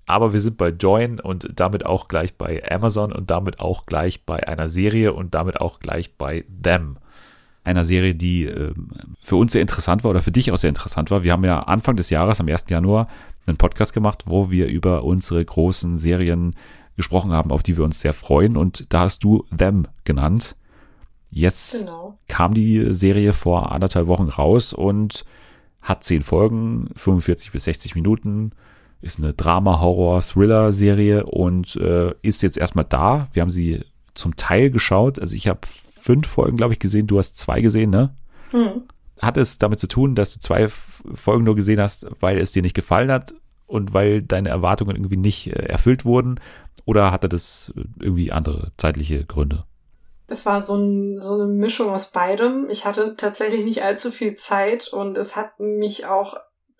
Aber 0.07 0.32
wir 0.32 0.40
sind 0.40 0.59
bei 0.59 0.68
Join 0.68 1.20
und 1.20 1.49
damit 1.55 1.86
auch 1.86 2.09
gleich 2.09 2.36
bei 2.36 2.62
Amazon 2.70 3.12
und 3.12 3.30
damit 3.30 3.61
auch 3.61 3.86
gleich 3.86 4.26
bei 4.26 4.47
einer 4.47 4.68
Serie 4.68 5.14
und 5.14 5.34
damit 5.34 5.61
auch 5.61 5.80
gleich 5.80 6.18
bei 6.18 6.45
Them. 6.62 6.99
Einer 7.64 7.84
Serie, 7.84 8.14
die 8.14 8.45
äh, 8.45 8.74
für 9.20 9.36
uns 9.36 9.53
sehr 9.53 9.62
interessant 9.62 10.05
war 10.05 10.11
oder 10.11 10.20
für 10.20 10.32
dich 10.32 10.53
auch 10.53 10.59
sehr 10.59 10.68
interessant 10.68 11.11
war. 11.11 11.22
Wir 11.22 11.32
haben 11.32 11.45
ja 11.45 11.61
Anfang 11.61 11.97
des 11.97 12.11
Jahres, 12.11 12.40
am 12.40 12.49
1. 12.49 12.66
Januar, 12.68 13.09
einen 13.47 13.57
Podcast 13.57 13.95
gemacht, 13.95 14.24
wo 14.26 14.51
wir 14.51 14.66
über 14.66 15.05
unsere 15.05 15.43
großen 15.43 15.97
Serien 15.97 16.57
gesprochen 16.97 17.32
haben, 17.32 17.51
auf 17.51 17.62
die 17.62 17.76
wir 17.76 17.84
uns 17.84 18.01
sehr 18.01 18.14
freuen. 18.14 18.57
Und 18.57 18.93
da 18.93 19.01
hast 19.01 19.24
du 19.24 19.45
Them 19.57 19.86
genannt. 20.05 20.57
Jetzt 21.30 21.80
genau. 21.80 22.18
kam 22.28 22.53
die 22.55 22.93
Serie 22.93 23.32
vor 23.32 23.72
anderthalb 23.72 24.07
Wochen 24.07 24.28
raus 24.28 24.72
und 24.72 25.24
hat 25.80 26.05
zehn 26.05 26.22
Folgen, 26.22 26.90
45 26.95 27.53
bis 27.53 27.64
60 27.64 27.95
Minuten, 27.95 28.53
ist 29.01 29.18
eine 29.18 29.34
Drama-Horror-Thriller-Serie 29.34 31.24
und 31.24 31.76
äh, 31.76 32.12
ist 32.22 32.43
jetzt 32.43 32.57
erstmal 32.57 32.84
da. 32.84 33.28
Wir 33.32 33.43
haben 33.43 33.51
sie 33.51 33.84
zum 34.14 34.36
Teil 34.36 34.70
geschaut. 34.70 35.18
Also 35.18 35.34
ich 35.34 35.49
habe 35.49 35.61
fünf 35.66 36.28
Folgen, 36.28 36.57
glaube 36.57 36.74
ich, 36.74 36.78
gesehen. 36.78 37.07
Du 37.09 37.18
hast 37.18 37.36
zwei 37.36 37.61
gesehen, 37.61 37.90
ne? 37.90 38.14
Hm. 38.51 38.82
Hat 39.20 39.36
es 39.36 39.59
damit 39.59 39.80
zu 39.80 39.88
tun, 39.88 40.14
dass 40.14 40.34
du 40.34 40.40
zwei 40.40 40.68
Folgen 40.68 41.45
nur 41.45 41.57
gesehen 41.57 41.80
hast, 41.80 42.07
weil 42.20 42.38
es 42.38 42.53
dir 42.53 42.62
nicht 42.62 42.74
gefallen 42.74 43.11
hat 43.11 43.34
und 43.66 43.93
weil 43.93 44.22
deine 44.22 44.51
Erwartungen 44.51 44.97
irgendwie 44.97 45.16
nicht 45.16 45.49
äh, 45.49 45.64
erfüllt 45.64 46.05
wurden? 46.05 46.38
Oder 46.85 47.12
hatte 47.12 47.28
das 47.28 47.72
irgendwie 48.01 48.33
andere 48.33 48.72
zeitliche 48.76 49.24
Gründe? 49.24 49.64
Es 50.26 50.47
war 50.47 50.62
so, 50.62 50.76
ein, 50.76 51.20
so 51.20 51.35
eine 51.35 51.47
Mischung 51.47 51.91
aus 51.91 52.11
beidem. 52.11 52.70
Ich 52.70 52.87
hatte 52.87 53.16
tatsächlich 53.16 53.64
nicht 53.64 53.83
allzu 53.83 54.11
viel 54.11 54.35
Zeit 54.35 54.89
und 54.89 55.18
es 55.18 55.37
hat 55.37 55.61
mich 55.61 56.07
auch, 56.07 56.37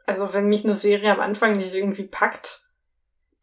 also 0.07 0.33
wenn 0.33 0.49
mich 0.49 0.65
eine 0.65 0.75
Serie 0.75 1.13
am 1.13 1.21
Anfang 1.21 1.53
nicht 1.53 1.73
irgendwie 1.73 2.05
packt, 2.05 2.65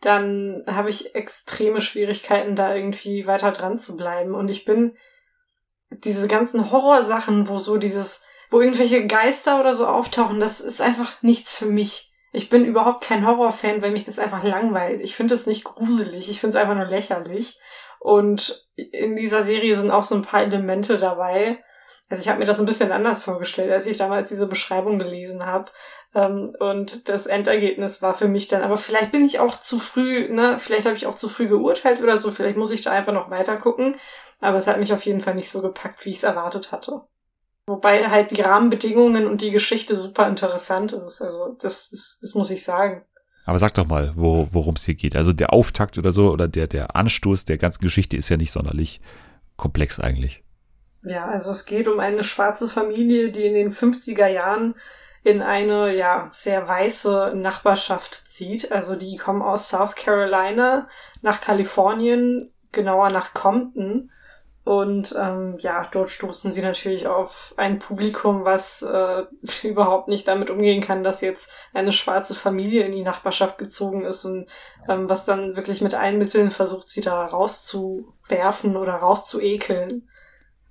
dann 0.01 0.63
habe 0.65 0.89
ich 0.89 1.15
extreme 1.15 1.81
Schwierigkeiten, 1.81 2.55
da 2.55 2.73
irgendwie 2.73 3.27
weiter 3.27 3.51
dran 3.51 3.77
zu 3.77 3.97
bleiben. 3.97 4.33
Und 4.33 4.49
ich 4.49 4.65
bin 4.65 4.95
diese 5.89 6.27
ganzen 6.27 6.71
Horrorsachen, 6.71 7.47
wo 7.47 7.57
so 7.57 7.77
dieses, 7.77 8.23
wo 8.49 8.61
irgendwelche 8.61 9.05
Geister 9.05 9.59
oder 9.59 9.75
so 9.75 9.87
auftauchen, 9.87 10.39
das 10.39 10.61
ist 10.61 10.81
einfach 10.81 11.21
nichts 11.21 11.53
für 11.53 11.65
mich. 11.65 12.08
Ich 12.31 12.49
bin 12.49 12.65
überhaupt 12.65 13.03
kein 13.03 13.25
Horrorfan, 13.25 13.81
weil 13.81 13.91
mich 13.91 14.05
das 14.05 14.19
einfach 14.19 14.43
langweilt. 14.43 15.01
Ich 15.01 15.15
finde 15.15 15.33
es 15.33 15.47
nicht 15.47 15.63
gruselig, 15.63 16.29
ich 16.29 16.39
finde 16.39 16.57
es 16.57 16.61
einfach 16.61 16.75
nur 16.75 16.85
lächerlich. 16.85 17.59
Und 17.99 18.67
in 18.75 19.15
dieser 19.15 19.43
Serie 19.43 19.75
sind 19.75 19.91
auch 19.91 20.03
so 20.03 20.15
ein 20.15 20.21
paar 20.21 20.43
Elemente 20.43 20.97
dabei. 20.97 21.63
Also 22.09 22.21
ich 22.21 22.29
habe 22.29 22.39
mir 22.39 22.45
das 22.45 22.59
ein 22.59 22.65
bisschen 22.65 22.91
anders 22.91 23.23
vorgestellt, 23.23 23.71
als 23.71 23.85
ich 23.85 23.97
damals 23.97 24.29
diese 24.29 24.47
Beschreibung 24.47 24.97
gelesen 24.97 25.45
habe. 25.45 25.71
Ähm, 26.15 26.55
und 26.59 27.07
das 27.07 27.27
Endergebnis 27.27 28.01
war 28.01 28.15
für 28.15 28.27
mich 28.27 28.47
dann, 28.47 28.63
aber 28.63 28.77
vielleicht 28.77 29.11
bin 29.11 29.23
ich 29.23 29.39
auch 29.39 29.59
zu 29.59 29.77
früh, 29.77 30.27
ne, 30.33 30.57
vielleicht 30.57 30.87
habe 30.87 30.95
ich 30.95 31.05
auch 31.05 31.13
zu 31.13 31.29
früh 31.29 31.47
geurteilt 31.47 32.01
oder 32.01 32.17
so, 32.17 32.31
vielleicht 32.31 32.57
muss 32.57 32.71
ich 32.71 32.81
da 32.81 32.91
einfach 32.91 33.13
noch 33.13 33.29
weiter 33.29 33.57
gucken. 33.57 33.95
Aber 34.39 34.57
es 34.57 34.67
hat 34.67 34.79
mich 34.79 34.93
auf 34.93 35.05
jeden 35.05 35.21
Fall 35.21 35.35
nicht 35.35 35.51
so 35.51 35.61
gepackt, 35.61 36.05
wie 36.05 36.09
ich 36.09 36.17
es 36.17 36.23
erwartet 36.23 36.71
hatte. 36.71 37.01
Wobei 37.69 38.09
halt 38.09 38.31
die 38.31 38.41
Rahmenbedingungen 38.41 39.27
und 39.27 39.41
die 39.41 39.51
Geschichte 39.51 39.95
super 39.95 40.27
interessant 40.27 40.91
ist. 40.91 41.21
Also 41.21 41.55
das, 41.61 41.91
das, 41.91 42.17
das 42.19 42.33
muss 42.33 42.49
ich 42.49 42.63
sagen. 42.63 43.03
Aber 43.45 43.59
sag 43.59 43.75
doch 43.75 43.85
mal, 43.85 44.11
wo, 44.15 44.47
worum 44.49 44.73
es 44.73 44.85
hier 44.85 44.95
geht. 44.95 45.15
Also 45.15 45.33
der 45.33 45.53
Auftakt 45.53 45.99
oder 45.99 46.11
so 46.11 46.31
oder 46.31 46.47
der, 46.47 46.65
der 46.65 46.95
Anstoß 46.95 47.45
der 47.45 47.59
ganzen 47.59 47.81
Geschichte 47.81 48.17
ist 48.17 48.27
ja 48.27 48.37
nicht 48.37 48.51
sonderlich 48.51 49.01
komplex 49.55 49.99
eigentlich. 49.99 50.43
Ja, 51.03 51.27
also 51.27 51.51
es 51.51 51.67
geht 51.67 51.87
um 51.87 51.99
eine 51.99 52.23
schwarze 52.23 52.67
Familie, 52.67 53.31
die 53.31 53.45
in 53.45 53.53
den 53.53 53.71
50er 53.71 54.27
Jahren 54.27 54.73
in 55.21 55.43
eine 55.43 55.95
ja 55.95 56.27
sehr 56.31 56.67
weiße 56.67 57.33
Nachbarschaft 57.35 58.15
zieht. 58.15 58.71
Also 58.71 58.95
die 58.95 59.15
kommen 59.17 59.43
aus 59.43 59.69
South 59.69 59.93
Carolina 59.93 60.87
nach 61.21 61.39
Kalifornien, 61.39 62.51
genauer 62.71 63.11
nach 63.11 63.35
Compton 63.35 64.09
Und 64.65 65.15
ähm, 65.17 65.55
ja, 65.59 65.81
dort 65.91 66.09
stoßen 66.09 66.51
sie 66.51 66.61
natürlich 66.61 67.07
auf 67.07 67.53
ein 67.57 67.79
Publikum, 67.79 68.45
was 68.45 68.81
äh, 68.81 69.23
überhaupt 69.67 70.09
nicht 70.09 70.27
damit 70.27 70.49
umgehen 70.49 70.81
kann, 70.81 71.03
dass 71.03 71.21
jetzt 71.21 71.51
eine 71.73 71.91
schwarze 71.91 72.35
Familie 72.35 72.83
in 72.83 72.91
die 72.91 73.03
Nachbarschaft 73.03 73.57
gezogen 73.57 74.05
ist 74.05 74.25
und 74.25 74.47
ähm, 74.87 75.09
was 75.09 75.25
dann 75.25 75.55
wirklich 75.55 75.81
mit 75.81 75.95
allen 75.95 76.17
Mitteln 76.17 76.51
versucht, 76.51 76.89
sie 76.89 77.01
da 77.01 77.25
rauszuwerfen 77.25 78.75
oder 78.75 78.93
rauszuekeln. 78.93 80.07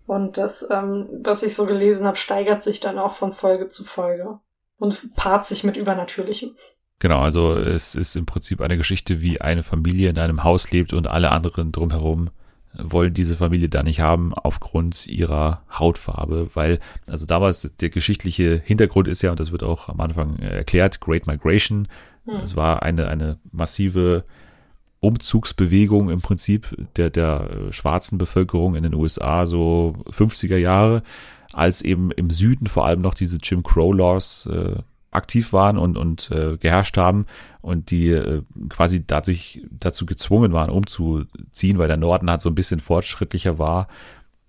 Und 0.07 0.39
das, 0.39 0.66
ähm, 0.70 1.09
was 1.22 1.43
ich 1.43 1.55
so 1.55 1.66
gelesen 1.66 2.07
habe, 2.07 2.16
steigert 2.16 2.62
sich 2.62 2.80
dann 2.80 2.99
auch 2.99 3.14
von 3.14 3.32
Folge 3.32 3.68
zu 3.68 3.84
Folge 3.84 4.39
und 4.78 5.14
paart 5.16 5.45
sich 5.45 5.64
mit 5.64 5.76
Übernatürlichem. 5.76 6.57
Genau, 7.01 7.20
also 7.20 7.55
es 7.55 7.95
ist 7.95 8.16
im 8.16 8.26
Prinzip 8.26 8.61
eine 8.61 8.76
Geschichte, 8.76 9.20
wie 9.20 9.41
eine 9.41 9.62
Familie 9.62 10.11
in 10.11 10.18
einem 10.18 10.45
Haus 10.45 10.70
lebt 10.70 10.93
und 10.93 11.07
alle 11.07 11.30
anderen 11.30 11.72
drumherum 11.72 12.30
wollen 12.75 13.14
diese 13.14 13.37
Familie 13.37 13.69
da 13.69 13.83
nicht 13.83 14.01
haben 14.01 14.35
aufgrund 14.35 15.07
ihrer 15.07 15.62
Hautfarbe, 15.71 16.51
weil, 16.55 16.79
also 17.07 17.27
damals 17.27 17.62
der 17.81 17.91
geschichtliche 17.91 18.61
Hintergrund 18.64 19.09
ist 19.09 19.23
ja, 19.23 19.31
und 19.31 19.41
das 19.41 19.53
wird 19.53 19.62
auch 19.62 19.89
am 19.89 20.01
Anfang 20.01 20.39
erklärt, 20.39 21.01
Great 21.01 21.27
Migration. 21.27 21.89
Hm. 22.27 22.37
Es 22.37 22.57
war 22.57 22.83
eine, 22.83 23.09
eine 23.09 23.39
massive 23.53 24.25
Umzugsbewegung 25.01 26.11
im 26.11 26.21
Prinzip 26.21 26.77
der, 26.97 27.11
der 27.11 27.49
schwarzen 27.71 28.19
Bevölkerung 28.19 28.75
in 28.75 28.83
den 28.83 28.95
USA, 28.95 29.47
so 29.47 29.95
50er 30.11 30.57
Jahre, 30.57 31.03
als 31.53 31.83
eben 31.83 32.11
im 32.11 32.31
Süden 32.31 32.66
vor 32.66 32.85
allem 32.85 33.01
noch 33.01 33.14
diese 33.14 33.39
Jim 33.43 33.62
Crow 33.62 33.95
Laws 33.95 34.47
äh, 34.47 34.77
aktiv 35.11 35.52
waren 35.52 35.78
und, 35.78 35.96
und 35.96 36.30
äh, 36.30 36.56
geherrscht 36.59 36.96
haben 36.96 37.26
und 37.61 37.90
die 37.90 38.11
äh, 38.11 38.42
quasi 38.68 39.04
dadurch 39.06 39.62
dazu 39.70 40.06
gezwungen 40.06 40.52
waren, 40.52 40.70
umzuziehen, 40.70 41.78
weil 41.78 41.88
der 41.88 41.96
Norden 41.96 42.30
halt 42.30 42.42
so 42.42 42.50
ein 42.50 42.54
bisschen 42.54 42.80
fortschrittlicher 42.80 43.59
war. 43.59 43.88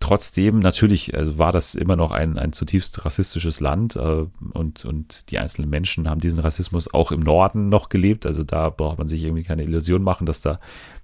Trotzdem, 0.02 0.60
natürlich 0.60 1.14
also 1.16 1.38
war 1.38 1.52
das 1.52 1.76
immer 1.76 1.98
noch 1.98 2.12
ein, 2.12 2.38
ein 2.38 2.54
zutiefst 2.54 3.06
rassistisches 3.06 3.60
Land 3.60 3.96
äh, 3.96 4.26
und, 4.54 4.86
und 4.86 5.30
die 5.32 5.40
einzelnen 5.40 5.70
Menschen 5.70 6.10
haben 6.10 6.22
diesen 6.22 6.40
Rassismus 6.40 6.94
auch 6.94 7.12
im 7.12 7.20
Norden 7.20 7.70
noch 7.70 7.90
gelebt. 7.90 8.26
Also 8.26 8.44
da 8.44 8.70
braucht 8.70 8.98
man 8.98 9.08
sich 9.08 9.24
irgendwie 9.24 9.44
keine 9.44 9.64
Illusion 9.64 10.04
machen, 10.04 10.26
dass 10.26 10.42
da 10.42 10.60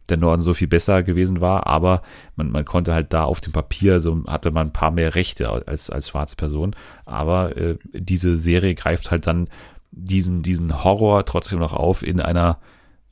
der 0.09 0.17
Norden 0.17 0.41
so 0.41 0.53
viel 0.53 0.67
besser 0.67 1.03
gewesen 1.03 1.41
war, 1.41 1.67
aber 1.67 2.01
man, 2.35 2.51
man 2.51 2.65
konnte 2.65 2.93
halt 2.93 3.13
da 3.13 3.23
auf 3.23 3.41
dem 3.41 3.53
Papier, 3.53 3.99
so 3.99 4.23
hatte 4.27 4.51
man 4.51 4.67
ein 4.67 4.73
paar 4.73 4.91
mehr 4.91 5.15
Rechte 5.15 5.49
als, 5.49 5.89
als 5.89 6.09
schwarze 6.09 6.35
Person. 6.35 6.75
Aber 7.05 7.57
äh, 7.57 7.77
diese 7.93 8.37
Serie 8.37 8.75
greift 8.75 9.11
halt 9.11 9.27
dann 9.27 9.47
diesen, 9.91 10.43
diesen 10.43 10.83
Horror 10.83 11.25
trotzdem 11.25 11.59
noch 11.59 11.73
auf, 11.73 12.03
in 12.03 12.19
einer 12.19 12.59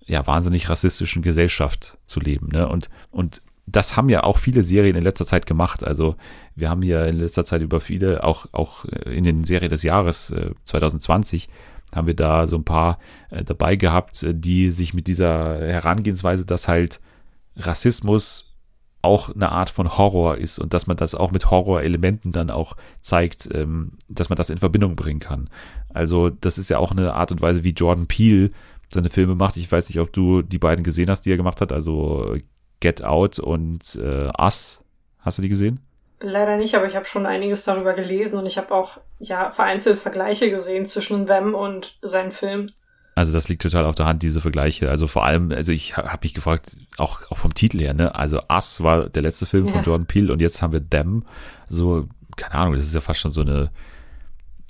ja 0.06 0.26
wahnsinnig 0.28 0.70
rassistischen 0.70 1.22
Gesellschaft 1.22 1.98
zu 2.06 2.20
leben. 2.20 2.50
Ne? 2.52 2.68
Und, 2.68 2.90
und 3.12 3.42
das 3.66 3.96
haben 3.96 4.10
ja 4.10 4.24
auch 4.24 4.38
viele 4.38 4.64
Serien 4.64 4.96
in 4.96 5.04
letzter 5.04 5.26
Zeit 5.26 5.46
gemacht. 5.46 5.84
Also 5.84 6.16
wir 6.56 6.70
haben 6.70 6.84
ja 6.84 7.06
in 7.06 7.18
letzter 7.18 7.46
Zeit 7.46 7.62
über 7.62 7.80
viele, 7.80 8.24
auch, 8.24 8.48
auch 8.52 8.86
äh, 8.86 9.16
in 9.16 9.24
den 9.24 9.46
Serien 9.46 9.70
des 9.70 9.84
Jahres 9.84 10.32
äh, 10.32 10.52
2020, 10.66 11.48
haben 11.96 12.08
wir 12.08 12.16
da 12.16 12.48
so 12.48 12.58
ein 12.58 12.66
paar 12.66 13.00
äh, 13.30 13.44
dabei 13.44 13.76
gehabt, 13.76 14.24
äh, 14.24 14.34
die 14.36 14.70
sich 14.70 14.94
mit 14.94 15.08
dieser 15.08 15.60
Herangehensweise, 15.60 16.46
dass 16.46 16.68
halt 16.68 17.00
Rassismus 17.56 18.54
auch 19.04 19.36
eine 19.36 19.52
Art 19.52 19.70
von 19.70 19.98
Horror 19.98 20.38
ist 20.38 20.60
und 20.60 20.74
dass 20.74 20.88
man 20.88 20.96
das 20.96 21.14
auch 21.14 21.32
mit 21.32 21.52
Horrorelementen 21.52 22.32
dann 22.32 22.50
auch 22.50 22.78
zeigt, 23.02 23.50
ähm, 23.54 23.94
dass 24.08 24.30
man 24.30 24.38
das 24.38 24.50
in 24.50 24.58
Verbindung 24.58 24.96
bringen 24.96 25.20
kann. 25.20 25.50
Also 25.90 26.30
das 26.30 26.58
ist 26.58 26.70
ja 26.70 26.78
auch 26.80 26.92
eine 26.92 27.14
Art 27.14 27.32
und 27.32 27.42
Weise, 27.42 27.66
wie 27.66 27.72
Jordan 27.72 28.08
Peele 28.08 28.52
seine 28.90 29.10
Filme 29.10 29.36
macht. 29.36 29.58
Ich 29.58 29.70
weiß 29.70 29.90
nicht, 29.90 30.00
ob 30.00 30.14
du 30.14 30.42
die 30.42 30.58
beiden 30.58 30.86
gesehen 30.86 31.10
hast, 31.10 31.24
die 31.24 31.32
er 31.32 31.38
gemacht 31.38 31.60
hat, 31.60 31.74
also 31.74 32.38
Get 32.80 33.04
Out 33.04 33.40
und 33.40 33.96
äh, 33.96 34.30
Us. 34.40 34.80
Hast 35.20 35.38
du 35.38 35.42
die 35.42 35.50
gesehen? 35.50 35.82
Leider 36.26 36.56
nicht, 36.56 36.74
aber 36.74 36.88
ich 36.88 36.96
habe 36.96 37.06
schon 37.06 37.26
einiges 37.26 37.66
darüber 37.66 37.94
gelesen 37.94 38.40
und 38.40 38.46
ich 38.46 38.58
habe 38.58 38.74
auch 38.74 38.98
ja 39.20 39.52
vereinzelt 39.52 40.00
Vergleiche 40.00 40.50
gesehen 40.50 40.86
zwischen 40.86 41.26
Them 41.26 41.54
und 41.54 41.98
seinen 42.02 42.32
Film. 42.32 42.72
Also 43.14 43.34
das 43.34 43.50
liegt 43.50 43.62
total 43.62 43.86
auf 43.86 43.96
der 43.96 44.06
Hand, 44.06 44.24
diese 44.24 44.40
Vergleiche. 44.40 44.90
Also 44.90 45.08
vor 45.08 45.26
allem, 45.26 45.52
also 45.52 45.74
ich 45.74 45.98
habe 45.98 46.20
mich 46.22 46.34
gefragt, 46.34 46.78
auch, 46.98 47.30
auch 47.30 47.38
vom 47.38 47.54
Titel 47.54 47.78
her, 47.80 47.94
ne? 47.94 48.16
Also 48.16 48.40
Us 48.50 48.82
war 48.82 49.10
der 49.10 49.22
letzte 49.22 49.46
Film 49.46 49.66
ja. 49.66 49.74
von 49.74 49.84
Jordan 49.84 50.08
Peele 50.08 50.32
und 50.32 50.40
jetzt 50.40 50.62
haben 50.62 50.72
wir 50.72 50.90
Them. 50.90 51.26
So, 51.68 52.08
keine 52.38 52.54
Ahnung, 52.54 52.76
das 52.76 52.84
ist 52.84 52.96
ja 52.96 53.02
fast 53.02 53.20
schon 53.20 53.32
so 53.32 53.42
eine, 53.42 53.70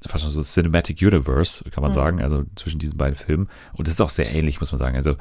fast 0.08 0.24
schon 0.24 0.34
so 0.34 0.42
Cinematic 0.42 1.04
Universe, 1.04 1.64
kann 1.70 1.84
man 1.84 1.92
mhm. 1.92 1.96
sagen, 1.96 2.22
also 2.24 2.46
zwischen 2.56 2.80
diesen 2.80 2.98
beiden 2.98 3.16
Filmen. 3.16 3.48
Und 3.74 3.88
das 3.88 3.94
ist 3.94 4.02
auch 4.02 4.10
sehr 4.10 4.34
ähnlich, 4.34 4.60
muss 4.60 4.72
man 4.72 4.80
sagen. 4.80 4.96
Also 4.96 5.18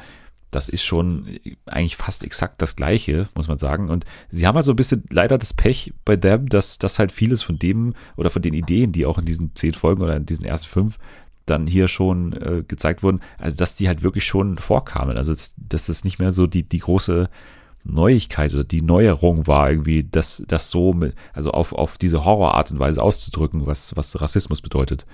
das 0.52 0.68
ist 0.68 0.84
schon 0.84 1.40
eigentlich 1.66 1.96
fast 1.96 2.22
exakt 2.22 2.62
das 2.62 2.76
Gleiche, 2.76 3.26
muss 3.34 3.48
man 3.48 3.58
sagen. 3.58 3.90
Und 3.90 4.04
sie 4.30 4.46
haben 4.46 4.56
also 4.56 4.72
ein 4.72 4.76
bisschen 4.76 5.02
leider 5.10 5.38
das 5.38 5.54
Pech 5.54 5.92
bei 6.04 6.16
Them, 6.16 6.48
dass, 6.48 6.78
dass 6.78 6.98
halt 6.98 7.10
vieles 7.10 7.42
von 7.42 7.58
dem 7.58 7.94
oder 8.16 8.30
von 8.30 8.42
den 8.42 8.54
Ideen, 8.54 8.92
die 8.92 9.06
auch 9.06 9.18
in 9.18 9.24
diesen 9.24 9.54
zehn 9.54 9.74
Folgen 9.74 10.02
oder 10.02 10.14
in 10.14 10.26
diesen 10.26 10.44
ersten 10.44 10.68
fünf 10.68 10.98
dann 11.46 11.66
hier 11.66 11.88
schon 11.88 12.34
äh, 12.34 12.62
gezeigt 12.68 13.02
wurden, 13.02 13.20
also 13.38 13.56
dass 13.56 13.76
die 13.76 13.88
halt 13.88 14.02
wirklich 14.02 14.24
schon 14.24 14.58
vorkamen. 14.58 15.16
Also 15.16 15.34
dass 15.56 15.86
das 15.86 16.04
nicht 16.04 16.18
mehr 16.18 16.32
so 16.32 16.46
die, 16.46 16.62
die 16.62 16.78
große 16.78 17.28
Neuigkeit 17.84 18.54
oder 18.54 18.64
die 18.64 18.82
Neuerung 18.82 19.46
war, 19.46 19.70
irgendwie, 19.70 20.04
das, 20.04 20.44
das 20.46 20.70
so 20.70 20.92
mit, 20.92 21.14
also 21.32 21.50
auf, 21.50 21.72
auf 21.72 21.98
diese 21.98 22.24
Horrorart 22.24 22.70
und 22.70 22.78
Weise 22.78 23.02
auszudrücken, 23.02 23.66
was, 23.66 23.96
was 23.96 24.20
Rassismus 24.20 24.60
bedeutet. 24.60 25.06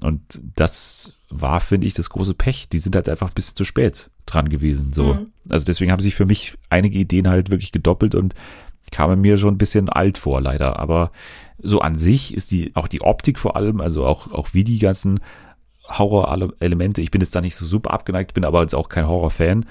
Und 0.00 0.40
das 0.56 1.14
war, 1.30 1.60
finde 1.60 1.86
ich, 1.86 1.94
das 1.94 2.10
große 2.10 2.34
Pech. 2.34 2.68
Die 2.68 2.78
sind 2.78 2.96
halt 2.96 3.08
einfach 3.08 3.28
ein 3.28 3.34
bisschen 3.34 3.56
zu 3.56 3.64
spät 3.64 4.10
dran 4.26 4.48
gewesen. 4.48 4.92
So. 4.92 5.14
Mhm. 5.14 5.26
Also 5.48 5.66
deswegen 5.66 5.92
haben 5.92 6.00
sich 6.00 6.14
für 6.14 6.26
mich 6.26 6.54
einige 6.70 6.98
Ideen 6.98 7.28
halt 7.28 7.50
wirklich 7.50 7.72
gedoppelt 7.72 8.14
und 8.14 8.34
kamen 8.90 9.20
mir 9.20 9.36
schon 9.36 9.54
ein 9.54 9.58
bisschen 9.58 9.88
alt 9.88 10.18
vor, 10.18 10.40
leider. 10.40 10.78
Aber 10.78 11.10
so 11.58 11.80
an 11.80 11.96
sich 11.96 12.34
ist 12.34 12.50
die, 12.50 12.74
auch 12.74 12.88
die 12.88 13.02
Optik 13.02 13.38
vor 13.38 13.56
allem, 13.56 13.80
also 13.80 14.04
auch, 14.04 14.32
auch 14.32 14.48
wie 14.52 14.64
die 14.64 14.78
ganzen 14.78 15.20
Horror-Elemente, 15.88 17.02
ich 17.02 17.10
bin 17.10 17.20
jetzt 17.20 17.34
da 17.34 17.40
nicht 17.40 17.56
so 17.56 17.66
super 17.66 17.92
abgeneigt, 17.92 18.34
bin 18.34 18.44
aber 18.44 18.62
jetzt 18.62 18.74
auch 18.74 18.88
kein 18.88 19.06
Horror-Fan. 19.06 19.66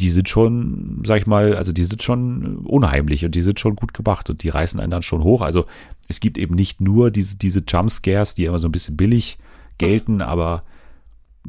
Die 0.00 0.10
sind 0.10 0.28
schon, 0.28 1.02
sag 1.06 1.20
ich 1.20 1.26
mal, 1.26 1.54
also 1.54 1.72
die 1.72 1.84
sind 1.84 2.02
schon 2.02 2.58
unheimlich 2.58 3.24
und 3.24 3.34
die 3.34 3.42
sind 3.42 3.60
schon 3.60 3.76
gut 3.76 3.94
gemacht 3.94 4.30
und 4.30 4.42
die 4.42 4.48
reißen 4.48 4.80
einen 4.80 4.90
dann 4.90 5.02
schon 5.02 5.22
hoch. 5.22 5.42
Also 5.42 5.66
es 6.08 6.20
gibt 6.20 6.38
eben 6.38 6.54
nicht 6.54 6.80
nur 6.80 7.10
diese, 7.10 7.36
diese 7.36 7.62
Jumpscares, 7.66 8.34
die 8.34 8.46
immer 8.46 8.58
so 8.58 8.68
ein 8.68 8.72
bisschen 8.72 8.96
billig 8.96 9.38
gelten, 9.78 10.22
aber 10.22 10.64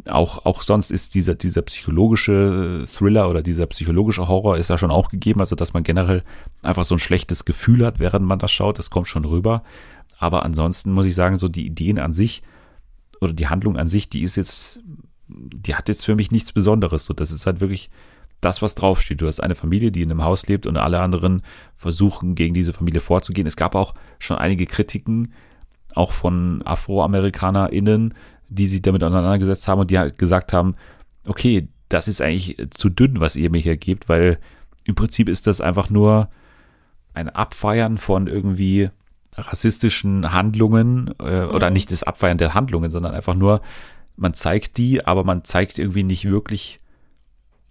auch, 0.06 0.46
auch 0.46 0.62
sonst 0.62 0.90
ist 0.92 1.16
dieser, 1.16 1.36
dieser 1.36 1.62
psychologische 1.64 2.86
Thriller 2.96 3.30
oder 3.30 3.42
dieser 3.42 3.66
psychologische 3.68 4.28
Horror 4.28 4.58
ist 4.58 4.70
ja 4.70 4.78
schon 4.78 4.92
auch 4.92 5.10
gegeben, 5.10 5.42
also 5.42 5.56
dass 5.56 5.74
man 5.74 5.84
generell 5.84 6.24
einfach 6.62 6.86
so 6.86 6.96
ein 6.96 7.00
schlechtes 7.00 7.46
Gefühl 7.46 7.86
hat, 7.86 8.00
während 8.00 8.26
man 8.26 8.40
das 8.40 8.52
schaut, 8.52 8.80
das 8.80 8.90
kommt 8.90 9.08
schon 9.08 9.26
rüber. 9.26 9.64
Aber 10.18 10.46
ansonsten 10.46 10.92
muss 10.92 11.06
ich 11.06 11.16
sagen, 11.16 11.36
so 11.36 11.48
die 11.48 11.66
Ideen 11.66 12.00
an 12.00 12.14
sich 12.14 12.42
oder 13.20 13.34
die 13.34 13.48
Handlung 13.48 13.78
an 13.78 13.88
sich, 13.88 14.10
die 14.10 14.22
ist 14.22 14.36
jetzt, 14.36 14.80
die 15.28 15.76
hat 15.76 15.90
jetzt 15.90 16.06
für 16.06 16.16
mich 16.16 16.32
nichts 16.32 16.52
Besonderes. 16.52 17.06
So, 17.06 17.14
das 17.14 17.32
ist 17.32 17.46
halt 17.46 17.60
wirklich 17.60 17.90
das, 18.42 18.62
was 18.62 18.76
draufsteht. 18.76 19.22
Du 19.22 19.28
hast 19.28 19.42
eine 19.42 19.56
Familie, 19.56 19.92
die 19.92 20.02
in 20.02 20.12
einem 20.12 20.24
Haus 20.24 20.48
lebt 20.48 20.66
und 20.66 20.78
alle 20.78 21.00
anderen 21.00 21.44
versuchen, 21.76 22.36
gegen 22.36 22.54
diese 22.54 22.74
Familie 22.74 23.00
vorzugehen. 23.00 23.48
Es 23.48 23.56
gab 23.56 23.76
auch 23.76 23.94
schon 24.20 24.38
einige 24.38 24.66
Kritiken, 24.66 25.34
auch 25.96 26.12
von 26.12 26.62
AfroamerikanerInnen, 26.66 28.14
die 28.50 28.68
sich 28.68 28.82
damit 28.82 29.04
auseinandergesetzt 29.04 29.68
haben 29.68 29.82
und 29.82 29.92
die 29.92 30.00
halt 30.00 30.18
gesagt 30.18 30.54
haben, 30.54 30.76
okay, 31.28 31.70
das 31.90 32.08
ist 32.08 32.22
eigentlich 32.22 32.58
zu 32.72 32.90
dünn, 32.90 33.20
was 33.20 33.36
ihr 33.36 33.50
mir 33.50 33.62
hier 33.62 33.78
gebt, 33.78 34.10
weil 34.10 34.40
im 34.84 34.96
Prinzip 34.96 35.30
ist 35.30 35.48
das 35.48 35.62
einfach 35.62 35.90
nur 35.90 36.30
ein 37.14 37.30
Abfeiern 37.30 37.98
von 37.98 38.28
irgendwie 38.28 38.90
rassistischen 39.34 40.34
Handlungen 40.34 41.14
äh, 41.20 41.44
oder 41.44 41.70
mhm. 41.70 41.74
nicht 41.74 41.92
das 41.92 42.04
Abfeiern 42.04 42.38
der 42.38 42.54
Handlungen, 42.54 42.92
sondern 42.92 43.14
einfach 43.14 43.36
nur, 43.36 43.62
man 44.18 44.34
zeigt 44.34 44.78
die, 44.78 45.06
aber 45.06 45.24
man 45.24 45.44
zeigt 45.44 45.80
irgendwie 45.80 46.04
nicht 46.04 46.26
wirklich, 46.26 46.81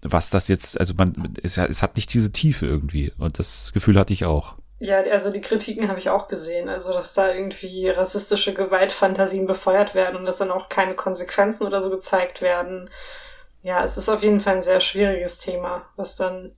was 0.03 0.31
das 0.31 0.49
jetzt, 0.49 0.79
also 0.79 0.95
man, 0.95 1.35
es, 1.43 1.59
es 1.59 1.83
hat 1.83 1.97
nicht 1.97 2.13
diese 2.13 2.33
Tiefe 2.33 2.67
irgendwie 2.67 3.13
und 3.19 3.39
das 3.39 3.71
Gefühl 3.73 3.99
hatte 3.99 4.13
ich 4.13 4.25
auch. 4.25 4.57
Ja, 4.83 5.01
also 5.03 5.31
die 5.31 5.43
Kritiken 5.43 5.89
habe 5.89 5.99
ich 5.99 6.09
auch 6.09 6.27
gesehen. 6.27 6.71
Also, 6.71 6.95
dass 6.95 7.13
da 7.13 7.31
irgendwie 7.31 7.91
rassistische 7.91 8.55
Gewaltfantasien 8.55 9.47
befeuert 9.47 9.95
werden 9.95 10.17
und 10.17 10.25
dass 10.25 10.39
dann 10.39 10.51
auch 10.51 10.71
keine 10.71 10.95
Konsequenzen 10.95 11.67
oder 11.67 11.83
so 11.83 11.91
gezeigt 11.91 12.41
werden. 12.41 12.89
Ja, 13.61 13.85
es 13.85 13.99
ist 13.99 14.09
auf 14.09 14.23
jeden 14.23 14.41
Fall 14.41 14.57
ein 14.57 14.63
sehr 14.63 14.81
schwieriges 14.81 15.39
Thema, 15.39 15.87
was 15.97 16.17
dann 16.17 16.57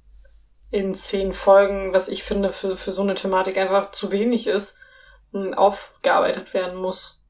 in 0.71 0.95
zehn 0.95 1.33
Folgen, 1.33 1.93
was 1.93 2.09
ich 2.09 2.23
finde, 2.23 2.53
für, 2.53 2.77
für 2.77 2.93
so 2.93 3.03
eine 3.03 3.17
Thematik 3.17 3.59
einfach 3.59 3.91
zu 3.91 4.13
wenig 4.13 4.47
ist, 4.47 4.79
aufgearbeitet 5.33 6.55
werden 6.55 6.77
muss. 6.77 7.22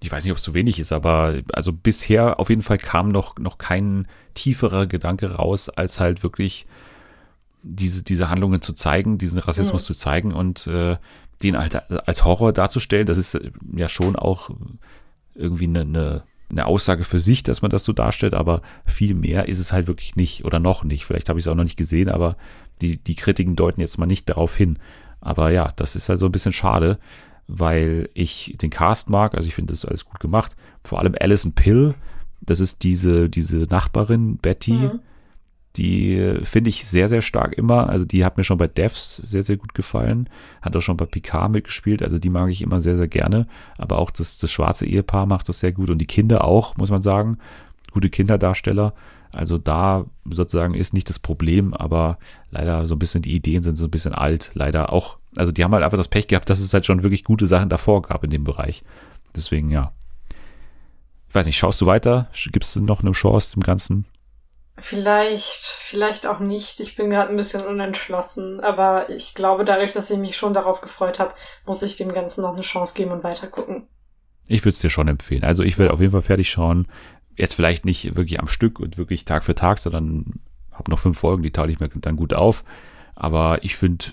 Ich 0.00 0.10
weiß 0.10 0.24
nicht, 0.24 0.32
ob 0.32 0.38
es 0.38 0.44
zu 0.44 0.54
wenig 0.54 0.78
ist, 0.78 0.92
aber 0.92 1.40
also 1.52 1.72
bisher 1.72 2.38
auf 2.38 2.50
jeden 2.50 2.62
Fall 2.62 2.78
kam 2.78 3.08
noch, 3.08 3.38
noch 3.38 3.58
kein 3.58 4.06
tieferer 4.34 4.86
Gedanke 4.86 5.32
raus, 5.32 5.68
als 5.68 6.00
halt 6.00 6.22
wirklich 6.22 6.66
diese, 7.62 8.02
diese 8.02 8.28
Handlungen 8.28 8.60
zu 8.60 8.74
zeigen, 8.74 9.16
diesen 9.16 9.38
Rassismus 9.38 9.84
mhm. 9.84 9.86
zu 9.86 9.94
zeigen 9.94 10.32
und 10.32 10.66
äh, 10.66 10.96
den 11.42 11.58
halt 11.58 11.90
als 11.90 12.24
Horror 12.24 12.52
darzustellen, 12.52 13.06
das 13.06 13.18
ist 13.18 13.34
äh, 13.34 13.50
ja 13.74 13.88
schon 13.88 14.16
auch 14.16 14.50
irgendwie 15.34 15.64
eine, 15.64 15.80
eine, 15.80 16.22
eine 16.50 16.66
Aussage 16.66 17.04
für 17.04 17.18
sich, 17.18 17.42
dass 17.42 17.62
man 17.62 17.70
das 17.70 17.84
so 17.84 17.92
darstellt, 17.92 18.34
aber 18.34 18.62
viel 18.84 19.14
mehr 19.14 19.48
ist 19.48 19.58
es 19.58 19.72
halt 19.72 19.86
wirklich 19.86 20.16
nicht 20.16 20.44
oder 20.44 20.60
noch 20.60 20.84
nicht. 20.84 21.06
Vielleicht 21.06 21.28
habe 21.28 21.38
ich 21.38 21.44
es 21.44 21.48
auch 21.48 21.54
noch 21.54 21.64
nicht 21.64 21.78
gesehen, 21.78 22.08
aber 22.08 22.36
die, 22.80 22.98
die 22.98 23.16
Kritiken 23.16 23.56
deuten 23.56 23.80
jetzt 23.80 23.98
mal 23.98 24.06
nicht 24.06 24.28
darauf 24.28 24.54
hin. 24.54 24.78
Aber 25.20 25.50
ja, 25.50 25.72
das 25.76 25.96
ist 25.96 26.08
halt 26.08 26.18
so 26.18 26.26
ein 26.26 26.32
bisschen 26.32 26.52
schade, 26.52 26.98
weil 27.46 28.08
ich 28.14 28.56
den 28.60 28.70
Cast 28.70 29.10
mag. 29.10 29.34
Also 29.34 29.48
ich 29.48 29.54
finde 29.54 29.72
das 29.72 29.84
alles 29.84 30.04
gut 30.04 30.20
gemacht. 30.20 30.56
Vor 30.82 30.98
allem 30.98 31.14
Alison 31.18 31.52
Pill, 31.52 31.94
das 32.40 32.60
ist 32.60 32.82
diese, 32.82 33.28
diese 33.28 33.58
Nachbarin 33.58 34.36
Betty. 34.38 34.72
Mhm. 34.72 35.00
Die 35.76 36.38
finde 36.44 36.70
ich 36.70 36.86
sehr, 36.86 37.08
sehr 37.08 37.22
stark 37.22 37.54
immer. 37.54 37.88
Also 37.88 38.04
die 38.04 38.24
hat 38.24 38.36
mir 38.36 38.44
schon 38.44 38.58
bei 38.58 38.68
Devs 38.68 39.16
sehr, 39.16 39.42
sehr 39.42 39.56
gut 39.56 39.74
gefallen. 39.74 40.28
Hat 40.62 40.76
auch 40.76 40.80
schon 40.80 40.96
bei 40.96 41.04
Picard 41.04 41.50
mitgespielt. 41.50 42.00
Also 42.00 42.18
die 42.18 42.30
mag 42.30 42.48
ich 42.50 42.62
immer 42.62 42.78
sehr, 42.78 42.96
sehr 42.96 43.08
gerne. 43.08 43.48
Aber 43.76 43.98
auch 43.98 44.12
das, 44.12 44.38
das 44.38 44.52
schwarze 44.52 44.86
Ehepaar 44.86 45.26
macht 45.26 45.48
das 45.48 45.58
sehr 45.58 45.72
gut. 45.72 45.90
Und 45.90 45.98
die 45.98 46.06
Kinder 46.06 46.44
auch, 46.44 46.76
muss 46.76 46.90
man 46.90 47.02
sagen. 47.02 47.38
Gute 47.92 48.08
Kinderdarsteller. 48.08 48.94
Also 49.34 49.58
da 49.58 50.06
sozusagen 50.30 50.74
ist 50.74 50.94
nicht 50.94 51.08
das 51.08 51.18
Problem, 51.18 51.74
aber 51.74 52.18
leider 52.50 52.86
so 52.86 52.94
ein 52.94 52.98
bisschen 53.00 53.22
die 53.22 53.34
Ideen 53.34 53.62
sind 53.62 53.76
so 53.76 53.86
ein 53.86 53.90
bisschen 53.90 54.14
alt. 54.14 54.52
Leider 54.54 54.92
auch, 54.92 55.18
also 55.36 55.52
die 55.52 55.64
haben 55.64 55.72
halt 55.72 55.84
einfach 55.84 55.98
das 55.98 56.08
Pech 56.08 56.28
gehabt, 56.28 56.48
dass 56.50 56.60
es 56.60 56.74
halt 56.74 56.86
schon 56.86 57.02
wirklich 57.02 57.24
gute 57.24 57.46
Sachen 57.46 57.68
davor 57.68 58.02
gab 58.02 58.24
in 58.24 58.30
dem 58.30 58.44
Bereich. 58.44 58.84
Deswegen 59.34 59.70
ja. 59.70 59.92
Ich 61.28 61.34
weiß 61.34 61.46
nicht, 61.46 61.58
schaust 61.58 61.80
du 61.80 61.86
weiter? 61.86 62.28
Gibt 62.52 62.64
es 62.64 62.76
noch 62.76 63.02
eine 63.02 63.12
Chance 63.12 63.54
dem 63.54 63.62
Ganzen? 63.62 64.06
Vielleicht, 64.76 65.64
vielleicht 65.64 66.26
auch 66.26 66.40
nicht. 66.40 66.80
Ich 66.80 66.96
bin 66.96 67.10
gerade 67.10 67.30
ein 67.30 67.36
bisschen 67.36 67.62
unentschlossen, 67.62 68.60
aber 68.60 69.08
ich 69.08 69.34
glaube, 69.34 69.64
dadurch, 69.64 69.92
dass 69.92 70.10
ich 70.10 70.18
mich 70.18 70.36
schon 70.36 70.52
darauf 70.52 70.80
gefreut 70.80 71.18
habe, 71.18 71.34
muss 71.64 71.82
ich 71.82 71.96
dem 71.96 72.12
Ganzen 72.12 72.42
noch 72.42 72.52
eine 72.52 72.62
Chance 72.62 72.94
geben 72.94 73.12
und 73.12 73.24
weiter 73.24 73.46
gucken. 73.46 73.86
Ich 74.48 74.62
würde 74.62 74.70
es 74.70 74.80
dir 74.80 74.90
schon 74.90 75.08
empfehlen. 75.08 75.44
Also 75.44 75.62
ich 75.62 75.78
will 75.78 75.88
auf 75.88 76.00
jeden 76.00 76.12
Fall 76.12 76.22
fertig 76.22 76.50
schauen. 76.50 76.86
Jetzt 77.36 77.54
vielleicht 77.54 77.84
nicht 77.84 78.16
wirklich 78.16 78.40
am 78.40 78.48
Stück 78.48 78.80
und 78.80 78.98
wirklich 78.98 79.24
Tag 79.24 79.44
für 79.44 79.54
Tag, 79.54 79.78
sondern 79.78 80.40
habe 80.72 80.90
noch 80.90 80.98
fünf 80.98 81.18
Folgen, 81.18 81.42
die 81.42 81.52
teile 81.52 81.72
ich 81.72 81.80
mir 81.80 81.88
dann 81.88 82.16
gut 82.16 82.34
auf. 82.34 82.64
Aber 83.14 83.62
ich 83.62 83.76
finde, 83.76 84.06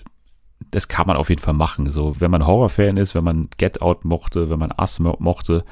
das 0.70 0.88
kann 0.88 1.06
man 1.06 1.16
auf 1.16 1.28
jeden 1.28 1.40
Fall 1.40 1.54
machen. 1.54 1.90
So, 1.90 2.20
wenn 2.20 2.30
man 2.30 2.46
Horrorfan 2.46 2.96
ist, 2.96 3.14
wenn 3.14 3.24
man 3.24 3.48
Get 3.58 3.82
Out 3.82 4.04
mochte, 4.04 4.50
wenn 4.50 4.58
man 4.58 4.72
Us 4.78 4.98
mochte, 4.98 5.64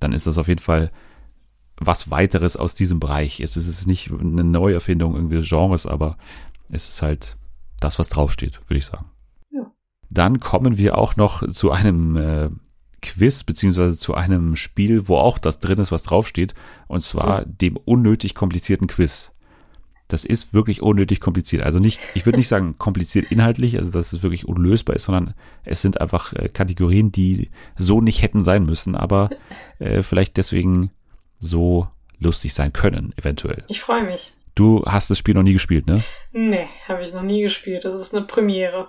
dann 0.00 0.12
ist 0.12 0.26
das 0.26 0.38
auf 0.38 0.48
jeden 0.48 0.60
Fall 0.60 0.90
was 1.78 2.10
weiteres 2.10 2.56
aus 2.56 2.74
diesem 2.74 3.00
Bereich. 3.00 3.38
Jetzt 3.38 3.56
ist 3.56 3.68
es 3.68 3.86
nicht 3.86 4.10
eine 4.10 4.44
Neuerfindung 4.44 5.14
irgendwie 5.14 5.36
des 5.36 5.48
Genres, 5.48 5.86
aber 5.86 6.16
es 6.70 6.88
ist 6.88 7.02
halt 7.02 7.36
das, 7.80 7.98
was 7.98 8.08
draufsteht, 8.08 8.62
würde 8.68 8.78
ich 8.78 8.86
sagen. 8.86 9.10
Ja. 9.50 9.70
Dann 10.08 10.38
kommen 10.38 10.78
wir 10.78 10.96
auch 10.96 11.16
noch 11.16 11.46
zu 11.48 11.70
einem 11.70 12.16
äh, 12.16 12.50
Quiz, 13.02 13.44
beziehungsweise 13.44 13.96
zu 13.96 14.14
einem 14.14 14.56
Spiel, 14.56 15.08
wo 15.08 15.16
auch 15.16 15.38
das 15.38 15.60
drin 15.60 15.78
ist, 15.78 15.92
was 15.92 16.02
draufsteht, 16.02 16.54
und 16.88 17.02
zwar 17.02 17.42
mhm. 17.42 17.58
dem 17.58 17.76
unnötig 17.76 18.34
komplizierten 18.34 18.86
Quiz. 18.86 19.32
Das 20.08 20.24
ist 20.24 20.54
wirklich 20.54 20.82
unnötig 20.82 21.20
kompliziert. 21.20 21.62
Also 21.62 21.78
nicht, 21.78 22.00
ich 22.14 22.26
würde 22.26 22.38
nicht 22.38 22.48
sagen 22.48 22.76
kompliziert 22.78 23.30
inhaltlich, 23.30 23.76
also 23.76 23.90
dass 23.90 24.12
es 24.12 24.22
wirklich 24.22 24.46
unlösbar 24.46 24.94
ist, 24.96 25.04
sondern 25.04 25.34
es 25.64 25.82
sind 25.82 26.00
einfach 26.00 26.32
äh, 26.32 26.48
Kategorien, 26.48 27.10
die 27.10 27.50
so 27.76 28.00
nicht 28.00 28.22
hätten 28.22 28.42
sein 28.42 28.64
müssen, 28.64 28.94
aber 28.94 29.30
äh, 29.78 30.02
vielleicht 30.02 30.36
deswegen 30.36 30.90
so 31.40 31.88
lustig 32.18 32.54
sein 32.54 32.72
können, 32.72 33.12
eventuell. 33.16 33.64
Ich 33.68 33.80
freue 33.80 34.04
mich. 34.04 34.32
Du 34.54 34.84
hast 34.86 35.10
das 35.10 35.18
Spiel 35.18 35.34
noch 35.34 35.42
nie 35.42 35.52
gespielt, 35.52 35.86
ne? 35.86 36.02
Nee, 36.32 36.66
habe 36.88 37.02
ich 37.02 37.12
noch 37.12 37.22
nie 37.22 37.42
gespielt. 37.42 37.84
Das 37.84 38.00
ist 38.00 38.14
eine 38.14 38.24
Premiere. 38.24 38.88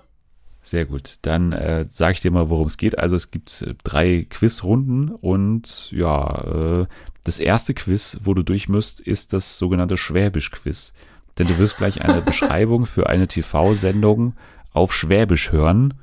Sehr 0.68 0.84
gut. 0.84 1.20
Dann 1.22 1.53
äh, 1.53 1.86
sage 1.86 2.11
ich 2.11 2.20
dir 2.20 2.30
mal, 2.30 2.49
worum 2.49 2.68
es 2.68 2.76
geht. 2.76 2.99
Also 2.99 3.15
es 3.15 3.32
gibt 3.32 3.61
äh, 3.61 3.74
drei 3.86 4.28
Quizrunden 4.30 5.11
und 5.11 5.89
ja, 5.93 6.82
äh, 6.82 6.88
das 7.24 7.39
erste 7.39 7.74
Quiz, 7.74 8.18
wo 8.24 8.34
du 8.34 8.43
durch 8.43 8.68
musst, 8.68 8.99
ist 8.99 9.32
das 9.32 9.57
sogenannte 9.57 9.95
Schwäbisch-Quiz. 9.95 10.93
Denn 11.38 11.47
du 11.47 11.57
wirst 11.57 11.78
gleich 11.78 12.01
eine 12.01 12.22
Beschreibung 12.26 12.86
für 12.86 13.07
eine 13.07 13.30
TV-Sendung 13.30 14.34
auf 14.74 14.93
Schwäbisch 14.93 15.53
hören. 15.53 15.93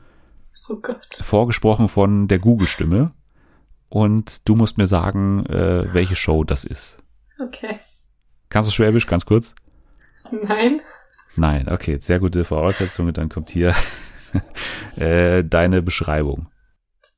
Oh 0.71 0.77
Gott. 0.77 1.19
Vorgesprochen 1.21 1.91
von 1.91 2.27
der 2.27 2.39
Google-Stimme 2.39 3.12
und 3.91 4.49
du 4.49 4.55
musst 4.55 4.79
mir 4.79 4.87
sagen, 4.87 5.45
äh, 5.45 5.93
welche 5.93 6.15
Show 6.15 6.43
das 6.43 6.65
ist. 6.65 7.05
Okay. 7.39 7.81
Kannst 8.49 8.71
du 8.71 8.73
Schwäbisch 8.73 9.07
ganz 9.07 9.27
kurz? 9.27 9.55
Nein. 10.31 10.81
Nein, 11.37 11.69
okay, 11.69 11.99
sehr 12.01 12.19
gute 12.19 12.45
Voraussetzungen. 12.45 13.12
Dann 13.12 13.29
kommt 13.29 13.51
hier 13.51 13.75
äh, 14.97 15.45
deine 15.45 15.82
Beschreibung. 15.82 16.49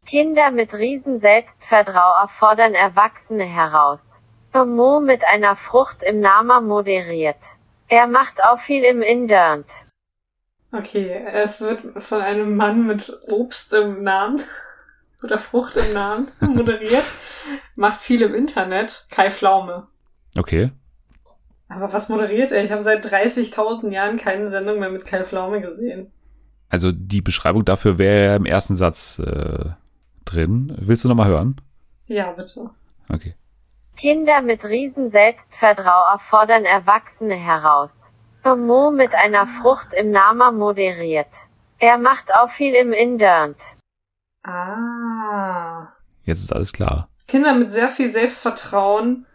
Kinder 0.07 0.51
mit 0.51 0.73
riesen 0.75 1.19
Selbstvertrau 1.19 2.27
fordern 2.29 2.75
Erwachsene 2.75 3.45
heraus. 3.45 4.21
Mo 4.55 5.01
mit 5.01 5.23
einer 5.27 5.55
Frucht 5.55 6.03
im 6.03 6.21
Namen 6.21 6.67
moderiert. 6.67 7.59
Er 7.89 8.07
macht 8.07 8.43
auch 8.43 8.59
viel 8.59 8.85
im 8.85 9.03
Internet. 9.03 9.85
Okay, 10.73 11.25
es 11.33 11.61
wird 11.61 12.03
von 12.03 12.21
einem 12.21 12.57
Mann 12.57 12.87
mit 12.87 13.13
Obst 13.29 13.73
im 13.75 14.03
Namen 14.03 14.43
oder 15.23 15.37
Frucht 15.37 15.77
im 15.77 15.93
Namen 15.93 16.29
moderiert. 16.41 17.05
Macht 17.75 18.01
viel 18.01 18.23
im 18.23 18.35
Internet. 18.35 19.07
Kai 19.11 19.31
Pflaume. 19.31 19.89
Okay. 20.39 20.71
Aber 21.69 21.93
was 21.93 22.09
moderiert 22.09 22.53
er? 22.53 22.65
Ich 22.65 22.71
habe 22.71 22.83
seit 22.83 23.05
30.000 23.05 23.91
Jahren 23.91 24.17
keine 24.17 24.49
Sendung 24.49 24.79
mehr 24.79 24.91
mit 24.91 25.05
Kai 25.05 25.25
Pflaume 25.25 25.61
gesehen. 25.61 26.13
Also 26.69 26.93
die 26.93 27.23
Beschreibung 27.23 27.65
dafür 27.65 27.99
wäre 27.99 28.37
im 28.37 28.45
ersten 28.45 28.77
Satz 28.77 29.19
äh, 29.19 29.71
drin. 30.25 30.77
Willst 30.79 31.05
du 31.05 31.09
nochmal 31.09 31.29
hören? 31.29 31.61
Ja, 32.07 32.33
bitte. 32.33 32.71
Okay. 33.09 33.35
Kinder 33.97 34.43
mit 34.43 34.65
riesen 34.65 35.11
Selbstvertrau 35.11 36.19
fordern 36.19 36.65
Erwachsene 36.65 37.35
heraus. 37.35 38.11
Mo 38.45 38.93
mit 38.93 39.15
einer 39.15 39.47
Frucht 39.47 39.93
im 39.93 40.13
Namen 40.13 40.57
moderiert. 40.57 41.49
Er 41.79 41.99
macht 41.99 42.33
auch 42.33 42.49
viel 42.49 42.75
im 42.75 42.93
Internet. 42.93 43.77
Ah. 44.45 45.89
Jetzt 46.23 46.43
ist 46.43 46.53
alles 46.53 46.73
klar. 46.73 47.09
Kinder 47.27 47.55
mit 47.55 47.71
sehr 47.71 47.89
viel 47.89 48.09
Selbstvertrauen. 48.09 49.27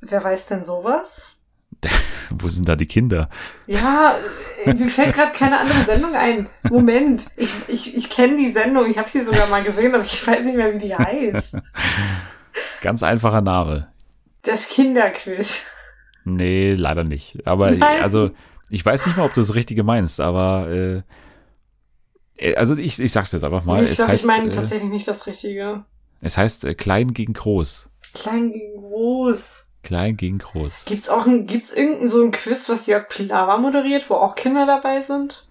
Wer 0.00 0.24
weiß 0.24 0.46
denn 0.46 0.64
sowas? 0.64 1.36
Wo 2.30 2.48
sind 2.48 2.68
da 2.68 2.76
die 2.76 2.86
Kinder? 2.86 3.28
Ja, 3.66 4.16
mir 4.64 4.88
fällt 4.88 5.14
gerade 5.14 5.32
keine 5.32 5.58
andere 5.58 5.84
Sendung 5.84 6.14
ein. 6.14 6.48
Moment, 6.68 7.26
ich, 7.36 7.52
ich, 7.68 7.96
ich 7.96 8.10
kenne 8.10 8.36
die 8.36 8.50
Sendung, 8.50 8.88
ich 8.88 8.98
habe 8.98 9.08
sie 9.08 9.22
sogar 9.22 9.48
mal 9.48 9.62
gesehen, 9.62 9.94
aber 9.94 10.04
ich 10.04 10.26
weiß 10.26 10.44
nicht 10.44 10.56
mehr, 10.56 10.74
wie 10.74 10.78
die 10.78 10.94
heißt. 10.94 11.56
Ganz 12.82 13.02
einfacher 13.02 13.40
Name. 13.40 13.88
Das 14.42 14.68
Kinderquiz. 14.68 15.66
Nee, 16.24 16.74
leider 16.74 17.04
nicht. 17.04 17.46
Aber 17.46 17.70
Nein. 17.70 18.02
also, 18.02 18.30
ich 18.70 18.84
weiß 18.84 19.06
nicht 19.06 19.16
mal, 19.16 19.26
ob 19.26 19.34
du 19.34 19.40
das 19.40 19.54
Richtige 19.54 19.82
meinst, 19.82 20.20
aber 20.20 20.68
äh, 20.70 21.02
äh, 22.40 22.54
also 22.56 22.76
ich, 22.76 22.98
ich 22.98 23.12
sag's 23.12 23.32
jetzt 23.32 23.44
einfach 23.44 23.64
mal. 23.64 23.84
Ich 23.84 23.94
glaube, 23.94 24.14
ich 24.14 24.24
meine 24.24 24.48
äh, 24.48 24.50
tatsächlich 24.50 24.90
nicht 24.90 25.06
das 25.06 25.26
Richtige. 25.26 25.84
Es 26.20 26.36
heißt 26.36 26.64
äh, 26.64 26.74
klein 26.74 27.12
gegen 27.12 27.34
groß. 27.34 27.90
Klein 28.14 28.52
gegen 28.52 28.76
groß. 28.76 29.69
Klein 29.82 30.16
gegen 30.16 30.38
groß. 30.38 30.84
Gibt's 30.84 31.08
auch 31.08 31.26
ein, 31.26 31.46
gibt's 31.46 31.72
irgendein 31.72 32.08
so 32.08 32.22
ein 32.22 32.30
Quiz, 32.30 32.68
was 32.68 32.86
Jörg 32.86 33.08
Pilawa 33.08 33.58
moderiert, 33.58 34.08
wo 34.10 34.14
auch 34.14 34.34
Kinder 34.34 34.66
dabei 34.66 35.02
sind? 35.02 35.46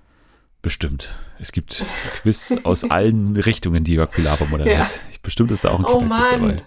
Bestimmt. 0.61 1.09
Es 1.39 1.51
gibt 1.51 1.85
Quiz 2.21 2.55
aus 2.63 2.83
allen 2.83 3.35
Richtungen, 3.35 3.83
die 3.83 3.93
Jörg 3.93 4.11
Pilawa 4.11 4.45
moderiert. 4.45 4.79
Ja. 4.79 4.87
Bestimmt 5.21 5.51
ist 5.51 5.65
da 5.65 5.71
auch 5.71 5.79
ein 5.79 5.85
oh 5.85 5.99
Kinderquiz 5.99 6.27
oh 6.27 6.39
dabei. 6.39 6.63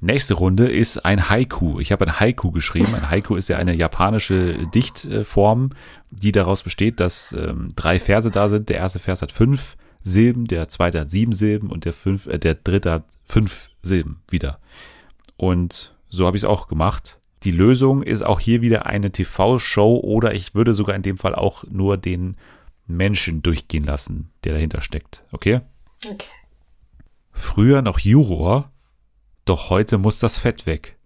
Nächste 0.00 0.34
Runde 0.34 0.70
ist 0.70 1.04
ein 1.04 1.28
Haiku. 1.28 1.80
Ich 1.80 1.90
habe 1.90 2.06
ein 2.06 2.20
Haiku 2.20 2.52
geschrieben. 2.52 2.94
Ein 2.94 3.10
Haiku 3.10 3.34
ist 3.34 3.48
ja 3.48 3.56
eine 3.56 3.74
japanische 3.74 4.66
Dichtform, 4.68 5.70
die 6.10 6.30
daraus 6.30 6.62
besteht, 6.62 7.00
dass 7.00 7.32
ähm, 7.32 7.72
drei 7.74 7.98
Verse 7.98 8.30
da 8.30 8.48
sind. 8.48 8.68
Der 8.68 8.76
erste 8.76 9.00
Vers 9.00 9.22
hat 9.22 9.32
fünf 9.32 9.76
Silben, 10.04 10.46
der 10.46 10.68
zweite 10.68 11.00
hat 11.00 11.10
sieben 11.10 11.32
Silben 11.32 11.70
und 11.70 11.84
der, 11.84 11.92
fünf, 11.92 12.26
äh, 12.26 12.38
der 12.38 12.54
dritte 12.54 12.92
hat 12.92 13.04
fünf 13.24 13.70
Silben 13.82 14.22
wieder. 14.30 14.60
Und 15.36 15.94
so 16.08 16.26
habe 16.26 16.36
ich 16.36 16.42
es 16.42 16.48
auch 16.48 16.68
gemacht. 16.68 17.20
Die 17.44 17.50
Lösung 17.50 18.02
ist 18.02 18.22
auch 18.22 18.40
hier 18.40 18.62
wieder 18.62 18.86
eine 18.86 19.12
TV-Show 19.12 20.00
oder 20.02 20.34
ich 20.34 20.54
würde 20.54 20.74
sogar 20.74 20.96
in 20.96 21.02
dem 21.02 21.16
Fall 21.16 21.34
auch 21.34 21.64
nur 21.64 21.96
den 21.96 22.36
Menschen 22.86 23.42
durchgehen 23.42 23.84
lassen, 23.84 24.30
der 24.44 24.54
dahinter 24.54 24.80
steckt. 24.80 25.24
Okay? 25.30 25.60
Okay. 26.04 26.26
Früher 27.30 27.82
noch 27.82 28.00
Juror, 28.00 28.72
doch 29.44 29.70
heute 29.70 29.98
muss 29.98 30.18
das 30.18 30.38
Fett 30.38 30.66
weg. 30.66 30.96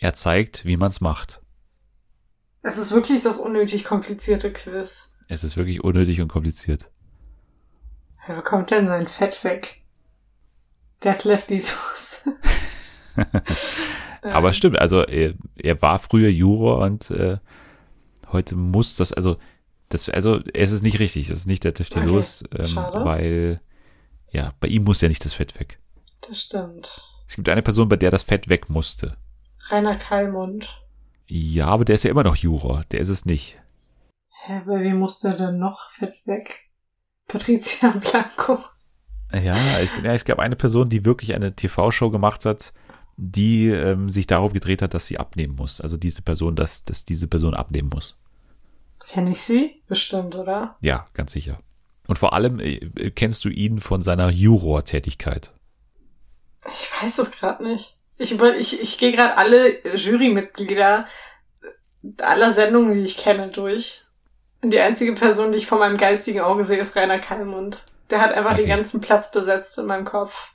Er 0.00 0.14
zeigt, 0.14 0.64
wie 0.64 0.76
man's 0.76 1.00
macht. 1.00 1.40
Es 2.62 2.76
ist 2.76 2.92
wirklich 2.92 3.22
das 3.22 3.38
unnötig 3.38 3.84
komplizierte 3.84 4.52
Quiz. 4.52 5.12
Es 5.28 5.44
ist 5.44 5.56
wirklich 5.56 5.84
unnötig 5.84 6.20
und 6.20 6.28
kompliziert. 6.28 6.90
Wer 8.26 8.36
bekommt 8.36 8.70
denn 8.70 8.86
sein 8.86 9.06
Fett 9.08 9.44
weg? 9.44 9.82
Der 11.02 11.12
hat 11.12 11.24
Lefty 11.24 11.60
Soße. 11.60 12.36
Aber 14.22 14.52
stimmt, 14.52 14.78
also 14.78 15.02
er, 15.02 15.34
er, 15.56 15.80
war 15.80 15.98
früher 15.98 16.28
Juror 16.28 16.78
und 16.78 17.10
äh, 17.10 17.38
heute 18.32 18.56
muss 18.56 18.96
das, 18.96 19.12
also 19.12 19.36
das, 19.88 20.08
also 20.08 20.40
es 20.54 20.72
ist 20.72 20.82
nicht 20.82 20.98
richtig, 20.98 21.28
das 21.28 21.40
ist 21.40 21.46
nicht 21.46 21.64
der 21.64 21.72
Lefty 21.72 22.00
okay. 22.00 22.24
Ähm, 22.58 22.76
weil 22.76 23.60
ja, 24.30 24.52
bei 24.60 24.68
ihm 24.68 24.84
muss 24.84 25.00
ja 25.00 25.08
nicht 25.08 25.24
das 25.24 25.34
Fett 25.34 25.58
weg. 25.58 25.78
Das 26.20 26.42
stimmt. 26.42 27.02
Es 27.26 27.36
gibt 27.36 27.48
eine 27.48 27.62
Person, 27.62 27.88
bei 27.88 27.96
der 27.96 28.10
das 28.10 28.22
Fett 28.22 28.48
weg 28.48 28.68
musste. 28.68 29.16
Rainer 29.70 29.96
Kallmund. 29.96 30.82
Ja, 31.26 31.66
aber 31.66 31.84
der 31.84 31.94
ist 31.94 32.04
ja 32.04 32.10
immer 32.10 32.24
noch 32.24 32.36
Juror. 32.36 32.84
Der 32.90 33.00
ist 33.00 33.08
es 33.08 33.24
nicht. 33.26 33.58
Hä, 34.44 34.62
bei 34.66 34.80
wem 34.80 34.98
musste 34.98 35.30
denn 35.34 35.58
noch 35.58 35.90
Fett 35.92 36.26
weg? 36.26 36.70
Patricia 37.26 37.90
Blanco. 37.90 38.58
Ja, 39.32 39.58
ich, 39.82 39.90
ja, 40.02 40.14
ich 40.14 40.24
glaube, 40.24 40.42
eine 40.42 40.56
Person, 40.56 40.88
die 40.88 41.04
wirklich 41.04 41.34
eine 41.34 41.54
TV-Show 41.54 42.10
gemacht 42.10 42.46
hat, 42.46 42.72
die 43.20 43.66
ähm, 43.66 44.08
sich 44.08 44.28
darauf 44.28 44.52
gedreht 44.52 44.80
hat, 44.80 44.94
dass 44.94 45.08
sie 45.08 45.18
abnehmen 45.18 45.56
muss. 45.56 45.80
Also 45.80 45.96
diese 45.96 46.22
Person, 46.22 46.54
dass, 46.54 46.84
dass 46.84 47.04
diese 47.04 47.26
Person 47.26 47.52
abnehmen 47.52 47.90
muss. 47.92 48.16
Kenne 49.08 49.32
ich 49.32 49.42
sie? 49.42 49.82
Bestimmt, 49.88 50.36
oder? 50.36 50.76
Ja, 50.80 51.08
ganz 51.14 51.32
sicher. 51.32 51.58
Und 52.06 52.18
vor 52.18 52.32
allem 52.32 52.60
äh, 52.60 53.10
kennst 53.10 53.44
du 53.44 53.48
ihn 53.48 53.80
von 53.80 54.02
seiner 54.02 54.30
Juror-Tätigkeit. 54.30 55.50
Ich 56.70 56.88
weiß 57.02 57.18
es 57.18 57.32
gerade 57.32 57.64
nicht. 57.64 57.96
Ich, 58.18 58.32
über, 58.32 58.56
ich, 58.56 58.80
ich 58.80 58.98
gehe 58.98 59.12
gerade 59.12 59.36
alle 59.36 59.96
Jurymitglieder 59.96 61.06
aller 62.22 62.52
Sendungen, 62.52 62.94
die 62.94 63.00
ich 63.00 63.16
kenne, 63.16 63.48
durch. 63.48 64.02
Und 64.62 64.70
die 64.70 64.78
einzige 64.78 65.12
Person, 65.14 65.50
die 65.50 65.58
ich 65.58 65.66
vor 65.66 65.78
meinem 65.78 65.96
geistigen 65.96 66.40
Auge 66.40 66.64
sehe, 66.64 66.78
ist 66.78 66.94
Rainer 66.94 67.18
Kallmund. 67.18 67.82
Der 68.10 68.20
hat 68.20 68.32
einfach 68.32 68.52
Okay. 68.52 68.62
den 68.62 68.68
ganzen 68.70 69.00
Platz 69.00 69.30
besetzt 69.32 69.76
in 69.78 69.86
meinem 69.86 70.04
Kopf. 70.04 70.52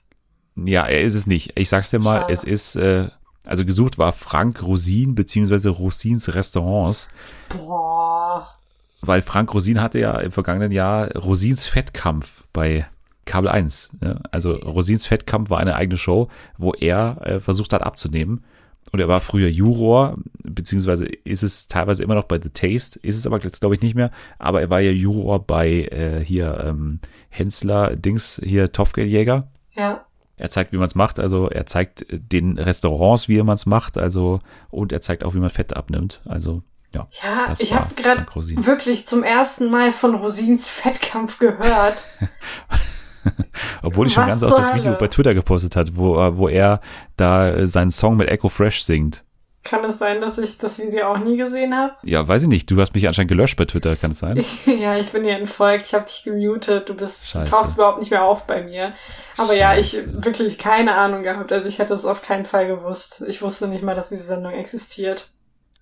Ja, 0.56 0.86
er 0.86 1.02
ist 1.02 1.16
es 1.16 1.28
nicht. 1.28 1.54
Ich 1.56 1.70
sag's 1.70 1.90
dir 1.90 2.00
mal, 2.00 2.22
Schade. 2.22 2.34
es 2.34 2.44
ist, 2.44 2.76
äh, 2.76 3.08
also 3.46 3.66
gesucht 3.66 3.98
war 3.98 4.14
Frank 4.14 4.62
Rosin 4.64 5.16
beziehungsweise 5.16 5.70
Rosins 5.70 6.34
Restaurants, 6.34 7.10
Boah. 7.50 8.56
weil 9.02 9.22
Frank 9.22 9.54
Rosin 9.54 9.82
hatte 9.82 10.00
ja 10.00 10.18
im 10.20 10.32
vergangenen 10.32 10.72
Jahr 10.72 11.12
Rosins 11.18 11.66
Fettkampf 11.66 12.44
bei 12.54 12.88
Kabel 13.26 13.50
1. 13.50 13.98
Ne? 14.02 14.22
Also 14.32 14.54
Rosins 14.54 15.06
Fettkampf 15.06 15.50
war 15.50 15.60
eine 15.60 15.76
eigene 15.76 15.98
Show, 15.98 16.30
wo 16.58 16.74
er 16.74 17.18
äh, 17.22 17.40
versucht 17.40 17.74
hat 17.74 17.84
abzunehmen. 17.84 18.44
Und 18.92 19.00
er 19.00 19.08
war 19.08 19.22
früher 19.22 19.48
Juror, 19.48 20.18
beziehungsweise 20.44 21.06
ist 21.06 21.42
es 21.42 21.68
teilweise 21.68 22.04
immer 22.04 22.16
noch 22.16 22.26
bei 22.26 22.40
The 22.40 22.50
Taste, 22.50 23.00
ist 23.02 23.18
es 23.18 23.26
aber 23.26 23.42
jetzt 23.42 23.62
glaube 23.62 23.76
ich 23.76 23.82
nicht 23.82 23.96
mehr. 23.96 24.12
Aber 24.38 24.62
er 24.62 24.70
war 24.70 24.82
ja 24.82 24.92
Juror 24.92 25.40
bei 25.40 25.86
äh, 25.86 26.24
hier 26.24 26.64
ähm, 26.64 27.00
Hensler, 27.30 27.96
Dings, 27.96 28.40
hier 28.44 28.72
Topfgeldjäger. 28.72 29.48
Ja. 29.76 30.06
Er 30.36 30.50
zeigt, 30.50 30.72
wie 30.72 30.78
man 30.78 30.88
es 30.88 30.96
macht. 30.96 31.20
Also 31.20 31.50
er 31.50 31.66
zeigt 31.66 32.06
den 32.10 32.58
Restaurants, 32.58 33.28
wie 33.28 33.42
man 33.42 33.56
es 33.56 33.66
macht. 33.66 33.98
Also 33.98 34.40
und 34.70 34.92
er 34.92 35.02
zeigt 35.02 35.24
auch, 35.24 35.36
wie 35.36 35.40
man 35.40 35.50
Fett 35.50 35.76
abnimmt. 35.76 36.22
Also 36.26 36.64
ja. 36.94 37.08
Ja, 37.24 37.54
ich 37.58 37.74
habe 37.74 37.94
gerade 37.96 38.26
wirklich 38.66 39.08
zum 39.08 39.24
ersten 39.24 39.72
Mal 39.72 39.92
von 39.92 40.16
Rosins 40.16 40.68
Fettkampf 40.68 41.40
gehört. 41.40 42.06
Obwohl 43.82 44.08
ich 44.08 44.14
schon 44.14 44.24
Was 44.24 44.42
ganz 44.42 44.44
oft 44.44 44.58
das 44.60 44.76
Video 44.76 44.94
bei 44.98 45.08
Twitter 45.08 45.34
gepostet 45.34 45.76
hat, 45.76 45.96
wo, 45.96 46.18
äh, 46.20 46.38
wo 46.38 46.48
er 46.48 46.82
da 47.18 47.50
äh, 47.50 47.68
seinen 47.68 47.92
Song 47.92 48.18
mit 48.18 48.30
Echo 48.30 48.50
Fresh 48.50 48.84
singt. 48.84 49.24
Kann 49.64 49.86
es 49.86 49.98
sein, 49.98 50.20
dass 50.20 50.38
ich 50.38 50.58
das 50.58 50.78
Video 50.78 51.08
auch 51.08 51.20
nie 51.20 51.38
gesehen 51.38 51.74
habe? 51.74 51.94
Ja, 52.04 52.28
weiß 52.28 52.44
ich 52.44 52.48
nicht. 52.50 52.70
Du 52.70 52.80
hast 52.82 52.94
mich 52.94 53.08
anscheinend 53.08 53.30
gelöscht 53.30 53.58
bei 53.58 53.64
Twitter, 53.64 53.96
kann 53.96 54.12
es 54.12 54.20
sein? 54.20 54.44
ja, 54.66 54.98
ich 54.98 55.12
bin 55.12 55.24
dir 55.24 55.38
entfolgt, 55.38 55.84
ich 55.86 55.94
habe 55.94 56.06
dich 56.06 56.24
gemutet, 56.24 56.90
du 56.90 56.94
bist, 56.94 57.30
Scheiße. 57.30 57.50
tauchst 57.50 57.76
überhaupt 57.76 58.00
nicht 58.00 58.12
mehr 58.12 58.24
auf 58.24 58.46
bei 58.46 58.62
mir. 58.62 58.94
Aber 59.38 59.56
ja, 59.56 59.76
ich 59.78 59.92
Scheiße. 59.92 60.26
wirklich 60.26 60.58
keine 60.58 60.96
Ahnung 60.96 61.24
gehabt. 61.24 61.54
Also 61.54 61.70
ich 61.70 61.80
hätte 61.80 61.94
es 61.94 62.06
auf 62.06 62.22
keinen 62.22 62.44
Fall 62.44 62.68
gewusst. 62.68 63.24
Ich 63.28 63.42
wusste 63.42 63.70
nicht 63.70 63.84
mal, 63.84 63.96
dass 63.96 64.10
diese 64.10 64.24
Sendung 64.24 64.52
existiert. 64.54 65.32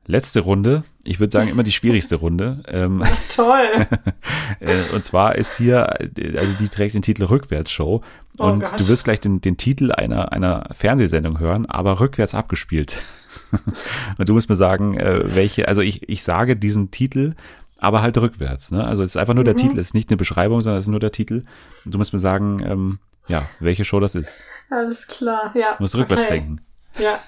Letzte 0.07 0.41
Runde. 0.41 0.83
Ich 1.03 1.19
würde 1.19 1.31
sagen, 1.31 1.49
immer 1.49 1.63
die 1.63 1.71
schwierigste 1.71 2.17
Runde. 2.17 2.63
Ähm, 2.67 3.03
Toll. 3.35 3.87
äh, 4.59 4.93
und 4.93 5.05
zwar 5.05 5.35
ist 5.35 5.57
hier, 5.57 5.89
also 6.37 6.53
die 6.59 6.69
trägt 6.69 6.95
den 6.95 7.01
Titel 7.01 7.25
Rückwärtsshow. 7.25 8.03
Oh 8.39 8.43
Und 8.43 8.63
Gott. 8.63 8.79
du 8.79 8.87
wirst 8.87 9.03
gleich 9.03 9.19
den, 9.19 9.41
den 9.41 9.57
Titel 9.57 9.91
einer, 9.91 10.31
einer 10.31 10.67
Fernsehsendung 10.71 11.39
hören, 11.39 11.65
aber 11.65 11.99
rückwärts 11.99 12.33
abgespielt. 12.33 13.01
und 14.17 14.29
du 14.29 14.33
musst 14.33 14.49
mir 14.49 14.55
sagen, 14.55 14.97
äh, 14.97 15.35
welche, 15.35 15.67
also 15.67 15.81
ich, 15.81 16.07
ich 16.09 16.23
sage 16.23 16.55
diesen 16.57 16.91
Titel, 16.91 17.33
aber 17.77 18.01
halt 18.01 18.17
rückwärts. 18.17 18.71
Ne? 18.71 18.83
Also 18.85 19.03
es 19.03 19.11
ist 19.11 19.17
einfach 19.17 19.33
nur 19.33 19.43
der 19.43 19.53
Mhm. 19.55 19.57
Titel, 19.59 19.79
es 19.79 19.87
ist 19.87 19.93
nicht 19.93 20.09
eine 20.09 20.17
Beschreibung, 20.17 20.61
sondern 20.61 20.79
es 20.79 20.85
ist 20.85 20.91
nur 20.91 20.99
der 20.99 21.11
Titel. 21.11 21.45
Und 21.85 21.93
du 21.93 21.97
musst 21.97 22.13
mir 22.13 22.19
sagen, 22.19 22.61
ähm, 22.65 22.99
ja, 23.27 23.47
welche 23.59 23.83
Show 23.85 23.99
das 23.99 24.15
ist. 24.15 24.35
Alles 24.69 25.07
klar. 25.07 25.51
Ja. 25.55 25.75
Du 25.77 25.83
musst 25.83 25.95
rückwärts 25.95 26.25
okay. 26.25 26.33
denken. 26.35 26.61
Ja. 26.99 27.19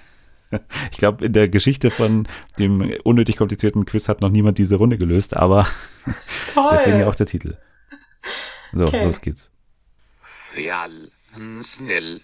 Ich 0.92 1.00
glaube, 1.00 1.26
in 1.26 1.34
der 1.34 1.50
Geschichte 1.50 1.90
von 1.90 2.28
dem 2.60 2.94
unnötig 3.04 3.38
komplizierten 3.38 3.86
Quiz 3.86 4.08
hat 4.08 4.22
noch 4.22 4.30
niemand 4.30 4.60
diese 4.60 4.76
Runde 4.76 5.00
gelöst, 5.00 5.36
aber 5.36 5.66
Toll. 6.54 6.70
deswegen 6.74 7.00
ja 7.00 7.08
auch 7.08 7.16
der 7.16 7.26
Titel. 7.26 7.58
So, 8.72 8.86
Okay. 8.86 9.04
los 9.04 9.20
geht's. 9.20 9.52
Fjall 10.22 11.10
snäll. 11.60 12.22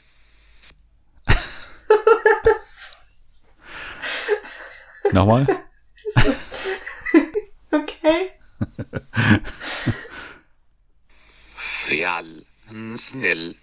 Nochmal? 5.12 5.48
Okay. 7.72 8.32
Fjall 11.56 12.46
snäll. 12.96 13.56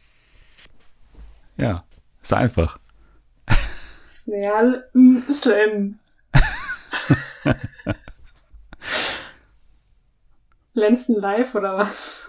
Ja, 1.57 1.85
ist 2.23 2.33
einfach. 2.33 2.79
Snell 4.07 4.85
Slam. 5.31 5.99
Lenzen 10.75 11.17
live 11.17 11.55
oder 11.55 11.79
was? 11.79 12.29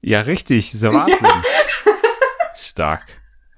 Ja, 0.00 0.20
richtig, 0.20 0.74
ist 0.74 0.82
ja 0.82 0.92
Wahnsinn. 0.92 1.26
Stark. 2.56 3.06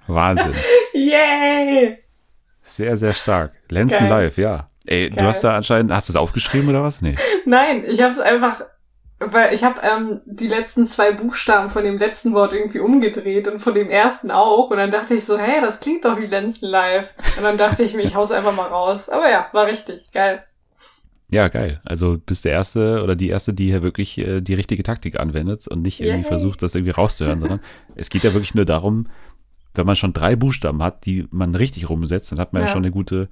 Wahnsinn. 0.07 0.55
Yay! 0.95 1.99
Sehr, 2.63 2.97
sehr 2.97 3.13
stark. 3.13 3.53
Lenzen 3.69 4.09
Geil. 4.09 4.25
live, 4.25 4.39
ja. 4.39 4.71
Ey, 4.89 5.11
du 5.11 5.16
Geil. 5.16 5.26
hast 5.26 5.45
da 5.45 5.55
anscheinend, 5.57 5.93
hast 5.93 6.09
du 6.09 6.12
es 6.12 6.16
aufgeschrieben 6.16 6.68
oder 6.70 6.82
was? 6.82 7.03
Nee. 7.03 7.14
Nein, 7.45 7.84
ich 7.86 8.01
habe 8.01 8.12
es 8.12 8.20
einfach, 8.20 8.62
weil 9.18 9.53
ich 9.55 9.62
habe 9.64 9.80
ähm, 9.82 10.20
die 10.24 10.49
letzten 10.49 10.86
zwei 10.86 11.12
Buchstaben 11.12 11.68
von 11.68 11.84
dem 11.84 11.99
letzten 11.99 12.32
Wort 12.32 12.53
irgendwie 12.55 12.78
umgedreht 12.80 13.49
und 13.49 13.61
von 13.61 13.74
dem 13.74 13.91
ersten 13.91 14.30
auch. 14.30 14.70
Und 14.70 14.78
dann 14.78 14.91
dachte 14.91 15.14
ich 15.14 15.24
so, 15.26 15.36
hey, 15.39 15.61
das 15.61 15.80
klingt 15.80 16.05
doch 16.07 16.18
wie 16.18 16.26
Lenzen 16.26 16.68
live. 16.68 17.14
Und 17.36 17.43
dann 17.45 17.59
dachte 17.59 17.82
ich 17.82 17.95
mir, 17.95 18.03
ich 18.03 18.14
hau's 18.14 18.32
einfach 18.32 18.55
mal 18.57 18.68
raus. 18.68 19.09
Aber 19.11 19.28
ja, 19.30 19.49
war 19.53 19.66
richtig. 19.66 20.11
Geil. 20.12 20.43
Ja, 21.30 21.49
geil. 21.49 21.82
Also 21.84 22.16
bist 22.24 22.47
der 22.47 22.53
Erste 22.53 23.03
oder 23.03 23.14
die 23.14 23.28
Erste, 23.28 23.53
die 23.53 23.66
hier 23.66 23.82
wirklich 23.82 24.16
äh, 24.16 24.41
die 24.41 24.55
richtige 24.55 24.82
Taktik 24.82 25.20
anwendet 25.20 25.68
und 25.68 25.82
nicht 25.82 26.01
irgendwie 26.01 26.22
Yay. 26.22 26.28
versucht, 26.28 26.62
das 26.62 26.74
irgendwie 26.74 26.93
rauszuhören, 26.93 27.41
sondern 27.41 27.61
es 27.97 28.09
geht 28.09 28.24
ja 28.24 28.32
wirklich 28.32 28.55
nur 28.55 28.64
darum, 28.64 29.09
wenn 29.74 29.84
man 29.84 29.97
schon 29.97 30.14
drei 30.14 30.34
Buchstaben 30.36 30.82
hat, 30.82 31.05
die 31.05 31.28
man 31.30 31.55
richtig 31.55 31.91
rumsetzt, 31.91 32.32
dann 32.32 32.41
hat 32.41 32.55
man 32.55 32.62
ja, 32.62 32.66
Ja. 32.68 32.72
schon 32.72 32.82
eine 32.82 32.91
gute 32.91 33.28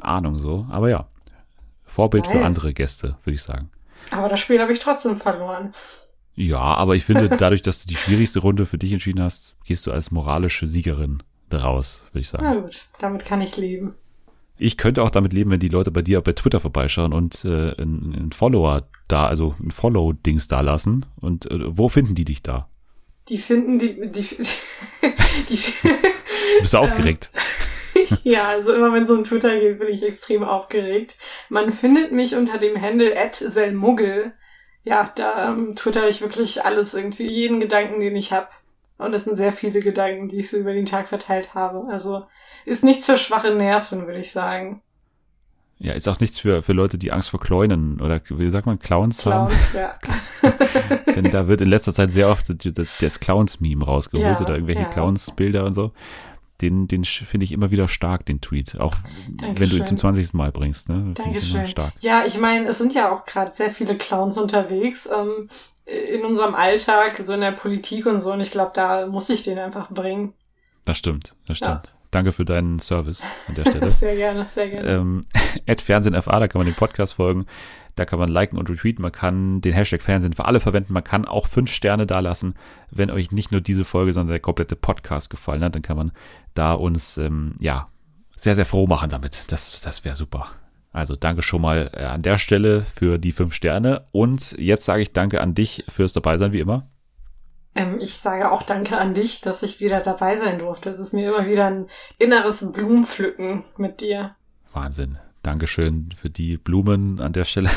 Ahnung 0.00 0.38
so. 0.38 0.66
Aber 0.70 0.88
ja, 0.88 1.06
Vorbild 1.84 2.26
für 2.26 2.36
Nice. 2.36 2.46
andere 2.46 2.72
Gäste, 2.72 3.16
würde 3.24 3.34
ich 3.34 3.42
sagen. 3.42 3.70
Aber 4.10 4.28
das 4.28 4.40
Spiel 4.40 4.60
habe 4.60 4.72
ich 4.72 4.80
trotzdem 4.80 5.16
verloren. 5.16 5.72
Ja, 6.34 6.58
aber 6.60 6.94
ich 6.96 7.04
finde, 7.04 7.28
dadurch, 7.36 7.62
dass 7.62 7.82
du 7.82 7.88
die 7.88 7.96
schwierigste 7.96 8.40
Runde 8.40 8.66
für 8.66 8.78
dich 8.78 8.92
entschieden 8.92 9.22
hast, 9.22 9.56
gehst 9.64 9.86
du 9.86 9.92
als 9.92 10.10
moralische 10.10 10.66
Siegerin 10.66 11.22
daraus, 11.48 12.04
würde 12.12 12.20
ich 12.20 12.28
sagen. 12.28 12.44
Na 12.44 12.54
gut, 12.54 12.86
damit 12.98 13.24
kann 13.24 13.40
ich 13.40 13.56
leben. 13.56 13.94
Ich 14.56 14.76
könnte 14.76 15.02
auch 15.02 15.10
damit 15.10 15.32
leben, 15.32 15.50
wenn 15.50 15.60
die 15.60 15.68
Leute 15.68 15.90
bei 15.90 16.02
dir 16.02 16.20
bei 16.20 16.32
Twitter 16.32 16.60
vorbeischauen 16.60 17.14
und 17.14 17.44
äh, 17.46 17.74
einen, 17.80 18.30
Follower 18.32 18.86
da, 19.08 19.26
also 19.26 19.54
ein 19.58 19.70
Follow-Dings 19.70 20.48
da 20.48 20.60
lassen. 20.60 21.06
Und 21.16 21.50
äh, 21.50 21.76
wo 21.76 21.88
finden 21.88 22.14
die 22.14 22.26
dich 22.26 22.42
da? 22.42 22.68
Die 23.28 23.38
finden 23.38 23.78
die, 23.78 24.10
die, 24.10 24.20
die, 25.48 25.56
Du 26.56 26.60
bist 26.62 26.76
aufgeregt. 26.76 27.30
ja, 28.24 28.48
also 28.48 28.72
immer 28.72 28.92
wenn 28.92 29.06
so 29.06 29.14
ein 29.14 29.24
Twitter 29.24 29.58
geht, 29.58 29.78
bin 29.78 29.88
ich 29.88 30.02
extrem 30.02 30.42
aufgeregt. 30.42 31.16
Man 31.48 31.72
findet 31.72 32.12
mich 32.12 32.36
unter 32.36 32.58
dem 32.58 32.80
Handle 32.80 33.14
@selmuggel. 33.32 34.32
Ja, 34.82 35.12
da 35.14 35.50
ähm, 35.50 35.76
twitter 35.76 36.08
ich 36.08 36.22
wirklich 36.22 36.64
alles 36.64 36.94
irgendwie, 36.94 37.28
jeden 37.28 37.60
Gedanken, 37.60 38.00
den 38.00 38.16
ich 38.16 38.32
habe. 38.32 38.48
Und 38.98 39.14
es 39.14 39.24
sind 39.24 39.36
sehr 39.36 39.52
viele 39.52 39.80
Gedanken, 39.80 40.28
die 40.28 40.38
ich 40.38 40.50
so 40.50 40.58
über 40.58 40.72
den 40.72 40.86
Tag 40.86 41.08
verteilt 41.08 41.54
habe. 41.54 41.86
Also 41.90 42.24
ist 42.66 42.84
nichts 42.84 43.06
für 43.06 43.16
schwache 43.16 43.54
Nerven, 43.54 44.06
würde 44.06 44.20
ich 44.20 44.32
sagen. 44.32 44.82
Ja, 45.82 45.94
ist 45.94 46.08
auch 46.08 46.20
nichts 46.20 46.38
für, 46.38 46.62
für 46.62 46.74
Leute, 46.74 46.98
die 46.98 47.10
Angst 47.10 47.30
vor 47.30 47.40
Kleunen 47.40 48.02
oder 48.02 48.20
wie 48.28 48.50
sagt 48.50 48.66
man, 48.66 48.78
Clowns, 48.78 49.22
Clowns, 49.22 49.54
haben. 49.72 49.98
ja. 50.42 50.52
Denn 51.14 51.30
da 51.30 51.48
wird 51.48 51.62
in 51.62 51.70
letzter 51.70 51.94
Zeit 51.94 52.10
sehr 52.10 52.28
oft 52.28 52.52
das, 52.76 52.98
das 52.98 53.20
Clowns-Meme 53.20 53.82
rausgeholt 53.82 54.40
Ja, 54.40 54.44
oder 54.44 54.54
irgendwelche 54.56 54.82
ja. 54.82 54.88
Clowns-Bilder 54.88 55.64
und 55.64 55.72
so. 55.72 55.92
Den, 56.60 56.88
den 56.88 57.04
finde 57.04 57.44
ich 57.44 57.52
immer 57.52 57.70
wieder 57.70 57.88
stark, 57.88 58.26
den 58.26 58.40
Tweet. 58.40 58.78
Auch 58.78 58.94
wenn 59.04 59.36
du 59.36 59.44
ihn 59.44 59.54
Dankeschön. 59.56 59.86
zum 59.86 59.98
20. 59.98 60.34
Mal 60.34 60.52
bringst. 60.52 60.88
Ne? 60.88 61.06
Ich 61.10 61.14
Dankeschön. 61.14 61.66
stark. 61.66 61.94
Ja, 62.00 62.24
ich 62.24 62.38
meine, 62.38 62.66
es 62.68 62.78
sind 62.78 62.94
ja 62.94 63.10
auch 63.12 63.24
gerade 63.24 63.52
sehr 63.52 63.70
viele 63.70 63.96
Clowns 63.96 64.36
unterwegs 64.38 65.08
ähm, 65.12 65.48
in 65.86 66.24
unserem 66.24 66.54
Alltag, 66.54 67.16
so 67.22 67.32
in 67.32 67.40
der 67.40 67.52
Politik 67.52 68.06
und 68.06 68.20
so. 68.20 68.32
Und 68.32 68.40
ich 68.40 68.50
glaube, 68.50 68.72
da 68.74 69.06
muss 69.06 69.28
ich 69.30 69.42
den 69.42 69.58
einfach 69.58 69.90
bringen. 69.90 70.34
Das 70.84 70.96
stimmt, 70.98 71.34
das 71.46 71.60
Ja. 71.60 71.99
Danke 72.10 72.32
für 72.32 72.44
deinen 72.44 72.78
Service 72.78 73.24
an 73.46 73.54
der 73.54 73.64
Stelle. 73.70 73.90
Sehr 73.90 74.16
gerne, 74.16 74.46
sehr 74.48 74.68
gerne. 74.68 74.88
ähm, 74.88 75.22
FernsehenFA, 75.78 76.40
da 76.40 76.48
kann 76.48 76.58
man 76.58 76.66
den 76.66 76.74
Podcast 76.74 77.14
folgen. 77.14 77.46
Da 77.96 78.04
kann 78.04 78.18
man 78.18 78.28
liken 78.28 78.58
und 78.58 78.70
retweeten. 78.70 79.02
Man 79.02 79.12
kann 79.12 79.60
den 79.60 79.74
Hashtag 79.74 80.02
Fernsehen 80.02 80.32
für 80.32 80.44
alle 80.44 80.60
verwenden. 80.60 80.92
Man 80.92 81.04
kann 81.04 81.24
auch 81.26 81.46
fünf 81.46 81.70
Sterne 81.70 82.06
dalassen. 82.06 82.54
Wenn 82.90 83.10
euch 83.10 83.30
nicht 83.30 83.52
nur 83.52 83.60
diese 83.60 83.84
Folge, 83.84 84.12
sondern 84.12 84.30
der 84.30 84.40
komplette 84.40 84.76
Podcast 84.76 85.28
gefallen 85.30 85.62
hat, 85.62 85.74
dann 85.74 85.82
kann 85.82 85.96
man 85.96 86.12
da 86.54 86.72
uns, 86.72 87.18
ähm, 87.18 87.56
ja, 87.60 87.88
sehr, 88.36 88.54
sehr 88.54 88.64
froh 88.64 88.86
machen 88.86 89.10
damit. 89.10 89.52
Das, 89.52 89.80
das 89.82 90.04
wäre 90.04 90.16
super. 90.16 90.48
Also 90.92 91.14
danke 91.14 91.42
schon 91.42 91.62
mal 91.62 91.90
äh, 91.92 92.04
an 92.04 92.22
der 92.22 92.38
Stelle 92.38 92.82
für 92.82 93.18
die 93.18 93.32
fünf 93.32 93.54
Sterne. 93.54 94.06
Und 94.12 94.56
jetzt 94.58 94.84
sage 94.84 95.02
ich 95.02 95.12
danke 95.12 95.40
an 95.40 95.54
dich 95.54 95.84
fürs 95.88 96.12
Dabeisein, 96.12 96.52
wie 96.52 96.60
immer. 96.60 96.86
Ähm, 97.74 97.98
ich 98.00 98.16
sage 98.16 98.50
auch 98.50 98.62
Danke 98.62 98.98
an 98.98 99.14
dich, 99.14 99.40
dass 99.40 99.62
ich 99.62 99.80
wieder 99.80 100.00
dabei 100.00 100.36
sein 100.36 100.58
durfte. 100.58 100.90
Es 100.90 100.98
ist 100.98 101.14
mir 101.14 101.28
immer 101.28 101.46
wieder 101.46 101.66
ein 101.66 101.86
inneres 102.18 102.72
Blumenpflücken 102.72 103.64
mit 103.76 104.00
dir. 104.00 104.34
Wahnsinn. 104.72 105.18
Dankeschön 105.42 106.10
für 106.14 106.28
die 106.28 106.58
Blumen 106.58 107.18
an 107.18 107.32
der 107.32 107.44
Stelle. 107.44 107.70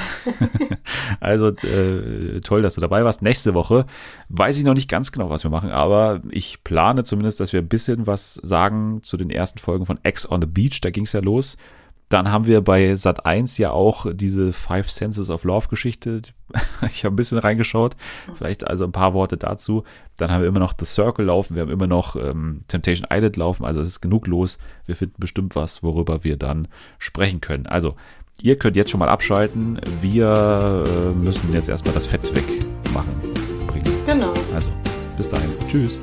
also 1.22 1.48
äh, 1.48 2.42
toll, 2.42 2.62
dass 2.62 2.76
du 2.76 2.82
dabei 2.82 3.06
warst. 3.06 3.22
Nächste 3.22 3.54
Woche 3.54 3.86
weiß 4.28 4.58
ich 4.58 4.66
noch 4.66 4.74
nicht 4.74 4.90
ganz 4.90 5.14
genau, 5.14 5.30
was 5.30 5.46
wir 5.46 5.52
machen, 5.52 5.72
aber 5.72 6.20
ich 6.30 6.66
plane 6.66 7.06
zumindest, 7.06 7.40
dass 7.40 7.54
wir 7.54 7.62
ein 7.62 7.70
bisschen 7.70 8.06
was 8.06 8.34
sagen 8.34 9.00
zu 9.04 9.16
den 9.16 9.30
ersten 9.30 9.60
Folgen 9.60 9.86
von 9.86 9.98
X 10.04 10.30
on 10.30 10.42
the 10.42 10.48
Beach. 10.48 10.82
Da 10.82 10.90
ging 10.90 11.06
es 11.06 11.14
ja 11.14 11.22
los. 11.22 11.58
Dann 12.14 12.32
haben 12.32 12.46
wir 12.46 12.62
bei 12.62 12.96
Sat 12.96 13.26
1 13.26 13.58
ja 13.58 13.72
auch 13.72 14.06
diese 14.14 14.54
Five 14.54 14.92
Senses 14.92 15.32
of 15.32 15.46
Love 15.46 15.68
Geschichte. 15.68 16.22
Ich 16.88 17.04
habe 17.06 17.14
ein 17.14 17.16
bisschen 17.16 17.40
reingeschaut. 17.40 17.96
Vielleicht 18.36 18.68
also 18.68 18.86
ein 18.86 18.92
paar 18.92 19.16
Worte 19.16 19.36
dazu. 19.36 19.84
Dann 20.18 20.30
haben 20.30 20.42
wir 20.42 20.48
immer 20.48 20.60
noch 20.60 20.76
The 20.78 20.86
Circle 20.86 21.26
laufen. 21.26 21.56
Wir 21.56 21.64
haben 21.64 21.72
immer 21.72 21.88
noch 21.88 22.16
ähm, 22.16 22.62
Temptation 22.68 23.08
Island 23.12 23.38
laufen. 23.38 23.66
Also 23.66 23.82
es 23.82 23.88
ist 23.88 24.02
genug 24.02 24.28
los. 24.28 24.60
Wir 24.86 24.96
finden 24.96 25.16
bestimmt 25.18 25.56
was, 25.56 25.82
worüber 25.82 26.24
wir 26.24 26.38
dann 26.38 26.68
sprechen 27.00 27.42
können. 27.42 27.66
Also 27.66 27.96
ihr 28.40 28.60
könnt 28.60 28.76
jetzt 28.76 28.92
schon 28.92 29.00
mal 29.00 29.10
abschalten. 29.10 29.82
Wir 30.02 30.84
äh, 30.86 31.16
müssen 31.18 31.52
jetzt 31.52 31.70
erstmal 31.70 31.96
das 31.96 32.06
Fett 32.06 32.36
wegmachen. 32.36 33.14
Bringen. 33.66 33.92
Genau. 34.06 34.34
Also 34.54 34.70
bis 35.18 35.30
dahin. 35.30 35.50
Tschüss. 35.68 36.00